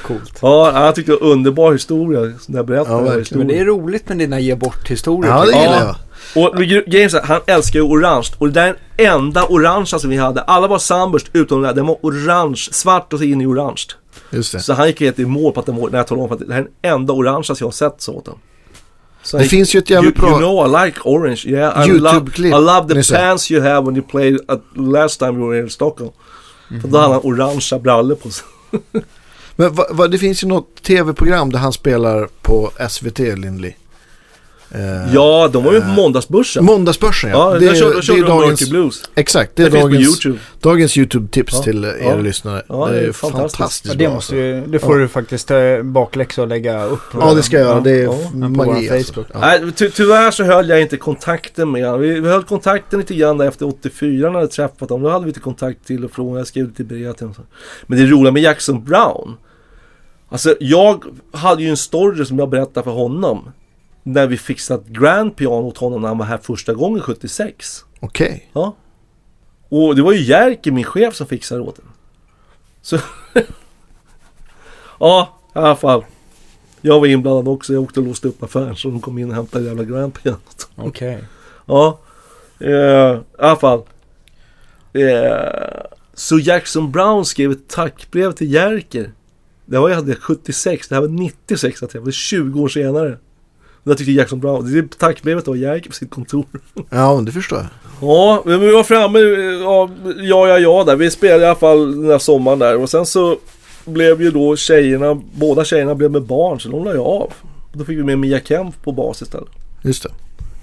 Coolt. 0.06 0.38
Ja, 0.42 0.84
jag 0.86 0.94
tyckte 0.94 1.12
det 1.12 1.18
var 1.20 1.26
en 1.26 1.32
underbar 1.32 1.72
historia 1.72 2.20
när 2.46 2.58
jag 2.58 2.66
berättade 2.66 2.90
Ja, 2.96 3.00
den 3.00 3.08
här 3.12 3.18
historien. 3.18 3.46
Men 3.46 3.56
det 3.56 3.60
är 3.62 3.64
roligt 3.64 4.08
med 4.08 4.18
dina 4.18 4.40
ge 4.40 4.54
bort-historier. 4.54 5.30
Ja, 5.32 5.40
det 5.44 5.46
gillar 5.60 5.80
Ja. 5.84 5.96
jag. 6.34 6.44
Och 6.46 6.54
gre- 6.56 6.90
grejen 6.90 7.10
är 7.14 7.22
han 7.26 7.40
älskar 7.46 7.78
ju 7.78 7.82
orange. 7.84 8.28
Och 8.38 8.46
det 8.46 8.52
där 8.52 8.66
är 8.96 9.04
den 9.04 9.14
enda 9.14 9.44
orangea 9.46 9.98
som 9.98 10.10
vi 10.10 10.16
hade. 10.16 10.40
Alla 10.40 10.66
var 10.66 10.78
Sunburst 10.78 11.26
utom 11.32 11.62
den 11.62 11.68
där. 11.68 11.74
Den 11.74 11.86
var 11.86 11.98
orange, 12.02 12.56
svart 12.72 13.12
och 13.12 13.18
så 13.18 13.24
in 13.24 13.40
i 13.40 13.46
orange. 13.46 13.82
Just 14.30 14.52
det. 14.52 14.60
Så 14.60 14.72
han 14.72 14.86
gick 14.86 15.00
helt 15.00 15.18
i 15.18 15.24
mål 15.26 15.52
på 15.52 15.60
att 15.60 15.66
den 15.66 15.76
var, 15.76 15.90
när 15.90 15.98
jag 15.98 16.06
talade 16.06 16.26
om 16.26 16.32
att 16.32 16.48
det 16.48 16.54
här 16.54 16.60
är 16.60 16.64
den 16.82 16.92
enda 16.92 17.12
orangea 17.12 17.56
jag 17.60 17.66
har 17.66 17.72
sett 17.72 17.94
så 17.98 18.12
åt 18.12 18.24
den. 18.24 18.34
Så 19.22 19.36
Det 19.36 19.42
han 19.42 19.50
finns 19.50 19.74
ju 19.74 19.78
ett 19.78 19.90
jävligt 19.90 20.16
bra- 20.16 20.28
You 20.30 20.38
know 20.38 20.66
I 20.82 20.86
like 20.86 20.98
orange. 21.04 21.42
Yeah, 21.46 21.86
I 21.86 21.90
love, 21.92 22.10
YouTube-klipp, 22.10 22.46
I 22.54 22.60
love 22.60 22.88
the 22.88 22.94
Nisse. 22.94 23.16
pants 23.16 23.50
you 23.50 23.62
have 23.62 23.86
when 23.86 23.96
you 23.96 24.06
played 24.10 24.38
at 24.48 24.60
last 24.76 25.18
time 25.18 25.32
you 25.32 25.48
were 25.50 25.60
in 25.60 25.70
Stockholm. 25.70 26.10
För 26.82 26.88
då 26.88 26.98
hade 26.98 27.14
han 27.14 27.22
orangea 27.24 27.78
brallor 27.78 28.14
på 28.14 28.30
sig. 28.30 28.44
Men 29.56 29.74
va, 29.74 29.86
va, 29.90 30.08
det 30.08 30.18
finns 30.18 30.44
ju 30.44 30.48
något 30.48 30.82
tv-program 30.82 31.50
där 31.52 31.58
han 31.58 31.72
spelar 31.72 32.28
på 32.42 32.70
SVT, 32.88 33.18
Lindley. 33.18 33.72
Eh, 34.70 35.14
Ja, 35.14 35.48
de 35.52 35.64
var 35.64 35.72
ju 35.72 35.80
på 35.80 35.86
eh, 35.86 35.94
måndagsbörsen. 35.94 36.64
Måndagsbörsen 36.64 37.30
ja. 37.30 37.52
Ja, 37.54 37.58
det, 37.58 37.66
där 37.66 37.74
körde, 37.74 38.00
det 38.00 38.12
är 38.12 38.16
de 38.22 38.28
dagens, 38.28 38.70
Blues. 38.70 39.02
exakt, 39.14 39.56
det 39.56 39.62
Det 39.62 39.66
är 39.68 39.70
på 39.70 39.88
dagens, 39.88 40.06
YouTube. 40.08 40.38
dagens 40.60 40.96
YouTube-tips 40.96 41.52
Ja, 41.56 41.62
till 41.62 41.84
er 41.84 41.96
ja. 42.02 42.16
lyssnare. 42.16 42.62
Ja, 42.68 42.86
det 42.86 43.00
det 43.00 43.06
är 43.06 43.12
fantastiskt. 43.12 43.56
fantastiskt 43.56 43.84
Ja, 43.94 43.98
det, 43.98 44.04
bra, 44.04 44.14
måste 44.14 44.34
alltså. 44.34 44.36
ju, 44.36 44.66
det 44.66 44.78
får 44.78 44.98
du 44.98 45.08
faktiskt 45.08 45.50
eh, 45.50 45.82
bakläxa 45.82 46.42
och 46.42 46.48
lägga 46.48 46.84
upp. 46.84 47.00
Ja, 47.20 47.34
det 47.34 47.42
ska 47.42 47.56
jag 47.58 47.66
göra. 47.66 47.80
Det 47.80 47.90
är 47.90 48.02
Ja, 48.04 48.18
magi 48.48 48.90
alltså. 48.90 49.24
Nej, 49.40 49.72
ty 49.76 49.90
tyvärr 49.90 50.30
så 50.30 50.44
höll 50.44 50.68
jag 50.68 50.80
inte 50.82 50.96
kontakten 50.96 51.70
med 51.70 51.84
honom. 51.84 52.00
Vi 52.00 52.20
vi 52.20 52.28
höll 52.28 52.44
kontakten 52.44 52.98
lite 52.98 53.14
grann 53.14 53.40
efter 53.40 53.66
84 53.68 54.16
när 54.16 54.26
jag 54.26 54.32
hade 54.34 54.48
träffat 54.48 54.90
honom. 54.90 55.02
Då 55.02 55.10
hade 55.10 55.24
vi 55.24 55.30
lite 55.30 55.40
kontakt 55.40 55.86
till 55.86 56.04
och 56.04 56.10
från. 56.12 56.36
Jag 56.36 56.46
skrev 56.46 56.66
lite 56.68 56.84
brev 56.84 57.12
till 57.12 57.26
honom. 57.26 57.46
Men 57.86 57.98
det 57.98 58.06
roliga 58.06 58.32
med 58.32 58.42
Jackson 58.42 58.84
Brown. 58.84 59.36
Alltså 60.34 60.56
jag 60.60 61.04
hade 61.32 61.62
ju 61.62 61.68
en 61.68 61.76
story 61.76 62.24
som 62.24 62.38
jag 62.38 62.48
berättade 62.48 62.84
för 62.84 62.90
honom. 62.90 63.52
När 64.02 64.26
vi 64.26 64.36
fixade 64.36 64.82
ett 64.82 64.88
grand 64.88 65.36
piano 65.36 65.66
åt 65.66 65.78
honom 65.78 66.00
när 66.00 66.08
han 66.08 66.18
var 66.18 66.26
här 66.26 66.38
första 66.38 66.74
gången 66.74 67.00
76. 67.00 67.84
Okej. 68.00 68.50
Ja. 68.52 68.74
Och 69.68 69.96
det 69.96 70.02
var 70.02 70.12
ju 70.12 70.22
Jerker, 70.22 70.72
min 70.72 70.84
chef, 70.84 71.14
som 71.14 71.26
fixade 71.26 71.60
det 71.60 71.66
åt 71.68 71.76
den. 71.76 71.84
Så... 72.82 72.98
ja, 74.98 75.38
i 75.54 75.58
alla 75.58 75.76
fall. 75.76 76.04
Jag 76.80 77.00
var 77.00 77.06
inblandad 77.06 77.48
också. 77.48 77.72
Jag 77.72 77.82
åkte 77.82 78.00
och 78.00 78.06
låste 78.06 78.28
upp 78.28 78.42
affären 78.42 78.76
så 78.76 78.88
de 78.88 79.00
kom 79.00 79.18
in 79.18 79.28
och 79.28 79.34
hämtade 79.34 79.64
jävla 79.64 79.84
grandpianot. 79.84 80.68
Okej. 80.76 81.24
Ja, 81.66 81.98
eh, 82.60 82.70
i 82.70 83.20
alla 83.38 83.56
fall. 83.56 83.82
Eh, 84.92 85.84
så 86.14 86.38
Jackson 86.38 86.92
Brown 86.92 87.24
skrev 87.24 87.50
ett 87.50 87.68
tackbrev 87.68 88.32
till 88.32 88.52
Jerker. 88.52 89.12
Det 89.66 89.78
var 89.78 89.88
jag 89.88 89.96
hade 89.96 90.14
76, 90.14 90.88
det 90.88 90.94
här 90.94 91.02
var 91.02 91.08
96 91.08 91.82
att 91.82 91.94
jag 91.94 92.00
var 92.00 92.10
20 92.10 92.60
år 92.60 92.68
senare. 92.68 93.18
Det 93.84 93.94
tyckte 93.94 94.12
Jackson 94.12 94.40
Brown, 94.40 94.72
det 94.72 94.98
tackbrevet 94.98 95.46
var 95.46 95.56
Jerker 95.56 95.88
på 95.88 95.94
sitt 95.94 96.10
kontor. 96.10 96.46
Ja, 96.90 97.22
det 97.26 97.32
förstår 97.32 97.58
jag. 97.58 97.68
Ja, 98.00 98.42
men 98.44 98.60
vi 98.60 98.72
var 98.72 98.82
framme, 98.82 99.18
ja, 99.18 99.90
ja, 100.16 100.48
ja, 100.48 100.58
ja 100.58 100.84
där. 100.84 100.96
Vi 100.96 101.10
spelade 101.10 101.42
i 101.42 101.46
alla 101.46 101.54
fall 101.54 102.00
den 102.00 102.10
här 102.10 102.18
sommaren 102.18 102.58
där 102.58 102.76
och 102.76 102.90
sen 102.90 103.06
så 103.06 103.38
blev 103.84 104.22
ju 104.22 104.30
då 104.30 104.56
tjejerna, 104.56 105.20
båda 105.34 105.64
tjejerna 105.64 105.94
blev 105.94 106.10
med 106.10 106.22
barn 106.22 106.60
så 106.60 106.68
de 106.68 106.84
la 106.84 106.92
ju 106.92 106.98
av. 106.98 107.32
Då 107.72 107.84
fick 107.84 107.98
vi 107.98 108.02
med 108.02 108.18
Mia 108.18 108.40
Kemp 108.40 108.82
på 108.82 108.92
bas 108.92 109.22
istället. 109.22 109.48
Just 109.82 110.02
det. 110.02 110.10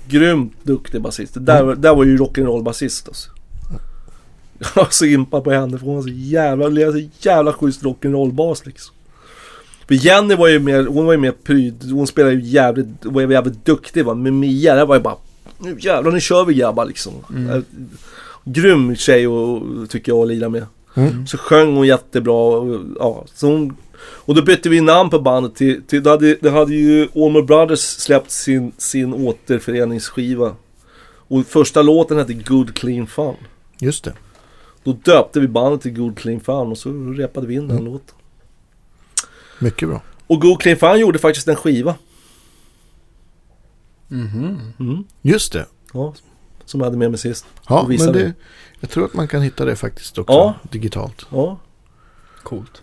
Grymt 0.07 0.53
duktig 0.63 1.01
basist. 1.01 1.33
Där, 1.35 1.75
där 1.75 1.95
var 1.95 2.03
ju 2.03 2.17
rock'n'roll 2.17 2.63
basist 2.63 3.07
alltså. 3.07 3.29
Jag 4.75 4.93
så 4.93 5.05
impad 5.05 5.43
på 5.43 5.51
henne 5.51 5.77
för 5.77 5.85
hon 5.85 5.95
var 5.95 6.03
så 6.03 6.09
jävla, 6.09 6.91
så 6.91 7.01
jävla 7.19 7.53
schysst 7.53 7.83
rock'n'roll 7.83 8.31
bas 8.31 8.65
liksom. 8.65 8.95
För 9.87 9.95
Jenny 9.95 10.35
var 10.35 10.47
ju 10.47 10.59
mer, 10.59 10.85
hon 10.85 11.05
var 11.05 11.13
ju 11.13 11.19
mer 11.19 11.31
pryd, 11.31 11.91
hon 11.91 12.07
spelade 12.07 12.33
ju 12.33 12.41
jävligt, 12.41 12.87
var 13.01 13.21
ju 13.21 13.31
jävligt 13.31 13.65
duktig 13.65 14.05
va. 14.05 14.13
Men 14.13 14.39
Mia 14.39 14.75
det 14.75 14.85
var 14.85 14.95
ju 14.95 15.01
bara, 15.01 15.15
nu 15.57 15.77
jävlar 15.79 16.11
nu 16.11 16.19
kör 16.19 16.45
vi 16.45 16.53
grabbar 16.53 16.85
liksom. 16.85 17.13
Mm. 17.35 17.65
Grym 18.43 18.95
tjej 18.95 19.27
och, 19.27 19.89
tycker 19.89 20.11
jag 20.11 20.21
att 20.21 20.27
lira 20.27 20.49
med. 20.49 20.65
Mm. 20.95 21.27
Så 21.27 21.37
sjöng 21.37 21.75
hon 21.75 21.87
jättebra. 21.87 22.33
Och, 22.33 22.81
ja, 22.99 23.25
så 23.33 23.47
hon, 23.47 23.75
och 24.01 24.35
då 24.35 24.41
bytte 24.41 24.69
vi 24.69 24.81
namn 24.81 25.09
på 25.09 25.19
bandet 25.19 25.55
till, 25.55 25.81
till 25.83 26.03
då, 26.03 26.09
hade, 26.09 26.35
då 26.35 26.49
hade 26.49 26.73
ju 26.73 27.07
Allman 27.15 27.45
Brothers 27.45 27.79
släppt 27.79 28.31
sin, 28.31 28.71
sin 28.77 29.13
återföreningsskiva. 29.13 30.55
Och 31.03 31.45
första 31.45 31.81
låten 31.81 32.17
hette 32.17 32.33
Good 32.33 32.75
Clean 32.75 33.07
Fun. 33.07 33.35
Just 33.79 34.03
det. 34.03 34.13
Då 34.83 34.93
döpte 34.93 35.39
vi 35.39 35.47
bandet 35.47 35.81
till 35.81 35.93
Good 35.93 36.17
Clean 36.19 36.39
Fun 36.39 36.71
och 36.71 36.77
så 36.77 36.89
repade 37.17 37.47
vi 37.47 37.53
in 37.53 37.67
den 37.67 37.77
Mm. 37.77 37.91
låten. 37.91 38.15
Mycket 39.59 39.89
bra. 39.89 40.01
Och 40.27 40.41
Good 40.41 40.61
Clean 40.61 40.77
Fun 40.77 40.99
gjorde 40.99 41.19
faktiskt 41.19 41.47
en 41.47 41.55
skiva. 41.55 41.95
Mhm. 44.07 44.73
Mm. 44.79 45.03
Just 45.21 45.53
det. 45.53 45.65
Ja, 45.93 46.13
som 46.65 46.79
jag 46.79 46.85
hade 46.87 46.97
med 46.97 47.11
mig 47.11 47.19
sist. 47.19 47.45
Ja, 47.69 47.85
men 47.87 48.13
det. 48.13 48.33
jag 48.79 48.89
tror 48.89 49.05
att 49.05 49.13
man 49.13 49.27
kan 49.27 49.41
hitta 49.41 49.65
det 49.65 49.75
faktiskt 49.75 50.17
också 50.17 50.33
Ja. 50.33 50.53
digitalt. 50.71 51.25
Ja. 51.29 51.57
Coolt. 52.43 52.81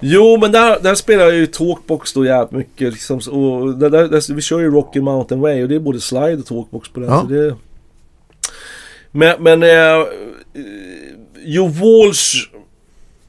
Jo, 0.00 0.38
men 0.40 0.52
där, 0.52 0.80
där 0.80 0.94
spelar 0.94 1.24
jag 1.24 1.34
ju 1.34 1.46
Talkbox 1.46 2.12
då 2.12 2.24
jävligt 2.24 2.52
mycket. 2.52 2.92
Liksom, 2.92 3.20
så- 3.20 3.32
och 3.32 3.78
där, 3.78 3.90
där, 3.90 4.08
där, 4.08 4.34
vi 4.34 4.40
kör 4.42 4.60
ju 4.60 4.70
Rocky 4.70 5.00
Mountain 5.00 5.40
Way 5.40 5.62
och 5.62 5.68
det 5.68 5.74
är 5.74 5.80
både 5.80 6.00
slide 6.00 6.34
och 6.36 6.46
Talkbox 6.46 6.88
på 6.88 7.00
den. 7.00 7.08
Ja. 7.10 7.20
Så 7.20 7.26
det... 7.26 7.56
Men, 9.10 9.42
men 9.42 9.62
eh, 9.62 10.06
eh, 10.58 11.44
Joe 11.44 11.68
Walsh 11.68 12.48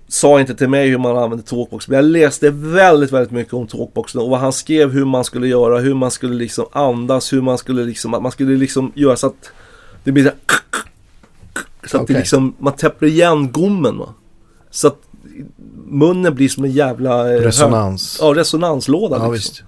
sa 0.07 0.39
inte 0.39 0.55
till 0.55 0.69
mig 0.69 0.89
hur 0.89 0.97
man 0.97 1.17
använde 1.17 1.43
Talkbox. 1.45 1.87
Men 1.87 1.95
jag 1.95 2.05
läste 2.05 2.49
väldigt, 2.49 3.11
väldigt 3.11 3.31
mycket 3.31 3.53
om 3.53 3.67
Talkbox 3.67 4.15
och 4.15 4.29
vad 4.29 4.39
han 4.39 4.53
skrev 4.53 4.91
hur 4.91 5.05
man 5.05 5.23
skulle 5.25 5.47
göra, 5.47 5.79
hur 5.79 5.93
man 5.93 6.11
skulle 6.11 6.35
liksom 6.35 6.65
andas, 6.71 7.33
hur 7.33 7.41
man 7.41 7.57
skulle 7.57 7.83
liksom, 7.85 8.13
att 8.13 8.21
man 8.21 8.31
skulle 8.31 8.57
liksom 8.57 8.91
göra 8.95 9.15
så 9.15 9.27
att 9.27 9.51
det 10.03 10.11
blir 10.11 10.23
så, 10.23 10.31
så 11.87 11.97
att 11.97 12.07
det 12.07 12.13
Okej. 12.13 12.15
liksom, 12.15 12.55
man 12.59 12.73
täpper 12.73 13.05
igen 13.07 13.51
gommen 13.51 13.97
va. 13.97 14.13
Så 14.71 14.87
att 14.87 14.97
munnen 15.87 16.35
blir 16.35 16.49
som 16.49 16.63
en 16.63 16.71
jävla... 16.71 17.33
eh, 17.33 17.41
Resonans. 17.41 18.17
Ja, 18.21 18.33
resonanslåda 18.35 19.15
Ja, 19.15 19.31
liksom. 19.31 19.33
visst. 19.33 19.63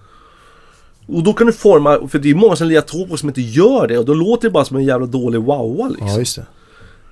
Och 1.08 1.24
då 1.24 1.34
kan 1.34 1.48
du 1.48 1.54
forma, 1.54 2.08
för 2.08 2.20
det 2.20 2.30
är 2.30 2.36
många 2.36 2.56
som 2.56 2.68
lirar 2.68 2.82
Talkbox 2.82 3.20
som 3.20 3.30
inte 3.30 3.42
gör 3.42 3.88
det 3.88 3.98
och 3.98 4.06
då 4.06 4.14
låter 4.14 4.48
det 4.48 4.52
bara 4.52 4.66
som 4.66 4.78
en 4.78 4.84
jävla 4.84 5.06
dålig 5.06 5.42
wowa 5.42 5.88
liksom. 5.90 6.08
Ja, 6.08 6.18
just 6.20 6.36
det. 6.36 6.46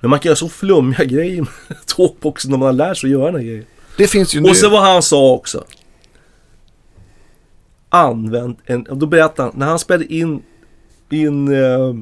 Men 0.00 0.10
man 0.10 0.18
kan 0.18 0.28
göra 0.30 0.36
så 0.36 0.48
flummiga 0.48 1.04
grejer 1.14 1.40
med 1.40 1.86
Talkboxen 1.86 2.50
när 2.50 2.58
man 2.58 2.66
har 2.66 2.72
lärt 2.72 2.98
sig 2.98 3.08
att 3.08 3.12
göra 3.12 3.26
den 3.26 3.34
här 3.34 3.42
grejen. 3.48 3.64
Det 3.96 4.06
finns 4.06 4.34
ju 4.34 4.40
nu. 4.40 4.50
Och 4.50 4.56
så 4.56 4.70
vad 4.70 4.82
han 4.82 5.02
sa 5.02 5.32
också. 5.32 5.64
Använd 7.88 8.56
en, 8.66 8.86
då 8.90 9.06
berättade 9.06 9.42
han, 9.42 9.52
när 9.58 9.66
han 9.66 9.78
spelade 9.78 10.14
in, 10.14 10.42
in 11.10 11.48
eh, 11.54 11.94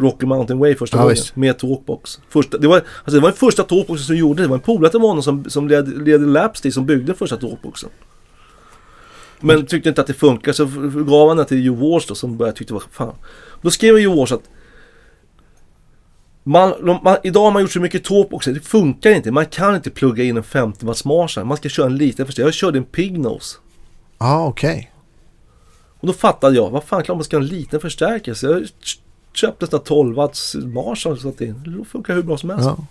Rocky 0.00 0.26
Mountain 0.26 0.58
Way 0.58 0.74
första 0.74 0.96
Ja, 0.96 1.02
gången 1.02 1.14
visst. 1.14 1.36
med 1.36 1.58
Talkbox. 1.58 2.20
Första, 2.28 2.58
det, 2.58 2.68
var, 2.68 2.76
alltså 2.76 3.10
det 3.10 3.20
var 3.20 3.28
den 3.28 3.38
första 3.38 3.62
Talkboxen 3.62 4.06
som 4.06 4.16
gjorde 4.16 4.42
det. 4.42 4.44
Det 4.44 4.48
var 4.48 4.56
en 4.56 4.62
polare 4.62 4.90
till 4.90 5.00
honom 5.00 5.22
som, 5.22 5.44
som 5.50 5.68
ledde, 5.68 6.04
ledde 6.04 6.26
Lapstee 6.26 6.72
som 6.72 6.86
byggde 6.86 7.04
den 7.06 7.14
första 7.14 7.36
Talkboxen. 7.36 7.90
Men 9.40 9.66
tyckte 9.66 9.88
inte 9.88 10.00
att 10.00 10.06
det 10.06 10.14
funkar 10.14 10.52
så 10.52 10.64
gav 11.04 11.28
han 11.28 11.36
den 11.36 11.46
till 11.46 11.64
Joe 11.64 11.90
Walsh 11.92 12.08
då 12.08 12.14
som 12.14 12.36
började 12.36 12.58
tyckte 12.58 12.74
var 12.74 12.82
fan. 12.90 13.14
Då 13.62 13.70
skrev 13.70 13.98
Joe 13.98 14.16
Walsh 14.16 14.34
att 14.34 14.42
man, 16.42 16.86
de- 16.86 17.00
man, 17.02 17.16
idag 17.22 17.44
har 17.44 17.50
man 17.50 17.62
gjort 17.62 17.72
så 17.72 17.80
mycket 17.80 18.04
talkboxar, 18.04 18.52
det 18.52 18.60
funkar 18.60 19.10
inte. 19.10 19.30
Man 19.30 19.46
kan 19.46 19.74
inte 19.74 19.90
plugga 19.90 20.24
in 20.24 20.36
en 20.36 20.42
50 20.42 20.86
watts 20.86 21.04
Marshall. 21.04 21.44
Man 21.44 21.56
ska 21.56 21.68
köra 21.68 21.86
en 21.86 21.96
liten 21.96 22.26
förstärkare. 22.26 22.46
Jag 22.46 22.54
körde 22.54 22.78
en 22.78 22.84
Pignose. 22.84 23.58
Ja, 24.18 24.46
okej. 24.46 24.92
Och 26.00 26.06
då 26.06 26.12
fattade 26.12 26.56
jag, 26.56 26.70
vad 26.70 26.84
fan 26.84 27.02
klart 27.02 27.16
man 27.16 27.24
ska 27.24 27.36
ha 27.36 27.42
en 27.42 27.48
liten 27.48 27.80
förstärkare. 27.80 28.34
Så 28.34 28.46
jag 28.46 28.68
köpte 29.32 29.64
en 29.64 29.70
sån 29.70 29.78
här 29.78 29.84
12 29.84 30.16
watts 30.16 30.54
Marshall 30.54 31.12
och 31.12 31.20
satte 31.20 31.44
in. 31.44 31.78
Det 31.78 31.84
funkar 31.84 32.14
hur 32.14 32.22
bra 32.22 32.38
som 32.38 32.50
helst. 32.50 32.64
Ja. 32.64 32.86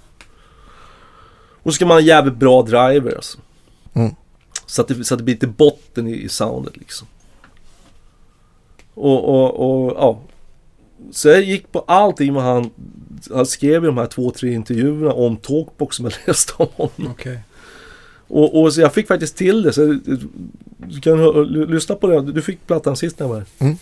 Och 1.64 1.72
så 1.72 1.76
ska 1.76 1.86
man 1.86 1.96
ha 1.96 2.02
jävligt 2.02 2.36
bra 2.36 2.62
driver 2.62 3.16
alltså. 3.16 3.38
Mm. 3.94 4.16
Så, 4.66 4.82
att 4.82 4.88
det, 4.88 5.04
så 5.04 5.14
att 5.14 5.18
det 5.18 5.24
blir 5.24 5.36
lite 5.36 5.48
botten 5.48 6.08
i, 6.08 6.14
i 6.14 6.30
soundet 6.30 6.78
liksom. 6.78 7.08
Och, 8.94 9.30
och, 9.30 9.86
och 9.86 9.94
ja. 9.98 10.20
Så 11.12 11.28
jag 11.28 11.42
gick 11.42 11.72
på 11.72 11.80
allting 11.80 12.34
vad 12.34 12.44
han, 12.44 12.70
han 13.34 13.46
skrev 13.46 13.84
i 13.84 13.88
de 13.88 13.98
här 13.98 14.06
två, 14.06 14.32
tre 14.32 14.54
intervjuerna 14.54 15.14
om 15.14 15.38
Talkbox 15.38 15.96
som 15.96 16.06
jag 16.06 16.14
läste 16.28 16.54
om 16.58 16.68
honom. 16.76 17.12
Okej. 17.12 17.40
Och, 18.28 18.62
och 18.62 18.74
så 18.74 18.82
jag 18.82 18.94
fick 18.94 19.08
faktiskt 19.08 19.38
till 19.38 19.62
det. 19.62 19.74
Så 19.74 20.00
du 20.78 21.02
kan 21.02 21.44
lyssna 21.52 21.96
på 21.96 22.08
det. 22.08 22.32
Du 22.32 22.42
fick 22.42 22.68
plattan 22.68 22.96
sist 22.96 23.20
när 23.20 23.28
jag 23.28 23.34
var 23.34 23.38
här. 23.38 23.48
Mm. 23.60 23.78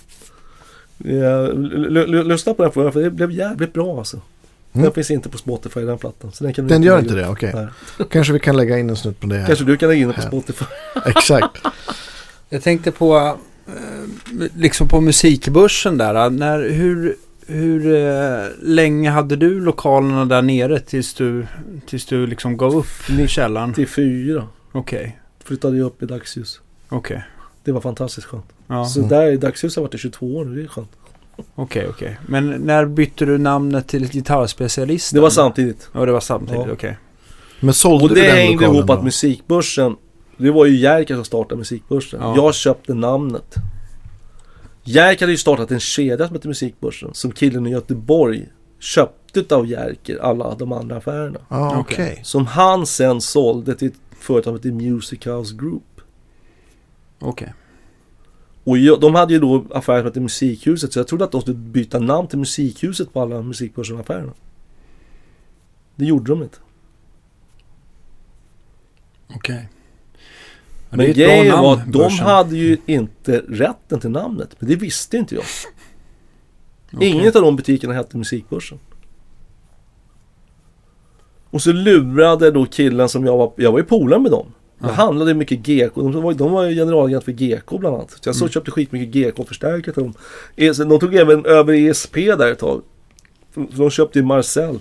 Lyssna 2.27 2.53
på 2.53 2.63
den 2.63 2.71
för 2.71 2.91
för 2.91 3.01
det 3.01 3.11
blev 3.11 3.31
jävligt 3.31 3.73
bra 3.73 3.97
alltså. 3.97 4.21
Mm. 4.73 4.83
Den 4.83 4.93
finns 4.93 5.11
inte 5.11 5.29
på 5.29 5.37
Spotify 5.37 5.81
den 5.81 5.97
plattan. 5.97 6.31
Så 6.31 6.43
den 6.43 6.53
kan 6.53 6.67
Den 6.67 6.83
gör 6.83 6.99
inte 6.99 7.15
det, 7.15 7.27
okej. 7.27 7.51
Nej. 7.55 7.67
Kanske 8.09 8.33
vi 8.33 8.39
kan 8.39 8.57
lägga 8.57 8.77
in 8.77 8.89
en 8.89 8.95
snutt 8.95 9.19
på 9.19 9.27
det 9.27 9.37
här. 9.37 9.47
Kanske 9.47 9.65
du 9.65 9.77
kan 9.77 9.89
lägga 9.89 10.01
in 10.01 10.07
den 10.07 10.15
på. 10.15 10.21
Spotify. 10.21 10.65
Exakt. 11.05 11.57
Jag 12.49 12.63
tänkte 12.63 12.91
på, 12.91 13.37
liksom 14.55 14.87
på 14.87 15.01
musikbörsen 15.01 15.97
där. 15.97 16.29
När, 16.29 16.69
hur 16.69 17.15
hur 17.49 17.95
eh, 17.95 18.45
länge 18.61 19.09
hade 19.09 19.35
du 19.35 19.59
lokalerna 19.59 20.25
där 20.25 20.41
nere 20.41 20.79
tills 20.79 21.13
du, 21.13 21.47
tills 21.85 22.05
du 22.05 22.27
liksom 22.27 22.57
gav 22.57 22.75
upp 22.75 23.09
i 23.19 23.27
källaren? 23.27 23.69
94 23.69 24.47
Okej, 24.71 25.19
flyttade 25.45 25.77
jag 25.77 25.85
upp 25.85 26.03
i 26.03 26.05
dagsljus. 26.05 26.61
okej. 26.89 27.23
Det 27.63 27.71
var 27.71 27.81
fantastiskt 27.81 28.27
skönt. 28.27 28.45
Ja, 28.67 28.85
Så 28.85 29.01
där 29.01 29.31
i 29.31 29.37
dagsljus 29.37 29.75
har 29.75 29.81
jag 29.81 29.87
varit 29.87 29.95
i 29.95 29.97
22 29.97 30.35
år 30.37 30.45
nu. 30.45 30.55
Det 30.55 30.63
är 30.63 30.67
skönt. 30.67 30.89
okej, 31.55 31.87
okej. 31.89 32.17
Men 32.27 32.49
när 32.49 32.85
bytte 32.85 33.25
du 33.25 33.37
namnet 33.37 33.87
till 33.87 34.09
gitarrspecialist? 34.09 35.13
Det 35.13 35.19
var 35.19 35.29
samtidigt. 35.29 35.89
Ja, 35.93 36.05
det 36.05 36.11
var 36.11 36.19
samtidigt, 36.19 36.61
Ja. 36.67 36.71
okej. 36.73 36.97
Men 37.59 37.73
sålde 37.73 38.03
Och 38.03 38.09
du 38.09 38.15
det 38.15 38.21
den 38.21 38.35
hängde 38.35 38.53
lokalen 38.53 38.75
ihop 38.75 38.89
att 38.89 39.03
musikbörsen 39.03 39.95
Det 40.37 40.51
var 40.51 40.65
ju 40.65 40.75
Jerker 40.75 41.15
som 41.15 41.25
startade 41.25 41.55
musikbörsen. 41.57 42.19
Ja. 42.21 42.35
Jag 42.35 42.55
köpte 42.55 42.93
namnet. 42.93 43.55
Jerker 44.83 45.21
hade 45.21 45.31
ju 45.31 45.37
startat 45.37 45.71
en 45.71 45.79
kedja 45.79 46.27
som 46.27 46.35
heter 46.35 46.47
Musikbörsen. 46.47 47.13
Som 47.13 47.31
killen 47.31 47.67
i 47.67 47.69
Göteborg 47.69 48.47
köpte 48.79 49.55
av 49.55 49.67
Jerker 49.67 50.17
alla 50.17 50.55
de 50.55 50.71
andra 50.71 50.97
affärerna. 50.97 51.39
Ja, 51.49 51.79
Okej. 51.79 51.95
okej. 51.95 52.21
Som 52.23 52.45
han 52.45 52.85
sen 52.85 53.21
sålde 53.21 53.75
till 53.75 53.87
ett 53.87 53.99
företag 54.19 54.51
som 54.51 54.55
heter 54.55 54.91
Music 54.91 55.27
House 55.27 55.55
Group. 55.55 56.01
Okej. 57.19 57.53
Och 58.63 58.77
jag, 58.77 58.99
de 59.01 59.15
hade 59.15 59.33
ju 59.33 59.39
då 59.39 59.65
affärer 59.71 59.99
som 59.99 60.05
hette 60.05 60.19
Musikhuset. 60.19 60.93
Så 60.93 60.99
jag 60.99 61.07
trodde 61.07 61.23
att 61.23 61.31
de 61.31 61.41
skulle 61.41 61.57
byta 61.57 61.99
namn 61.99 62.27
till 62.27 62.39
Musikhuset 62.39 63.13
på 63.13 63.21
alla 63.21 63.41
Musikbörsen-affärerna. 63.41 64.33
Det 65.95 66.05
gjorde 66.05 66.31
de 66.31 66.43
inte. 66.43 66.57
Okej. 69.35 69.69
Ja, 71.05 71.13
det 71.13 71.23
är 71.23 71.27
Men 71.27 71.27
grejen 71.37 71.47
namn, 71.47 71.63
var 71.63 71.73
att 71.73 71.85
de 71.85 71.91
Börsen. 71.91 72.25
hade 72.25 72.57
ju 72.57 72.77
inte 72.85 73.43
rätten 73.49 73.99
till 73.99 74.09
namnet. 74.09 74.49
Men 74.59 74.69
det 74.69 74.75
visste 74.75 75.17
inte 75.17 75.35
jag. 75.35 75.43
Okej. 76.93 77.07
Ingen 77.09 77.27
av 77.27 77.41
de 77.41 77.55
butikerna 77.55 77.93
hette 77.93 78.17
Musikbörsen. 78.17 78.79
Och 81.49 81.61
så 81.61 81.71
lurade 81.71 82.51
då 82.51 82.65
killen 82.65 83.09
som 83.09 83.25
jag 83.25 83.37
var, 83.37 83.51
jag 83.57 83.71
var 83.71 83.79
ju 83.79 83.85
polare 83.85 84.19
med 84.19 84.31
dem. 84.31 84.47
Jag 84.79 84.89
Ja. 84.89 84.93
handlade 84.93 85.33
mycket 85.33 85.59
GK, 85.59 85.91
de 85.95 86.11
var, 86.21 86.33
de 86.33 86.51
var 86.51 86.63
ju 86.65 86.75
generalagent 86.75 87.23
för 87.23 87.31
GK 87.31 87.77
bland 87.79 87.95
annat. 87.95 88.11
Så 88.11 88.17
jag 88.29 88.35
så 88.35 88.43
Mm. 88.45 88.51
köpte 88.51 88.71
skitmycket 88.71 89.09
GK-förstärkare 89.09 89.93
till 89.93 90.03
dem. 90.03 90.13
ES 90.55 90.77
De 90.77 90.99
tog 90.99 91.15
även 91.15 91.45
över 91.45 91.73
ESP 91.73 92.15
där 92.35 92.51
ett 92.51 92.59
tag. 92.59 92.81
De 93.53 93.89
köpte 93.89 94.19
ju 94.19 94.25
Marcel. 94.25 94.79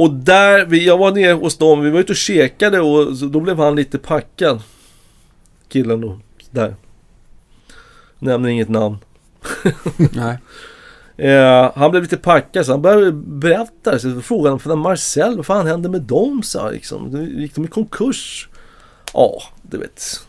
Och 0.00 0.10
där, 0.10 0.66
vi, 0.66 0.86
jag 0.86 0.98
var 0.98 1.12
nere 1.12 1.32
hos 1.32 1.56
dem, 1.56 1.80
vi 1.80 1.90
var 1.90 2.00
ute 2.00 2.12
och 2.12 2.16
käkade 2.16 2.80
och 2.80 3.16
då 3.16 3.40
blev 3.40 3.58
han 3.58 3.76
lite 3.76 3.98
packad. 3.98 4.62
Killen 5.68 6.00
då, 6.00 6.20
där. 6.50 6.76
Nämner 8.18 8.48
inget 8.48 8.68
namn. 8.68 8.98
Nej. 9.96 10.38
Eh, 11.16 11.72
han 11.74 11.90
blev 11.90 12.02
lite 12.02 12.16
packad 12.16 12.66
så 12.66 12.72
han 12.72 12.82
började 12.82 13.12
berätta. 13.12 13.98
Så 13.98 14.20
frågade 14.20 14.50
han 14.50 14.58
för 14.58 14.76
Marcel, 14.76 15.36
vad 15.36 15.46
fan 15.46 15.66
hände 15.66 15.88
med 15.88 16.02
dem? 16.02 16.42
Så 16.42 16.70
liksom. 16.70 17.26
Gick 17.40 17.54
de 17.54 17.64
i 17.64 17.68
konkurs? 17.68 18.48
Ja, 19.12 19.42
du 19.62 19.78
vet. 19.78 20.26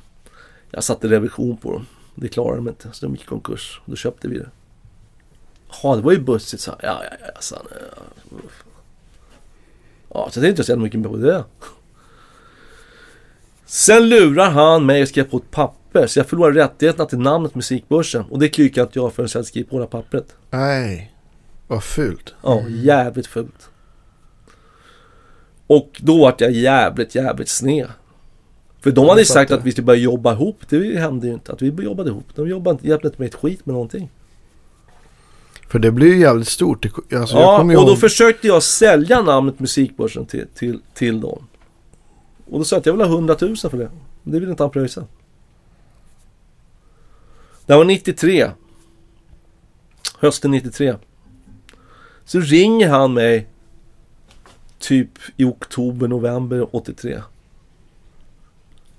Jag 0.71 0.83
satte 0.83 1.07
revision 1.07 1.57
på 1.57 1.71
dem. 1.71 1.85
Det 2.15 2.27
klarade 2.27 2.55
de 2.55 2.67
inte, 2.67 2.89
så 2.91 3.05
de 3.05 3.11
gick 3.11 3.23
i 3.23 3.27
konkurs. 3.27 3.81
Då 3.85 3.95
köpte 3.95 4.27
vi 4.27 4.37
det. 4.37 4.49
Ja, 5.83 5.95
det 5.95 6.01
var 6.01 6.11
ju 6.11 6.19
bussigt, 6.19 6.61
så 6.61 6.71
här. 6.71 6.79
Ja, 6.83 7.01
ja, 7.03 7.17
ja, 7.19 7.41
så 7.41 7.55
han, 7.55 7.65
ja. 7.69 8.03
Ja, 10.13 10.29
så 10.31 10.39
jag 10.39 10.43
tänkte 10.43 10.47
inte 10.47 10.63
så 10.63 10.75
mycket 10.75 10.99
mer 10.99 11.09
på 11.09 11.17
det. 11.17 11.43
Sen 13.65 14.09
lurar 14.09 14.49
han 14.49 14.85
mig 14.85 15.01
och 15.01 15.07
skrev 15.07 15.23
på 15.23 15.37
ett 15.37 15.51
papper. 15.51 16.07
Så 16.07 16.19
jag 16.19 16.27
förlorar 16.27 16.51
rättigheterna 16.51 17.05
till 17.05 17.19
namnet 17.19 17.55
Musikbörsen. 17.55 18.25
Och 18.29 18.39
det 18.39 18.49
klickar 18.49 18.81
inte 18.81 18.99
jag 18.99 19.13
förrän 19.13 19.29
jag 19.33 19.45
skriver 19.45 19.69
på 19.69 19.75
det 19.75 19.83
här 19.83 19.89
pappret. 19.89 20.35
Nej, 20.49 21.13
vad 21.67 21.83
fult. 21.83 22.33
Ja, 22.43 22.63
jävligt 22.67 23.27
fult. 23.27 23.69
Och 25.67 26.01
då 26.03 26.17
vart 26.17 26.41
jag 26.41 26.51
jävligt, 26.51 27.15
jävligt 27.15 27.49
sned. 27.49 27.87
För 28.81 28.91
de 28.91 29.09
hade 29.09 29.21
ju 29.21 29.25
sagt 29.25 29.51
att 29.51 29.63
vi 29.63 29.71
skulle 29.71 29.85
börja 29.85 29.99
jobba 29.99 30.33
ihop. 30.33 30.57
Det 30.69 30.99
hände 30.99 31.27
ju 31.27 31.33
inte. 31.33 31.51
Att 31.51 31.61
vi 31.61 31.83
jobbade 31.83 32.09
ihop. 32.09 32.25
De 32.35 32.49
jobbade 32.49 32.73
inte, 32.73 32.87
hjälpte 32.87 33.07
inte 33.07 33.21
med 33.21 33.27
ett 33.27 33.35
skit 33.35 33.65
med 33.65 33.73
någonting. 33.73 34.09
För 35.71 35.79
det 35.79 35.91
blir 35.91 36.07
ju 36.07 36.19
jävligt 36.19 36.47
stort. 36.47 36.85
Alltså, 37.13 37.37
ja, 37.37 37.59
och 37.61 37.67
då 37.67 37.73
ihåg- 37.73 37.99
försökte 37.99 38.47
jag 38.47 38.63
sälja 38.63 39.21
namnet 39.21 39.59
Musikbörsen 39.59 40.25
till, 40.25 40.47
till, 40.53 40.79
till 40.93 41.21
dem. 41.21 41.47
Och 42.49 42.59
då 42.59 42.63
sa 42.65 42.75
jag 42.75 42.79
att 42.79 42.85
jag 42.85 42.93
vill 42.93 43.01
ha 43.05 43.13
100 43.13 43.35
000 43.41 43.57
för 43.57 43.77
det. 43.77 43.89
Men 44.23 44.33
det 44.33 44.39
vill 44.39 44.49
inte 44.49 44.63
han 44.63 44.71
pröjsa. 44.71 45.05
Det 47.65 47.75
var 47.75 47.85
93. 47.85 48.51
Hösten 50.19 50.51
93. 50.51 50.95
Så 52.25 52.39
ringer 52.39 52.89
han 52.89 53.13
mig 53.13 53.47
typ 54.79 55.09
i 55.37 55.43
oktober, 55.43 56.07
november 56.07 56.75
83. 56.75 57.21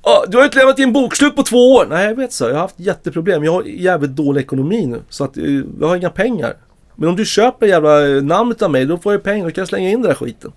Ah, 0.05 0.26
du 0.28 0.36
har 0.36 0.44
inte 0.44 0.59
lämnat 0.59 0.78
in 0.78 0.92
bokslut 0.92 1.36
på 1.36 1.42
två 1.42 1.74
år. 1.74 1.86
Nej, 1.90 2.07
jag 2.07 2.14
vet 2.14 2.32
så. 2.32 2.44
Jag 2.44 2.55
har 2.55 2.61
haft 2.61 2.80
jätteproblem. 2.80 3.44
Jag 3.44 3.53
har 3.53 3.62
jävligt 3.62 4.11
dålig 4.11 4.40
ekonomi 4.40 4.86
nu. 4.86 5.03
Så 5.09 5.24
att 5.24 5.36
eh, 5.36 5.44
jag 5.80 5.88
har 5.88 5.96
inga 5.96 6.11
pengar. 6.11 6.57
Men 6.96 7.09
om 7.09 7.16
du 7.16 7.24
köper 7.24 7.66
jävla 7.66 8.09
eh, 8.09 8.22
namnet 8.22 8.62
av 8.62 8.70
mig, 8.70 8.86
då 8.86 8.98
får 8.98 9.12
jag 9.12 9.22
pengar. 9.22 9.44
Då 9.44 9.50
kan 9.50 9.62
jag 9.62 9.68
slänga 9.68 9.88
in 9.88 10.03
den 10.03 10.09
där 10.09 10.14
skiten. 10.14 10.53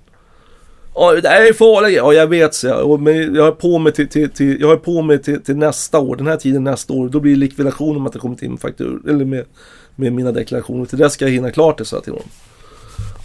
Ja, 0.96 1.12
det 1.22 1.30
här 1.30 1.50
är 1.50 1.54
farligt. 1.54 1.98
Ja, 1.98 2.14
jag 2.14 2.28
vet 2.28 2.54
så. 2.54 2.68
jag. 2.68 3.02
Men 3.02 3.36
jag 3.36 3.43
har 3.43 3.52
på 3.52 3.78
mig 3.78 3.93
till, 3.93 4.08
till, 4.08 4.30
till, 4.30 4.62
jag 4.62 4.68
har 4.68 4.78
på 4.78 5.02
mig 5.02 5.22
till, 5.22 5.41
till 5.41 5.58
nästa 5.58 6.00
år. 6.00 6.16
Den 6.16 6.28
här 6.28 6.38
tiden 6.38 6.64
nästa 6.64 6.93
år. 6.93 7.10
Då 7.10 7.20
blir 7.20 7.32
det 7.32 7.39
likvidation 7.39 7.98
om 7.98 8.08
att 8.08 8.14
det 8.14 8.20
kommit 8.20 8.41
in 8.41 8.58
faktur. 8.58 9.02
Eller 9.10 9.26
med, 9.26 9.46
med 9.96 10.14
mina 10.14 10.32
deklarationer. 10.32 10.86
Till 10.86 10.98
det 10.98 11.10
ska 11.10 11.26
jag 11.26 11.32
hinna 11.32 11.52
klart 11.52 11.78
det, 11.78 11.86
sa 11.86 11.96
jag 11.96 12.04
till 12.04 12.14
honom. 12.14 12.30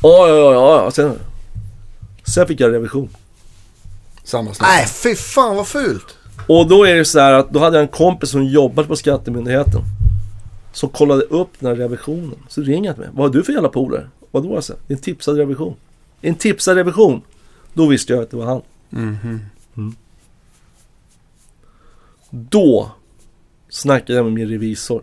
Ja, 0.03 0.29
ja, 0.29 0.37
ja, 0.37 0.53
ja. 0.53 0.85
ja. 0.85 0.91
Sen, 0.91 1.13
sen 2.35 2.47
fick 2.47 2.61
jag 2.61 2.73
revision. 2.73 3.09
Samma 4.31 4.55
sak. 4.55 4.67
Nej, 4.67 4.87
fy 4.87 5.15
fan 5.15 5.57
vad 5.57 5.69
fult. 5.69 6.17
Och 6.49 6.69
då 6.69 6.85
är 6.85 6.95
det 6.95 7.05
så 7.05 7.21
här 7.21 7.33
att 7.33 7.51
då 7.51 7.59
hade 7.59 7.77
jag 7.77 7.83
en 7.83 7.89
kompis 7.89 8.31
som 8.31 8.45
jobbade 8.45 8.89
på 8.89 8.97
Skattemyndigheten. 8.97 9.83
Som 10.73 10.89
kollade 10.89 11.23
upp 11.23 11.49
den 11.59 11.69
här 11.69 11.77
revisionen. 11.77 12.39
Så 12.49 12.63
ringer 12.63 12.89
han 12.91 12.95
till 12.95 13.05
mig. 13.05 13.11
Vad 13.15 13.27
har 13.27 13.33
du 13.35 13.43
för 13.43 13.53
jävla 13.53 13.69
polare? 13.69 14.09
Vadå? 14.31 14.55
Jag 14.55 14.65
sa, 14.65 14.75
Det 14.87 14.93
är 14.93 14.97
en 14.97 15.03
tipsad 15.03 15.37
revision. 15.37 15.77
En 16.21 16.35
tipsad 16.35 16.77
revision. 16.77 17.23
Då 17.75 17.87
visste 17.87 18.13
jag 18.13 18.23
att 18.23 18.31
det 18.31 18.37
var 18.37 18.45
han. 18.47 18.63
Mhm. 18.91 19.41
Då 22.31 22.91
snackade 23.69 24.13
jag 24.13 24.25
med 24.25 24.33
min 24.33 24.49
revisor. 24.49 25.03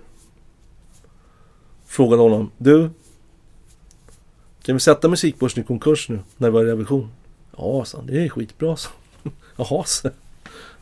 Frågade 1.86 2.22
honom. 2.22 2.52
Du. 2.58 2.90
Kan 4.62 4.76
vi 4.76 4.80
sätta 4.80 5.08
musikbörsen 5.08 5.64
i 5.64 5.66
konkurs 5.68 6.10
nu 6.10 6.20
när 6.38 6.50
vi 6.50 6.58
har 6.58 6.66
revision? 6.66 7.10
Ja, 7.58 7.86
sa 7.86 7.98
han. 7.98 8.08
Det 8.08 8.26
är 8.26 8.30
skitbra, 8.30 8.76
så. 8.78 8.90
Jaha, 9.58 9.84
så. 9.84 10.10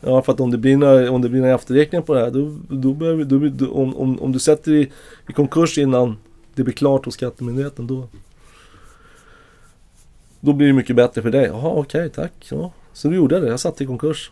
Ja, 0.00 0.22
för 0.22 0.32
att 0.32 0.40
om 0.40 0.50
det 0.50 0.58
blir 0.58 0.76
några, 0.76 1.10
om 1.10 1.22
det 1.22 1.28
blir 1.28 1.40
några 1.40 1.54
efterräkningar 1.54 2.02
på 2.02 2.14
det 2.14 2.20
här. 2.20 2.30
Då, 2.30 2.56
då 2.68 2.92
behöver, 2.92 3.24
då, 3.24 3.72
om, 3.72 3.96
om, 3.96 4.22
om 4.22 4.32
du 4.32 4.38
sätter 4.38 4.72
i, 4.72 4.92
i 5.28 5.32
konkurs 5.32 5.78
innan 5.78 6.16
det 6.54 6.62
blir 6.62 6.74
klart 6.74 7.04
hos 7.04 7.14
Skattemyndigheten. 7.14 7.86
Då, 7.86 8.08
då 10.40 10.52
blir 10.52 10.66
det 10.66 10.72
mycket 10.72 10.96
bättre 10.96 11.22
för 11.22 11.30
dig. 11.30 11.46
Jaha, 11.46 11.72
okej, 11.74 12.10
tack. 12.10 12.32
Ja. 12.50 12.72
Så 12.92 13.08
då 13.08 13.14
gjorde 13.14 13.34
jag 13.34 13.44
det. 13.44 13.50
Jag 13.50 13.60
satte 13.60 13.84
i 13.84 13.86
konkurs. 13.86 14.30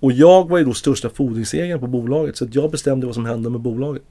Och 0.00 0.12
jag 0.12 0.48
var 0.48 0.58
ju 0.58 0.64
då 0.64 0.74
största 0.74 1.10
fordringsägaren 1.10 1.80
på 1.80 1.86
bolaget. 1.86 2.36
Så 2.36 2.44
att 2.44 2.54
jag 2.54 2.70
bestämde 2.70 3.06
vad 3.06 3.14
som 3.14 3.26
hände 3.26 3.50
med 3.50 3.60
bolaget. 3.60 4.02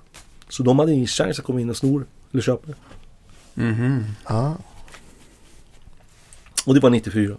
Så 0.50 0.64
de 0.64 0.80
hade 0.80 0.92
ingen 0.92 1.08
chans 1.08 1.40
att 1.40 1.46
komma 1.46 1.62
in 1.62 1.70
och 1.70 1.78
sno 1.78 2.00
det, 2.00 2.06
Eller 2.32 2.42
köpa 2.42 2.68
det. 2.68 2.76
Mhm. 3.62 4.04
Ja. 4.28 4.58
Och 6.66 6.74
det 6.74 6.80
var 6.80 6.90
94. 6.90 7.38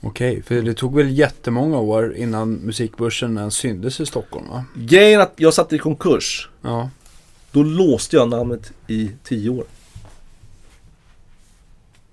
Okej, 0.00 0.42
för 0.42 0.62
det 0.62 0.74
tog 0.74 0.94
väl 0.96 1.18
jättemånga 1.18 1.78
år 1.78 2.14
innan 2.16 2.52
musikbörsen 2.52 3.38
ens 3.38 3.54
syntes 3.54 4.00
i 4.00 4.06
Stockholm 4.06 4.48
va? 4.48 4.64
Grejen 4.74 5.20
att 5.20 5.32
jag 5.36 5.54
satte 5.54 5.76
i 5.76 5.78
konkurs. 5.78 6.48
Ja. 6.62 6.90
Då 7.52 7.62
låste 7.62 8.16
jag 8.16 8.28
namnet 8.28 8.72
i 8.86 9.10
10 9.24 9.50
år. 9.50 9.64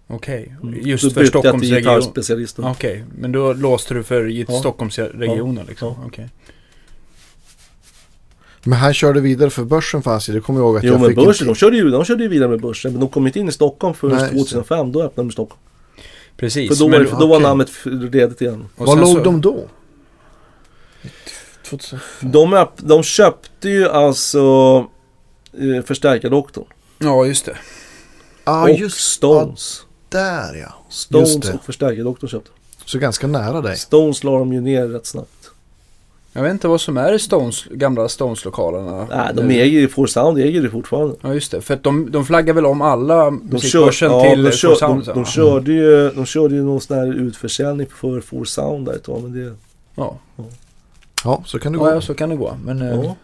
Okej, 0.07 0.55
Mm. 0.63 0.79
just 0.87 1.03
Då 1.03 1.09
för 1.09 1.21
bytte 1.21 1.37
jag 1.37 1.59
till 1.59 1.69
Stockholmsregionen. 1.69 2.71
Okej, 2.71 3.03
men 3.17 3.31
då 3.31 3.53
låste 3.53 3.93
du 3.93 4.03
för 4.03 4.29
i 4.29 4.45
Ja. 4.49 4.59
Stockholmsregionen 4.59 5.65
liksom? 5.65 5.87
Ja. 5.87 6.03
Okej. 6.07 6.29
Men 8.63 8.79
han 8.79 8.93
körde 8.93 9.21
vidare 9.21 9.49
för 9.49 9.63
börsen 9.63 10.01
fanns 10.01 10.29
ju. 10.29 10.33
Det 10.33 10.41
kommer 10.41 10.59
jag 10.59 10.67
ihåg 10.67 10.77
att 10.77 10.83
Jo 10.83 10.91
jag 10.93 10.99
men 11.01 11.09
fick 11.09 11.17
en 11.17 11.23
börsen, 11.25 11.47
de 11.47 11.53
tid- 11.53 11.59
körde 11.59 11.77
ju 11.77 11.89
de 11.89 12.05
körde 12.05 12.23
ju 12.23 12.29
vidare 12.29 12.49
med 12.49 12.61
börsen. 12.61 12.91
Men 12.91 12.99
de 13.01 13.09
kom 13.09 13.27
inte 13.27 13.39
in 13.39 13.47
i 13.47 13.51
Stockholm 13.51 13.93
förrän 13.93 14.15
Nej, 14.15 14.21
just 14.23 14.33
det. 14.33 14.37
2005. 14.39 14.91
Då 14.91 15.03
öppnade 15.03 15.27
de 15.29 15.31
Stockholm. 15.31 15.61
Precis. 16.37 16.69
För 16.77 16.83
då, 16.85 16.89
men- 16.89 17.05
då 17.19 17.27
var 17.27 17.35
okej. 17.35 17.41
namnet 17.47 17.71
redigt 18.11 18.41
igen. 18.41 18.67
och 18.75 18.87
Var 18.87 18.93
sen 18.95 19.01
låg 19.03 19.17
så- 19.17 19.23
de 19.23 19.41
då? 19.41 19.67
2000. 21.63 21.99
De, 22.21 22.53
öpp, 22.53 22.71
de 22.77 23.03
köpte 23.03 23.69
ju 23.69 23.89
alltså 23.89 24.39
eh, 25.53 25.83
förstärkardoktorn. 25.85 26.65
Ja, 26.97 27.25
just 27.25 27.45
det. 27.45 27.57
Ja, 28.45 28.61
och 28.63 28.69
just 28.69 28.97
Stones. 29.11 29.81
där 30.09 30.55
ja. 30.55 30.73
Stones 30.89 31.29
Just 31.29 31.41
det. 31.41 31.53
och 31.53 31.63
förstärkardoktorn 31.65 32.29
köpte. 32.29 32.49
Så 32.85 32.99
ganska 32.99 33.27
nära 33.27 33.61
dig. 33.61 33.77
Stones 33.77 34.23
la 34.23 34.39
de 34.39 34.53
ju 34.53 34.61
ner 34.61 34.87
rätt 34.87 35.05
snabbt. 35.05 35.44
Jag 36.37 36.43
vet 36.43 36.51
inte 36.51 36.67
vad 36.67 36.81
som 36.81 36.97
är 36.97 37.13
i 37.13 37.19
Stones, 37.19 37.65
gamla 37.65 38.07
Stones-lokalerna. 38.07 39.07
Nej, 39.09 39.33
de 39.33 39.47
nu. 39.47 39.53
äger 39.53 39.79
ju, 39.79 39.87
For 39.87 40.05
Sound 40.07 40.37
äger 40.37 40.61
det 40.61 40.69
fortfarande. 40.69 41.15
Ja, 41.21 41.33
just 41.33 41.51
det. 41.51 41.61
För 41.61 41.73
att 41.73 41.83
de, 41.83 42.11
de 42.11 42.25
flaggar 42.25 42.53
väl 42.53 42.65
om 42.65 42.81
alla 42.81 43.25
De, 43.25 43.39
kör, 43.41 43.53
musikbörsen 43.53 44.11
ja, 44.11 44.29
till 44.29 44.43
de, 44.43 44.51
kör, 44.51 44.69
de, 44.69 44.75
Sound. 44.75 45.05
de, 45.05 45.19
va? 45.19 45.25
körde 45.25 45.71
ju, 45.71 46.09
de 46.09 46.25
körde 46.25 46.55
ju 46.55 46.63
någon 46.63 46.81
sån 46.81 46.97
här 46.97 47.13
utförsäljning 47.13 47.87
för 47.87 48.21
For 48.21 48.45
Sound 48.45 48.85
där 48.85 48.93
ett 48.93 49.03
tag. 49.03 49.23
Men 49.23 49.33
det, 49.33 49.55
Ja. 49.95 50.17
Ja, 51.23 51.43
så 51.45 51.59
kan 51.59 51.71
det 51.71 51.77
gå. 51.77 51.89
ja, 51.89 52.01
så 52.01 52.13
kan 52.13 52.29
det 52.29 52.35
gå. 52.35 52.57
Men 52.65 52.81
eh, 52.81 53.03
ja. 53.03 53.15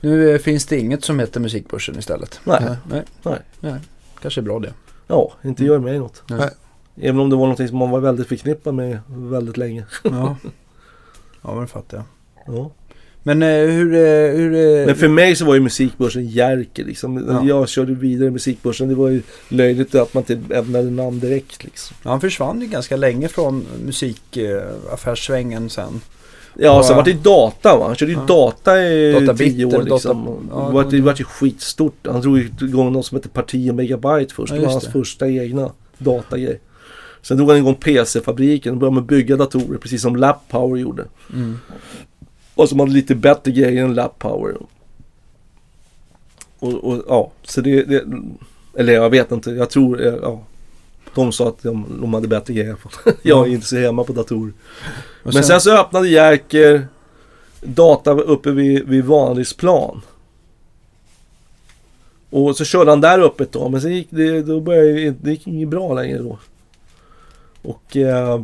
nu 0.00 0.34
eh, 0.34 0.38
finns 0.38 0.66
det 0.66 0.78
inget 0.78 1.04
som 1.04 1.18
heter 1.20 1.40
musikbörsen 1.40 1.98
istället. 1.98 2.40
Nej. 2.44 2.76
Nej. 2.90 3.02
Nej. 3.22 3.38
Nej. 3.60 3.80
Kanske 4.22 4.40
är 4.40 4.42
bra 4.42 4.58
det. 4.58 4.72
ja, 5.06 5.32
inte 5.44 5.64
gör 5.64 5.78
mig 5.78 5.98
något. 5.98 6.22
Nej. 6.26 6.50
Även 7.00 7.20
om 7.20 7.30
det 7.30 7.36
var 7.36 7.42
någonting 7.42 7.68
som 7.68 7.78
man 7.78 7.90
var 7.90 8.00
väldigt 8.00 8.28
förknippad 8.28 8.74
med 8.74 8.98
väldigt 9.08 9.56
länge. 9.56 9.84
Ja. 10.02 10.10
ja, 11.42 11.52
men 11.52 11.60
det 11.60 11.66
fattar 11.66 11.96
jag. 11.96 12.06
Ja. 12.48 12.70
Men 13.22 13.42
eh, 13.42 13.48
hur... 13.48 13.94
eh, 13.94 14.36
hur 14.36 14.80
eh, 14.80 14.86
Men 14.86 14.94
för 14.96 15.08
mig 15.08 15.36
så 15.36 15.44
var 15.44 15.54
ju 15.54 15.60
musikbörsen 15.60 16.26
Jerker 16.28 16.84
liksom. 16.84 17.24
Ja. 17.28 17.44
Jag 17.44 17.68
körde 17.68 17.94
vidare 17.94 18.28
i 18.28 18.30
musikbörsen. 18.30 18.88
Det 18.88 18.94
var 18.94 19.08
ju 19.08 19.22
löjligt 19.48 19.94
att 19.94 20.14
man 20.14 20.24
inte 20.28 20.54
ämnade 20.56 20.90
namn 20.90 21.20
direkt 21.20 21.64
liksom. 21.64 21.96
Han 22.02 22.20
försvann 22.20 22.60
ju 22.60 22.66
ganska 22.66 22.96
länge 22.96 23.28
från 23.28 23.64
musikaffärssvängen 23.84 25.70
sen. 25.70 26.00
Ja, 26.58 26.64
Ja. 26.66 26.82
sen 26.82 26.96
var 26.96 27.04
det 27.04 27.10
ju 27.10 27.18
data 27.18 27.76
va. 27.76 27.86
Han 27.86 27.94
körde 27.96 28.12
ju 28.12 28.18
Ja. 28.18 28.24
data 28.26 28.82
i 28.82 29.12
Data 29.12 29.34
tio 29.34 29.64
år 29.64 29.82
liksom. 29.82 30.24
Data- 30.24 30.40
det, 30.40 30.46
ja, 30.50 30.70
var, 30.70 30.84
det- 30.84 30.90
det 30.96 31.00
var 31.02 31.14
ju 31.18 31.24
skitstort. 31.24 32.06
Han 32.06 32.20
drog 32.20 32.38
igång 32.38 32.92
något 32.92 33.06
som 33.06 33.16
hette 33.16 33.28
Parti 33.28 33.70
och 33.70 33.74
Megabyte 33.74 34.34
först. 34.34 34.52
Ja, 34.52 34.58
det 34.58 34.64
var 34.64 34.72
hans 34.72 34.84
det. 34.84 34.90
första 34.90 35.28
egna 35.28 35.70
datagrej. 35.98 36.60
Sen 37.22 37.36
drog 37.36 37.48
han 37.48 37.58
igång 37.58 37.74
PC-fabriken 37.74 38.72
och 38.72 38.78
började 38.78 38.94
med 38.94 39.00
att 39.02 39.08
bygga 39.08 39.36
datorer 39.36 39.78
precis 39.78 40.02
som 40.02 40.16
Lap 40.16 40.36
Power 40.48 40.80
gjorde. 40.80 41.04
Mm. 41.34 41.58
Och 42.56 42.68
som 42.68 42.80
hade 42.80 42.92
lite 42.92 43.14
bättre 43.14 43.52
grejer 43.52 43.84
än 43.84 43.94
Lap 43.94 44.18
Power. 44.18 44.56
Och, 46.58 46.74
och 46.74 47.02
ja, 47.08 47.30
så 47.42 47.60
det, 47.60 47.82
det... 47.82 48.04
Eller 48.78 48.92
jag 48.92 49.10
vet 49.10 49.32
inte, 49.32 49.50
jag 49.50 49.70
tror... 49.70 50.06
eh, 50.06 50.14
Ja, 50.22 50.42
de 51.14 51.32
sa 51.32 51.48
att 51.48 51.62
de, 51.62 51.98
de 52.00 52.14
hade 52.14 52.28
bättre 52.28 52.54
grejer. 52.54 52.76
Jag 53.22 53.46
är 53.48 53.52
inte 53.52 53.66
så 53.66 53.76
hemma 53.76 54.04
på 54.04 54.12
datorer. 54.12 54.52
Men 55.22 55.44
sen 55.44 55.60
så 55.60 55.76
öppnade 55.80 56.08
Jerker 56.08 56.86
data 57.62 58.12
uppe 58.12 58.50
vid, 58.50 58.88
vid 58.88 59.04
Vanlisplan. 59.04 60.02
Och 62.30 62.56
så 62.56 62.64
körde 62.64 62.90
han 62.90 63.00
där 63.00 63.18
uppe 63.18 63.44
tag, 63.44 63.70
men 63.72 63.80
sen 63.80 63.94
gick 63.94 64.08
det, 64.10 64.42
då 64.42 64.60
började, 64.60 65.10
det 65.10 65.30
gick 65.30 65.46
inget 65.46 65.68
bra 65.68 65.94
längre 65.94 66.18
då. 66.18 66.38
Och 67.62 67.96
eh, 67.96 68.42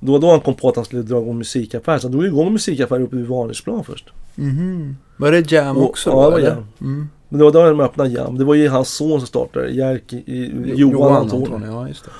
då, 0.00 0.18
då 0.18 0.30
han 0.30 0.40
kom 0.40 0.54
på 0.54 0.68
att 0.68 0.76
han 0.76 0.84
skulle 0.84 1.02
dra 1.02 1.20
igång 1.20 1.38
musikaffär. 1.38 1.98
Så 1.98 2.06
han 2.06 2.12
drog 2.12 2.26
igång 2.26 2.52
musikaffär 2.52 3.00
uppe 3.00 3.16
vid 3.16 3.26
Vanhusplan 3.26 3.84
först. 3.84 4.10
Mhm. 4.34 4.96
Var 5.16 5.32
det 5.32 5.52
Jam 5.52 5.76
Och- 5.76 5.84
också 5.90 6.10
ja, 6.10 6.24
det 6.24 6.30
var? 6.30 6.38
Jam. 6.38 6.64
Mm. 6.80 7.08
Men 7.28 7.38
det 7.38 7.44
var 7.44 7.52
då 7.52 7.64
de 7.68 7.80
öppnade 7.80 8.10
Jam. 8.10 8.38
Det 8.38 8.44
var 8.44 8.54
ju 8.54 8.68
hans 8.68 8.88
son 8.88 9.20
som 9.20 9.26
startade 9.26 9.70
Jerk, 9.70 10.12
i, 10.12 10.52
Johan 10.76 11.12
Antoni. 11.16 11.66
Ja, 11.66 11.88
just 11.88 12.04
det. 12.04 12.10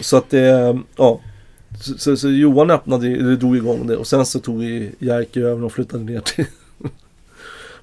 Så 0.00 0.16
att 0.16 0.30
det, 0.30 0.78
ja. 0.96 1.20
Så, 1.80 1.98
så, 1.98 2.16
så 2.16 2.28
Johan 2.30 2.70
öppnade, 2.70 3.08
eller 3.08 3.36
drog 3.36 3.56
igång 3.56 3.86
det 3.86 3.96
och 3.96 4.06
sen 4.06 4.26
så 4.26 4.38
tog 4.38 4.62
Jerker 4.98 5.40
över 5.40 5.64
och 5.64 5.72
flyttade 5.72 6.04
ner 6.04 6.20
till 6.20 6.44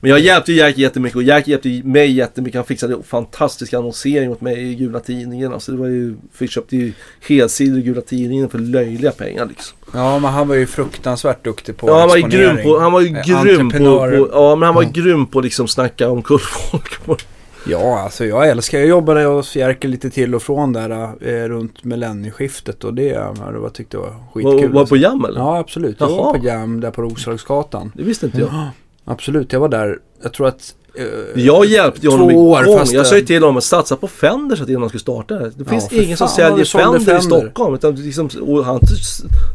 Men 0.02 0.12
jag 0.12 0.20
hjälpte 0.20 0.54
Jerker 0.54 0.82
jättemycket 0.82 1.16
och 1.16 1.24
Jerker 1.24 1.52
hjälpte 1.52 1.82
mig 1.84 2.12
jättemycket. 2.12 2.56
Han 2.56 2.66
fixade 2.66 3.04
fantastisk 3.04 3.74
annonsering 3.74 4.32
åt 4.32 4.42
mig 4.42 4.72
i 4.72 4.76
Gula 4.76 5.00
Tidningen. 5.00 5.54
Alltså 5.54 5.72
det 5.72 5.78
var 5.78 5.88
ju, 5.88 6.16
vi 6.38 6.48
köpte 6.48 6.76
ju 6.76 6.94
helsidor 7.28 7.80
i 7.80 7.82
Gula 7.82 8.02
Tidningen 8.02 8.50
för 8.50 8.60
löjliga 8.60 9.12
pengar 9.12 9.46
liksom. 9.46 9.78
Ja, 9.94 10.20
men 10.20 10.32
han 10.32 10.48
var 10.48 10.56
ju 10.56 10.66
fruktansvärt 10.66 11.44
duktig 11.44 11.78
på 11.78 11.90
Ja, 11.90 12.00
han 12.00 12.10
var 12.10 12.18
ju 12.18 12.24
grym 12.24 12.64
på, 12.64 12.80
han 12.80 12.92
var 12.92 13.02
ju 13.02 13.12
Eh, 13.18 13.44
grym 13.44 13.70
på, 13.70 13.78
på, 13.78 14.30
ja 14.32 14.56
men 14.56 14.66
han 14.66 14.76
var 14.76 14.84
ju 14.84 14.90
grym 14.90 15.26
på 15.26 15.40
att 15.40 15.46
liksom 15.46 15.68
snacka 15.68 16.10
om 16.10 16.22
kullfolk. 16.22 17.28
Ja, 17.68 18.00
alltså 18.00 18.26
jag 18.26 18.50
älskar, 18.50 18.80
jag 18.80 18.88
jobbade 18.88 19.24
hos 19.24 19.56
Jerker 19.56 19.88
lite 19.88 20.10
till 20.10 20.36
och 20.36 20.42
från 20.42 20.74
där 20.74 20.90
eh, 21.22 21.48
runt 21.48 21.84
millennieskiftet 21.84 22.84
och 22.84 22.94
det, 22.94 23.10
det 23.54 23.60
var, 23.60 23.70
tyckte 23.70 23.98
jag 23.98 24.02
var 24.02 24.14
skitkul. 24.34 24.68
Var, 24.68 24.74
var 24.74 24.80
alltså. 24.80 24.96
på 24.96 24.98
Jam 24.98 25.26
eller? 25.26 25.40
Ja, 25.40 25.58
absolut. 25.58 25.96
Jag 26.00 26.08
var 26.08 26.18
Jaha. 26.18 26.34
på 26.34 26.46
Jam 26.46 26.80
där 26.80 26.92
på 26.92 27.02
Roslagsgatan. 27.02 27.92
Det 27.96 28.04
visste 28.04 28.26
inte 28.26 28.40
jag. 28.40 28.70
Ja, 29.06 29.12
absolut. 29.12 29.54
Jag 29.54 29.60
var 29.60 29.70
där, 29.70 30.00
jag 30.24 30.34
tror 30.34 30.48
att... 30.48 30.76
eh, 30.96 31.42
Jag 31.42 31.66
hjälpte 31.66 32.08
honom 32.10 32.30
Två 32.30 32.50
år, 32.52 32.64
igång. 32.64 32.78
fast 32.78 32.94
Jag 32.94 33.02
det- 33.04 33.10
sa 33.10 33.16
ju 33.16 33.22
till 33.22 33.42
honom 33.44 33.58
att 33.58 33.64
satsa 33.64 33.96
på 33.96 34.08
Fender 34.08 34.56
så 34.56 34.64
att 34.64 34.70
innan 34.70 34.82
han 34.82 34.90
skulle 34.90 35.00
starta 35.02 35.36
det. 35.40 35.52
Det 35.56 35.66
finns 35.66 35.90
för 35.90 36.04
ingen 36.04 36.18
som 36.18 36.28
fan 36.28 36.36
säljer 36.36 36.66
sålde 36.66 36.84
Fender, 36.86 37.00
i 37.02 37.06
Fender. 37.06 37.22
Stockholm. 37.40 37.76
Utan 37.76 37.96
liksom, 37.96 38.30
han, 38.66 38.80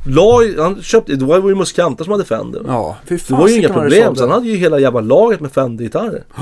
la, 0.06 0.40
han 0.58 0.82
köpte, 0.82 1.16
det 1.16 1.24
var 1.24 1.48
ju 1.48 1.54
musikanter 1.54 2.04
som 2.04 2.12
hade 2.12 2.24
Fender. 2.24 2.62
Ja, 2.66 2.96
fy 3.06 3.14
det 3.16 3.22
fan. 3.22 3.38
var 3.40 3.48
ju 3.48 3.54
inga 3.58 3.68
problem. 3.72 4.14
Så 4.16 4.22
han 4.22 4.30
hade 4.30 4.46
ju 4.48 4.56
hela 4.56 4.78
jävla 4.78 5.00
laget 5.00 5.40
med 5.40 5.52
Fender-gitarrer. 5.52 6.24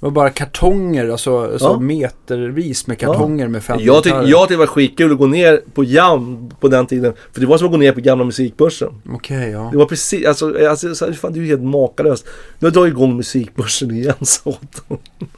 Det 0.00 0.06
var 0.06 0.10
bara 0.10 0.30
kartonger, 0.30 1.08
alltså, 1.08 1.38
alltså 1.38 1.66
Ja. 1.68 1.78
metervis 1.80 2.86
med 2.86 2.98
kartonger 2.98 3.48
med 3.48 3.62
fem 3.62 3.76
Jag 3.80 4.04
gitarrer. 4.04 4.26
jag 4.28 4.40
tyckte 4.40 4.54
det 4.54 4.58
var 4.58 4.66
skitkul 4.66 5.12
att 5.12 5.18
gå 5.18 5.26
ner 5.26 5.60
på 5.74 5.84
Jam 5.84 6.50
på 6.60 6.68
den 6.68 6.86
tiden. 6.86 7.12
För 7.32 7.40
det 7.40 7.46
var 7.46 7.58
som 7.58 7.66
att 7.66 7.70
gå 7.70 7.76
ner 7.78 7.92
på 7.92 8.00
gamla 8.00 8.24
musikbörsen. 8.24 9.02
Okej, 9.10 9.50
ja. 9.50 9.68
Det 9.72 9.78
var 9.78 9.86
precis, 9.86 10.26
alltså, 10.26 10.68
alltså 10.68 10.94
så, 10.94 11.12
fan, 11.12 11.32
det 11.32 11.38
är 11.38 11.40
ju 11.42 11.46
helt 11.48 11.62
makalöst. 11.62 12.24
Nu 12.26 12.30
har 12.60 12.66
jag 12.66 12.72
dragit 12.72 12.92
igång 12.92 13.16
musikbörsen 13.16 13.90
igen 13.90 14.14
så. 14.20 14.56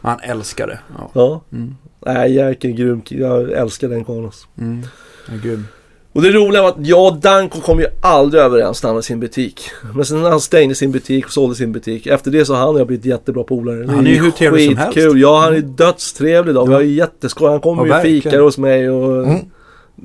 Han 0.01 0.21
älskar 0.23 0.67
det. 0.67 0.79
Ja. 0.99 1.11
Ja. 1.15 1.41
Mm. 1.53 1.75
Nej, 2.07 2.39
är 2.39 2.53
grym. 2.55 3.03
Jag 3.09 3.53
älskar 3.53 3.89
den 3.89 4.05
karln 4.05 4.25
alltså. 4.25 4.47
Mm. 4.59 4.83
Ja, 5.29 5.35
grym. 5.43 5.67
Och 6.13 6.23
det 6.23 6.31
roliga 6.31 6.63
var 6.63 6.69
att 6.69 6.87
jag 6.87 7.07
och 7.13 7.17
Danko 7.21 7.61
kom 7.61 7.81
ju 7.81 7.87
aldrig 8.03 8.43
överens 8.43 8.83
när 8.83 8.89
han 8.89 8.95
hade 8.95 9.03
sin 9.03 9.21
butik. 9.21 9.61
Men 9.95 10.05
sen 10.05 10.23
när 10.23 10.31
han 10.31 10.41
stängde 10.41 10.75
sin 10.75 10.93
butik 10.93 11.27
och 11.27 11.33
sålde 11.33 11.55
sin 11.55 11.73
butik. 11.73 12.07
Efter 12.07 12.31
det 12.31 12.45
så 12.45 12.55
har 12.55 12.61
han 12.61 12.69
och 12.75 12.81
jag 12.81 12.87
blivit 12.87 13.05
jättebra 13.05 13.45
polare. 13.45 13.87
Han 13.89 14.07
är 14.07 14.11
ju 14.11 14.17
hur 14.23 14.31
trevlig 14.31 14.67
som 14.69 14.77
helst. 14.77 14.95
skitkul. 14.95 15.21
Ja, 15.21 15.41
han 15.41 15.55
är 15.57 15.61
dödstrevlig 15.61 16.51
idag. 16.51 16.67
Vi 16.69 16.75
har 16.75 16.81
ju 16.81 16.95
jätteskoj. 16.95 17.49
Han 17.51 17.61
kommer 17.61 17.87
Ja, 17.87 18.05
ju 18.05 18.21
fikar 18.23 18.41
hos 18.41 18.59
mig 18.59 18.91
och... 18.91 19.25
Mm. 19.25 19.39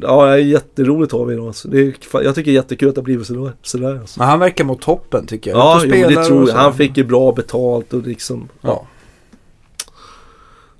Ja, 0.01 0.26
det 0.26 0.32
är 0.32 0.38
jätteroligt 0.38 1.12
har 1.12 1.26
vi 1.26 1.34
idag. 1.34 1.47
alltså. 1.47 1.68
det 1.68 1.80
är, 1.80 1.93
Jag 2.24 2.36
tycker 2.36 2.51
det 2.51 2.58
är 2.58 2.62
jättekul 2.62 2.89
att 2.89 2.95
det 2.95 3.01
har 3.01 3.03
blivit 3.06 3.28
sådär. 3.28 3.51
sådär 3.62 3.99
alltså. 3.99 4.20
Men 4.20 4.28
han 4.28 4.39
verkar 4.39 4.64
må 4.64 4.76
toppen 4.76 5.26
tycker 5.28 5.51
jag. 5.51 5.60
Ja, 5.60 5.82
jo, 5.86 6.10
det 6.10 6.26
tror 6.26 6.49
jag. 6.49 6.56
Han 6.56 6.74
fick 6.74 6.97
ju 6.97 7.03
bra 7.03 7.32
betalt 7.32 7.93
och 7.93 8.01
liksom... 8.08 8.49
Ja. 8.62 8.88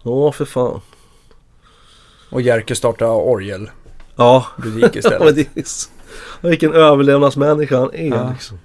Ja, 0.04 0.32
för 0.32 0.46
fan. 0.46 0.82
Och 2.30 2.42
Jerker 2.42 2.76
startade 2.76 3.12
orgelbutik 3.12 3.72
Ja, 4.16 4.46
istället. 4.94 5.20
men 5.26 5.36
det 5.36 5.58
är 5.60 5.64
så... 5.64 5.90
Vilken 6.42 6.74
överlevnadsmänniska 6.74 7.80
han 7.80 7.90
är 7.94 8.08
Ja. 8.08 8.30
liksom. 8.32 8.58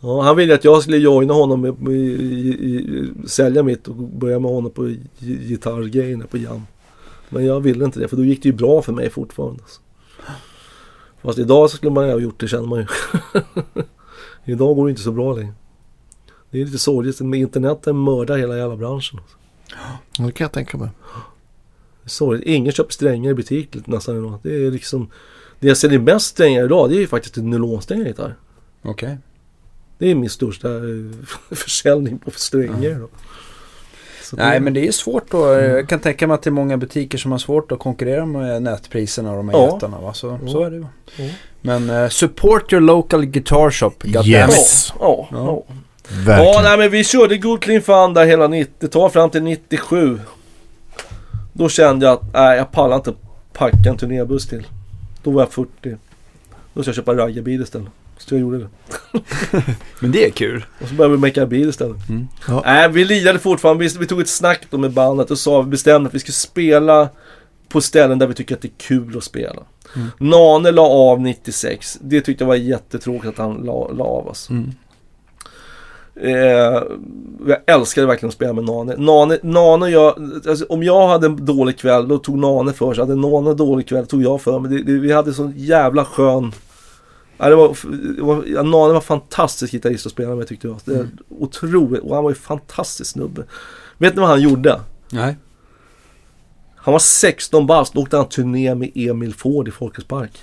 Ja, 0.00 0.22
han 0.22 0.36
ville 0.36 0.54
att 0.54 0.64
jag 0.64 0.82
skulle 0.82 0.96
joina 0.96 1.34
honom 1.34 1.60
med, 1.60 1.92
i, 1.92 1.96
i, 2.48 3.12
sälja 3.28 3.62
mitt 3.62 3.88
och 3.88 3.94
börja 3.94 4.38
med 4.38 4.50
honom 4.50 4.70
på 4.70 4.88
gi- 4.88 5.48
gitarrgrejerna 5.48 6.26
på 6.26 6.36
Jam. 6.38 6.62
Men 7.28 7.46
jag 7.46 7.60
ville 7.60 7.84
inte 7.84 8.00
det 8.00 8.08
för 8.08 8.16
då 8.16 8.24
gick 8.24 8.42
det 8.42 8.48
ju 8.48 8.54
bra 8.54 8.82
för 8.82 8.92
mig 8.92 9.10
fortfarande. 9.10 9.62
Alltså. 9.62 9.80
Fast 11.22 11.38
idag 11.38 11.70
så 11.70 11.76
skulle 11.76 11.92
man 11.92 12.06
ju 12.06 12.12
ha 12.12 12.18
gjort 12.20 12.40
det 12.40 12.48
känner 12.48 12.66
man 12.66 12.78
ju. 12.78 12.86
idag 14.52 14.76
går 14.76 14.86
det 14.86 14.90
inte 14.90 15.02
så 15.02 15.12
bra 15.12 15.32
längre. 15.34 15.52
Det 16.50 16.60
är 16.60 16.64
lite 16.64 16.78
sorgligt. 16.78 17.20
Med 17.20 17.40
interneten 17.40 18.04
mördar 18.04 18.36
hela 18.36 18.56
jävla 18.56 18.76
branschen. 18.76 19.18
Alltså. 19.18 19.36
Ja, 20.18 20.24
Det 20.26 20.32
kan 20.32 20.44
jag 20.44 20.52
tänka 20.52 20.78
mig. 20.78 20.88
Det 22.06 22.08
är 22.08 22.10
sorgligt. 22.10 22.46
Ingen 22.46 22.72
köper 22.72 22.92
strängar 22.92 23.30
i 23.30 23.34
butik 23.34 23.76
nästan 23.86 24.18
idag. 24.18 24.38
Det 24.42 24.66
är 24.66 24.70
liksom... 24.70 25.10
Det 25.60 25.68
jag 25.68 25.76
säljer 25.76 25.98
mest 25.98 26.26
strängar 26.26 26.64
idag 26.64 26.90
det 26.90 26.96
är 26.96 27.00
ju 27.00 27.06
faktiskt 27.06 27.36
en 27.36 27.50
nylonsträngar 27.50 28.06
gitarr. 28.06 28.34
Okej. 28.82 29.18
Det 29.98 30.10
är 30.10 30.14
min 30.14 30.30
största 30.30 30.68
eh, 30.68 30.76
försäljning 31.56 32.18
på 32.18 32.30
strängar 32.30 32.90
idag. 32.90 33.08
Så 34.22 34.36
Nej 34.36 34.54
det- 34.58 34.60
men 34.64 34.74
det 34.74 34.88
är 34.88 34.92
svårt 34.92 35.30
då. 35.30 35.52
Jag 35.52 35.88
kan 35.88 36.00
tänka 36.00 36.26
mig 36.26 36.34
att 36.34 36.42
det 36.42 36.48
är 36.48 36.52
många 36.52 36.76
butiker 36.76 37.18
som 37.18 37.30
har 37.32 37.38
svårt 37.38 37.72
att 37.72 37.78
konkurrera 37.78 38.26
med 38.26 38.62
nätpriserna 38.62 39.30
och 39.30 39.36
de 39.36 39.48
här 39.48 39.56
Ja. 39.58 39.72
jättarna 39.74 40.00
va. 40.00 40.14
Så, 40.14 40.38
Ja. 40.42 40.48
så 40.52 40.62
är 40.64 40.70
det 40.70 40.76
ju. 40.76 40.86
Ja. 41.16 41.30
Men 41.60 41.90
eh, 41.90 42.08
support 42.08 42.72
your 42.72 42.80
local 42.80 43.24
guitar 43.24 43.70
shop. 43.70 43.92
goddammit. 44.04 44.28
Yes. 44.28 44.92
Ja, 45.00 45.28
ja, 45.30 45.38
Ja. 45.38 45.64
ja. 45.68 45.74
Verkligen. 46.08 46.52
ja 46.54 46.60
nej, 46.62 46.78
men 46.78 46.90
vi 46.90 47.04
körde 47.04 47.36
Good 47.38 47.60
Clean 47.62 47.82
Fun 47.82 48.14
där 48.14 48.26
hela 48.26 48.46
90-talet 48.48 49.12
fram 49.12 49.30
till 49.30 49.42
97. 49.42 50.20
Då 51.58 51.68
kände 51.68 52.06
jag 52.06 52.12
att 52.12 52.32
nej, 52.32 52.56
jag 52.56 52.72
pallar 52.72 52.96
inte 52.96 53.12
packa 53.52 53.90
en 53.90 53.96
turnébuss 53.96 54.46
till. 54.46 54.66
Då 55.22 55.30
var 55.30 55.42
jag 55.42 55.52
40. 55.52 55.96
Då 56.74 56.82
ska 56.82 56.88
jag 56.88 56.96
köpa 56.96 57.14
raggarbil 57.14 57.62
istället. 57.62 57.88
Så 58.18 58.34
jag 58.34 58.40
gjorde 58.40 58.58
det. 58.58 58.68
Men 60.00 60.12
det 60.12 60.26
är 60.26 60.30
kul. 60.30 60.64
Och 60.80 60.88
så 60.88 60.94
började 60.94 61.16
vi 61.16 61.20
mecka 61.20 61.46
bil 61.46 61.68
istället. 61.68 62.08
Mm. 62.08 62.28
Ja. 62.48 62.62
Nej, 62.64 62.88
vi 62.88 63.04
lirade 63.04 63.38
fortfarande. 63.38 63.84
Vi, 63.84 63.98
vi 63.98 64.06
tog 64.06 64.20
ett 64.20 64.28
snack 64.28 64.66
då 64.70 64.78
med 64.78 64.92
bandet 64.92 65.30
och 65.30 65.38
sa, 65.38 65.62
bestämde 65.62 66.08
att 66.08 66.14
vi 66.14 66.18
skulle 66.18 66.34
spela 66.34 67.08
på 67.68 67.80
ställen 67.80 68.18
där 68.18 68.26
vi 68.26 68.34
tycker 68.34 68.54
att 68.54 68.62
det 68.62 68.68
är 68.68 68.78
kul 68.78 69.16
att 69.16 69.24
spela. 69.24 69.62
Mm. 69.96 70.08
Nane 70.18 70.70
la 70.70 70.82
av 70.82 71.20
96. 71.20 71.98
Det 72.00 72.20
tyckte 72.20 72.44
jag 72.44 72.48
var 72.48 72.54
jättetråkigt 72.54 73.26
att 73.26 73.38
han 73.38 73.54
la, 73.54 73.88
la 73.92 74.04
av 74.04 74.28
oss. 74.28 74.50
Mm. 74.50 74.72
Eh, 76.20 76.82
jag 77.46 77.58
älskade 77.66 78.06
verkligen 78.06 78.28
att 78.28 78.34
spela 78.34 78.52
med 78.52 78.64
Nane. 78.64 78.96
Nane, 78.96 79.38
Nane 79.42 79.88
jag, 79.88 80.14
alltså, 80.48 80.66
om 80.68 80.82
jag 80.82 81.08
hade 81.08 81.26
en 81.26 81.44
dålig 81.44 81.78
kväll 81.78 82.08
då 82.08 82.18
tog 82.18 82.38
Nane 82.38 82.72
för 82.72 82.94
sig. 82.94 83.02
Hade 83.02 83.14
Nane 83.14 83.50
en 83.50 83.56
dålig 83.56 83.88
kväll 83.88 84.06
tog 84.06 84.22
jag 84.22 84.40
för 84.40 84.58
mig. 84.58 84.70
Det, 84.70 84.92
det, 84.92 84.98
vi 84.98 85.12
hade 85.12 85.34
sån 85.34 85.52
jävla 85.56 86.04
skön... 86.04 86.52
Ja, 87.38 87.48
det 87.48 87.56
var, 87.56 87.76
det 88.16 88.22
var, 88.22 88.62
Nane 88.62 88.92
var 88.92 89.00
fantastisk 89.00 89.72
gitarrist 89.72 90.06
att 90.06 90.12
spela 90.12 90.34
med 90.34 90.48
tyckte 90.48 90.66
jag. 90.66 90.76
Det 90.84 90.94
Mm. 90.94 91.08
Otroligt. 91.28 92.02
Och 92.02 92.14
han 92.14 92.24
var 92.24 92.30
ju 92.30 92.36
fantastisk 92.36 93.10
snubbe. 93.10 93.44
Vet 93.98 94.14
ni 94.14 94.20
vad 94.20 94.30
han 94.30 94.42
gjorde? 94.42 94.80
Nej. 95.10 95.36
Han 96.76 96.92
var 96.92 96.98
16 96.98 97.66
bast 97.66 97.96
och 97.96 98.02
åkte 98.02 98.16
han 98.16 98.28
turné 98.28 98.74
med 98.74 98.90
Emil 98.94 99.34
Ford 99.34 99.68
i 99.68 99.70
Folkets 99.70 100.08
Park. 100.08 100.38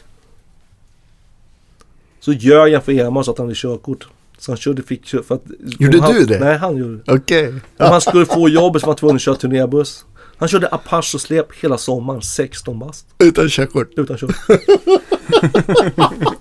Så 2.19 2.33
ljög 2.33 2.73
han 2.73 2.81
för 2.81 2.91
Emil 2.91 3.23
så 3.23 3.31
att 3.31 3.37
han 3.37 3.47
hade 3.47 3.55
körkort. 3.55 4.07
Så 4.37 4.51
han 4.51 4.57
körde, 4.57 4.83
fick 4.83 5.07
för 5.07 5.35
att... 5.35 5.43
Gjorde 5.79 6.01
han, 6.01 6.13
du 6.13 6.25
det? 6.25 6.39
Nej, 6.39 6.57
han 6.57 6.77
gjorde 6.77 6.95
det. 6.97 7.13
Okej. 7.13 7.47
Om 7.47 7.61
han 7.77 8.01
skulle 8.01 8.25
få 8.25 8.49
jobbet 8.49 8.81
så 8.81 8.85
var 8.85 8.91
han 8.93 8.97
tvungen 8.97 9.15
att 9.15 9.21
köra 9.21 9.35
turnébuss. 9.35 10.05
Han 10.37 10.47
körde 10.49 10.67
Apache 10.67 11.15
och 11.15 11.21
släp 11.21 11.53
hela 11.63 11.77
sommaren, 11.77 12.21
16 12.21 12.79
bast. 12.79 13.05
Utan 13.19 13.49
körkort. 13.49 13.89
Utan 13.97 14.17
kör. 14.17 14.29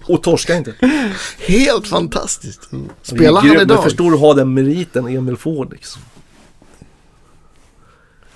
och 0.13 0.23
torska 0.23 0.57
inte. 0.57 0.75
Helt 1.47 1.87
fantastiskt. 1.89 2.73
Är 2.73 2.79
Spelar 3.03 3.41
han 3.41 3.49
Men 3.51 3.61
idag? 3.61 3.83
förstår 3.83 4.11
du 4.11 4.17
ha 4.17 4.35
den 4.35 4.55
meriten, 4.55 5.07
Emil 5.07 5.37
Ford 5.37 5.73
liksom. 5.73 6.03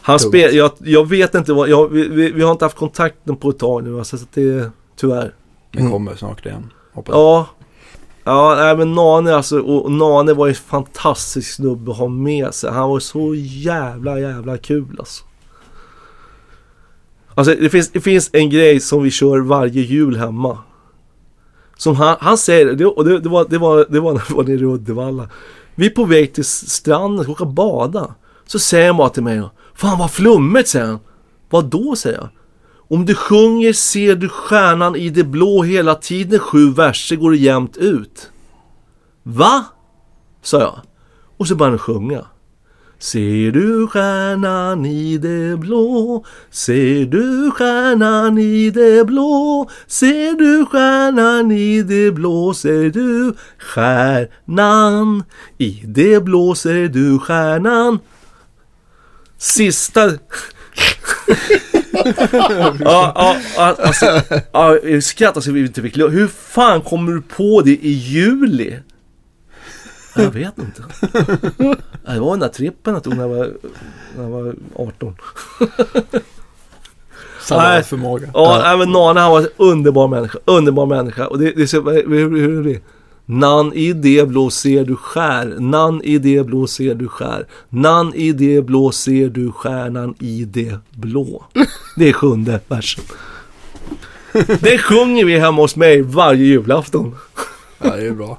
Han 0.01 0.19
spel, 0.21 0.55
jag, 0.55 0.71
jag 0.79 1.09
vet 1.09 1.35
inte 1.35 1.53
vad, 1.53 1.69
jag, 1.69 1.89
vi, 1.89 2.09
vi, 2.09 2.33
vi 2.33 2.43
har 2.43 2.53
inte 2.53 2.65
haft 2.65 2.77
kontakten 2.77 3.37
på 3.37 3.51
ett 3.51 3.59
tag 3.59 3.85
nu 3.85 3.99
alltså, 3.99 4.19
så 4.19 4.25
att 4.25 4.33
det, 4.33 4.71
tyvärr. 4.97 5.35
Det 5.73 5.79
Mm. 5.79 5.93
kommer 5.93 6.17
snart 6.17 6.47
igen. 6.47 6.73
Hoppas. 6.93 7.13
Ja. 7.15 7.47
Ja, 8.29 8.55
nej 8.55 8.77
men 8.77 8.95
Nane 8.95 9.35
alltså, 9.35 9.61
och, 9.61 9.93
Nane 9.93 10.33
var 10.33 10.47
ju 10.47 10.51
en 10.51 10.57
fantastisk 10.57 11.55
snubbe 11.55 11.91
att 11.91 11.97
ha 11.97 12.09
med 12.09 12.55
sig. 12.55 12.71
Han 12.71 12.91
var 12.91 13.01
så 13.01 13.35
jävla, 13.35 14.21
jävla 14.21 14.59
kul 14.59 14.97
alltså. 14.99 15.25
Alltså 17.35 17.55
det 17.55 17.71
finns, 17.71 17.91
det 17.91 18.01
finns 18.01 18.31
en 18.33 18.51
grej 18.51 18.81
som 18.81 19.03
vi 19.03 19.11
kör 19.11 19.39
varje 19.39 19.83
jul 19.83 20.17
hemma. 20.17 20.59
Som 21.77 21.97
han, 21.97 22.17
han 22.21 22.39
säger, 22.39 22.73
det, 22.73 22.87
och 22.87 23.05
det, 23.05 23.19
det, 23.21 23.29
var, 23.29 23.47
det, 23.49 23.59
var, 23.59 23.87
det 23.89 24.01
var 24.01 24.13
när 24.13 24.23
vi 24.29 24.35
var 24.35 24.45
nere 24.45 24.61
i 24.61 24.65
Uddevalla. 24.65 25.29
Vi 25.75 25.87
är 25.87 25.91
på 25.91 26.05
väg 26.05 26.35
till 26.35 26.45
stranden, 26.45 27.25
ska 27.25 27.33
åka 27.33 27.45
och 27.45 27.53
bada. 27.53 28.15
Så 28.47 28.59
säger 28.59 28.87
han 28.87 28.97
bara 28.97 29.09
till 29.09 29.23
mig 29.23 29.43
Fan 29.75 29.99
vad 29.99 30.11
flummigt 30.11 30.69
säger 30.69 30.87
han. 30.87 30.99
Vadå 31.51 31.97
säger 31.97 32.17
jag. 32.19 32.29
Om 32.89 33.05
du 33.07 33.15
sjunger 33.15 33.73
ser 33.73 34.15
du 34.15 34.29
stjärnan 34.29 34.97
i 34.97 35.11
det 35.11 35.25
blå 35.25 35.63
hela 35.63 35.95
tiden, 35.95 36.39
sju 36.39 36.71
verser 36.71 37.17
går 37.17 37.31
det 37.31 37.37
jämnt 37.37 37.77
ut. 37.77 38.31
Va? 39.23 39.65
Sa 40.43 40.61
jag. 40.61 40.81
Och 41.37 41.49
så 41.49 41.55
började 41.55 41.73
han 41.73 41.79
sjunga. 41.79 42.27
Ser 42.99 43.53
du 43.53 43.87
stjärnan 43.87 44.87
i 44.87 45.19
det 45.19 45.59
blå? 45.59 46.25
Ser 46.51 47.07
du 47.07 47.51
stjärnan 47.51 48.39
i 48.39 48.71
det 48.71 49.07
blå? 49.07 49.69
Ser 49.87 50.33
du 50.33 50.67
stjärnan 50.67 51.51
i 51.51 51.83
det 51.83 52.13
blå? 52.13 52.55
Ser 52.55 52.91
du 52.91 53.35
stjärnan 53.59 55.25
i 55.59 55.83
det 55.85 56.25
blå? 56.25 56.55
Ser 56.55 56.89
du 56.89 57.19
stjärnan? 57.19 57.99
Sista... 59.39 60.11
ja, 62.81 63.13
ja, 63.15 63.37
ja, 63.57 63.77
alltså, 63.79 64.07
ja, 64.53 64.79
jag 64.79 65.03
skrattar 65.03 65.41
så 65.41 65.53
vi 65.53 65.61
inte 65.61 65.83
fick. 65.83 65.97
Hur 65.97 66.29
fan 66.29 66.81
kommer 66.81 67.13
du 67.13 67.23
på 67.23 67.63
det 67.65 67.71
i 67.71 67.91
juli? 67.91 68.79
Jag 70.17 70.31
vet 70.31 70.59
inte. 70.59 70.83
Det 72.07 72.21
var 72.21 72.31
den 72.31 72.41
där 72.41 72.49
trippen 72.49 72.95
jag 72.95 73.05
tog 73.05 73.17
när 73.17 73.23
jag 73.23 73.29
var, 73.29 73.53
när 74.17 74.23
jag 74.23 74.31
var 74.31 74.55
18. 74.75 75.17
Nej. 77.51 77.83
förmåga. 77.83 78.29
Ja, 78.35 78.77
men 78.79 78.91
Nane 78.91 79.21
han 79.21 79.31
var 79.31 79.41
en 79.41 79.49
underbar 79.57 80.09
människa. 80.09 80.39
Underbar 80.45 80.87
människa. 80.87 81.27
Och 81.27 81.39
det, 81.39 81.51
det 81.51 81.67
så, 81.67 81.91
hur, 81.91 82.39
hur 82.39 82.61
är 82.61 82.73
det? 82.73 82.81
Nan 83.29 83.73
i 83.73 83.93
det 83.93 84.29
blå 84.29 84.51
ser 84.51 84.85
du 84.85 84.97
skär, 84.97 85.57
nan 85.61 86.01
i 86.05 86.19
det 86.19 86.47
blå 86.47 86.67
ser 86.67 86.95
du 86.95 87.09
skär, 87.09 87.47
nan 87.69 88.15
i 88.15 88.33
det 88.33 88.63
blå 88.63 88.93
ser 88.93 89.29
du 89.29 89.53
stjärnan 89.53 90.15
i 90.21 90.45
det 90.45 90.79
blå. 90.91 91.45
Det 91.97 92.09
är 92.09 92.13
sjunde 92.13 92.61
versen. 92.69 93.05
Det 94.61 94.79
sjunger 94.79 95.25
vi 95.25 95.39
hemma 95.39 95.63
hos 95.63 95.77
mig 95.77 96.03
varje 96.03 96.45
julafton. 96.45 97.15
Ja, 97.79 97.97
det 97.97 98.07
är 98.07 98.13
bra. 98.13 98.39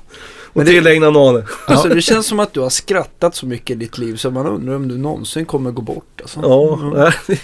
Och 0.53 0.65
tillägnar 0.65 1.11
Nane. 1.11 1.45
Alltså 1.65 1.89
det 1.89 2.01
känns 2.01 2.25
som 2.25 2.39
att 2.39 2.53
du 2.53 2.59
har 2.59 2.69
skrattat 2.69 3.35
så 3.35 3.45
mycket 3.45 3.75
i 3.75 3.79
ditt 3.79 3.97
liv 3.97 4.15
så 4.15 4.31
man 4.31 4.47
undrar 4.47 4.75
om 4.75 4.87
du 4.87 4.97
någonsin 4.97 5.45
kommer 5.45 5.71
gå 5.71 5.81
bort. 5.81 6.21
Alltså. 6.21 6.39
Ja, 6.43 6.79
nej, 7.27 7.39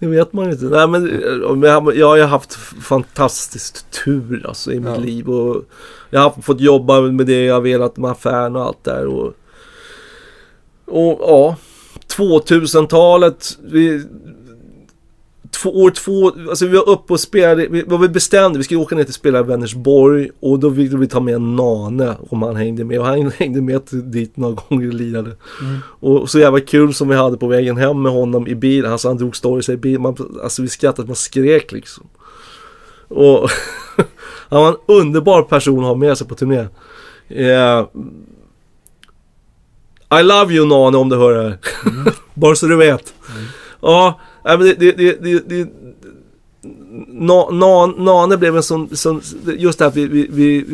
det 0.00 0.06
vet 0.06 0.32
man 0.32 0.44
ju 0.46 0.52
inte. 0.52 0.64
Nej, 0.64 0.88
men 0.88 1.08
eh, 1.08 1.98
jag, 1.98 2.06
har 2.08 2.16
ju 2.16 2.22
haft 2.22 2.54
fantastisk 2.82 3.90
tur 3.90 4.46
alltså, 4.48 4.72
i 4.72 4.80
mitt 4.80 4.88
Ja. 4.88 4.96
liv. 5.00 5.28
Och 5.30 5.64
jag 6.10 6.20
har 6.20 6.42
fått 6.42 6.60
jobba 6.60 7.00
med 7.00 7.26
det 7.26 7.44
jag 7.44 7.60
velat 7.60 7.96
med 7.96 8.10
affären 8.10 8.56
och 8.56 8.62
allt 8.62 8.84
där. 8.84 9.06
Och, 9.06 9.34
och 10.86 11.18
ja, 11.20 11.56
2000-talet. 12.16 13.58
Vi, 13.62 14.04
två, 15.50 15.82
år 15.82 15.90
två, 15.90 16.32
alltså 16.48 16.66
vi 16.66 16.76
var 16.76 16.88
uppe 16.88 17.12
och 17.12 17.20
spelade, 17.20 17.66
vi, 17.66 17.82
vad 17.86 18.00
vi 18.00 18.08
bestämde, 18.08 18.58
vi 18.58 18.64
skulle 18.64 18.80
åka 18.80 18.94
ner 18.94 19.04
till 19.04 19.14
spela 19.14 19.40
i 19.40 19.42
Vänersborg 19.42 20.30
och 20.40 20.58
då 20.58 20.68
ville 20.68 20.98
vi 20.98 21.06
ta 21.06 21.20
med 21.20 21.40
Nane 21.40 22.16
om 22.30 22.42
han 22.42 22.56
hängde 22.56 22.84
med 22.84 23.00
och 23.00 23.06
han 23.06 23.30
hängde 23.38 23.60
med 23.60 23.82
dit 23.90 24.36
några 24.36 24.56
gånger 24.68 24.88
och 24.88 24.94
lirade. 24.94 25.36
Och 25.80 26.30
så 26.30 26.38
jävla 26.38 26.60
kul 26.60 26.94
som 26.94 27.08
vi 27.08 27.14
hade 27.14 27.36
på 27.36 27.46
vägen 27.46 27.76
hem 27.76 28.02
med 28.02 28.12
honom 28.12 28.46
i 28.46 28.54
bilen, 28.54 28.92
alltså 28.92 29.08
han 29.08 29.16
drog 29.16 29.36
stories 29.36 29.68
i 29.68 29.76
bilen, 29.76 30.02
man, 30.02 30.16
alltså 30.42 30.62
vi 30.62 30.68
skrattade, 30.68 31.08
man 31.08 31.16
skrek 31.16 31.72
liksom. 31.72 32.06
Och 33.08 33.50
han 34.48 34.62
var 34.62 34.68
en 34.68 34.76
underbar 34.86 35.42
person 35.42 35.78
att 35.78 35.84
ha 35.84 35.94
med 35.94 36.18
sig 36.18 36.26
på 36.26 36.34
turné. 36.34 36.66
Eh, 37.28 37.86
I 40.20 40.22
love 40.22 40.54
you 40.54 40.66
Nane 40.66 40.98
om 40.98 41.08
du 41.08 41.16
hör 41.16 41.34
det 41.34 41.42
här. 41.42 41.58
Bara 42.34 42.54
så 42.54 42.66
du 42.66 42.76
vet. 42.76 43.14
Ja, 43.80 44.20
nej, 44.44 44.58
men 44.58 44.66
det, 44.66 44.92
det, 44.92 45.22
det, 45.22 45.48
det, 45.48 45.68
Na, 47.08 47.50
na, 47.50 47.86
Nane 47.86 48.36
blev 48.36 48.56
en 48.56 48.62
sån, 48.62 48.96
sån 48.96 49.22
just 49.58 49.78
det 49.78 49.84
här 49.84 49.92
vi, 49.92 50.06
vi, 50.06 50.26
vi, 50.28 50.64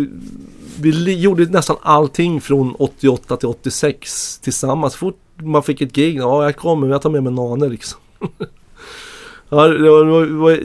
vi 0.80 1.20
gjorde 1.20 1.44
nästan 1.44 1.76
allting 1.82 2.40
från 2.40 2.74
88 2.78 3.36
till 3.36 3.48
86 3.48 4.38
tillsammans. 4.38 4.92
Så 4.92 4.98
fort 4.98 5.18
man 5.36 5.62
fick 5.62 5.80
ett 5.80 5.92
gig, 5.92 6.16
ja 6.16 6.44
jag 6.44 6.56
kommer, 6.56 6.88
jag 6.88 7.02
tar 7.02 7.10
med 7.10 7.22
mig 7.22 7.32
Nane 7.32 7.68
liksom. 7.68 8.00
ja, 9.48 9.68
det 9.68 9.90
var, 9.90 10.26
det 10.26 10.32
var, 10.32 10.58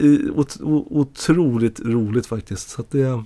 otroligt 0.90 1.80
roligt 1.80 2.26
faktiskt. 2.26 2.70
Så 2.70 2.80
att 2.80 2.90
det, 2.90 3.24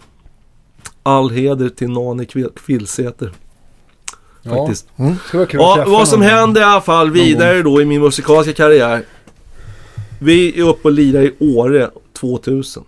all 1.03 1.31
heder 1.31 1.69
till 1.69 1.91
Nane 1.91 2.25
Kvill- 2.25 2.53
Kvillsäter 2.57 3.33
faktiskt. 4.49 4.89
Mm. 4.97 5.15
Ja, 5.33 5.43
att 5.43 5.49
träffa 5.49 5.85
vad 5.91 6.09
som 6.09 6.21
någon. 6.21 6.29
hände 6.29 6.61
i 6.61 6.63
alla 6.63 6.81
fall 6.81 7.11
vidare 7.11 7.63
då 7.63 7.83
i 7.83 7.85
min 7.85 8.01
musikaliska 8.01 8.53
karriär. 8.53 9.05
Vi 10.19 10.61
är 10.61 10.65
uppe 10.69 10.89
och 10.89 10.95
lirar 10.95 11.23
i 11.23 11.33
Åre 11.39 11.91
2000. 12.13 12.85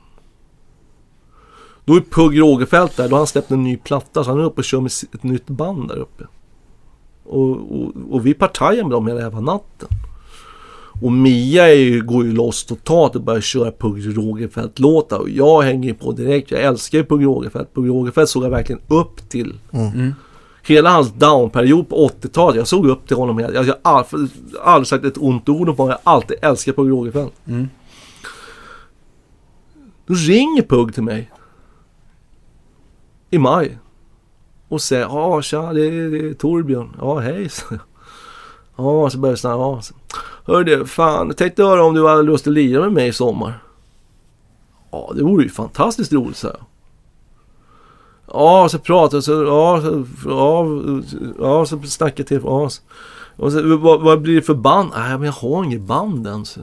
Då 1.84 1.94
är 1.94 2.00
Pugh 2.00 2.38
Rogefeldt 2.38 2.96
där, 2.96 3.08
då 3.08 3.14
har 3.14 3.18
han 3.18 3.26
släppt 3.26 3.50
en 3.50 3.64
ny 3.64 3.76
platta 3.76 4.24
så 4.24 4.30
han 4.30 4.40
är 4.40 4.44
uppe 4.44 4.60
och 4.60 4.64
kör 4.64 4.80
med 4.80 4.92
ett 5.14 5.22
nytt 5.22 5.46
band 5.46 5.88
där 5.88 5.96
uppe. 5.96 6.24
Och, 7.24 7.50
och, 7.50 7.92
och 8.10 8.26
vi 8.26 8.34
partajar 8.34 8.82
med 8.82 8.90
dem 8.90 9.06
hela 9.06 9.20
jävla 9.20 9.40
natten. 9.40 9.88
Och 11.00 11.12
Mia 11.12 11.68
är 11.68 11.74
ju, 11.74 12.02
går 12.02 12.24
ju 12.24 12.32
loss 12.32 12.64
totalt 12.64 13.16
och 13.16 13.22
börjar 13.22 13.40
köra 13.40 13.72
Pugh 13.72 14.08
Rogefeldt-låtar. 14.08 15.18
Och 15.18 15.30
jag 15.30 15.62
hänger 15.62 15.94
på 15.94 16.12
direkt. 16.12 16.50
Jag 16.50 16.60
älskar 16.60 16.98
ju 16.98 17.04
Pugh 17.04 17.24
Rogefeldt. 17.24 17.74
Pugh 17.74 17.88
Rogefeldt 17.88 18.30
såg 18.30 18.44
jag 18.44 18.50
verkligen 18.50 18.80
upp 18.88 19.28
till. 19.28 19.54
Mm. 19.70 20.14
Hela 20.68 20.90
hans 20.90 21.12
downperiod 21.12 21.88
på 21.88 22.08
80-talet, 22.08 22.56
jag 22.56 22.66
såg 22.68 22.86
upp 22.86 23.06
till 23.08 23.16
honom. 23.16 23.38
hela- 23.38 23.52
Jag 23.64 23.64
har 23.64 23.78
aldrig, 23.82 24.30
aldrig 24.62 24.86
sagt 24.86 25.04
ett 25.04 25.18
ont 25.18 25.48
ord 25.48 25.68
om 25.68 25.76
honom. 25.76 25.90
Jag 26.04 26.10
har 26.10 26.16
alltid 26.16 26.36
älskat 26.42 26.76
Pugh 26.76 26.90
Rogefeldt. 26.90 27.34
Mm. 27.46 27.68
Då 30.06 30.14
ringer 30.14 30.62
Pugh 30.62 30.92
till 30.92 31.02
mig. 31.02 31.30
I 33.30 33.38
maj. 33.38 33.78
Och 34.68 34.82
säger, 34.82 35.02
ja 35.02 35.42
tja 35.42 35.72
det 35.72 35.86
är, 35.86 36.10
det 36.10 36.28
är 36.30 36.34
Torbjörn. 36.34 36.96
Ja 37.00 37.18
hej. 37.18 37.48
jag. 37.70 37.78
Ja 38.76 39.10
så 39.10 39.18
börjar 39.18 39.32
jag 39.32 39.38
snacka. 39.38 39.56
Ja. 39.56 39.80
Hör 40.46 40.64
du, 40.64 40.86
fan 40.86 41.26
jag 41.26 41.36
tänkte 41.36 41.62
höra 41.62 41.84
om 41.84 41.94
du 41.94 42.08
hade 42.08 42.22
lust 42.22 42.46
att 42.46 42.52
lira 42.52 42.80
med 42.80 42.92
mig 42.92 43.08
i 43.08 43.12
sommar. 43.12 43.62
Ja 44.90 45.12
det 45.16 45.22
vore 45.22 45.44
ju 45.44 45.50
fantastiskt 45.50 46.12
roligt 46.12 46.36
så 46.36 46.46
jag. 46.46 46.56
Ja 48.32 48.68
så 48.68 48.78
pratade 48.78 49.22
så, 49.22 49.32
ja, 49.32 49.80
så, 49.82 50.04
ja, 50.26 50.66
ja 51.38 51.66
så 51.66 51.82
snackade 51.82 52.28
till. 52.28 52.40
Ja, 52.44 52.70
så, 52.70 52.82
och 53.36 53.52
så, 53.52 53.76
vad, 53.76 54.00
vad 54.00 54.20
blir 54.20 54.34
det 54.34 54.42
för 54.42 54.54
band? 54.54 54.90
Nej 54.96 55.10
men 55.10 55.22
jag 55.22 55.32
har 55.32 55.64
inget 55.64 55.80
band 55.80 56.26
än. 56.26 56.44
Så, 56.44 56.60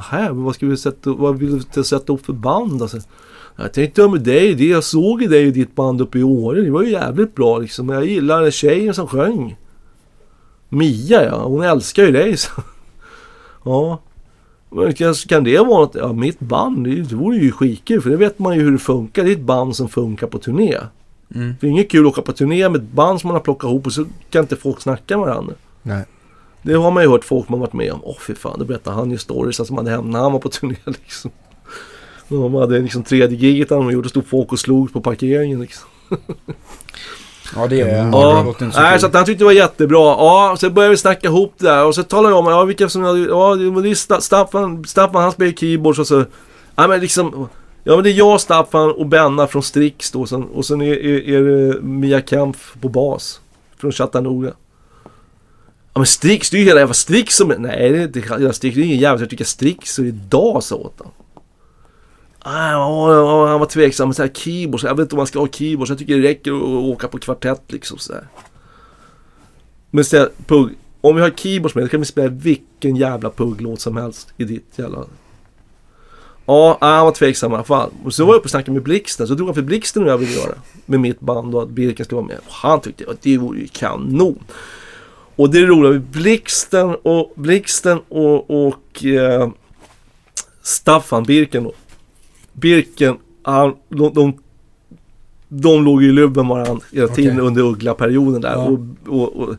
här, 0.00 0.30
vad 0.32 0.54
ska 0.54 0.66
vi 0.66 0.76
sätta, 0.76 1.10
vad 1.10 1.38
vill 1.38 1.62
du 1.74 1.84
sätta 1.84 2.12
upp 2.12 2.26
för 2.26 2.32
band? 2.32 2.82
Alltså, 2.82 2.98
jag 3.56 3.72
tänkte 3.72 4.08
med 4.08 4.20
dig, 4.20 4.54
det 4.54 4.66
jag 4.66 4.84
såg 4.84 5.22
i 5.22 5.26
dig 5.26 5.46
och 5.46 5.52
ditt 5.52 5.74
band 5.74 6.00
uppe 6.00 6.18
i 6.18 6.22
Åre, 6.22 6.60
det 6.60 6.70
var 6.70 6.82
ju 6.82 6.90
jävligt 6.90 7.34
bra 7.34 7.58
liksom. 7.58 7.88
Jag 7.88 8.06
gillar 8.06 8.42
den 8.42 8.52
tjejen 8.52 8.94
som 8.94 9.06
sjöng. 9.06 9.56
Mia 10.68 11.24
ja, 11.24 11.42
hon 11.44 11.62
älskar 11.62 12.02
ju 12.02 12.12
dig 12.12 12.36
så. 12.36 12.50
Ja. 13.64 14.00
Men 14.70 14.94
kan, 15.28 15.44
det 15.44 15.58
vara 15.58 15.80
något? 15.80 15.94
Ja, 15.94 16.12
mitt 16.12 16.40
band, 16.40 16.84
det, 16.84 17.12
vore 17.12 17.36
ju 17.36 17.52
skitkul 17.52 18.00
för 18.00 18.10
det 18.10 18.16
vet 18.16 18.38
man 18.38 18.56
ju 18.56 18.62
hur 18.62 18.72
det 18.72 18.78
funkar. 18.78 19.24
Det 19.24 19.30
är 19.30 19.32
ett 19.32 19.40
band 19.40 19.76
som 19.76 19.88
funkar 19.88 20.26
på 20.26 20.38
turné. 20.38 20.76
Mm. 21.34 21.54
Det 21.60 21.66
är 21.66 21.70
inget 21.70 21.90
kul 21.90 22.06
att 22.06 22.12
åka 22.12 22.22
på 22.22 22.32
turné 22.32 22.68
med 22.68 22.80
ett 22.80 22.92
band 22.92 23.20
som 23.20 23.28
man 23.28 23.34
har 23.34 23.40
plockat 23.40 23.68
ihop 23.68 23.86
och 23.86 23.92
så 23.92 24.04
kan 24.30 24.42
inte 24.42 24.56
folk 24.56 24.80
snacka 24.80 25.16
med 25.16 25.26
varandra. 25.26 25.54
Nej. 25.82 26.04
Det 26.62 26.74
har 26.74 26.90
man 26.90 27.02
ju 27.02 27.08
hört 27.08 27.24
folk 27.24 27.48
har 27.48 27.56
varit 27.56 27.72
med 27.72 27.92
om. 27.92 28.00
Åh 28.02 28.16
fy 28.26 28.34
fan, 28.34 28.58
då 28.58 28.64
berättar 28.64 28.92
han 28.92 29.10
ju 29.10 29.18
stories 29.18 29.66
som 29.66 29.76
hade 29.76 29.90
hänt 29.90 30.06
när 30.06 30.20
han 30.20 30.32
var 30.32 30.38
på 30.38 30.48
turné 30.48 30.76
liksom. 30.84 31.30
De 32.28 32.54
hade 32.54 32.80
liksom 32.80 33.02
tredje 33.02 33.38
giget 33.38 33.70
han 33.70 33.90
gjorde, 33.90 34.08
stod 34.08 34.26
folk 34.26 34.52
och 34.52 34.58
slog 34.58 34.92
på 34.92 35.00
parkeringen 35.00 35.60
liksom. 35.60 35.88
Ja, 37.56 37.66
det 37.66 37.80
är... 37.80 38.00
Mm. 38.00 38.12
Ja, 38.12 38.54
nej, 38.74 39.00
så 39.00 39.06
att 39.06 39.14
han 39.14 39.24
tyckte 39.24 39.40
det 39.40 39.46
var 39.46 39.52
jättebra. 39.52 39.98
Ja, 39.98 40.56
så 40.58 40.70
började 40.70 40.90
vi 40.90 40.96
snacka 40.96 41.28
ihop 41.28 41.54
det 41.58 41.66
där 41.66 41.84
och 41.84 41.94
så 41.94 42.02
talade 42.02 42.34
jag 42.34 42.38
om, 42.46 42.52
ja 42.52 42.64
vilka 42.64 42.88
som, 42.88 43.02
hade- 43.02 43.18
ja 43.18 43.54
det 43.56 43.64
är 43.64 43.94
Sta- 43.94 44.20
Staffan, 44.20 44.84
Staffan 44.84 45.22
han 45.22 45.32
spelar 45.32 45.52
keyboards 45.52 45.98
och 45.98 46.06
så, 46.06 46.24
ja 46.76 46.88
men 46.88 47.00
liksom, 47.00 47.48
ja 47.84 47.94
men 47.94 48.04
det 48.04 48.10
är 48.10 48.14
jag, 48.14 48.40
Staffan 48.40 48.90
och 48.90 49.06
Benna 49.06 49.46
från 49.46 49.62
Strix 49.62 50.10
då, 50.10 50.20
och 50.20 50.28
sen, 50.28 50.42
och 50.44 50.66
sen 50.66 50.80
är, 50.82 50.86
är, 51.06 51.28
är 51.28 51.42
det 51.42 51.80
Mia 51.82 52.20
Kempf 52.20 52.74
på 52.80 52.88
bas, 52.88 53.40
från 53.80 53.92
Chattanooga. 53.92 54.52
Ja 55.94 56.00
men 56.00 56.06
Strix, 56.06 56.50
det 56.50 56.56
är 56.56 56.58
ju 56.58 56.64
hela 56.66 56.80
jävla 56.80 56.94
Strix 56.94 57.36
som 57.36 57.48
nej 57.58 57.90
det 57.90 57.98
är 57.98 58.02
inte 58.02 58.20
hela 58.20 58.52
Strix, 58.52 58.74
det 58.76 58.80
är 58.82 58.84
ingen 58.84 58.98
jävel 58.98 59.18
som 59.18 59.28
tycker 59.28 59.44
Strix 59.44 59.98
är 59.98 60.04
idag 60.04 60.62
så 60.62 60.76
åt 60.76 60.94
han. 60.98 61.08
Ah, 62.50 63.46
han 63.46 63.60
var 63.60 63.66
tveksam 63.66 64.08
med 64.08 64.16
så 64.16 64.22
här 64.22 64.30
keyboards. 64.30 64.84
Jag 64.84 64.94
vet 64.94 65.02
inte 65.02 65.14
om 65.14 65.16
man 65.16 65.26
ska 65.26 65.38
ha 65.38 65.48
keyboards. 65.48 65.90
Jag 65.90 65.98
tycker 65.98 66.16
det 66.16 66.28
räcker 66.28 66.52
att 66.52 66.62
åka 66.62 67.08
på 67.08 67.18
kvartett 67.18 67.72
liksom 67.72 67.98
så 67.98 68.12
här. 68.12 68.28
Men 69.90 70.04
så 70.04 70.16
här, 70.16 70.28
Pugg, 70.46 70.70
om 71.00 71.16
vi 71.16 71.22
har 71.22 71.30
keyboards 71.30 71.74
med 71.74 71.84
då 71.84 71.88
kan 71.88 72.00
vi 72.00 72.06
spela 72.06 72.28
vilken 72.28 72.96
jävla 72.96 73.30
pugglåt 73.30 73.80
som 73.80 73.96
helst 73.96 74.32
i 74.36 74.44
ditt 74.44 74.72
jävla... 74.76 74.98
Ja, 76.46 76.78
ah, 76.80 76.96
han 76.96 77.04
var 77.04 77.12
tveksam 77.12 77.52
i 77.52 77.54
alla 77.54 77.64
fall. 77.64 77.90
Och 78.04 78.14
så 78.14 78.24
var 78.24 78.32
jag 78.32 78.38
uppe 78.38 78.46
och 78.46 78.50
snackade 78.50 78.72
med 78.72 78.82
Blixten. 78.82 79.28
Så 79.28 79.34
drog 79.34 79.48
han 79.48 79.54
för 79.54 79.62
Blixten 79.62 80.02
och 80.02 80.08
jag 80.08 80.18
ville 80.18 80.32
göra. 80.32 80.54
Med 80.86 81.00
mitt 81.00 81.20
band 81.20 81.54
och 81.54 81.62
att 81.62 81.68
Birken 81.68 82.04
skulle 82.04 82.16
vara 82.16 82.26
med. 82.26 82.38
Och 82.38 82.52
han 82.52 82.80
tyckte 82.80 83.10
att 83.10 83.22
det 83.22 83.38
vore 83.38 83.58
ju 83.58 83.68
kanon. 83.68 84.44
Och 85.36 85.50
det 85.50 85.58
är 85.58 85.66
roliga 85.66 85.92
med 85.92 86.02
Blixten 86.02 86.96
och 87.02 87.32
Blixten 87.34 88.00
och, 88.08 88.66
och 88.66 89.04
eh, 89.04 89.48
Staffan 90.62 91.22
Birken 91.22 91.64
då. 91.64 91.72
Birken, 92.60 93.16
han, 93.42 93.74
de, 93.88 94.14
de, 94.14 94.38
de 95.48 95.84
låg 95.84 96.02
i 96.02 96.12
med 96.12 96.30
varandra 96.30 96.80
hela 96.92 97.08
tiden 97.08 97.32
Okej. 97.32 97.46
under 97.46 97.62
Uggla-perioden 97.62 98.40
där. 98.40 98.52
Ja. 98.52 98.64
Och, 98.64 98.78
och, 99.06 99.36
och, 99.36 99.54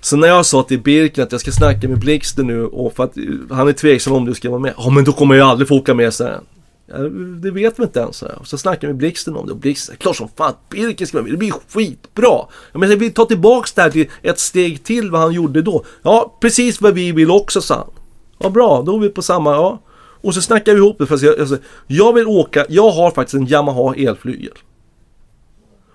Så 0.00 0.16
när 0.16 0.28
jag 0.28 0.46
sa 0.46 0.62
till 0.62 0.80
Birken 0.80 1.24
att 1.24 1.32
jag 1.32 1.40
ska 1.40 1.50
snacka 1.50 1.88
med 1.88 1.98
Blixter 1.98 2.42
nu 2.42 2.64
och 2.64 2.96
för 2.96 3.04
att 3.04 3.14
han 3.50 3.68
är 3.68 3.72
tveksam 3.72 4.12
om 4.12 4.24
du 4.24 4.34
ska 4.34 4.50
vara 4.50 4.60
med. 4.60 4.74
Ja 4.76 4.90
men 4.90 5.04
då 5.04 5.12
kommer 5.12 5.34
jag 5.34 5.48
aldrig 5.48 5.68
få 5.68 5.76
åka 5.76 5.94
med 5.94 6.14
så 6.14 6.24
här. 6.24 6.40
Ja, 6.86 6.98
det 7.42 7.50
vet 7.50 7.78
vi 7.78 7.82
inte 7.82 8.02
än 8.02 8.12
så 8.12 8.26
så 8.44 8.58
snackade 8.58 8.86
jag 8.86 8.92
med 8.92 8.98
Blixten 8.98 9.36
om 9.36 9.46
det 9.46 9.52
och 9.52 9.58
Blixten 9.58 9.96
klart 9.98 10.16
som 10.16 10.28
fan 10.36 10.52
Birken 10.70 11.06
ska 11.06 11.16
vara 11.16 11.24
med. 11.24 11.32
Det 11.32 11.38
blir 11.38 11.52
skitbra. 11.68 12.38
Jag 12.72 12.80
menar, 12.80 12.96
vi 12.96 13.10
tar 13.10 13.24
tillbaks 13.24 13.72
det 13.72 13.82
här 13.82 13.90
till 13.90 14.08
ett 14.22 14.38
steg 14.38 14.84
till 14.84 15.10
vad 15.10 15.20
han 15.20 15.32
gjorde 15.32 15.62
då. 15.62 15.84
Ja, 16.02 16.38
precis 16.40 16.80
vad 16.80 16.94
vi 16.94 17.12
vill 17.12 17.30
också 17.30 17.60
sa 17.60 17.74
han. 17.74 17.90
Ja 18.38 18.50
bra, 18.50 18.82
då 18.82 18.96
är 18.96 19.00
vi 19.00 19.08
på 19.08 19.22
samma, 19.22 19.50
ja. 19.50 19.82
Och 20.20 20.34
så 20.34 20.42
snackar 20.42 20.72
vi 20.72 20.78
ihop 20.78 20.98
det. 20.98 21.06
Fast 21.06 21.22
jag, 21.22 21.40
alltså, 21.40 21.58
jag 21.86 22.12
vill 22.12 22.26
åka, 22.26 22.66
jag 22.68 22.90
har 22.90 23.10
faktiskt 23.10 23.34
en 23.34 23.46
Yamaha 23.46 23.94
elflygel. 23.94 24.58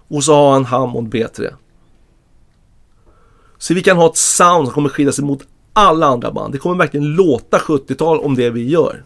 Och 0.07 0.23
så 0.23 0.33
har 0.33 0.53
han 0.53 0.65
Hammond 0.65 1.13
B3. 1.13 1.53
Så 3.57 3.73
vi 3.73 3.83
kan 3.83 3.97
ha 3.97 4.09
ett 4.09 4.17
sound 4.17 4.67
som 4.67 4.73
kommer 4.73 4.89
skilja 4.89 5.11
sig 5.11 5.25
mot 5.25 5.43
alla 5.73 6.07
andra 6.07 6.31
band. 6.31 6.53
Det 6.53 6.57
kommer 6.57 6.75
verkligen 6.75 7.05
låta 7.05 7.57
70-tal 7.57 8.19
om 8.19 8.35
det 8.35 8.49
vi 8.49 8.69
gör. 8.69 9.03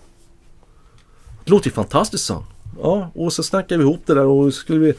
Det 1.44 1.52
låter 1.52 1.68
ju 1.68 1.74
fantastiskt 1.74 2.26
sound. 2.26 2.46
Ja, 2.82 3.12
och 3.16 3.34
så 3.34 3.44
snackar 3.44 3.78
vi 3.78 3.84
ihop 3.84 4.02
det 4.06 4.14
där 4.14 4.26
och 4.26 4.54
skulle 4.54 4.80
vi... 4.80 4.94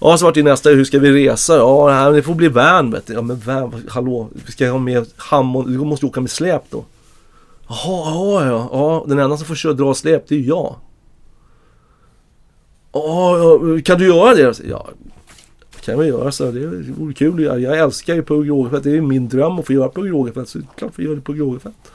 Ja, 0.00 0.18
så 0.18 0.24
vart 0.24 0.34
det 0.34 0.42
nästa, 0.42 0.70
hur 0.70 0.84
ska 0.84 0.98
vi 0.98 1.26
resa? 1.26 1.56
Ja, 1.56 2.10
det 2.10 2.22
får 2.22 2.34
bli 2.34 2.48
van 2.48 2.90
vet 2.90 3.06
du. 3.06 3.12
Ja, 3.12 3.22
men 3.22 3.40
van, 3.40 3.84
hallå, 3.88 4.28
vi 4.46 4.52
ska 4.52 4.70
ha 4.70 4.78
med 4.78 5.06
Hammond, 5.16 5.68
du 5.68 5.78
måste 5.78 6.06
åka 6.06 6.20
med 6.20 6.30
släp 6.30 6.62
då. 6.70 6.84
Jaha, 7.68 8.44
ja, 8.44 8.46
ja, 8.46 8.68
ja, 8.72 9.04
den 9.08 9.18
enda 9.18 9.36
som 9.36 9.46
får 9.46 9.54
köra 9.54 9.72
dra 9.72 9.94
släp 9.94 10.28
det 10.28 10.34
är 10.34 10.38
ju 10.38 10.44
jag. 10.44 10.76
Ja, 12.92 13.38
ja, 13.38 13.80
kan 13.84 13.98
du 13.98 14.06
göra 14.06 14.34
det? 14.34 14.60
Ja, 14.68 14.88
det 15.74 15.80
kan 15.84 15.98
vi 15.98 16.06
göra 16.06 16.32
så. 16.32 16.50
Det 16.50 16.66
vore 16.98 17.14
kul 17.14 17.34
att 17.34 17.40
göra. 17.40 17.58
Jag 17.58 17.78
älskar 17.78 18.14
ju 18.14 18.22
Pugh 18.22 18.48
Rogefeldt. 18.48 18.84
Det 18.84 18.96
är 18.96 19.00
min 19.00 19.28
dröm 19.28 19.58
att 19.58 19.66
få 19.66 19.72
göra 19.72 19.88
Pugh 19.88 20.10
Rogefeldt. 20.10 20.48
Så 20.48 20.58
det 20.58 20.64
är 20.64 20.78
klart 20.78 20.92
vi 20.96 21.04
gör 21.04 21.14
det 21.14 21.20
Pugh 21.20 21.40
Rogefeldt. 21.40 21.92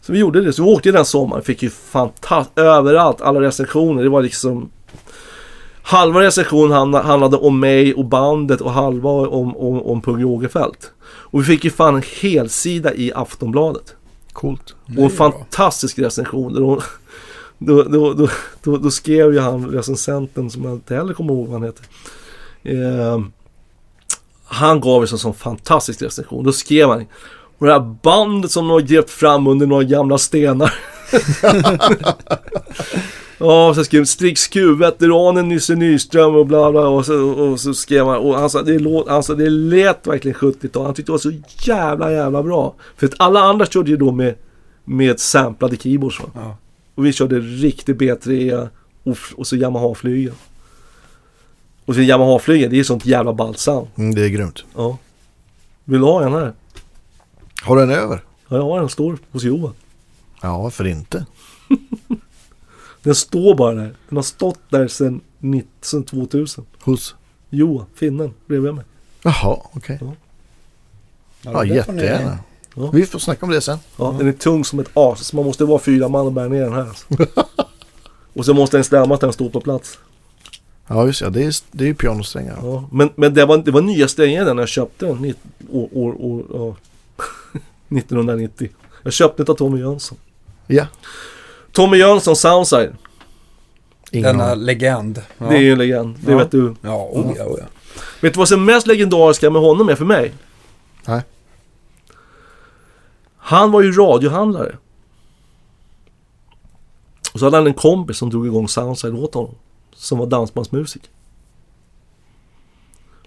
Så 0.00 0.12
vi 0.12 0.18
gjorde 0.18 0.40
det. 0.40 0.52
Så 0.52 0.64
vi 0.64 0.70
åkte 0.70 0.92
den 0.92 1.04
sommaren. 1.04 1.42
Fick 1.42 1.62
ju 1.62 1.70
fantastiskt, 1.70 2.58
överallt, 2.58 3.20
alla 3.20 3.40
recensioner. 3.40 4.02
Det 4.02 4.08
var 4.08 4.22
liksom 4.22 4.70
Halva 5.86 6.20
recensionen 6.20 6.94
handlade 6.94 7.36
om 7.36 7.60
mig 7.60 7.94
och 7.94 8.04
bandet 8.04 8.60
och 8.60 8.70
halva 8.70 9.10
om, 9.10 9.56
om, 9.56 9.82
om 9.82 10.02
Pugh 10.02 10.22
Rogefeldt. 10.22 10.92
Och 11.02 11.40
vi 11.40 11.44
fick 11.44 11.64
ju 11.64 11.70
fan 11.70 11.94
en 11.94 12.02
helsida 12.20 12.94
i 12.94 13.12
Aftonbladet. 13.12 13.96
Coolt. 14.34 14.74
Och 14.98 15.04
en 15.04 15.10
fantastisk 15.10 15.98
recension. 15.98 16.54
Då, 16.54 16.82
då, 17.58 17.82
då, 17.82 18.28
då, 18.62 18.76
då, 18.76 18.90
skrev 18.90 19.32
ju 19.32 19.40
han 19.40 19.66
recensenten 19.66 20.50
som 20.50 20.64
jag 20.64 20.72
inte 20.72 20.94
heller 20.94 21.14
kommer 21.14 21.32
ihåg 21.32 21.46
vad 21.46 21.60
han 21.60 21.62
heter. 21.62 21.86
Eh, 22.62 23.20
han 24.44 24.80
gav 24.80 25.02
oss 25.02 25.12
en 25.12 25.18
sån 25.18 25.34
fantastisk 25.34 26.02
recension. 26.02 26.44
Då 26.44 26.52
skrev 26.52 26.88
han 26.88 27.06
och 27.58 27.66
det 27.66 27.72
här 27.72 27.96
bandet 28.02 28.50
som 28.50 28.68
de 28.68 28.70
har 28.70 28.80
grävt 28.80 29.10
fram 29.10 29.46
under 29.46 29.66
några 29.66 29.84
gamla 29.84 30.18
stenar. 30.18 30.74
Ja, 33.38 33.74
så 33.74 33.84
skrev 33.84 34.04
Strix 34.04 34.48
Q, 34.48 34.74
veteranen 34.74 35.48
Nisse 35.48 35.74
Nyström 35.74 36.34
och 36.34 36.46
bla 36.46 36.70
bla 36.70 36.88
och 36.88 37.06
så, 37.06 37.30
och 37.30 37.60
så 37.60 37.74
skrev 37.74 38.06
han, 38.06 38.18
och 38.18 38.38
han 38.38 38.50
sa 38.50 38.62
det, 38.62 38.78
låt, 38.78 39.08
han 39.08 39.22
sa, 39.22 39.34
det 39.34 39.50
lät 39.50 40.06
verkligen 40.06 40.36
70-tal. 40.38 40.84
Han 40.84 40.94
tyckte 40.94 41.08
det 41.08 41.12
var 41.12 41.18
så 41.18 41.32
jävla 41.66 42.12
jävla 42.12 42.42
bra. 42.42 42.74
För 42.96 43.06
att 43.06 43.14
alla 43.16 43.40
andra 43.40 43.66
körde 43.66 43.90
ju 43.90 43.96
då 43.96 44.12
med, 44.12 44.34
med 44.84 45.20
samplade 45.20 45.76
keyboards 45.76 46.20
va? 46.20 46.26
Ja. 46.34 46.56
Och 46.94 47.06
vi 47.06 47.12
körde 47.12 47.40
riktig 47.40 47.96
B3 47.96 48.68
och, 49.02 49.18
och 49.36 49.46
så 49.46 49.56
Yamaha-flygen. 49.56 50.34
Och 51.84 51.94
så 51.94 52.00
Yamaha-flygen, 52.00 52.70
det 52.70 52.78
är 52.80 52.84
sånt 52.84 53.06
jävla 53.06 53.32
ballt 53.32 53.58
sound. 53.58 53.88
Mm, 53.96 54.14
det 54.14 54.24
är 54.24 54.28
grymt. 54.28 54.64
Ja. 54.76 54.98
Vill 55.84 56.00
du 56.00 56.06
ha 56.06 56.24
en 56.24 56.32
här? 56.32 56.52
Har 57.62 57.76
du 57.76 57.82
en 57.82 57.90
över? 57.90 58.22
Ja, 58.48 58.56
jag 58.56 58.62
har 58.62 58.80
en. 58.80 58.88
Står 58.88 59.18
hos 59.32 59.42
Johan. 59.42 59.72
Ja, 60.42 60.58
varför 60.58 60.86
inte? 60.86 61.26
Den 63.04 63.14
står 63.14 63.54
bara 63.54 63.74
där. 63.74 63.94
Den 64.08 64.16
har 64.16 64.22
stått 64.22 64.58
där 64.68 64.88
sedan, 64.88 65.20
19, 65.38 65.68
sedan 65.80 66.04
2000. 66.04 66.66
Hos? 66.82 67.14
Johan, 67.50 67.86
finnen, 67.94 68.34
bredvid 68.46 68.74
mig. 68.74 68.84
Jaha, 69.22 69.58
okej. 69.72 69.98
Ja. 70.00 70.12
Ja, 71.42 71.62
ni- 71.62 71.74
jättegärna. 71.74 72.38
Ja. 72.74 72.90
Vi 72.92 73.06
får 73.06 73.18
snacka 73.18 73.46
om 73.46 73.52
det 73.52 73.60
sen. 73.60 73.78
Ja, 73.96 74.14
Den 74.18 74.28
är 74.28 74.32
tung 74.32 74.64
som 74.64 74.78
ett 74.78 74.90
as, 74.94 75.26
så 75.26 75.36
man 75.36 75.44
måste 75.44 75.64
vara 75.64 75.78
fyra 75.78 76.08
man 76.08 76.26
och 76.26 76.32
bära 76.32 76.48
ner 76.48 76.60
den 76.64 76.72
här. 76.72 76.80
Alltså. 76.88 77.06
och 78.34 78.44
så 78.44 78.54
måste 78.54 78.76
den 78.76 78.84
stämma 78.84 79.14
att 79.14 79.20
den 79.20 79.32
står 79.32 79.50
på 79.50 79.60
plats. 79.60 79.98
Ja, 80.86 81.06
just 81.06 81.20
ja. 81.20 81.30
Det 81.30 81.44
är, 81.44 81.54
det 81.70 81.84
är 81.84 81.88
ju 81.88 81.94
pianosträngar. 81.94 82.58
Ja. 82.62 82.88
Men, 82.92 83.10
men 83.16 83.34
det, 83.34 83.46
var, 83.46 83.58
det 83.58 83.70
var 83.70 83.80
nya 83.80 84.08
strängar 84.08 84.54
när 84.54 84.62
jag 84.62 84.68
köpte 84.68 85.06
den. 85.06 85.34
År, 85.70 85.88
år, 85.92 86.14
år, 86.24 86.44
ja. 86.52 86.76
1990. 87.98 88.68
Jag 89.02 89.12
köpte 89.12 89.42
den 89.44 89.52
av 89.52 89.56
Tommy 89.56 89.78
Jönsson. 89.80 90.18
Ja. 90.66 90.86
Tommy 91.74 91.96
Jönsson 91.96 92.36
Soundside. 92.36 92.96
Ingen 94.10 94.26
Denna 94.38 94.50
aning. 94.52 94.64
legend. 94.64 95.22
Ja. 95.38 95.46
Det 95.46 95.56
är 95.56 95.60
ju 95.60 95.72
en 95.72 95.78
legend. 95.78 96.16
Det 96.24 96.32
Ja. 96.32 96.38
vet 96.38 96.50
du. 96.50 96.74
Ja, 96.80 97.08
oh, 97.12 97.32
ja, 97.38 97.44
oh, 97.44 97.58
ja. 97.60 97.64
Vet 98.20 98.34
du 98.34 98.38
vad 98.38 98.48
som 98.48 98.60
är 98.68 98.74
mest 98.74 98.86
legendariska 98.86 99.50
med 99.50 99.62
honom 99.62 99.88
är 99.88 99.94
för 99.94 100.04
mig? 100.04 100.34
Nej. 101.06 101.22
Han 103.36 103.70
var 103.70 103.82
ju 103.82 103.92
radiohandlare. 103.92 104.76
Och 107.32 107.38
så 107.40 107.46
hade 107.46 107.56
han 107.56 107.66
en 107.66 107.74
kompis 107.74 108.16
som 108.18 108.30
drog 108.30 108.46
igång 108.46 108.68
Soundside 108.68 109.14
åt 109.14 109.34
honom. 109.34 109.54
Som 109.94 110.18
var 110.18 110.26
dansbandsmusik. 110.26 111.02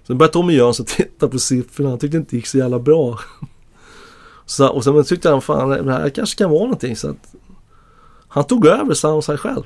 Sen 0.08 0.18
började 0.18 0.34
Tommy 0.34 0.54
Jönsson 0.54 0.86
titta 0.90 1.28
på 1.28 1.40
siffrorna. 1.40 1.90
Han 1.90 2.00
tyckte 2.00 2.18
inte 2.18 2.32
det 2.32 2.36
gick 2.38 2.48
så 2.48 2.58
jävla 2.58 2.80
bra. 2.80 3.20
Så, 4.46 4.68
och 4.70 4.84
sen 4.84 5.04
tyckte 5.04 5.30
han 5.30 5.42
fan 5.42 5.70
det 5.70 5.94
här 5.94 6.10
kanske 6.10 6.38
kan 6.38 6.50
vara 6.50 6.64
någonting. 6.64 6.96
Så 6.96 7.10
att 7.10 7.36
han 8.38 8.44
tog 8.48 8.66
över 8.66 8.94
Soundside 8.94 9.40
själv. 9.40 9.64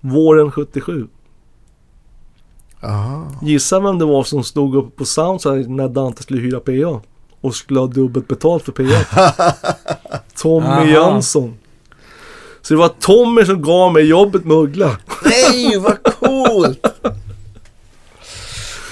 Våren 0.00 0.52
77. 0.52 1.08
Aha. 2.82 3.32
Gissa 3.42 3.80
vem 3.80 3.98
det 3.98 4.04
var 4.04 4.24
som 4.24 4.44
stod 4.44 4.76
uppe 4.76 4.98
på 4.98 5.04
Soundside 5.04 5.70
när 5.70 5.88
Dante 5.88 6.22
skulle 6.22 6.40
hyra 6.40 6.60
PA. 6.60 7.00
Och 7.40 7.54
skulle 7.54 7.80
ha 7.80 7.86
dubbelt 7.86 8.28
betalt 8.28 8.64
för 8.64 8.72
PA. 8.72 9.34
Tommy 10.36 10.66
Aha. 10.66 10.84
Jönsson. 10.84 11.54
Så 12.62 12.74
det 12.74 12.78
var 12.78 12.88
Tommy 12.88 13.44
som 13.44 13.62
gav 13.62 13.92
mig 13.92 14.04
jobbet 14.04 14.44
med 14.44 14.56
Uggla. 14.56 14.96
Nej, 15.24 15.78
vad 15.78 16.02
coolt! 16.02 16.86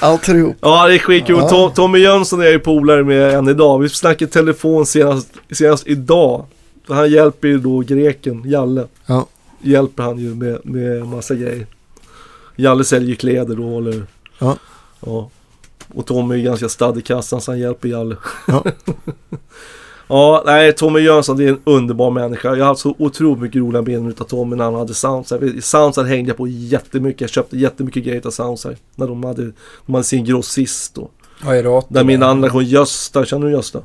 Alltihop. 0.00 0.56
Ja 0.60 0.86
det 0.86 0.94
är 0.94 0.98
skitkul. 0.98 1.36
Ja. 1.38 1.48
Tom, 1.48 1.72
Tommy 1.72 1.98
Jönsson 1.98 2.40
är 2.40 2.44
jag 2.44 2.52
ju 2.52 2.58
polare 2.58 3.04
med 3.04 3.34
än 3.34 3.48
idag. 3.48 3.78
Vi 3.78 3.88
snackade 3.88 4.30
telefon 4.30 4.86
senast, 4.86 5.28
senast 5.50 5.86
idag. 5.86 6.46
Han 6.88 7.10
hjälper 7.10 7.48
ju 7.48 7.58
då 7.58 7.78
greken, 7.78 8.42
Jalle. 8.46 8.86
Ja. 9.06 9.26
Hjälper 9.60 10.02
han 10.02 10.18
ju 10.18 10.34
med, 10.34 10.58
med 10.64 11.06
massa 11.06 11.34
grejer. 11.34 11.66
Jalle 12.56 12.84
säljer 12.84 13.14
kläder 13.14 13.56
då 13.56 13.78
eller... 13.78 14.06
Ja. 14.38 14.56
Ja. 15.00 15.30
Och 15.94 16.06
Tommy 16.06 16.34
är 16.34 16.44
ganska 16.44 16.68
stadd 16.68 16.98
i 16.98 17.02
kassan 17.02 17.40
så 17.40 17.50
han 17.50 17.58
hjälper 17.58 17.88
Jalle. 17.88 18.16
Ja. 18.46 18.64
Ja, 20.06 20.42
nej 20.46 20.72
Tommy 20.72 21.00
Jönsson 21.00 21.36
det 21.36 21.44
är 21.44 21.48
en 21.48 21.60
underbar 21.64 22.10
människa. 22.10 22.48
Jag 22.48 22.56
har 22.56 22.66
haft 22.66 22.80
så 22.80 22.94
otroligt 22.98 23.42
mycket 23.42 23.60
roliga 23.60 23.82
minnen 23.82 24.08
utav 24.08 24.24
Tommy 24.24 24.56
när 24.56 24.64
han 24.64 24.74
hade 24.74 24.94
Soundside. 24.94 25.64
Soundside 25.64 26.06
hängde 26.06 26.30
jag 26.30 26.36
på 26.36 26.48
jättemycket. 26.48 27.20
Jag 27.20 27.30
köpte 27.30 27.56
jättemycket 27.58 28.04
grejer 28.04 28.26
av 28.26 28.30
Soundside. 28.30 28.76
När 28.94 29.06
de 29.06 29.24
hade, 29.24 29.52
de 29.86 29.94
hade 29.94 30.04
sin 30.04 30.24
grossist 30.24 30.94
då. 30.94 31.10
Åt 31.68 31.86
Där 31.88 32.04
min 32.04 32.22
andra 32.22 32.48
kon 32.48 32.64
Gösta, 32.64 33.24
känner 33.24 33.46
du 33.46 33.52
Gösta? 33.52 33.82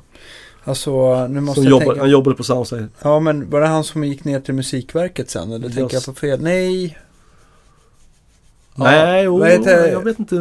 Alltså, 0.64 1.28
nu 1.28 1.42
måste 1.42 1.62
jag 1.62 1.70
jobbar, 1.72 1.86
tänka. 1.86 2.00
han 2.02 2.10
jobbade 2.10 2.36
på 2.36 2.44
Soundside. 2.44 2.88
Ja, 3.02 3.20
men 3.20 3.50
var 3.50 3.62
det 3.62 3.68
han 3.68 3.84
som 3.84 4.04
gick 4.04 4.24
ner 4.24 4.40
till 4.40 4.54
Musikverket 4.54 5.30
sen? 5.30 5.52
Eller 5.52 5.60
tänker 5.68 5.82
jag 5.82 5.94
Just. 5.94 6.06
på 6.06 6.14
fel? 6.14 6.42
Nej. 6.42 6.98
Ja, 8.76 8.84
Nej, 8.84 9.24
jo, 9.24 9.44
heter- 9.44 9.92
jag 9.92 10.04
vet 10.04 10.20
inte. 10.20 10.36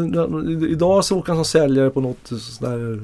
Idag 0.71 1.05
så 1.05 1.19
åker 1.19 1.29
han 1.33 1.37
som 1.45 1.61
säljare 1.61 1.91
på 1.91 2.01
något 2.01 2.31
sådär. 2.41 3.01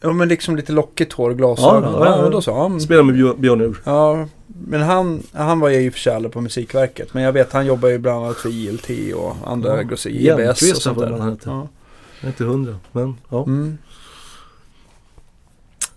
Ja, 0.00 0.12
men 0.12 0.28
liksom 0.28 0.56
lite 0.56 0.72
lockigt 0.72 1.12
hår 1.12 1.32
glasögon. 1.34 1.82
Ja, 1.82 2.06
Ja, 2.06 2.22
ja, 2.24 2.28
då 2.30 2.40
så. 2.42 2.50
Ja. 2.50 2.80
Spelar 2.80 3.02
med 3.02 3.14
Björn- 3.14 3.60
Ur. 3.60 3.80
Ja, 3.84 4.28
men 4.68 4.80
han, 4.82 5.22
han 5.32 5.60
var 5.60 5.68
ju 5.68 5.80
i 5.80 5.88
och 5.88 5.92
för 5.92 6.28
på 6.28 6.40
Musikverket. 6.40 7.14
Men 7.14 7.22
jag 7.22 7.32
vet 7.32 7.52
han 7.52 7.66
jobbar 7.66 7.88
ju 7.88 7.98
bland 7.98 8.24
annat 8.24 8.36
för 8.36 8.48
ILT 8.48 9.14
och 9.14 9.36
andra 9.46 9.76
Ja, 9.76 9.82
grossister, 9.82 10.40
IBS 10.50 10.72
och 10.72 10.82
sånt 10.82 11.00
jag 11.00 11.10
där. 11.10 11.18
han 11.18 11.30
heter. 11.30 11.50
Ja. 11.50 11.68
Jag 12.20 12.24
är 12.24 12.28
inte 12.28 12.44
hundra, 12.44 12.74
men 12.92 13.16
ja. 13.28 13.42
Mm. 13.44 13.78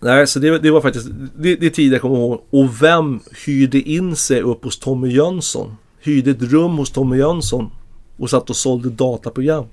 Nej, 0.00 0.26
så 0.26 0.38
det, 0.38 0.58
det 0.58 0.70
var 0.70 0.80
faktiskt, 0.80 1.08
det, 1.36 1.56
det 1.56 1.66
är 1.66 1.70
tid 1.70 1.92
jag 1.92 2.00
kommer 2.00 2.16
ihåg. 2.16 2.42
Och 2.50 2.82
vem 2.82 3.20
hyrde 3.46 3.80
in 3.80 4.16
sig 4.16 4.42
upp 4.42 4.64
hos 4.64 4.78
Tommy 4.78 5.08
Jönsson? 5.08 5.76
Hyrde 6.00 6.30
ett 6.30 6.42
rum 6.42 6.76
hos 6.76 6.90
Tommy 6.90 7.16
Jönsson 7.16 7.70
och 8.16 8.30
satt 8.30 8.50
och 8.50 8.56
sålde 8.56 8.90
dataprogram. 8.90 9.64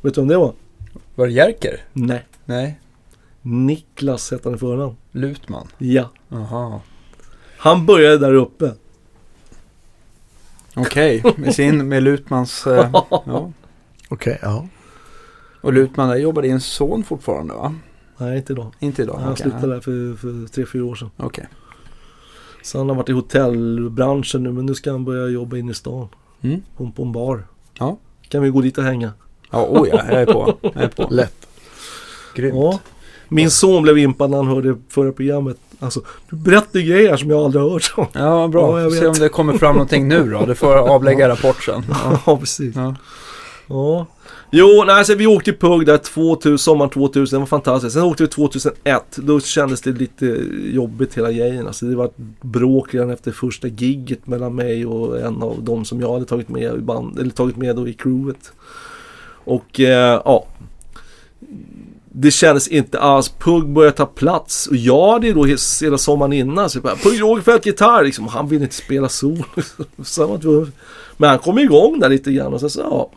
Vet 0.00 0.14
du 0.14 0.20
vem 0.20 0.28
det 0.28 0.36
var? 0.36 0.52
Var 1.14 1.26
det 1.26 1.32
Jerker? 1.32 1.80
Nej. 1.92 2.26
Nej, 2.44 2.80
Niklas 3.42 4.30
hette 4.30 4.48
han 4.48 4.56
i 4.56 4.58
förnamn. 4.58 4.96
Lutman. 5.12 5.66
Ja. 5.78 6.10
Jaha. 6.28 6.80
Han 7.58 7.86
började 7.86 8.18
där 8.18 8.34
uppe. 8.34 8.72
Okej, 10.74 11.22
med 11.36 11.54
sin, 11.54 11.88
med 11.88 12.02
Lutmans... 12.02 12.66
Eh, 12.66 12.90
ja. 13.10 13.52
Okej, 14.08 14.38
ja. 14.42 14.66
Och 15.60 15.72
Lutman 15.72 16.08
där 16.08 16.16
jobbar 16.16 16.42
din 16.42 16.60
son 16.60 17.04
fortfarande 17.04 17.54
va? 17.54 17.74
Nej, 18.18 18.36
inte 18.36 18.52
idag. 18.52 18.72
Inte 18.78 19.02
idag? 19.02 19.18
Han 19.18 19.32
Okej, 19.32 19.42
slutade 19.42 19.74
där 19.74 19.80
för, 19.80 20.16
för 20.16 20.52
tre, 20.52 20.66
fyra 20.66 20.84
år 20.84 20.94
sedan. 20.94 21.10
Okej. 21.16 21.48
Så 22.62 22.78
han 22.78 22.88
har 22.88 22.96
varit 22.96 23.08
i 23.08 23.12
hotellbranschen 23.12 24.42
nu 24.42 24.52
men 24.52 24.66
nu 24.66 24.74
ska 24.74 24.90
han 24.90 25.04
börja 25.04 25.28
jobba 25.28 25.56
inne 25.56 25.70
i 25.70 25.74
stan. 25.74 26.08
Mm. 26.40 26.62
På, 26.76 26.90
på 26.90 27.02
en 27.02 27.12
bar. 27.12 27.46
Ja. 27.78 27.98
Kan 28.28 28.42
vi 28.42 28.50
gå 28.50 28.60
dit 28.60 28.78
och 28.78 28.84
hänga. 28.84 29.12
Ja, 29.50 29.66
oh 29.66 29.88
ja, 29.88 30.02
jag 30.10 30.22
är 30.22 30.26
på. 30.26 30.54
Jag 30.62 30.76
är 30.76 30.88
på. 30.88 31.06
Lätt. 31.10 31.46
Grymt. 32.34 32.54
Ja. 32.54 32.78
Min 33.28 33.50
son 33.50 33.82
blev 33.82 33.98
impad 33.98 34.30
när 34.30 34.36
han 34.36 34.46
hörde 34.46 34.76
förra 34.88 35.12
programmet. 35.12 35.56
Alltså, 35.80 36.00
du 36.30 36.36
berättar 36.36 36.80
grejer 36.80 37.16
som 37.16 37.30
jag 37.30 37.44
aldrig 37.44 37.62
har 37.62 37.70
hört 37.70 37.94
om. 37.96 38.06
Ja, 38.12 38.48
bra. 38.48 38.80
Ja, 38.80 38.82
jag 38.82 38.92
Se 38.92 39.06
om 39.06 39.14
det 39.14 39.28
kommer 39.28 39.58
fram 39.58 39.74
någonting 39.74 40.08
nu 40.08 40.30
då. 40.30 40.46
Du 40.46 40.54
får 40.54 40.76
avlägga 40.76 41.28
rapport 41.34 41.62
sen. 41.62 41.84
Ja. 41.90 42.20
Ja, 42.26 42.36
precis. 42.36 42.76
Ja. 42.76 42.94
Ja. 43.66 44.06
Jo, 44.50 44.84
nej, 44.86 44.94
alltså, 44.94 45.14
vi 45.14 45.26
åkte 45.26 45.50
i 45.50 45.54
Pug 45.54 45.86
där 45.86 45.98
2000, 45.98 46.58
sommaren 46.58 46.90
2000, 46.90 47.36
det 47.36 47.40
var 47.40 47.46
fantastiskt. 47.46 47.94
Sen 47.94 48.02
åkte 48.02 48.22
vi 48.22 48.28
2001, 48.28 49.02
då 49.16 49.40
kändes 49.40 49.80
det 49.80 49.92
lite 49.92 50.26
jobbigt 50.64 51.18
hela 51.18 51.32
grejen. 51.32 51.66
Alltså, 51.66 51.86
det 51.86 51.96
var 51.96 52.04
ett 52.04 52.16
bråk 52.40 52.94
redan 52.94 53.10
efter 53.10 53.32
första 53.32 53.68
gigget 53.68 54.26
mellan 54.26 54.54
mig 54.54 54.86
och 54.86 55.20
en 55.20 55.42
av 55.42 55.62
de 55.62 55.84
som 55.84 56.00
jag 56.00 56.12
hade 56.12 56.24
tagit 56.24 56.48
med 56.48 56.74
i 56.74 56.78
band, 56.78 57.18
eller 57.18 57.30
tagit 57.30 57.56
med 57.56 57.76
då 57.76 57.88
i 57.88 57.92
crewet. 57.92 58.52
Och 59.44 59.80
eh, 59.80 60.20
ja, 60.24 60.46
det 62.18 62.30
kändes 62.30 62.68
inte 62.68 62.98
alls. 62.98 63.28
Pugg 63.28 63.68
började 63.68 63.96
ta 63.96 64.06
plats 64.06 64.66
och 64.66 64.76
jag 64.76 65.12
hade 65.12 65.26
ju 65.26 65.34
då 65.34 65.44
hela 65.44 65.98
sommaren 65.98 66.32
innan 66.32 66.70
så 66.70 66.76
jag 66.76 66.82
bara, 66.82 66.96
Pugg 66.96 67.20
Rogefeldt 67.20 67.66
gitarr 67.66 68.04
liksom. 68.04 68.28
Han 68.28 68.48
ville 68.48 68.64
inte 68.64 68.76
spela 68.76 69.08
solo. 69.08 69.44
så 70.04 70.22
han 70.22 70.40
var 70.40 70.68
Men 71.16 71.30
han 71.30 71.38
kom 71.38 71.58
igång 71.58 71.98
där 71.98 72.08
lite 72.08 72.32
grann 72.32 72.54
och 72.54 72.60
sen 72.60 72.70
så 72.70 72.80
ja. 72.80 73.10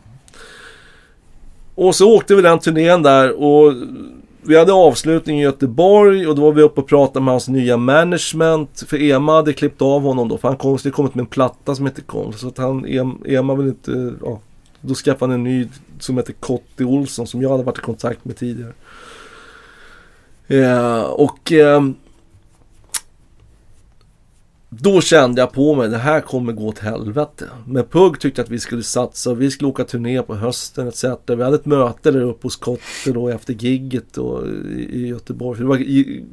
Och 1.80 1.94
så 1.94 2.16
åkte 2.16 2.34
vi 2.34 2.42
den 2.42 2.58
turnén 2.58 3.02
där 3.02 3.42
och 3.42 3.74
vi 4.42 4.58
hade 4.58 4.72
avslutning 4.72 5.40
i 5.40 5.42
Göteborg 5.42 6.26
och 6.26 6.36
då 6.36 6.42
var 6.42 6.52
vi 6.52 6.62
uppe 6.62 6.80
och 6.80 6.86
pratade 6.86 7.24
med 7.24 7.34
hans 7.34 7.48
nya 7.48 7.76
management. 7.76 8.84
För 8.86 9.02
Ema 9.02 9.32
hade 9.34 9.52
klippt 9.52 9.82
av 9.82 10.02
honom 10.02 10.28
då. 10.28 10.38
För 10.38 10.48
han 10.48 10.56
kom, 10.56 10.78
det 10.82 10.90
kommit 10.90 11.14
med 11.14 11.22
en 11.22 11.26
platta 11.26 11.74
som 11.74 11.86
inte 11.86 12.00
kom. 12.00 12.32
Så 12.32 12.48
att 12.48 12.58
han, 12.58 12.86
Ema 13.26 13.54
vill 13.54 13.68
inte, 13.68 14.14
ja. 14.22 14.40
Då 14.80 14.94
skaffade 14.94 15.32
han 15.32 15.40
en 15.40 15.44
ny 15.44 15.68
som 15.98 16.16
heter 16.16 16.32
Kotti 16.32 16.84
Olsson 16.84 17.26
som 17.26 17.42
jag 17.42 17.50
hade 17.50 17.62
varit 17.62 17.78
i 17.78 17.82
kontakt 17.82 18.24
med 18.24 18.36
tidigare. 18.36 18.72
Eh, 20.48 21.02
och 21.02 21.52
eh, 21.52 21.82
då 24.70 25.00
kände 25.00 25.40
jag 25.40 25.52
på 25.52 25.74
mig, 25.74 25.88
det 25.88 25.98
här 25.98 26.20
kommer 26.20 26.52
gå 26.52 26.66
åt 26.66 26.78
helvete. 26.78 27.44
Men 27.66 27.84
Pugg 27.84 28.20
tyckte 28.20 28.42
att 28.42 28.48
vi 28.50 28.58
skulle 28.58 28.82
satsa 28.82 29.34
vi 29.34 29.50
skulle 29.50 29.68
åka 29.68 29.84
turné 29.84 30.22
på 30.22 30.34
hösten 30.34 30.88
etc. 30.88 31.04
Vi 31.26 31.42
hade 31.42 31.56
ett 31.56 31.66
möte 31.66 32.10
där 32.10 32.20
uppe 32.20 32.46
hos 32.46 32.56
Kotte 32.56 33.12
då 33.14 33.28
efter 33.28 33.52
gigget 33.54 34.04
då, 34.14 34.46
i, 34.92 35.06
Göteborg. 35.06 35.62
Var, 35.64 35.76
i, 35.78 36.24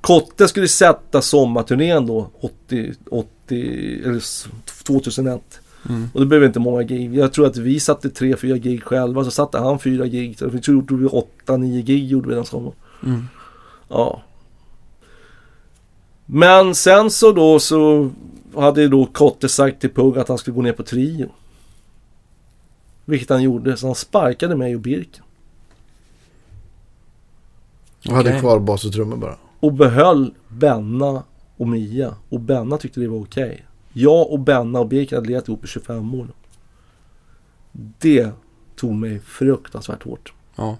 Kotte 0.00 0.48
skulle 0.48 0.68
sätta 0.68 1.22
sommarturnén 1.22 2.06
då 2.06 2.30
80, 2.40 2.92
80, 3.10 4.02
eller 4.04 4.16
s- 4.16 4.46
2001. 4.86 5.40
Mm. 5.88 6.08
Och 6.14 6.20
det 6.20 6.26
blev 6.26 6.44
inte 6.44 6.58
många 6.60 6.82
gig. 6.82 7.14
Jag 7.16 7.32
tror 7.32 7.46
att 7.46 7.56
vi 7.56 7.80
satte 7.80 8.10
tre, 8.10 8.36
fyra 8.36 8.56
gig 8.56 8.82
själva. 8.82 9.24
Så 9.24 9.30
satte 9.30 9.58
han 9.58 9.78
fyra 9.78 10.06
gig. 10.06 10.38
Så 10.38 10.48
vi 10.48 10.58
gjorde 10.62 10.94
vi 10.94 11.06
åtta, 11.06 11.56
nio 11.56 11.82
gig 11.82 12.06
gjorde 12.06 12.28
vi 12.28 12.34
den 12.34 12.44
sommaren. 12.44 12.74
Mm. 13.04 13.24
Ja. 13.88 14.22
Men 16.32 16.74
sen 16.74 17.10
så 17.10 17.32
då 17.32 17.58
så 17.58 18.10
hade 18.54 18.82
ju 18.82 18.88
då 18.88 19.06
Kotte 19.06 19.48
sagt 19.48 19.80
till 19.80 19.90
Pugg 19.90 20.18
att 20.18 20.28
han 20.28 20.38
skulle 20.38 20.54
gå 20.54 20.62
ner 20.62 20.72
på 20.72 20.82
trio. 20.82 21.28
Vilket 23.04 23.30
han 23.30 23.42
gjorde. 23.42 23.76
Så 23.76 23.86
han 23.86 23.94
sparkade 23.94 24.56
mig 24.56 24.74
och 24.74 24.80
Birken. 24.80 25.24
Och 28.08 28.14
hade 28.14 28.28
Okej. 28.28 28.40
kvar 28.40 28.58
bas 28.58 28.84
och 28.84 28.92
trummor 28.92 29.16
bara. 29.16 29.36
Och 29.60 29.72
behöll 29.72 30.34
Benna 30.48 31.22
och 31.56 31.68
Mia. 31.68 32.14
Och 32.28 32.40
Benna 32.40 32.78
tyckte 32.78 33.00
det 33.00 33.08
var 33.08 33.18
okej. 33.18 33.66
Jag 33.92 34.30
och 34.30 34.40
Benna 34.40 34.80
och 34.80 34.88
Birken 34.88 35.16
hade 35.16 35.28
legat 35.28 35.48
ihop 35.48 35.64
i 35.64 35.68
25 35.68 36.14
år. 36.14 36.28
Det 37.98 38.30
tog 38.76 38.94
mig 38.94 39.20
fruktansvärt 39.20 40.02
hårt. 40.02 40.32
Ja. 40.56 40.76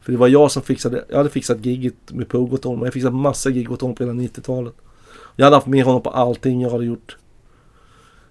För 0.00 0.12
det 0.12 0.18
var 0.18 0.28
jag 0.28 0.50
som 0.50 0.62
fixade, 0.62 1.04
jag 1.08 1.16
hade 1.16 1.30
fixat 1.30 1.64
gigget 1.64 2.12
med 2.12 2.28
Pugg 2.28 2.52
åt 2.52 2.64
honom. 2.64 2.84
Jag 2.84 2.92
fixade 2.92 3.16
massa 3.16 3.50
gig 3.50 3.72
åt 3.72 3.80
honom 3.80 3.96
på 3.96 4.04
hela 4.04 4.14
90-talet. 4.14 4.74
Jag 5.36 5.46
hade 5.46 5.56
haft 5.56 5.66
med 5.66 5.84
honom 5.84 6.02
på 6.02 6.10
allting 6.10 6.60
jag 6.60 6.70
hade 6.70 6.84
gjort. 6.84 7.16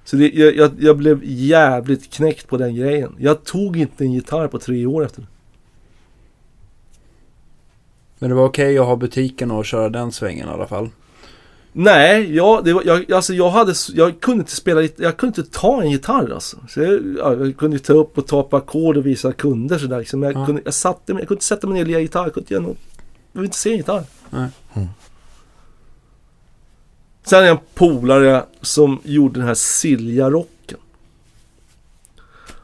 Så 0.03 0.15
det, 0.15 0.29
jag, 0.29 0.55
jag, 0.55 0.71
jag 0.79 0.97
blev 0.97 1.19
jävligt 1.23 2.13
knäckt 2.13 2.47
på 2.47 2.57
den 2.57 2.75
grejen. 2.75 3.15
Jag 3.19 3.43
tog 3.43 3.77
inte 3.77 4.03
en 4.03 4.11
gitarr 4.13 4.47
på 4.47 4.59
tre 4.59 4.85
år 4.85 5.05
efter 5.05 5.21
det. 5.21 5.27
Men 8.19 8.29
det 8.29 8.35
var 8.35 8.45
okej 8.45 8.77
att 8.79 8.85
ha 8.85 8.95
butiken 8.95 9.51
och 9.51 9.65
köra 9.65 9.89
den 9.89 10.11
svängen 10.11 10.47
i 10.47 10.51
alla 10.51 10.67
fall. 10.67 10.89
Nej, 11.73 12.35
jag, 12.35 12.65
det 12.65 12.73
var, 12.73 12.83
jag, 12.85 13.11
alltså 13.11 13.33
jag, 13.33 13.49
hade, 13.49 13.73
jag 13.93 14.19
kunde 14.21 14.39
inte 14.39 14.55
spela, 14.55 14.81
jag 14.97 15.17
kunde 15.17 15.41
inte 15.41 15.51
ta 15.59 15.81
en 15.81 15.91
gitarr 15.91 16.33
alltså. 16.33 16.57
Så 16.69 16.81
jag, 16.81 17.15
ja, 17.17 17.35
jag 17.35 17.57
kunde 17.57 17.79
ta 17.79 17.93
upp 17.93 18.17
och 18.17 18.27
ta 18.27 18.43
på 18.43 18.57
ackord 18.57 18.97
och 18.97 19.05
visa 19.05 19.31
kunder 19.33 19.77
sådär. 19.77 19.99
Liksom. 19.99 20.19
Men 20.19 20.31
jag, 20.31 20.41
Ja. 20.41 20.45
kunde, 20.45 20.61
jag, 20.65 20.73
satte 20.73 21.01
jag 21.11 21.17
kunde 21.17 21.33
inte 21.33 21.45
sätta 21.45 21.67
mig 21.67 21.73
ner 21.73 21.81
och 21.81 21.87
lira 21.87 21.99
gitarr. 21.99 22.23
Jag 22.23 22.33
kunde 22.33 22.43
inte 22.43 22.53
göra 22.53 22.63
något. 22.63 22.77
Jag 23.31 23.41
ville 23.41 23.45
inte 23.47 23.57
se 23.57 23.71
en 23.71 23.77
gitarr. 23.77 24.03
Nej. 24.29 24.49
Mm. 24.73 24.87
Sen 27.23 27.39
är 27.39 27.43
jag 27.43 27.51
en 27.57 27.63
polare 27.73 28.43
som 28.61 28.99
gjorde 29.03 29.39
den 29.39 29.47
här 29.47 29.53
Silja-rocken. 29.53 30.77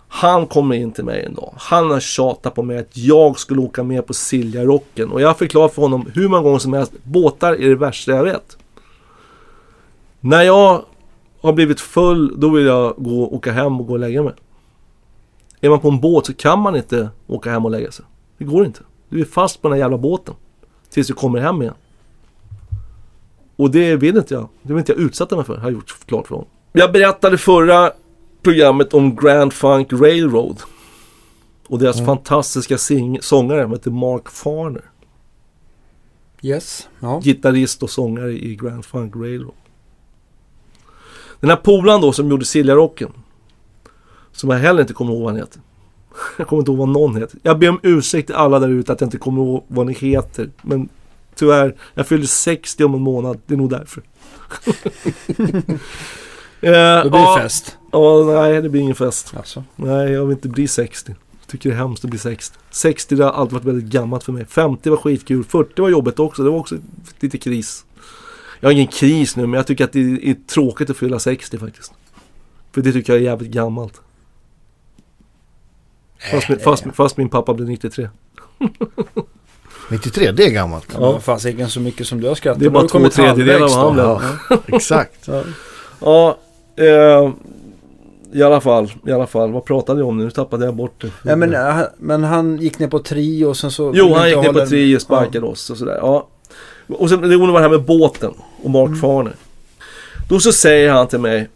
Han 0.07 0.47
kommer 0.47 0.75
in 0.75 0.91
till 0.91 1.03
mig 1.03 1.25
en 1.25 1.33
dag. 1.33 1.53
Han 1.57 1.91
har 1.91 1.99
tjatat 1.99 2.55
på 2.55 2.63
mig 2.63 2.77
att 2.77 2.97
jag 2.97 3.39
skulle 3.39 3.61
åka 3.61 3.83
med 3.83 4.05
på 4.05 4.13
Silja-rocken. 4.13 5.11
Och 5.11 5.21
jag 5.21 5.27
har 5.27 5.33
förklarat 5.33 5.73
för 5.73 5.81
honom 5.81 6.11
hur 6.13 6.27
många 6.27 6.43
gånger 6.43 6.59
som 6.59 6.73
helst. 6.73 6.93
Båtar 7.03 7.53
är 7.53 7.69
det 7.69 7.75
värsta 7.75 8.11
jag 8.11 8.23
vet. 8.23 8.57
När 10.19 10.41
jag 10.41 10.85
har 11.41 11.53
blivit 11.53 11.79
full, 11.79 12.39
då 12.39 12.49
vill 12.49 12.65
jag 12.65 12.93
gå 12.97 13.27
åka 13.27 13.51
hem 13.51 13.79
och 13.79 13.87
gå 13.87 13.93
och 13.93 13.99
lägga 13.99 14.23
mig. 14.23 14.33
Är 15.61 15.69
man 15.69 15.79
på 15.79 15.87
en 15.87 15.99
båt 15.99 16.25
så 16.25 16.33
kan 16.33 16.59
man 16.59 16.75
inte 16.75 17.09
åka 17.27 17.51
hem 17.51 17.65
och 17.65 17.71
lägga 17.71 17.91
sig. 17.91 18.05
Det 18.37 18.45
går 18.45 18.65
inte. 18.65 18.79
Du 19.09 19.21
är 19.21 19.25
fast 19.25 19.61
på 19.61 19.67
den 19.67 19.73
här 19.73 19.79
jävla 19.79 19.97
båten. 19.97 20.35
Tills 20.89 21.07
du 21.07 21.13
kommer 21.13 21.39
hem 21.39 21.61
igen. 21.61 21.73
Och 23.57 23.71
det 23.71 23.95
vill 23.95 24.17
inte 24.17 24.33
jag. 24.33 24.49
Det 24.61 24.73
vill 24.73 24.77
inte 24.79 24.91
jag 24.91 25.01
utsätta 25.01 25.35
mig 25.35 25.45
för, 25.45 25.55
har 25.57 25.63
jag 25.63 25.71
gjort 25.73 25.95
klart 26.05 26.27
för 26.27 26.35
honom. 26.35 26.49
Jag 26.73 26.91
berättade 26.91 27.37
förra 27.37 27.91
programmet 28.41 28.93
om 28.93 29.15
Grand 29.15 29.53
Funk 29.53 29.93
Railroad. 29.93 30.61
Och 31.67 31.79
deras 31.79 32.05
fantastiska 32.05 32.75
sing- 32.77 33.19
sångare 33.21 33.63
som 33.63 33.71
heter 33.71 33.91
Mark 33.91 34.29
Farner. 34.29 34.83
Yes. 36.41 36.89
Ja. 36.99 37.19
Gitarrist 37.23 37.83
och 37.83 37.89
sångare 37.89 38.31
i 38.31 38.55
Grand 38.55 38.85
Funk 38.85 39.15
Railroad. 39.15 39.55
Den 41.39 41.49
här 41.49 41.57
polaren 41.57 42.01
då 42.01 42.11
som 42.11 42.29
gjorde 42.29 42.45
Silja-rocken. 42.45 43.11
Som 44.31 44.49
jag 44.49 44.57
heller 44.57 44.81
inte 44.81 44.93
kommer 44.93 45.11
ihåg 45.13 45.21
vad 45.21 45.31
han 45.31 45.39
heter. 45.41 45.61
Jag 46.37 46.47
kommer 46.47 46.59
inte 46.61 46.71
ihåg 46.71 46.77
vad 46.79 46.89
någon 46.89 47.15
heter. 47.15 47.39
Jag 47.43 47.59
ber 47.59 47.69
om 47.69 47.79
ursäkt 47.83 48.27
till 48.27 48.35
alla 48.35 48.59
där 48.59 48.69
ute 48.69 48.91
att 48.93 49.01
jag 49.01 49.07
inte 49.07 49.17
kommer 49.17 49.41
ihåg 49.41 49.63
vad 49.67 49.85
ni 49.87 49.93
heter. 49.93 50.49
Men 50.61 50.89
tyvärr, 51.37 51.75
jag 51.93 52.07
fyller 52.07 52.25
60 52.25 52.83
om 52.83 52.93
en 52.93 53.01
månad. 53.01 53.39
Det 53.45 53.53
är 53.53 53.57
nog 53.57 53.69
därför. 53.69 54.03
Eh, 56.61 57.03
Då 57.03 57.09
blir 57.09 57.19
ja, 57.19 57.35
det 57.35 57.41
fest. 57.41 57.77
Ja, 57.91 58.23
nej 58.25 58.61
det 58.61 58.69
blir 58.69 58.81
ingen 58.81 58.95
fest. 58.95 59.33
Alltså. 59.37 59.63
Nej, 59.75 60.11
jag 60.11 60.25
vill 60.25 60.35
inte 60.37 60.49
bli 60.49 60.67
60. 60.67 61.15
Jag 61.39 61.47
tycker 61.47 61.69
det 61.69 61.75
är 61.75 61.77
hemskt 61.77 62.03
att 62.03 62.09
bli 62.09 62.19
60. 62.19 62.57
60 62.71 63.15
det 63.15 63.23
har 63.23 63.31
alltid 63.31 63.53
varit 63.53 63.65
väldigt 63.65 63.85
gammalt 63.85 64.23
för 64.23 64.31
mig. 64.31 64.45
50 64.45 64.89
var 64.89 64.97
skitkul. 64.97 65.43
40 65.43 65.81
var 65.81 65.89
jobbigt 65.89 66.19
också. 66.19 66.43
Det 66.43 66.49
var 66.49 66.57
också 66.57 66.77
lite 67.19 67.37
kris. 67.37 67.85
Jag 68.59 68.69
har 68.69 68.73
ingen 68.73 68.87
kris 68.87 69.35
nu, 69.35 69.47
men 69.47 69.53
jag 69.53 69.67
tycker 69.67 69.83
att 69.83 69.93
det 69.93 69.99
är 69.99 70.47
tråkigt 70.47 70.89
att 70.89 70.97
fylla 70.97 71.19
60 71.19 71.57
faktiskt. 71.57 71.93
För 72.71 72.81
det 72.81 72.93
tycker 72.93 73.13
jag 73.13 73.21
är 73.21 73.25
jävligt 73.25 73.51
gammalt. 73.51 74.01
Fast, 76.31 76.49
min, 76.49 76.59
fast, 76.59 76.85
fast 76.93 77.17
min 77.17 77.29
pappa 77.29 77.53
blev 77.53 77.69
93. 77.69 78.09
93, 79.89 80.31
det 80.31 80.45
är 80.45 80.49
gammalt. 80.49 80.87
Ja. 80.99 81.19
Fasiken 81.19 81.69
så 81.69 81.79
mycket 81.79 82.07
som 82.07 82.21
du 82.21 82.27
har 82.27 82.35
skrattat. 82.35 82.59
Det 82.59 82.65
är 82.65 82.69
bara 82.69 82.87
två 82.87 83.09
tredjedelar 83.09 83.85
av 83.85 83.99
han. 83.99 84.29
Ja, 84.49 84.57
exakt. 84.67 85.27
Ja. 85.27 85.43
Ja, 85.99 86.37
eh, 86.83 87.31
i 88.33 88.43
alla 88.43 88.61
fall. 88.61 88.91
I 89.07 89.11
alla 89.11 89.27
fall. 89.27 89.51
Vad 89.51 89.65
pratade 89.65 89.99
jag 89.99 90.07
om 90.07 90.17
nu? 90.17 90.23
Nu 90.23 90.31
tappade 90.31 90.65
jag 90.65 90.75
bort 90.75 91.01
det. 91.01 91.11
Ja, 91.23 91.35
men, 91.35 91.53
äh, 91.53 91.79
men 91.97 92.23
han 92.23 92.57
gick 92.57 92.79
ner 92.79 92.87
på 92.87 92.99
trio 92.99 93.45
och 93.45 93.57
sen 93.57 93.71
så... 93.71 93.91
Jo, 93.95 94.13
han 94.13 94.29
gick 94.29 94.37
ner 94.37 94.53
på 94.53 94.65
trio 94.65 94.95
och 94.95 95.01
sparkade 95.01 95.45
oss 95.45 95.69
och 95.69 95.77
sådär. 95.77 95.97
Ja. 96.01 96.27
Och 96.87 97.09
sen 97.09 97.21
det 97.29 97.37
var 97.37 97.47
det 97.47 97.59
här 97.59 97.69
med 97.69 97.83
båten 97.83 98.33
och 98.63 98.69
Mark 98.69 98.87
Mm. 98.87 98.99
Farner. 98.99 99.33
Då 100.29 100.39
så 100.39 100.51
säger 100.51 100.91
han 100.91 101.07
till 101.07 101.19
mig. 101.19 101.49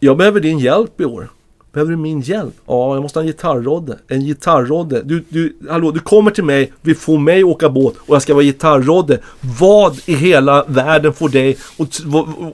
Jag 0.00 0.16
behöver 0.16 0.40
din 0.40 0.58
hjälp 0.58 1.00
i 1.00 1.04
år. 1.04 1.30
Behöver 1.76 1.90
du 1.90 1.96
min 1.96 2.20
hjälp? 2.20 2.54
Ja, 2.66 2.94
jag 2.94 3.02
måste 3.02 3.18
ha 3.18 3.22
en 3.22 3.26
gitarrodde. 3.26 3.98
En 4.08 4.20
gitarrodde. 4.20 5.02
Du, 5.02 5.24
du, 5.28 5.56
hallå, 5.70 5.90
du 5.90 6.00
kommer 6.00 6.30
till 6.30 6.44
mig, 6.44 6.72
vill 6.82 6.96
få 6.96 7.16
mig 7.16 7.44
åka 7.44 7.68
båt 7.68 7.94
och 8.06 8.14
jag 8.14 8.22
ska 8.22 8.34
vara 8.34 8.44
gitarrodde. 8.44 9.20
Vad 9.60 9.98
i 10.06 10.14
hela 10.14 10.64
världen 10.64 11.12
får 11.12 11.28
dig 11.28 11.56
att 11.78 12.00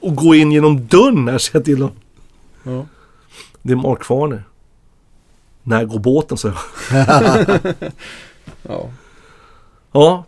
att 0.03 0.17
gå 0.17 0.35
in 0.35 0.53
genom 0.53 0.87
dörren 0.87 1.29
här, 1.29 1.39
säger 1.39 1.57
jag 1.59 1.65
till 1.65 1.83
honom. 1.83 1.97
Ja. 2.63 2.87
Det 3.63 3.73
är 3.73 3.77
Mark 3.77 4.05
Farner. 4.05 4.43
När 5.63 5.85
går 5.85 5.99
båten, 5.99 6.37
så 6.39 6.49
jag. 6.49 6.57
Ja. 8.63 8.91
Ja. 9.93 10.25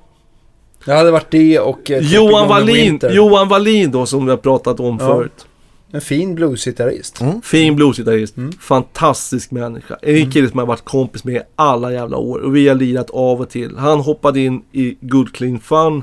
Det 0.85 0.93
hade 0.93 1.11
varit 1.11 1.31
det 1.31 1.59
och... 1.59 1.91
eh, 1.91 1.99
Johan 1.99 2.49
Tropic 2.49 2.67
Thunder 2.67 2.99
Wallin. 3.01 3.01
Johan 3.17 3.49
Wallin 3.49 3.91
då 3.91 4.07
som 4.07 4.25
vi 4.25 4.31
har 4.31 4.37
pratat 4.39 4.81
om 4.81 4.99
Ja. 5.01 5.07
förut. 5.07 5.47
En 5.95 6.01
fin 6.01 6.35
bluesgitarrist. 6.35 7.21
Mm. 7.21 7.43
Fin 7.43 7.77
bluesgitarrist. 7.77 8.37
Mm. 8.37 8.53
Fantastisk 8.53 9.51
människa. 9.51 9.97
En 10.03 10.31
kille 10.31 10.49
som 10.49 10.59
jag 10.59 10.67
har 10.67 10.69
varit 10.69 10.85
kompis 10.85 11.25
med 11.25 11.43
alla 11.57 11.93
jävla 11.93 12.17
år. 12.17 12.39
Och 12.39 12.57
vi 12.57 12.69
har 12.69 12.75
lirat 12.75 13.11
av 13.11 13.41
och 13.41 13.51
till. 13.51 13.77
Han 13.77 14.01
hoppade 14.01 14.41
in 14.41 14.63
i 14.73 14.97
Good 15.01 15.33
Clean 15.33 15.61
Fun 15.61 16.03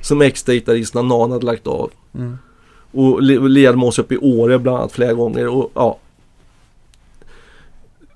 som 0.00 0.22
ex-gitarrist 0.22 0.94
när 0.94 1.02
Nan 1.02 1.32
hade 1.32 1.46
lagt 1.46 1.66
av. 1.66 1.90
Mm. 2.14 2.38
Och 2.90 3.22
lirade 3.22 3.78
med 3.78 3.86
oss 3.86 3.98
uppe 3.98 4.14
i 4.14 4.18
Åre 4.18 4.58
bland 4.58 4.78
annat 4.78 4.92
flera 4.92 5.12
gånger. 5.12 5.48
Och, 5.48 5.70
ja. 5.74 5.98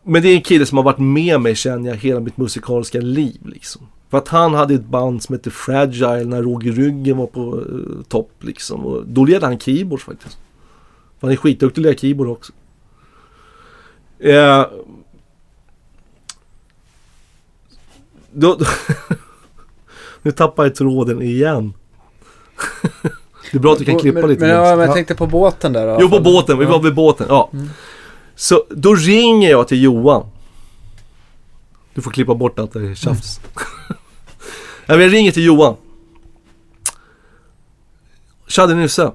Men 0.02 0.22
det 0.22 0.28
är 0.28 0.34
en 0.34 0.42
kille 0.42 0.66
som 0.66 0.78
har 0.78 0.84
varit 0.84 0.98
med 0.98 1.40
mig 1.40 1.54
känner 1.54 1.90
jag 1.90 1.96
hela 1.96 2.20
mitt 2.20 2.36
musikaliska 2.36 3.00
liv 3.00 3.40
liksom. 3.42 3.86
För 4.10 4.18
att 4.18 4.28
han 4.28 4.54
hade 4.54 4.74
ett 4.74 4.86
band 4.86 5.22
som 5.22 5.32
hette 5.32 5.50
Fragile 5.50 6.24
när 6.24 6.42
Roger 6.42 6.72
Ryggen 6.72 7.16
var 7.16 7.26
på 7.26 7.60
eh, 7.60 8.02
topp 8.08 8.32
liksom. 8.40 8.86
Och 8.86 9.06
då 9.06 9.24
lirade 9.24 9.46
han 9.46 9.58
keyboards 9.58 10.04
faktiskt. 10.04 10.38
Han 11.22 11.30
är 11.30 11.36
skitduktig 11.36 11.80
att 11.80 11.84
lira 11.84 11.94
keyboard 11.98 12.28
också. 12.28 12.52
Eh, 14.18 14.66
då, 18.32 18.58
nu 20.22 20.32
tappar 20.32 20.64
jag 20.64 20.74
tråden 20.74 21.22
igen. 21.22 21.72
det 23.52 23.58
är 23.58 23.60
bra 23.60 23.72
att 23.72 23.78
du 23.78 23.84
kan 23.84 23.98
klippa 23.98 24.20
men, 24.20 24.28
lite. 24.30 24.40
Men, 24.40 24.50
ja, 24.50 24.60
men 24.70 24.78
jag 24.78 24.88
Ja. 24.88 24.94
tänkte 24.94 25.14
på 25.14 25.26
båten 25.26 25.72
där. 25.72 25.86
alla 25.88 25.98
Jo, 26.00 26.08
på 26.10 26.20
båten. 26.20 26.58
Vi 26.58 26.64
Ja. 26.64 26.70
var 26.70 26.82
vid 26.82 26.94
båten. 26.94 27.26
Ja. 27.28 27.50
Mm. 27.52 27.68
Så 28.34 28.64
då 28.70 28.94
ringer 28.94 29.50
jag 29.50 29.68
till 29.68 29.82
Johan. 29.82 30.26
Du 31.94 32.02
får 32.02 32.10
klippa 32.10 32.34
bort 32.34 32.58
allt 32.58 32.72
det 32.72 32.94
tjafs. 32.94 33.40
ja, 34.86 34.94
men 34.96 35.00
jag 35.00 35.12
ringer 35.12 35.32
till 35.32 35.44
Johan. 35.44 35.76
Tja, 38.46 38.66
det 38.66 38.72
är 38.72 38.76
Nisse. 38.76 39.12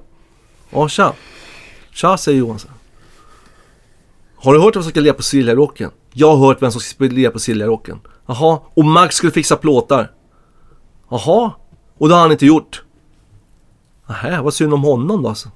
Ja, 0.70 0.88
tja. 0.88 1.14
Tja, 2.00 2.16
säger 2.16 2.38
Johan 2.38 2.58
så. 2.58 2.68
Har 4.36 4.54
du 4.54 4.60
hört 4.60 4.76
vem 4.76 4.82
som 4.82 4.90
ska 4.90 5.00
lira 5.00 5.14
på 5.14 5.22
Siljarocken? 5.22 5.90
Jag 6.12 6.36
har 6.36 6.46
hört 6.46 6.62
vem 6.62 6.72
som 6.72 6.80
ska 6.80 7.04
lira 7.04 7.30
på 7.30 7.38
Siljarocken. 7.38 8.00
Jaha, 8.26 8.60
och 8.74 8.84
Max 8.84 9.16
skulle 9.16 9.32
fixa 9.32 9.56
plåtar. 9.56 10.10
Jaha, 11.10 11.52
och 11.98 12.08
det 12.08 12.14
har 12.14 12.22
han 12.22 12.32
inte 12.32 12.46
gjort. 12.46 12.82
Nähä, 14.08 14.42
vad 14.42 14.54
synd 14.54 14.74
om 14.74 14.82
honom 14.82 15.22
då 15.22 15.28
alltså. 15.28 15.48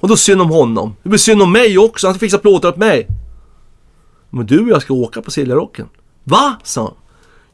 Och 0.00 0.08
då 0.08 0.16
synd 0.16 0.40
om 0.40 0.50
honom. 0.50 0.96
Det 1.02 1.08
blir 1.08 1.18
synd 1.18 1.42
om 1.42 1.52
mig 1.52 1.78
också. 1.78 2.06
Han 2.06 2.14
ska 2.14 2.20
fixa 2.20 2.38
plåtar 2.38 2.68
åt 2.68 2.76
mig. 2.76 3.06
Men 4.30 4.46
du 4.46 4.62
och 4.62 4.68
jag 4.68 4.82
ska 4.82 4.94
åka 4.94 5.22
på 5.22 5.30
Siljarocken. 5.30 5.88
Va? 6.24 6.56
sa 6.64 6.82
han. 6.82 6.94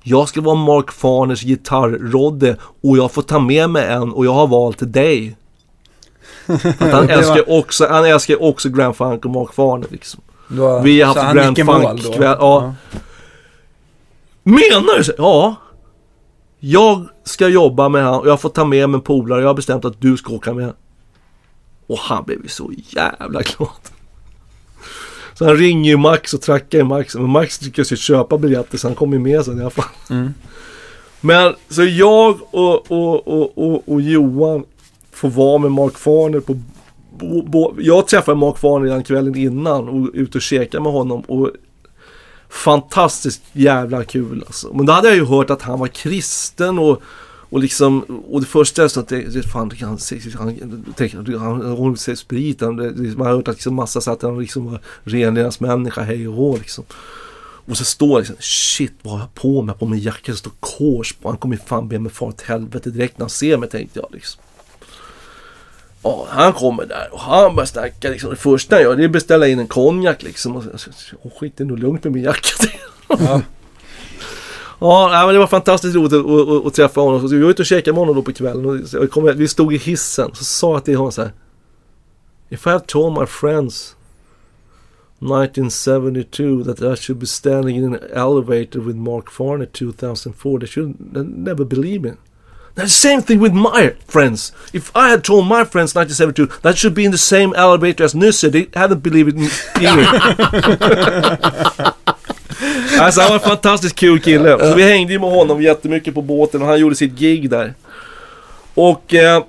Jag 0.02 0.28
ska 0.28 0.40
vara 0.40 0.54
Mark 0.54 0.92
Farners 0.92 1.42
gitarrrodde 1.42 2.56
och 2.82 2.96
jag 2.98 3.12
får 3.12 3.22
ta 3.22 3.38
med 3.38 3.70
mig 3.70 3.86
en 3.86 4.12
och 4.12 4.26
jag 4.26 4.34
har 4.34 4.46
valt 4.46 4.92
dig. 4.92 5.36
Han 6.78 7.10
älskar 7.10 7.58
också, 7.58 7.86
han 7.90 8.04
älskar 8.04 8.42
också 8.42 8.68
Grand 8.68 8.96
Funk 8.96 9.24
och 9.24 9.30
Mark 9.30 9.52
Farner 9.52 9.88
liksom. 9.90 10.20
Då, 10.48 10.80
Vi 10.80 11.00
har 11.00 11.14
haft 11.14 11.34
Grand 11.34 11.58
Funk 11.58 12.14
kväll, 12.14 12.36
ja. 12.40 12.74
Menar 14.42 14.98
du? 14.98 15.04
så? 15.04 15.12
Ja. 15.18 15.54
Jag 16.60 17.06
ska 17.24 17.48
jobba 17.48 17.88
med 17.88 18.04
han 18.04 18.20
och 18.20 18.28
jag 18.28 18.40
får 18.40 18.48
ta 18.48 18.64
med 18.64 18.90
mig 18.90 18.98
en 18.98 19.00
polare. 19.00 19.40
Jag 19.40 19.46
har 19.46 19.54
bestämt 19.54 19.84
att 19.84 20.00
du 20.00 20.16
ska 20.16 20.32
åka 20.32 20.54
med. 20.54 20.72
Och 21.86 21.98
han 21.98 22.24
blev 22.24 22.42
ju 22.42 22.48
så 22.48 22.72
jävla 22.88 23.42
glad. 23.42 23.68
Så 25.34 25.44
han 25.44 25.56
ringer 25.56 25.90
ju 25.90 25.96
Max 25.96 26.34
och 26.34 26.42
trackar 26.42 26.78
ju 26.78 26.84
Max. 26.84 27.14
Men 27.14 27.30
Max 27.30 27.62
lyckas 27.62 27.92
ju 27.92 27.96
köpa 27.96 28.38
biljetter 28.38 28.78
så 28.78 28.88
han 28.88 28.94
kommer 28.94 29.16
ju 29.16 29.22
med 29.22 29.44
sen 29.44 29.58
i 29.58 29.60
alla 29.60 29.70
fall. 29.70 29.84
Mm. 30.10 30.34
Men 31.20 31.54
så 31.68 31.84
jag 31.84 32.38
och, 32.50 32.90
och, 32.90 33.58
och, 33.58 33.88
och 33.88 34.00
Johan 34.00 34.64
Få 35.14 35.28
vara 35.28 35.58
med 35.58 35.70
Mark 35.70 35.98
Farner 35.98 36.40
på 36.40 36.60
bo, 37.18 37.42
bo, 37.42 37.74
Jag 37.78 38.06
träffade 38.06 38.38
Mark 38.38 38.58
Farner 38.58 38.86
redan 38.86 39.04
kvällen 39.04 39.36
innan 39.36 39.88
och 39.88 40.10
ute 40.14 40.38
och 40.38 40.42
käkade 40.42 40.82
med 40.82 40.92
honom. 40.92 41.20
Och 41.20 41.50
fantastiskt 42.48 43.42
jävla 43.52 44.04
kul 44.04 44.44
alltså. 44.46 44.72
Men 44.74 44.86
då 44.86 44.92
hade 44.92 45.08
jag 45.08 45.16
ju 45.16 45.24
hört 45.24 45.50
att 45.50 45.62
han 45.62 45.78
var 45.78 45.88
kristen 45.88 46.78
och 46.78 47.02
och 47.54 47.60
liksom, 47.60 48.00
och 48.30 48.40
det 48.40 48.46
första 48.46 48.82
jag 48.82 48.90
sa 48.90 49.00
att 49.00 49.08
det, 49.08 49.20
det 49.20 49.42
fan, 49.42 49.72
han, 49.80 49.98
han, 50.38 50.84
tänk, 50.96 51.14
han, 51.14 51.62
hon 51.62 51.96
säger 51.96 52.16
sprit, 52.16 52.60
han, 52.60 52.76
det, 52.76 53.16
man 53.16 53.26
har 53.26 53.34
hört 53.34 53.48
att 53.48 53.54
liksom 53.54 53.74
massa 53.74 54.00
så 54.00 54.10
att 54.10 54.22
han 54.22 54.38
liksom 54.38 54.70
var 54.70 54.80
renlevnadsmänniska, 55.02 56.02
hej 56.02 56.28
och 56.28 56.34
hå 56.34 56.56
liksom. 56.56 56.84
Och 57.66 57.76
så 57.76 57.84
står 57.84 58.10
jag 58.10 58.18
liksom, 58.18 58.36
shit 58.38 58.92
vad 59.02 59.12
har 59.12 59.20
jag 59.20 59.34
på 59.34 59.62
mig? 59.62 59.74
På 59.74 59.86
min 59.86 60.00
jacka 60.00 60.32
så 60.32 60.38
står 60.38 60.52
kors 60.60 61.12
på. 61.12 61.28
Han 61.28 61.38
kommer 61.38 61.56
ju 61.56 61.62
fan 61.62 61.88
be 61.88 61.98
mig 61.98 62.12
fara 62.12 62.28
åt 62.28 62.42
helvete 62.42 62.90
direkt 62.90 63.18
när 63.18 63.24
han 63.24 63.30
ser 63.30 63.56
mig 63.56 63.68
tänkte 63.68 64.00
jag 64.00 64.08
liksom. 64.12 64.42
Ja, 66.04 66.26
han 66.30 66.52
kommer 66.52 66.86
där 66.86 67.08
och 67.12 67.20
han 67.20 67.54
börjar 67.54 67.66
snacka 67.66 68.10
liksom. 68.10 68.30
Det 68.30 68.36
första 68.36 68.76
jag 68.76 68.82
gör 68.82 68.96
det 68.96 69.02
är 69.02 69.04
att 69.04 69.12
beställa 69.12 69.48
in 69.48 69.58
en 69.58 69.66
konjak 69.66 70.22
liksom. 70.22 70.56
Och 70.56 70.64
så, 70.76 70.90
skit 71.40 71.52
det 71.56 71.64
är 71.64 71.66
nog 71.66 71.78
lugnt 71.78 72.04
med 72.04 72.12
min 72.12 72.24
jacka. 72.24 72.48
Ja. 73.18 73.42
Ja, 74.80 75.22
men 75.26 75.34
det 75.34 75.38
var 75.38 75.46
fantastiskt 75.46 75.96
roligt 75.96 76.12
att, 76.12 76.26
att, 76.26 76.48
att, 76.48 76.66
att 76.66 76.74
träffa 76.74 77.00
honom. 77.00 77.20
Så 77.20 77.34
vi 77.34 77.42
var 77.42 77.50
ute 77.50 77.62
och 77.62 77.66
käkade 77.66 77.92
med 77.92 77.98
honom 77.98 78.14
då 78.14 78.22
på 78.22 78.32
kvällen. 78.32 78.86
Och 79.00 79.10
kom, 79.10 79.32
vi 79.36 79.48
stod 79.48 79.74
i 79.74 79.76
hissen. 79.76 80.30
Så 80.34 80.44
sa 80.44 80.72
jag 80.72 80.84
till 80.84 80.96
honom 80.96 81.12
så 81.12 81.22
här. 81.22 81.32
If 82.48 82.66
I 82.66 82.70
had 82.70 82.86
told 82.86 83.18
my 83.20 83.26
friends 83.26 83.96
1972 85.20 86.64
that 86.64 86.82
I 86.82 86.96
should 86.96 87.18
be 87.18 87.26
standing 87.26 87.76
in 87.76 87.84
an 87.84 87.98
elevator 88.12 88.80
with 88.80 88.96
Mark 88.96 89.30
Farner 89.30 89.66
2004 89.66 90.58
they 90.60 90.66
should 90.66 90.94
never 91.14 91.64
believe 91.64 92.02
me. 92.02 92.12
The 92.76 92.88
same 92.88 93.22
thing 93.22 93.40
with 93.42 93.54
my 93.54 93.90
friends. 94.08 94.52
If 94.72 94.90
I 94.96 95.08
had 95.10 95.22
told 95.24 95.46
my 95.46 95.64
friends 95.64 95.94
1972 95.94 96.46
that 96.62 96.76
should 96.76 96.94
be 96.94 97.02
in 97.04 97.12
the 97.12 97.18
same 97.18 97.54
elevator 97.56 98.04
as 98.04 98.14
Nisse, 98.14 98.50
they 98.50 98.66
hadn't 98.74 99.02
believed 99.02 99.28
it 99.38 99.52
either. 99.80 100.06
Alltså 103.00 103.20
han 103.20 103.28
var 103.28 103.34
en 103.34 103.40
fantastiskt 103.40 103.94
kul 103.96 104.20
kille. 104.20 104.58
Så 104.58 104.74
vi 104.74 104.82
hängde 104.82 105.12
ju 105.12 105.18
med 105.18 105.30
honom 105.30 105.62
jättemycket 105.62 106.14
på 106.14 106.22
båten 106.22 106.62
och 106.62 106.68
han 106.68 106.80
gjorde 106.80 106.94
sitt 106.94 107.12
gig 107.18 107.50
där. 107.50 107.74
Och 108.74 109.14
eh, 109.14 109.44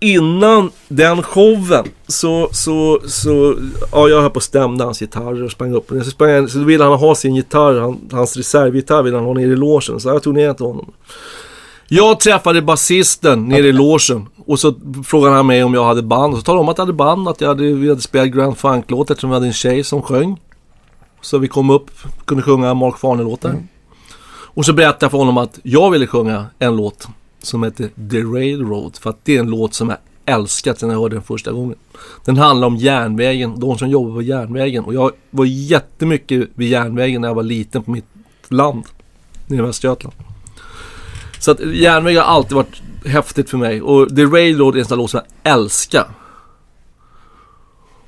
innan 0.00 0.70
den 0.88 1.22
showen 1.22 1.84
så, 2.06 2.48
så, 2.52 3.00
så, 3.06 3.56
ja 3.92 4.08
jag 4.08 4.20
höll 4.22 4.30
på 4.30 4.38
att 4.38 4.42
stämde 4.44 4.84
hans 4.84 4.98
gitarrer 5.00 5.44
och 5.44 5.50
sprang 5.50 5.74
upp. 5.74 5.88
Så, 6.04 6.10
sprang, 6.10 6.30
jag- 6.30 6.50
så 6.50 6.58
ville 6.58 6.84
han 6.84 6.92
ha 6.98 7.14
sin 7.14 7.34
gitarr, 7.36 7.80
han, 7.80 8.00
hans 8.12 8.36
reservgitarr 8.36 9.02
ville 9.02 9.16
han 9.16 9.26
ha 9.26 9.34
nere 9.34 9.44
i 9.52 9.56
logen. 9.56 10.00
Så 10.00 10.08
jag 10.08 10.22
tog 10.22 10.34
ner 10.34 10.52
till 10.52 10.66
honom. 10.66 10.92
Jag 11.92 12.20
träffade 12.20 12.62
basisten 12.62 13.48
nere 13.48 13.66
i 13.66 13.72
logen 13.72 14.28
och 14.46 14.60
så 14.60 14.74
frågade 15.04 15.36
han 15.36 15.46
mig 15.46 15.64
om 15.64 15.74
jag 15.74 15.84
hade 15.84 16.02
band. 16.02 16.32
Och 16.32 16.38
så 16.38 16.44
talade 16.44 16.58
jag 16.58 16.62
om 16.62 16.68
att 16.68 16.78
jag 16.78 16.82
hade 16.82 16.92
band, 16.92 17.28
att 17.28 17.40
jag 17.40 17.48
hade, 17.48 17.72
vi 17.72 17.88
hade 17.88 18.00
spelat 18.00 18.28
Grand 18.28 18.58
Funk-låt 18.58 19.10
eftersom 19.10 19.30
vi 19.30 19.34
hade 19.34 19.46
en 19.46 19.52
tjej 19.52 19.84
som 19.84 20.02
sjöng. 20.02 20.40
Så 21.20 21.38
vi 21.38 21.48
kom 21.48 21.70
upp, 21.70 21.90
kunde 22.24 22.42
sjunga 22.42 22.74
Mark 22.74 22.98
Farner-låtar. 22.98 23.62
Och 24.28 24.64
så 24.64 24.72
berättade 24.72 25.04
jag 25.04 25.10
för 25.10 25.18
honom 25.18 25.38
att 25.38 25.58
jag 25.62 25.90
ville 25.90 26.06
sjunga 26.06 26.46
en 26.58 26.76
låt 26.76 27.08
som 27.42 27.62
heter 27.62 27.88
The 28.10 28.22
Railroad. 28.22 28.96
För 28.96 29.10
att 29.10 29.24
det 29.24 29.36
är 29.36 29.40
en 29.40 29.50
låt 29.50 29.74
som 29.74 29.88
jag 29.88 29.98
älskat 30.24 30.78
sedan 30.78 30.90
jag 30.90 31.00
hörde 31.00 31.16
den 31.16 31.22
första 31.22 31.52
gången. 31.52 31.78
Den 32.24 32.36
handlar 32.36 32.66
om 32.66 32.76
järnvägen, 32.76 33.60
de 33.60 33.78
som 33.78 33.88
jobbar 33.88 34.14
på 34.14 34.22
järnvägen. 34.22 34.84
Och 34.84 34.94
jag 34.94 35.12
var 35.30 35.44
jättemycket 35.44 36.48
vid 36.54 36.68
järnvägen 36.68 37.20
när 37.20 37.28
jag 37.28 37.34
var 37.34 37.42
liten 37.42 37.82
på 37.82 37.90
mitt 37.90 38.08
land. 38.48 38.84
Nere 39.46 39.58
i 39.58 39.66
Västergötland. 39.66 40.29
Så 41.40 41.50
att 41.50 41.60
järnväg 41.60 42.16
har 42.16 42.24
alltid 42.24 42.52
varit 42.52 42.82
häftigt 43.04 43.50
för 43.50 43.58
mig. 43.58 43.82
Och 43.82 44.16
The 44.16 44.24
Railroad 44.24 44.76
är 44.76 44.80
en 44.80 44.84
sån 44.84 44.98
låt 44.98 45.10
som 45.10 45.20
jag 45.42 45.52
älskar. 45.52 46.06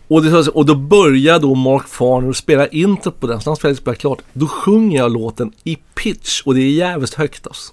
Och, 0.08 0.22
det, 0.22 0.48
och 0.48 0.66
då 0.66 0.74
börjar 0.74 1.38
då 1.38 1.54
Mark 1.54 1.88
Farner 1.88 2.32
spela 2.32 2.66
introt 2.66 3.20
på 3.20 3.26
den, 3.26 3.40
så 3.40 3.44
när 3.44 3.50
han 3.50 3.56
spelar, 3.56 3.74
spelar 3.74 3.94
klart. 3.94 4.18
Då 4.32 4.46
sjunger 4.46 4.98
jag 4.98 5.12
låten 5.12 5.52
i 5.64 5.76
pitch 5.94 6.42
och 6.42 6.54
det 6.54 6.60
är 6.60 6.70
jävligt 6.70 7.14
högt 7.14 7.46
alltså. 7.46 7.72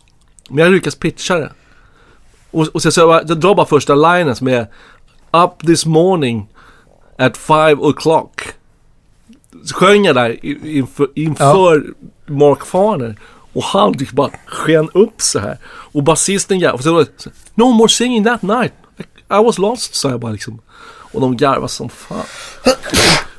Men 0.49 0.63
jag 0.63 0.73
lyckas 0.73 0.95
pitcha 0.95 1.35
det. 1.35 1.51
Och, 2.51 2.67
och 2.67 2.81
så, 2.81 2.91
så 2.91 3.01
jag, 3.01 3.09
bara, 3.09 3.23
jag 3.27 3.37
drar 3.37 3.55
bara 3.55 3.65
första 3.65 3.95
linen 3.95 4.35
som 4.35 4.47
är 4.47 4.67
Up 5.31 5.67
this 5.67 5.85
morning 5.85 6.47
at 7.17 7.37
five 7.37 7.75
o'clock. 7.75 8.41
Sjöng 9.73 10.05
jag 10.05 10.15
där 10.15 10.45
inför, 10.65 11.07
inför 11.15 11.93
Mark 12.25 12.65
Farner. 12.65 13.19
Och 13.53 13.63
han 13.63 13.91
liksom 13.91 14.15
bara 14.15 14.31
sken 14.45 14.89
upp 14.93 15.21
så 15.21 15.39
här. 15.39 15.57
Och 15.65 16.03
basisten 16.03 16.59
garvade. 16.59 16.77
Och 16.77 16.83
så 16.83 16.93
var 16.93 16.99
det 17.01 17.31
No 17.55 17.63
more 17.71 17.89
singing 17.89 18.23
that 18.23 18.41
night. 18.41 18.73
I 19.31 19.43
was 19.43 19.57
lost, 19.57 19.95
sa 19.95 20.09
jag 20.09 20.19
bara 20.19 20.31
liksom. 20.31 20.61
Och 21.11 21.21
de 21.21 21.37
garvade 21.37 21.67
som 21.69 21.89
fan. 21.89 22.23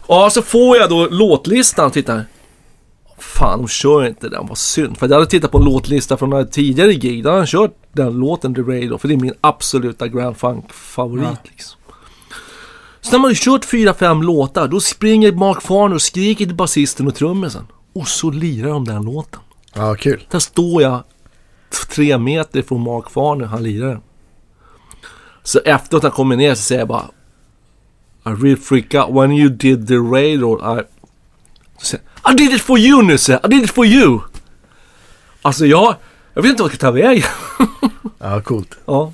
Ja, 0.09 0.31
så 0.31 0.43
får 0.43 0.77
jag 0.77 0.91
då 0.91 1.07
låtlistan. 1.07 1.91
Titta 1.91 2.13
här. 2.13 2.25
Fan, 3.19 3.59
de 3.59 3.69
kör 3.69 4.07
inte 4.07 4.29
den. 4.29 4.47
Vad 4.47 4.59
synd. 4.59 4.99
För 4.99 5.09
jag 5.09 5.15
hade 5.15 5.27
tittat 5.27 5.51
på 5.53 5.59
en 5.59 5.65
låtlista 5.65 6.17
från 6.17 6.31
några 6.31 6.45
tidigare 6.45 6.95
gig. 6.95 7.25
Där 7.25 7.31
har 7.31 7.37
han 7.39 7.47
kört 7.47 7.75
den 7.93 8.13
låten 8.13 8.55
The 8.55 8.61
Radio. 8.61 8.99
För 8.99 9.09
det 9.09 9.15
är 9.15 9.19
min 9.19 9.35
absoluta 9.41 10.09
Grand 10.09 10.37
Funk-favorit 10.37 11.25
Ja. 11.25 11.37
liksom. 11.43 11.81
Så 13.01 13.13
när 13.13 13.19
man 13.19 13.31
har 13.31 13.35
kört 13.35 13.65
fyra, 13.65 13.95
fem 13.95 14.23
låtar. 14.23 14.69
Då 14.69 14.81
springer 14.81 15.33
Mark 15.33 15.63
Farner 15.63 15.95
och 15.95 16.03
skriker 16.03 16.47
till 16.47 16.55
basisten 16.55 17.07
och 17.07 17.15
trummisen. 17.15 17.67
Och 17.95 18.09
så 18.09 18.31
lirar 18.31 18.69
de 18.69 18.85
den 18.85 19.03
låten. 19.03 19.41
Ja, 19.75 19.95
kul. 19.95 20.27
Där 20.31 20.39
står 20.39 20.83
jag 20.83 21.03
tre 21.89 22.19
meter 22.19 22.59
ifrån 22.59 22.81
Mark 22.81 23.11
Farner, 23.11 23.47
han 23.47 23.63
lirade. 23.63 24.01
Så 25.43 25.61
efteråt 25.65 26.03
när 26.03 26.11
han 26.11 26.17
kommer 26.17 26.37
ner 26.37 26.55
så 26.55 26.63
säger 26.63 26.81
jag 26.81 26.89
bara 26.89 27.05
I 28.27 28.29
really 28.29 28.57
freak 28.57 28.95
out 28.95 29.17
when 29.17 29.33
you 29.33 29.49
did 29.49 29.89
the 29.89 29.95
radar. 29.95 30.81
I, 30.81 30.85
jag, 31.79 31.99
I 32.33 32.37
did 32.37 32.53
it 32.53 32.63
for 32.63 32.79
you 32.79 33.03
Nisse! 33.03 33.41
I 33.45 33.49
did 33.49 33.63
it 33.65 33.71
for 33.71 33.87
you! 33.87 34.21
Alltså 35.43 35.67
jag, 35.67 35.95
jag 36.35 36.43
vet 36.43 36.51
inte 36.51 36.63
vad 36.63 36.71
jag 36.71 36.79
ska 36.79 36.87
ta 36.87 36.91
vägen. 36.91 37.23
Ja, 38.19 38.41
coolt. 38.41 38.79
Ja. 38.85 39.13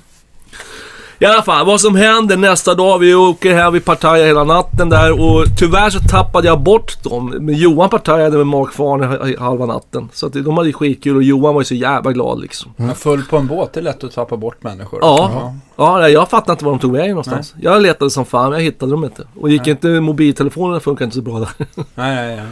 I 1.19 1.25
alla 1.25 1.41
fall, 1.41 1.65
vad 1.65 1.81
som 1.81 1.95
händer 1.95 2.37
nästa 2.37 2.75
dag, 2.75 2.99
vi 2.99 3.15
åker 3.15 3.53
här, 3.53 3.71
vi 3.71 3.79
partajar 3.79 4.25
hela 4.25 4.43
natten 4.43 4.89
där 4.89 5.21
och 5.21 5.45
tyvärr 5.57 5.89
så 5.89 5.99
tappade 5.99 6.47
jag 6.47 6.59
bort 6.59 7.03
dem. 7.03 7.33
Men 7.39 7.55
Johan 7.55 7.89
partajade 7.89 8.37
med 8.37 8.47
Mark 8.47 8.73
Farner 8.73 9.37
halva 9.39 9.65
natten. 9.65 10.09
Så 10.13 10.25
att 10.27 10.33
de 10.33 10.57
hade 10.57 10.73
skitkul 10.73 11.15
och 11.15 11.23
Johan 11.23 11.53
var 11.53 11.61
ju 11.61 11.65
så 11.65 11.75
jävla 11.75 12.11
glad 12.11 12.39
liksom. 12.41 12.73
Men 12.77 12.95
full 12.95 13.23
på 13.23 13.37
en 13.37 13.47
båt, 13.47 13.73
det 13.73 13.79
är 13.79 13.81
lätt 13.81 14.03
att 14.03 14.11
tappa 14.11 14.37
bort 14.37 14.63
människor. 14.63 14.99
Ja. 15.01 15.55
Ja, 15.75 15.97
nej, 15.99 16.13
jag 16.13 16.29
fattade 16.29 16.51
inte 16.51 16.65
var 16.65 16.71
de 16.71 16.79
tog 16.79 16.93
vägen 16.93 17.09
någonstans. 17.09 17.55
Jag 17.61 17.81
letade 17.81 18.11
som 18.11 18.25
fan, 18.25 18.49
men 18.49 18.59
jag 18.59 18.65
hittade 18.65 18.91
dem 18.91 19.03
inte. 19.03 19.27
Och 19.39 19.49
gick 19.49 19.67
inte, 19.67 19.87
mobiltelefonerna 19.87 20.79
funkar 20.79 21.05
inte 21.05 21.15
så 21.15 21.21
bra 21.21 21.39
där. 21.39 21.49
Nej, 21.95 22.15
nej, 22.15 22.35
nej. 22.35 22.45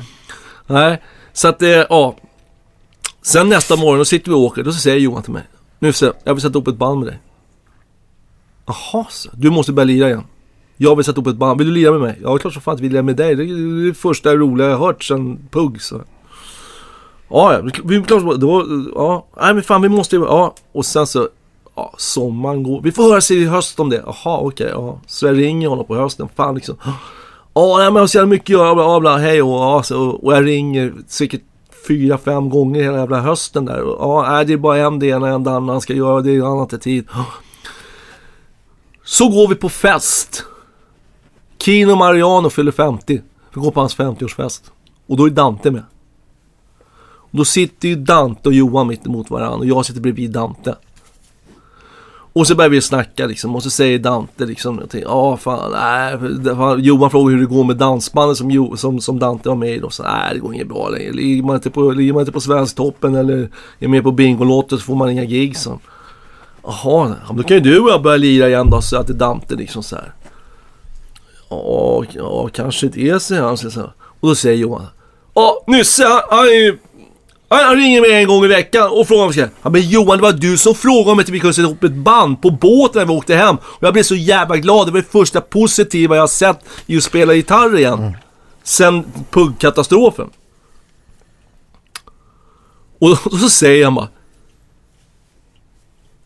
Nej, 0.67 1.01
så 1.33 1.47
att 1.47 1.59
det, 1.59 1.87
ja. 1.89 2.15
Sen 3.21 3.49
nästa 3.49 3.75
morgon, 3.75 3.97
då 3.97 4.05
sitter 4.05 4.29
vi 4.29 4.35
och 4.35 4.39
åker. 4.39 4.63
Då 4.63 4.71
säger 4.71 4.97
Johan 4.97 5.23
till 5.23 5.33
mig. 5.33 5.43
Nu 5.79 5.91
jag 6.23 6.33
vill 6.33 6.41
sätta 6.41 6.59
upp 6.59 6.67
ett 6.67 6.77
band 6.77 6.99
med 6.99 7.07
dig. 7.07 7.19
Jaha. 8.65 9.05
Du 9.33 9.49
måste 9.49 9.73
börja 9.73 9.85
lira 9.85 10.07
igen. 10.07 10.23
Jag 10.77 10.95
vill 10.95 11.05
sätta 11.05 11.21
upp 11.21 11.27
ett 11.27 11.35
band. 11.35 11.57
Vill 11.57 11.67
du 11.67 11.73
lira 11.73 11.91
med 11.91 12.01
mig? 12.01 12.19
Ja, 12.23 12.37
klart 12.37 12.53
som 12.53 12.61
fan 12.61 12.73
att 12.73 12.79
vi 12.79 12.89
lirar 12.89 13.01
med 13.01 13.15
dig. 13.15 13.35
Det 13.35 13.43
är 13.43 13.87
det 13.87 13.93
första 13.93 14.35
roliga 14.35 14.67
jag 14.67 14.77
har 14.77 14.85
hört 14.85 15.03
sen 15.03 15.47
Pugg. 15.51 15.81
Så. 15.81 16.01
Ja, 17.29 17.53
ja. 17.53 17.69
Vi, 17.83 18.03
klart, 18.03 18.39
det 18.39 18.45
var, 18.45 18.65
ja. 18.95 19.25
Nej, 19.41 19.53
men 19.53 19.63
fan 19.63 19.81
vi 19.81 19.89
måste 19.89 20.15
ju, 20.15 20.21
ja. 20.21 20.53
Och 20.71 20.85
sen 20.85 21.07
så, 21.07 21.29
ja, 21.75 21.93
sommaren 21.97 22.63
går. 22.63 22.81
Vi 22.81 22.91
får 22.91 23.03
höra 23.03 23.21
sig 23.21 23.37
i 23.37 23.45
höst 23.45 23.79
om 23.79 23.89
det. 23.89 24.03
Jaha, 24.05 24.39
okej, 24.39 24.69
ja. 24.71 24.99
Så 25.07 25.25
jag 25.25 25.37
ringer 25.37 25.67
honom 25.67 25.85
på 25.85 25.95
hösten. 25.95 26.27
Fan 26.35 26.55
liksom. 26.55 26.75
Ja, 27.53 27.77
nej, 27.77 27.85
men 27.85 27.95
jag 27.95 28.01
har 28.01 28.07
så 28.07 28.17
jävla 28.17 28.29
mycket 28.29 28.55
att 28.55 28.59
göra, 28.59 28.75
bla, 28.75 28.99
bla, 28.99 29.17
hej 29.17 29.41
och, 29.41 29.49
ja, 29.49 29.83
så, 29.83 30.09
och 30.09 30.33
jag 30.33 30.45
ringer 30.45 30.93
säkert 31.07 31.41
fyra, 31.87 32.17
fem 32.17 32.49
gånger 32.49 32.83
hela 32.83 32.97
jävla 32.97 33.21
hösten 33.21 33.65
där. 33.65 33.83
Ja, 33.99 34.25
nej, 34.29 34.45
det 34.45 34.53
är 34.53 34.57
bara 34.57 34.77
en 34.77 34.99
det 34.99 35.07
ena, 35.07 35.29
en 35.29 35.43
det 35.43 35.51
andra 35.51 35.73
han 35.73 35.81
ska 35.81 35.93
göra, 35.93 36.21
det 36.21 36.35
är 36.35 36.41
annat 36.41 36.73
i 36.73 36.79
tid. 36.79 37.07
Så 39.06 39.30
går 39.30 39.48
vi 39.48 39.56
på 39.56 39.69
fest. 39.69 40.45
Kino 41.57 41.95
Mariano 41.95 42.49
fyller 42.49 42.72
50. 42.72 43.22
Vi 43.53 43.61
går 43.61 43.72
på 43.72 43.80
hans 43.80 43.98
50-årsfest. 43.98 44.61
Och 45.07 45.18
då 45.18 45.26
är 45.26 45.30
Dante 45.30 45.72
med. 45.72 45.84
Och 47.06 47.38
då 47.38 47.45
sitter 47.45 47.88
ju 47.88 47.95
Dante 47.95 48.49
och 48.49 48.56
Johan 48.56 48.88
mitt 48.88 49.06
emot 49.06 49.30
varandra 49.30 49.57
och 49.57 49.65
jag 49.65 49.86
sitter 49.86 50.02
bredvid 50.02 50.32
Dante. 50.32 50.76
Och 52.34 52.48
så 52.48 52.56
börjar 52.56 52.69
vi 52.69 52.82
snacka 52.82 53.26
liksom 53.26 53.56
och 53.56 53.64
så 53.64 53.69
säger 53.69 53.99
Dante 53.99 54.45
liksom 54.45 54.76
någonting. 54.76 55.02
Ja 55.06 55.38
fan, 55.38 55.72
nej. 55.72 56.45
fan, 56.56 56.84
Johan 56.84 57.10
frågar 57.11 57.32
hur 57.32 57.40
det 57.40 57.45
går 57.45 57.64
med 57.64 57.77
dansbandet 57.77 58.38
som, 58.38 58.52
Jo- 58.52 58.77
som, 58.77 58.99
som 59.02 59.19
Dante 59.19 59.49
var 59.49 59.56
med 59.56 59.76
i. 59.77 59.82
Och 59.82 59.94
så, 59.94 60.03
nej 60.03 60.34
det 60.34 60.40
går 60.40 60.53
inget 60.53 60.68
bra 60.68 60.90
längre. 60.90 61.11
Ligger 61.14 61.44
man 61.44 61.56
inte 61.56 61.69
på, 61.69 61.91
ligger 61.91 62.14
man 62.14 62.19
inte 62.22 62.32
på 62.32 62.41
Svensktoppen 62.41 63.15
eller 63.15 63.49
är 63.80 63.88
med 63.88 64.03
på 64.03 64.11
Bingolotto 64.11 64.77
så 64.77 64.84
får 64.84 64.95
man 64.95 65.10
inga 65.10 65.26
gig. 65.26 65.57
Så. 65.57 65.80
Jaha, 66.65 67.15
då 67.33 67.43
kan 67.43 67.57
ju 67.57 67.63
du 67.63 67.79
och 67.79 67.89
jag 67.89 68.01
börja 68.01 68.17
lira 68.17 68.47
igen 68.47 68.69
då, 68.69 68.81
så 68.81 68.97
att 68.97 69.07
det 69.07 69.13
är 69.13 69.17
Dante 69.17 69.55
liksom 69.55 69.83
så 69.83 69.95
här. 69.95 70.13
Ja, 71.49 72.03
ja 72.13 72.49
kanske 72.53 72.87
det, 72.87 73.19
säger 73.19 73.41
han. 73.41 73.57
Så 73.57 73.69
här. 73.69 73.91
Och 74.19 74.27
då 74.27 74.35
säger 74.35 74.57
Johan. 74.57 74.87
Ja, 75.33 75.63
Nysse, 75.67 76.03
han, 76.03 76.21
han, 76.29 76.45
är 76.47 76.77
han, 77.47 77.65
han 77.65 77.75
ringer 77.75 78.01
mig 78.01 78.13
en 78.13 78.27
gång 78.27 78.45
i 78.45 78.47
veckan 78.47 78.89
och 78.91 79.07
frågar 79.07 79.23
om 79.23 79.27
vi 79.29 79.33
ska... 79.33 79.47
Ja, 79.61 79.69
men 79.69 79.89
Johan, 79.89 80.17
det 80.17 80.21
var 80.21 80.31
du 80.31 80.57
som 80.57 80.75
frågade 80.75 81.11
om 81.11 81.19
inte 81.19 81.31
vi 81.31 81.39
kunde 81.39 81.53
sätta 81.53 81.67
ihop 81.67 81.83
ett 81.83 81.93
band 81.93 82.41
på 82.41 82.49
båten 82.49 82.99
när 82.99 83.05
vi 83.05 83.13
åkte 83.13 83.35
hem. 83.35 83.55
Och 83.57 83.83
jag 83.83 83.93
blev 83.93 84.03
så 84.03 84.15
jävla 84.15 84.57
glad. 84.57 84.87
Det 84.87 84.91
var 84.91 84.99
det 84.99 85.11
första 85.11 85.41
positiva 85.41 86.15
jag 86.15 86.29
sett 86.29 86.59
i 86.85 86.97
att 86.97 87.03
spela 87.03 87.33
gitarr 87.33 87.77
igen. 87.77 88.17
Sen 88.63 89.05
puggkatastrofen. 89.29 90.29
Och, 92.99 93.11
och 93.11 93.39
så 93.39 93.49
säger 93.59 93.85
han 93.85 93.95
bara. 93.95 94.07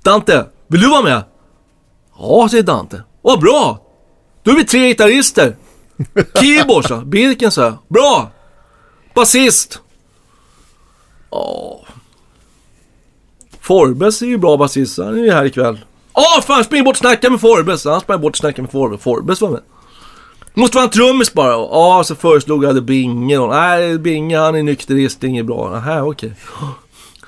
Dante, 0.10 0.45
vill 0.68 0.81
du 0.81 0.90
vara 0.90 1.02
med? 1.02 1.23
Ja, 2.19 2.48
säger 2.52 2.64
Dante. 2.64 3.03
Vad 3.22 3.40
bra! 3.40 3.80
Då 4.44 4.52
är 4.52 4.56
vi 4.56 4.65
tre 4.65 4.88
gitarrister. 4.88 5.56
Keyboard 6.40 6.88
så. 6.88 6.98
Birken 6.98 7.52
så. 7.52 7.73
Bra! 7.88 8.31
Basist. 9.14 9.81
Ja. 11.31 11.80
Forbes 13.61 14.22
är 14.22 14.26
ju 14.26 14.38
bra 14.38 14.57
basist. 14.57 14.98
Han 14.98 15.19
är 15.19 15.23
ju 15.23 15.31
här 15.31 15.45
ikväll. 15.45 15.80
Ja, 16.14 16.41
fan 16.41 16.64
spring 16.64 16.84
bort 16.84 16.94
och 16.94 16.98
snacka 16.98 17.30
med 17.30 17.41
Forbes. 17.41 17.86
Han 17.86 18.02
sprang 18.02 18.22
bort 18.22 18.34
och 18.34 18.38
snackade 18.38 18.61
med 18.61 18.72
Forbes. 18.72 19.02
Forbes 19.02 19.41
var 19.41 19.49
med. 19.49 19.61
Måste 20.53 20.77
vara 20.77 20.86
en 20.86 20.91
trummis 20.91 21.34
bara. 21.34 21.52
Ja, 21.52 22.03
så 22.06 22.15
föreslog 22.15 22.64
jag 22.64 22.76
det 22.76 22.81
Binge. 22.81 23.40
Nej, 23.48 23.98
Binge 23.98 24.40
han 24.40 24.56
är 24.56 24.64
nykterist. 24.64 25.22
Det 25.22 25.27
är 25.27 25.30
inget 25.30 25.45
bra. 25.45 25.69
Nähä, 25.69 26.02
okej. 26.02 26.34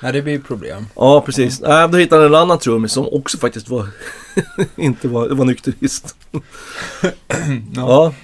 Nej, 0.02 0.12
det 0.12 0.22
blir 0.22 0.38
problem. 0.38 0.86
Ja, 0.96 1.20
precis. 1.20 1.60
Nej, 1.60 1.88
då 1.88 1.98
hittade 1.98 2.22
han 2.22 2.34
en 2.34 2.40
annan 2.40 2.58
trummis 2.58 2.92
som 2.92 3.08
också 3.12 3.38
faktiskt 3.38 3.68
var... 3.68 3.86
inte 4.76 5.08
var, 5.08 5.28
var 5.28 5.44
nykterist. 5.44 6.16
ja. 7.76 8.14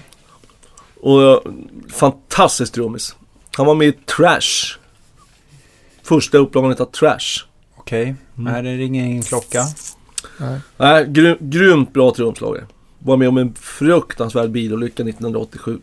Och 1.00 1.42
fantastisk 1.88 2.72
trummis. 2.72 3.16
Han 3.56 3.66
var 3.66 3.74
med 3.74 3.88
i 3.88 3.92
Trash. 3.92 4.78
Första 6.02 6.38
upplagan 6.38 6.72
av 6.72 6.84
Trash. 6.84 7.44
Okej. 7.76 8.02
Mm. 8.02 8.52
Nej, 8.52 8.62
det 8.62 8.82
ringer 8.82 9.04
ingen 9.04 9.22
klocka. 9.22 9.62
Nej, 10.76 11.06
gry, 11.08 11.36
grymt 11.40 11.92
bra 11.92 12.14
trumslagare. 12.14 12.66
Var 12.98 13.16
med 13.16 13.28
om 13.28 13.38
en 13.38 13.54
fruktansvärd 13.54 14.50
bilolycka 14.50 15.02
1987. 15.02 15.78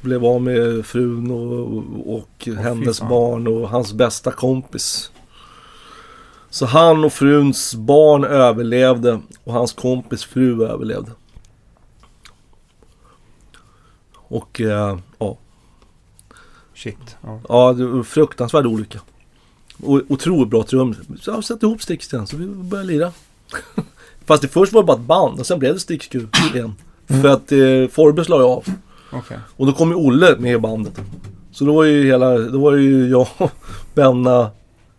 Blev 0.00 0.24
av 0.24 0.42
med 0.42 0.86
frun 0.86 1.30
och, 1.30 2.16
och 2.16 2.48
hennes 2.58 2.98
fan. 2.98 3.08
barn 3.08 3.46
och 3.46 3.68
hans 3.68 3.92
bästa 3.92 4.32
kompis. 4.32 5.09
Så 6.50 6.66
han 6.66 7.04
och 7.04 7.12
fruns 7.12 7.74
barn 7.74 8.24
överlevde 8.24 9.20
och 9.44 9.52
hans 9.52 9.72
kompis 9.72 10.24
fru 10.24 10.64
överlevde. 10.66 11.10
Och 14.14 14.60
eh, 14.60 14.98
ja, 15.18 15.36
Shit. 16.74 17.16
Ja. 17.22 17.40
ja, 17.48 17.72
det 17.72 17.86
var 17.86 17.98
en 17.98 18.04
fruktansvärd 18.04 18.66
olycka. 18.66 19.00
O- 19.82 20.00
otroligt 20.08 20.48
bra 20.50 20.62
trummis. 20.62 20.98
Så 21.20 21.30
jag 21.30 21.44
satte 21.44 21.66
ihop 21.66 21.82
Sticks 21.82 22.12
igen 22.12 22.26
så 22.26 22.36
vi 22.36 22.46
började 22.46 22.88
lira. 22.88 23.12
Fast 24.24 24.42
det 24.42 24.48
först 24.48 24.72
var 24.72 24.82
det 24.82 24.86
bara 24.86 24.96
ett 24.96 25.06
band 25.06 25.40
och 25.40 25.46
sen 25.46 25.58
blev 25.58 25.74
det 25.74 25.80
Sticks 25.80 26.08
igen. 26.54 26.74
För 27.06 27.28
att 27.28 27.52
eh, 27.52 27.88
Forbes 27.92 28.28
la 28.28 28.36
ju 28.38 28.42
av. 28.44 28.64
Okej. 29.12 29.38
Och 29.56 29.66
då 29.66 29.72
kom 29.72 29.88
ju 29.88 29.94
Olle 29.94 30.36
med 30.38 30.52
i 30.54 30.58
bandet. 30.58 31.00
Så 31.52 31.64
då 31.64 31.74
var 31.74 31.84
ju 31.84 32.06
hela, 32.06 32.38
då 32.38 32.60
var 32.60 32.76
ju 32.76 33.08
jag, 33.08 33.28
Benna, 33.94 34.50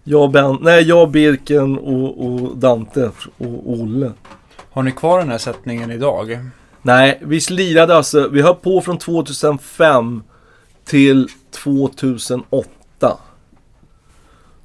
jag, 0.04 0.32
ben, 0.32 0.58
nej, 0.62 0.84
jag 0.84 1.12
Birken 1.12 1.78
och, 1.78 2.26
och 2.26 2.58
Dante 2.58 3.12
och 3.38 3.70
Olle. 3.72 4.12
Har 4.72 4.84
ni 4.84 4.92
kvar 4.92 5.20
den 5.20 5.30
här 5.30 5.38
sättningen 5.38 5.92
idag? 5.92 6.40
Nej, 6.82 7.20
vi 7.22 7.40
lirade 7.50 7.96
alltså, 7.96 8.28
vi 8.28 8.42
höll 8.42 8.56
på 8.56 8.82
från 8.82 8.98
2005 8.98 10.24
till 10.86 11.28
2008. 11.64 13.18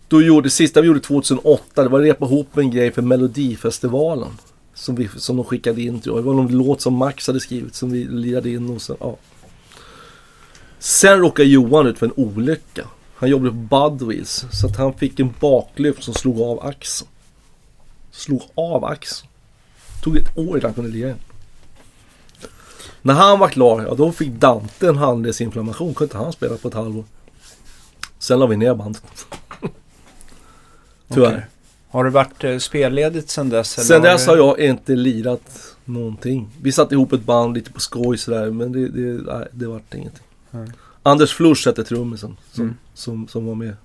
Då 0.08 0.22
gjorde, 0.22 0.50
sista 0.50 0.80
vi 0.80 0.86
gjorde 0.86 1.00
2008, 1.00 1.82
det 1.82 1.88
var 1.88 2.00
att 2.00 2.06
repa 2.06 2.26
ihop 2.26 2.56
en 2.56 2.70
grej 2.70 2.92
för 2.92 3.02
Melodifestivalen. 3.02 4.30
Som, 4.74 4.94
vi, 4.94 5.08
som 5.16 5.36
de 5.36 5.44
skickade 5.44 5.82
in 5.82 6.00
tror 6.00 6.16
jag. 6.16 6.24
Det 6.24 6.26
var 6.26 6.34
någon 6.34 6.58
låt 6.58 6.80
som 6.80 6.94
Max 6.94 7.26
hade 7.26 7.40
skrivit 7.40 7.74
som 7.74 7.90
vi 7.90 8.04
lirade 8.04 8.50
in 8.50 8.70
och 8.70 8.82
sen, 8.82 8.96
ja. 9.00 9.16
Sen 10.78 11.18
råkade 11.18 11.48
Johan 11.48 11.86
ut 11.86 11.98
för 11.98 12.06
en 12.06 12.12
olycka. 12.16 12.82
Han 13.16 13.28
jobbade 13.28 13.50
på 13.50 13.56
Budwheels. 13.56 14.46
Så 14.52 14.66
att 14.66 14.76
han 14.76 14.94
fick 14.94 15.20
en 15.20 15.34
baklyft 15.40 16.02
som 16.02 16.14
slog 16.14 16.40
av 16.40 16.66
axeln. 16.66 17.10
Slog 18.10 18.42
av 18.54 18.84
axeln. 18.84 19.30
Tog 20.02 20.16
ett 20.16 20.38
år 20.38 20.48
innan 20.48 20.62
han 20.62 20.74
kunde 20.74 20.90
lira 20.90 21.06
igen. 21.06 21.18
När 23.02 23.14
han 23.14 23.38
var 23.38 23.48
klar, 23.48 23.84
ja 23.88 23.94
då 23.94 24.12
fick 24.12 24.30
Dante 24.30 24.88
en 24.88 24.96
handledsinflammation. 24.96 25.94
Kunde 25.94 26.04
inte 26.04 26.24
han 26.24 26.32
spela 26.32 26.56
på 26.56 26.68
ett 26.68 26.74
halvår. 26.74 27.04
Sen 28.18 28.38
la 28.38 28.46
vi 28.46 28.56
ner 28.56 28.74
bandet. 28.74 29.02
Tyvärr. 31.08 31.28
Okej. 31.28 31.46
Har 31.88 32.04
det 32.04 32.10
varit 32.10 32.44
eh, 32.44 32.58
spelledigt 32.58 33.30
sedan 33.30 33.48
dess? 33.48 33.78
eller 33.78 33.86
Sen 33.86 34.02
dess 34.02 34.26
har 34.26 34.36
jag 34.36 34.58
inte 34.60 34.92
lirat 34.92 35.76
någonting. 35.84 36.48
Vi 36.62 36.72
satte 36.72 36.94
ihop 36.94 37.12
ett 37.12 37.24
band 37.24 37.54
lite 37.54 37.72
på 37.72 37.80
skoj 37.80 38.18
sådär 38.18 38.50
men 38.50 38.72
det, 38.72 38.88
det, 38.88 39.22
nej, 39.32 39.48
det 39.52 39.66
vart 39.66 39.94
ingenting. 39.94 40.24
Nej. 40.50 40.68
Anders 41.06 41.32
Flush 41.32 41.66
hette 41.68 41.84
trummisen 41.84 42.36
som, 42.52 42.64
Mm. 42.64 42.74
som, 42.94 43.28
som 43.28 43.46
var 43.46 43.54
med. 43.54 43.76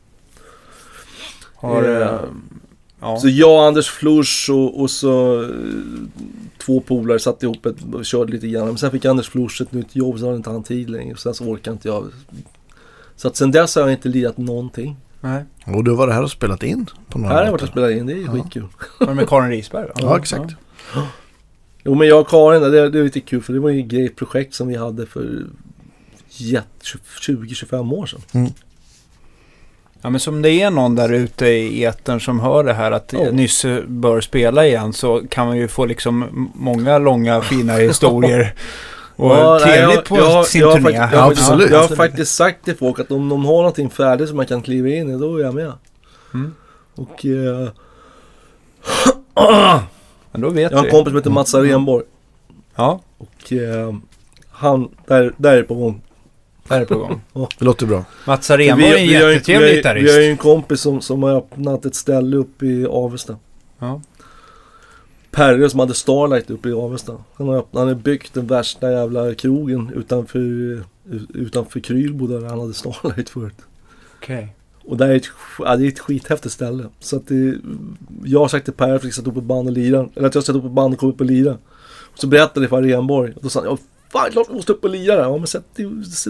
Har, 1.56 1.84
Eh, 1.84 2.02
eh, 2.02 2.19
ja. 3.02 3.18
Så 3.19 3.30
jag, 3.30 3.68
Anders 3.68 3.89
Flush 3.89 4.52
och, 4.52 4.81
och 4.81 4.89
så 4.91 5.43
eh, 5.43 5.49
två 6.57 6.80
polare 6.81 7.19
satte 7.19 7.45
ihop 7.45 7.65
ett 7.65 7.76
och 7.93 8.06
körde 8.06 8.31
lite 8.31 8.48
grann. 8.48 8.65
Men 8.68 8.77
sen 8.77 8.91
fick 8.91 9.06
Anders 9.06 9.30
Flush 9.30 9.61
ett 9.61 9.72
nytt 9.72 9.95
jobb 9.95 10.19
så 10.19 10.26
hade 10.26 10.38
inte 10.38 10.49
han 10.49 10.64
tid 10.64 10.89
längre. 10.89 11.18
Sen 11.18 11.34
så 11.34 11.43
orkade 11.43 11.73
inte 11.73 11.88
jag. 11.88 12.07
Så 13.15 13.27
att 13.27 13.35
sen 13.35 13.52
dess 13.52 13.76
har 13.76 13.81
jag 13.81 13.91
inte 13.91 14.10
lirat 14.10 14.38
någonting. 14.38 14.95
Nej. 15.22 15.43
Och 15.65 15.84
du 15.84 15.95
var 15.95 16.07
det 16.07 16.14
här 16.14 16.23
och 16.23 16.31
spelat 16.31 16.64
in 16.64 16.85
på 17.10 17.19
några 17.19 17.30
Här 17.34 17.38
har 17.39 17.45
jag 17.45 17.52
varit 17.52 17.61
och 17.61 17.68
spelat 17.68 17.91
in, 17.91 18.06
det 18.06 18.14
är 18.14 18.18
ju 18.18 18.26
Ja. 18.26 18.31
skitkul. 18.31 18.65
Var 18.99 19.07
det 19.07 19.14
med 19.14 19.30
Karin 19.30 19.49
Risberg? 19.52 19.88
va? 19.88 19.93
Ja, 19.95 20.18
exakt. 20.18 20.56
Jo 21.84 21.95
men 21.95 22.07
jag 22.07 22.22
och 22.22 22.27
Karin, 22.30 22.61
det, 22.61 22.89
det 22.89 22.99
är 22.99 23.03
lite 23.03 23.19
kul 23.19 23.41
för 23.41 23.53
det 23.53 23.60
var 23.60 23.69
ju 23.69 23.80
ett 23.80 23.85
grejt 23.88 24.15
projekt 24.15 24.53
som 24.53 24.68
vi 24.68 24.76
hade 24.76 25.06
för 25.06 25.45
20-25 26.32 27.94
år 27.94 28.06
sedan. 28.06 28.53
Ja, 30.02 30.10
men 30.10 30.20
som 30.20 30.41
det 30.41 30.52
är 30.62 30.72
någon 30.72 30.95
där 30.95 31.14
ute 31.14 31.45
i 31.48 31.84
etern 31.86 32.20
som 32.22 32.40
hör 32.40 32.64
det 32.64 32.74
här 32.74 32.91
att 32.91 33.14
Ja. 33.14 33.32
Nysse 33.32 33.84
bör 33.88 34.22
spela 34.22 34.66
igen 34.68 34.94
så 34.94 35.22
kan 35.30 35.48
man 35.48 35.58
ju 35.58 35.68
få 35.68 35.86
liksom 35.86 36.49
många 36.56 36.98
långa 36.98 37.41
fina 37.41 37.74
historier. 37.74 38.53
Och 39.16 39.32
Ja, 39.32 39.60
trevligt 39.60 40.06
på 40.06 40.18
jag 40.18 40.48
sin 40.48 40.62
turné. 40.62 40.91
jag 40.91 41.02
har 41.08 41.28
faktiskt- 41.28 41.41
Absolut. 41.49 41.72
Jag 41.72 41.80
har 41.88 41.95
faktiskt 41.95 42.36
sagt 42.36 42.66
till 42.66 42.76
folk 42.78 42.99
att 42.99 43.12
om 43.12 43.30
de 43.30 43.45
har 43.45 43.53
någonting 43.58 43.90
färdigt 43.90 44.28
som 44.28 44.38
man 44.38 44.45
kan 44.45 44.62
kliva 44.62 44.90
in 44.90 45.10
i, 45.10 45.18
då 45.20 45.38
är 45.38 45.44
jag 45.44 45.53
med. 45.56 45.74
Mm. 46.34 46.53
Och 46.95 47.26
eh, 47.26 47.70
Men 50.32 50.41
då 50.41 50.49
vet 50.49 50.72
jag 50.72 50.78
har 50.78 50.86
en 50.86 50.91
kompis 50.91 51.12
som 51.12 51.18
heter 51.18 51.30
Mats 51.30 51.56
Arenborg. 51.56 52.06
Ja, 52.76 52.99
Och 53.18 53.53
eh, 53.53 53.95
han, 54.49 54.90
där, 55.08 55.34
där 55.38 55.58
är 55.58 55.64
på 55.64 55.76
gång. 55.76 56.02
Där 56.67 56.81
är 56.81 56.85
på 56.85 56.97
gång. 56.97 57.21
Det 57.59 57.65
låter 57.65 57.85
bra. 57.85 58.05
Mats 58.27 58.51
Arenborg 58.51 58.85
är 58.85 58.97
en 58.97 59.05
jättetrevlig 59.05 59.35
ju- 59.47 59.51
vi 59.59 59.65
har 59.65 59.69
ju 59.71 59.75
gitarrist. 59.75 60.17
en 60.17 60.38
kompis 60.38 60.81
som, 60.81 61.01
som 61.01 61.23
har 61.23 61.31
öppnat 61.38 61.85
ett 61.85 61.95
ställe 61.95 62.38
uppe 62.38 62.65
i 62.65 62.85
Avesta. 62.85 63.38
Ja. 63.79 64.01
Perre 65.31 65.69
som 65.69 65.79
hade 65.79 65.93
Starlight 65.93 66.49
uppe 66.49 66.69
i 66.69 66.73
Avesta. 66.73 67.17
Han 67.33 67.47
har, 67.47 67.57
öppnat, 67.57 67.79
han 67.79 67.88
har 67.88 67.95
byggt 67.95 68.33
den 68.33 68.47
värsta 68.47 68.91
jävla 68.91 69.33
krogen 69.33 69.91
utanför, 69.95 70.39
utanför 71.33 71.79
Krylbo 71.79 72.27
där 72.27 72.49
han 72.49 72.59
hade 72.59 72.73
Starlight 72.73 73.29
förut. 73.29 73.55
Okej. 74.17 74.55
Och 74.85 74.97
det 74.97 75.05
är 75.05 75.15
ett, 75.15 75.25
ja, 75.59 75.75
det 75.75 75.85
är 75.85 75.88
ett 75.88 75.99
skithäftigt 75.99 76.53
ställe. 76.53 76.83
Så 76.99 77.15
att 77.15 77.27
det, 77.27 77.55
jag 78.23 78.39
har 78.39 78.47
sagt 78.47 78.65
till 78.65 78.73
Per 78.73 78.89
att 78.95 79.03
vi 79.03 79.11
ska 79.11 79.21
sätta 79.21 79.31
upp 79.31 79.38
ett 79.38 79.43
band 79.43 79.67
och 79.67 79.73
lira. 79.73 80.09
Eller 80.15 80.27
att 80.27 80.35
jag 80.35 80.43
ska 80.43 80.53
sätta 80.53 80.59
upp 80.59 80.65
ett 80.65 80.71
band 80.75 80.93
och 80.93 80.99
komma 80.99 81.11
upp 81.11 81.19
och 81.19 81.25
lira. 81.25 81.57
Och 82.13 82.19
så 82.19 82.27
berättade 82.27 82.61
jag 82.63 82.69
för 82.69 82.77
Arenborg. 82.77 83.33
Och 83.35 83.41
då 83.43 83.49
sa 83.49 83.63
han, 83.65 83.77
fan 84.11 84.31
klart 84.31 84.49
vi 84.49 84.53
måste 84.53 84.71
upp 84.73 84.83
och 84.83 84.89
lira. 84.89 85.15
Ja 85.15 85.38
men 85.38 85.47
sätt 85.47 85.63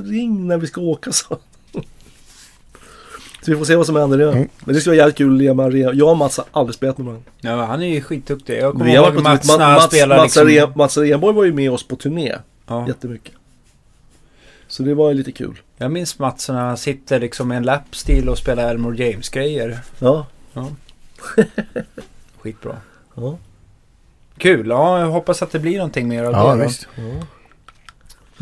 ring 0.06 0.48
när 0.48 0.58
vi 0.58 0.68
ska 0.68 0.82
åka 0.82 1.12
så. 1.12 1.38
Så 3.46 3.52
vi 3.52 3.58
får 3.58 3.66
se 3.66 3.76
vad 3.76 3.86
som 3.86 3.96
händer 3.96 4.18
det. 4.18 4.32
Mm. 4.32 4.50
Men 4.66 4.76
det 4.76 4.82
ska 4.82 4.90
vara 4.90 4.98
jävligt 4.98 5.18
kul 5.18 5.32
att 5.34 5.38
lira 5.40 5.54
med 5.54 5.66
Aren. 5.66 5.98
Jag 5.98 6.10
och 6.10 6.18
Mats 6.18 6.38
har 6.38 6.46
aldrig 6.52 6.76
spelat 6.76 6.98
med 6.98 7.06
varandra. 7.08 7.32
Ja, 7.42 7.66
han 7.66 7.82
är 7.82 7.88
ju 7.88 8.02
skitduktig. 8.02 8.58
Jag 8.60 8.72
kommer 8.72 8.86
Vi 8.86 8.96
har 8.96 9.02
varit 9.04 9.14
ihåg 9.14 9.24
på 9.24 9.30
Mats 9.30 9.48
Mats, 9.48 9.58
när 9.60 9.66
han 9.66 9.82
spelar 9.82 10.18
Mats, 10.18 10.36
liksom... 10.36 10.72
Mats 10.76 10.98
Arenborg 10.98 11.36
var 11.36 11.44
ju 11.44 11.54
med 11.54 11.72
oss 11.72 11.88
på 11.88 11.96
turné. 11.96 12.36
Ja. 12.68 12.88
Jättemycket. 12.88 13.34
Så 14.68 14.84
det 14.84 14.94
var 14.94 15.10
ju 15.10 15.18
lite 15.18 15.32
kul. 15.32 15.60
Jag 15.78 15.92
minns 15.92 16.20
Mats 16.20 16.50
när 16.50 16.60
han 16.62 16.78
sitter 16.78 17.20
liksom 17.20 17.48
med 17.48 17.58
en 17.58 17.64
lapstil 17.64 18.30
och 18.30 18.38
spelar 18.38 18.70
Elmore 18.70 18.98
James-grejer. 19.06 19.80
Ja. 20.00 20.26
Skitbra. 22.42 22.76
ja. 23.16 23.38
Kul, 24.38 24.68
ja 24.70 25.00
jag 25.00 25.08
hoppas 25.08 25.42
att 25.42 25.52
det 25.52 25.60
blir 25.60 25.78
någonting 25.78 26.08
mer 26.08 26.24
av 26.24 26.32
Ja, 26.34 26.56
det. 26.56 26.66
visst. 26.66 26.88
ja. 26.96 27.26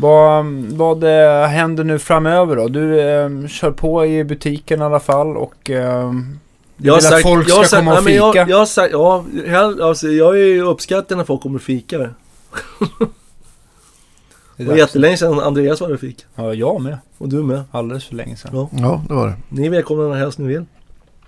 Vad, 0.00 0.44
vad 0.54 1.04
händer 1.48 1.84
nu 1.84 1.98
framöver 1.98 2.56
då? 2.56 2.68
Du 2.68 3.00
eh, 3.00 3.46
kör 3.48 3.70
på 3.70 4.06
i 4.06 4.24
butiken 4.24 4.80
i 4.80 4.84
alla 4.84 5.00
fall 5.00 5.36
och 5.36 5.70
eh, 5.70 5.80
Jag 5.82 6.12
vill 6.76 6.92
att 6.92 7.02
sagt, 7.02 7.22
folk 7.22 7.48
jag 7.48 7.54
har 7.54 7.64
ska 7.64 7.76
sagt, 7.76 7.80
komma 7.80 7.98
och 7.98 8.04
nej, 8.04 8.14
fika. 8.14 8.38
Jag, 8.38 8.50
jag 8.50 8.58
har 8.58 8.66
sagt, 8.66 8.92
ja, 8.92 9.24
hell, 9.46 9.82
alltså, 9.82 10.08
jag 10.08 10.34
är 10.38 10.44
ju 10.44 10.62
uppskattad 10.62 11.18
när 11.18 11.24
folk 11.24 11.42
kommer 11.42 11.56
och 11.56 11.62
fikar. 11.62 11.98
det 11.98 12.14
Det 14.56 14.62
är 14.62 14.66
var 14.66 14.76
jättelänge 14.76 15.16
sedan 15.16 15.40
Andreas 15.40 15.80
var 15.80 15.94
och 15.94 16.00
fik. 16.00 16.24
Ja, 16.34 16.54
jag 16.54 16.80
med. 16.80 16.98
Och 17.18 17.28
du 17.28 17.42
med. 17.42 17.62
Alldeles 17.70 18.04
för 18.04 18.14
länge 18.14 18.36
sedan. 18.36 18.50
Ja. 18.54 18.68
Ja, 18.72 19.02
det 19.08 19.14
var 19.14 19.26
det. 19.26 19.34
Ni 19.48 19.66
är 19.66 19.70
välkomna 19.70 20.08
när 20.08 20.16
helst 20.16 20.38
ni 20.38 20.46
vill. 20.48 20.64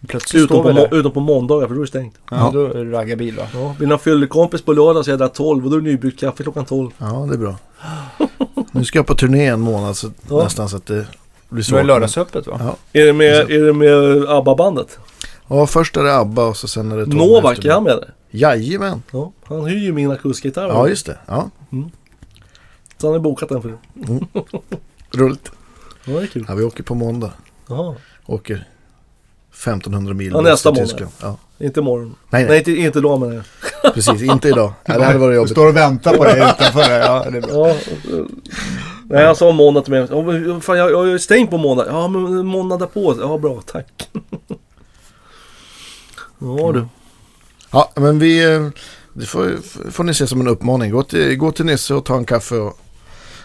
Plötsligt 0.09 0.43
Utom 0.43 0.62
på, 0.62 0.73
där. 0.73 0.94
utom 0.94 1.12
på 1.12 1.20
måndagar 1.20 1.66
för 1.66 1.74
då 1.74 1.81
är 1.81 1.85
det 1.85 1.89
stängt. 1.89 2.15
Ja, 2.31 2.51
då 2.53 2.66
är 2.66 2.85
det 2.85 2.93
raggarbil 2.93 3.36
va? 3.36 3.43
Ja. 3.55 3.74
Vill 3.78 3.89
ni 3.89 3.94
ha 3.94 3.99
fyllekompis 3.99 4.62
på 4.62 4.73
lördag 4.73 5.05
så 5.05 5.11
är 5.11 5.12
jag 5.12 5.19
där 5.20 5.28
12 5.28 5.65
och 5.65 5.70
då 5.70 5.77
är 5.77 5.81
det 5.81 5.86
nybryggt 5.86 6.20
kaffe 6.20 6.43
klockan 6.43 6.65
12. 6.65 6.90
Ja, 6.99 7.27
det 7.28 7.35
är 7.35 7.39
bra. 7.39 7.57
Nu 8.73 8.85
ska 8.85 8.99
jag 8.99 9.07
på 9.07 9.15
turné 9.15 9.47
en 9.47 9.61
månad 9.61 9.97
så 9.97 10.11
Ja. 10.28 10.44
nästan 10.44 10.69
så 10.69 10.77
att 10.77 10.86
det 10.86 11.07
blir 11.49 11.62
svårt. 11.65 11.78
är 11.81 11.85
lördagsöppet 11.85 12.47
va? 12.47 12.57
Ja. 12.61 13.01
Är 13.01 13.07
det 13.07 13.12
med, 13.12 13.51
är 13.51 13.66
det 13.66 13.73
med 13.73 14.28
ABBA-bandet? 14.28 14.99
Ja, 15.49 15.66
först 15.66 15.97
är 15.97 16.03
det 16.03 16.16
ABBA 16.16 16.44
och 16.44 16.57
så 16.57 16.69
sen 16.69 16.93
är 16.93 16.97
det 16.97 17.05
Tom 17.05 17.15
Novak, 17.15 17.65
är 17.65 17.70
han 17.73 17.85
med 17.85 17.97
där? 17.97 18.15
Jajamän. 18.31 19.03
Ja. 19.11 19.32
Han 19.44 19.65
hyr 19.65 19.78
ju 19.78 19.93
min 19.93 20.11
akustikgitarr. 20.11 20.69
Ja, 20.69 20.89
just 20.89 21.07
det. 21.07 21.19
Ja, 21.27 21.51
Så 22.99 23.07
han 23.07 23.12
har 23.12 23.19
bokat 23.19 23.49
den 23.49 23.62
för 23.62 23.78
roligt. 25.15 25.51
Ja, 26.05 26.12
det 26.12 26.23
är 26.23 26.27
kul. 26.27 26.44
Ja, 26.49 26.55
vi 26.55 26.65
åker 26.65 26.82
på 26.82 26.94
måndag. 26.94 27.32
Jaha. 27.69 27.94
Åker 28.27 28.69
1500 29.53 30.15
mil 30.15 30.32
Ja, 30.35 30.40
nästa 30.40 30.70
till 30.73 30.81
måndag. 30.82 30.89
Tyskland. 30.97 31.12
Ja, 31.59 31.65
Inte 31.66 31.81
imorgon. 31.81 32.15
nej, 32.31 32.43
Nej, 32.43 32.49
nej, 32.49 32.59
inte, 32.59 32.70
inte 32.73 33.01
då 33.01 33.19
men 33.19 33.35
jag. 33.35 33.43
Precis. 33.95 34.23
Inte 34.23 34.49
idag. 34.49 34.73
Ja, 34.85 34.99
det 34.99 35.05
hade 35.05 35.19
varit 35.19 35.33
Du 35.33 35.37
jobbigt. 35.37 35.53
står 35.53 35.67
och 35.69 35.77
väntar 35.77 36.17
på 36.17 36.25
det 36.25 36.37
utanför. 36.37 36.91
Ja, 37.01 37.27
det 37.31 37.39
är 37.39 37.43
bra. 37.43 37.69
Ja. 37.69 37.75
Nej, 39.09 39.27
han 39.27 39.37
sa 39.37 39.53
måndag 39.53 39.81
till 39.83 39.93
mig. 39.93 40.07
Fan, 40.61 40.79
jag, 40.79 40.91
jag 40.91 41.13
är 41.13 41.19
stängt 41.19 41.51
på 41.51 41.59
måndag. 41.59 41.87
Ja, 41.91 42.09
men 42.09 42.47
måndag 42.47 42.77
därpå. 42.77 43.15
Ja, 43.21 43.39
bra. 43.39 43.61
Tack. 43.73 44.09
Ja 46.39 46.73
du. 46.73 46.85
Ja, 47.73 47.91
men 47.97 48.19
vi... 48.19 48.55
eh, 48.55 48.69
Det 49.13 49.27
får, 49.27 49.51
får 49.91 50.05
ni 50.05 50.15
se 50.15 50.27
som 50.27 50.41
en 50.41 50.49
uppmaning. 50.49 50.91
Gå 50.93 51.03
till, 51.03 51.37
gå 51.37 51.53
till 51.53 51.65
Nisse 51.65 51.95
och 51.95 52.05
ta 52.05 52.17
en 52.17 52.25
kaffe 52.25 52.55
och... 52.57 52.79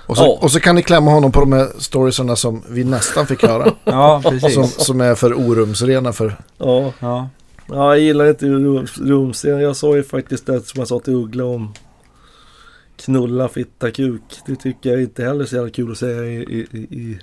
Och 0.08 0.18
så, 0.18 0.24
Ja. 0.24 0.38
och 0.42 0.52
så 0.52 0.60
kan 0.60 0.76
ni 0.76 0.84
klämma 0.84 1.12
honom 1.12 1.32
på 1.32 1.40
de 1.40 1.52
här 1.54 1.68
storiesarna 1.78 2.36
som 2.36 2.64
vi 2.70 2.84
nästan 2.84 3.28
fick 3.28 3.44
höra. 3.44 3.72
Ja, 3.84 4.22
precis. 4.30 4.54
som, 4.54 4.68
som 4.68 5.02
är 5.02 5.16
för 5.16 5.34
orumsrena 5.34 6.14
för... 6.14 6.38
Ja. 6.58 6.92
Ja. 7.00 7.30
Ja, 7.68 7.96
jag 7.96 8.00
gillar 8.00 8.30
inte 8.30 8.46
rum- 8.46 8.88
rumscen. 9.02 9.60
Jag 9.60 9.76
sa 9.76 9.96
ju 9.96 10.04
faktiskt 10.04 10.46
det 10.46 10.62
som 10.68 10.80
jag 10.80 10.88
sa 10.88 11.00
till 11.00 11.14
Uggla 11.14 11.46
om 11.46 11.74
knulla, 12.98 13.48
fitta, 13.50 13.92
kuk. 13.92 14.22
Det 14.48 14.56
tycker 14.56 14.90
jag 14.92 15.02
inte 15.02 15.24
heller 15.24 15.42
är 15.42 15.46
så 15.46 15.56
jävla 15.56 15.72
kul 15.72 15.92
att 15.92 15.98
säga 15.98 16.24
i, 16.24 16.36
i, 16.72 16.78
i, 16.78 17.20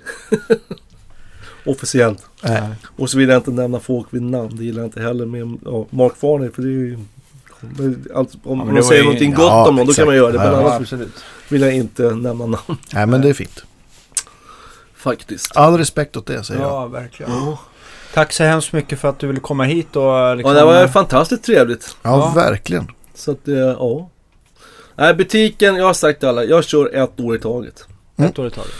officiellt. 1.65 2.25
Nej. 2.43 2.69
Och 2.97 3.09
så 3.09 3.17
vill 3.17 3.29
jag 3.29 3.37
inte 3.37 3.51
nämna 3.51 3.79
folk 3.79 4.07
vid 4.09 4.21
namn. 4.21 4.55
Det 4.55 4.63
gillar 4.63 4.79
jag 4.81 4.87
inte 4.87 5.01
heller 5.01 5.25
med 5.25 5.57
ja, 5.65 5.85
Mark 5.89 6.15
Farner. 6.15 6.49
För 6.49 6.61
det 6.61 6.67
är 6.67 6.71
ju... 6.71 6.99
men 7.59 8.05
Allt, 8.15 8.29
om 8.43 8.57
men 8.57 8.73
man 8.73 8.83
säger 8.83 9.01
ju- 9.01 9.05
någonting 9.05 9.31
ja, 9.31 9.37
gott 9.37 9.69
om 9.69 9.75
någon 9.75 9.85
då 9.87 9.93
kan 9.93 10.05
man 10.05 10.15
göra 10.15 10.31
det. 10.31 10.37
Men 10.37 10.47
Ja, 10.47 10.53
ja. 10.53 10.59
annars 10.59 10.71
Ja, 10.71 10.75
absolut. 10.81 11.23
vill 11.49 11.61
jag 11.61 11.75
inte 11.75 12.03
nämna 12.03 12.31
namn. 12.45 12.55
Nej, 12.93 13.05
men 13.05 13.21
det 13.21 13.29
är 13.29 13.33
fint. 13.33 13.63
Faktiskt. 14.95 15.57
All 15.57 15.77
respekt 15.77 16.17
åt 16.17 16.25
det, 16.25 16.43
säger 16.43 16.61
jag. 16.61 16.69
Ja, 16.69 16.87
verkligen. 16.87 17.31
Ja. 17.31 17.59
Tack 18.15 18.33
så 18.33 18.43
hemskt 18.43 18.73
mycket 18.73 18.99
för 18.99 19.07
att 19.09 19.19
du 19.19 19.27
ville 19.27 19.39
komma 19.39 19.63
hit 19.63 19.95
och 19.95 20.35
liksom, 20.37 20.53
Ja, 20.55 20.59
det 20.59 20.65
var 20.65 20.87
fantastiskt 20.87 21.43
trevligt. 21.43 21.95
Ja, 22.01 22.09
Ja. 22.35 22.41
verkligen. 22.41 22.87
Så 23.13 23.31
att, 23.31 23.47
eh, 23.47 23.55
ja. 23.57 24.09
Nej, 24.95 25.13
butiken, 25.13 25.75
jag 25.75 25.85
har 25.85 25.93
sagt 25.93 26.19
till 26.19 26.29
alla, 26.29 26.43
jag 26.43 26.63
kör 26.63 26.95
ett 27.03 27.19
år 27.19 27.35
i 27.35 27.39
taget. 27.39 27.85
ett 28.17 28.39
år 28.39 28.47
i 28.47 28.51
taget. 28.51 28.71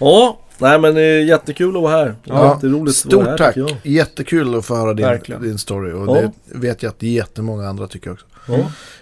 Ja, 0.00 0.38
nej 0.58 0.78
men 0.80 0.94
det 0.94 1.02
är 1.02 1.20
jättekul 1.20 1.76
att 1.76 1.82
vara 1.82 1.92
här. 1.96 2.14
Ja. 2.24 2.54
Jätteroligt 2.54 3.06
att 3.06 3.12
vara 3.12 3.24
Stort 3.24 3.40
här, 3.40 3.52
tack. 3.68 3.80
Jättekul 3.82 4.54
att 4.58 4.64
få 4.64 4.74
höra 4.76 4.94
din, 4.94 5.06
Verkligen. 5.06 5.42
din 5.42 5.58
story. 5.58 5.92
Och 5.92 6.16
Ja. 6.16 6.20
det 6.20 6.58
vet 6.58 6.82
jag 6.82 6.90
att 6.90 7.02
jättemånga 7.02 7.68
andra 7.68 7.86
tycker 7.88 8.12
också. 8.12 8.26
Ja. 8.48 8.58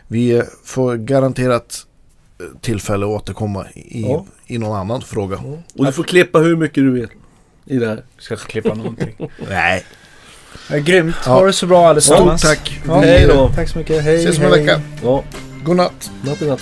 Vi 0.08 0.30
eh, 0.30 0.42
får 0.64 0.94
garanterat 0.96 1.86
eh, 2.40 2.46
tillfälle 2.60 3.06
att 3.06 3.10
återkomma 3.10 3.66
i, 3.74 4.02
Ja. 4.02 4.26
i 4.46 4.58
någon 4.58 4.76
annan 4.78 5.00
fråga. 5.02 5.40
Ja. 5.44 5.58
Och 5.78 5.86
du 5.86 5.92
får 5.92 6.02
klippa 6.02 6.38
hur 6.38 6.56
mycket 6.56 6.74
du 6.84 6.90
vill 6.90 7.08
i 7.70 7.78
det 7.78 7.86
här. 7.86 8.02
Vi 8.16 8.22
ska 8.22 8.34
inte 8.34 8.46
klippa 8.46 8.74
någonting. 8.74 9.14
Nej. 9.48 9.84
Ja, 10.70 10.76
grymt. 10.76 11.16
Ja. 11.26 11.32
Ha 11.32 11.46
det 11.46 11.52
så 11.52 11.66
bra 11.66 11.88
allesammans. 11.88 12.40
Stort 12.40 12.50
tack. 12.50 12.80
Ja, 12.86 13.00
Hej 13.00 13.26
då. 13.26 13.48
Tack 13.48 13.68
så 13.68 13.78
mycket. 13.78 14.02
Hej, 14.04 14.14
ses 14.24 14.38
om 14.38 14.44
en 14.44 14.50
vecka. 14.50 14.80
Ja, 15.02 15.24
God 15.64 15.76
natt. 15.76 16.10
natt. 16.22 16.60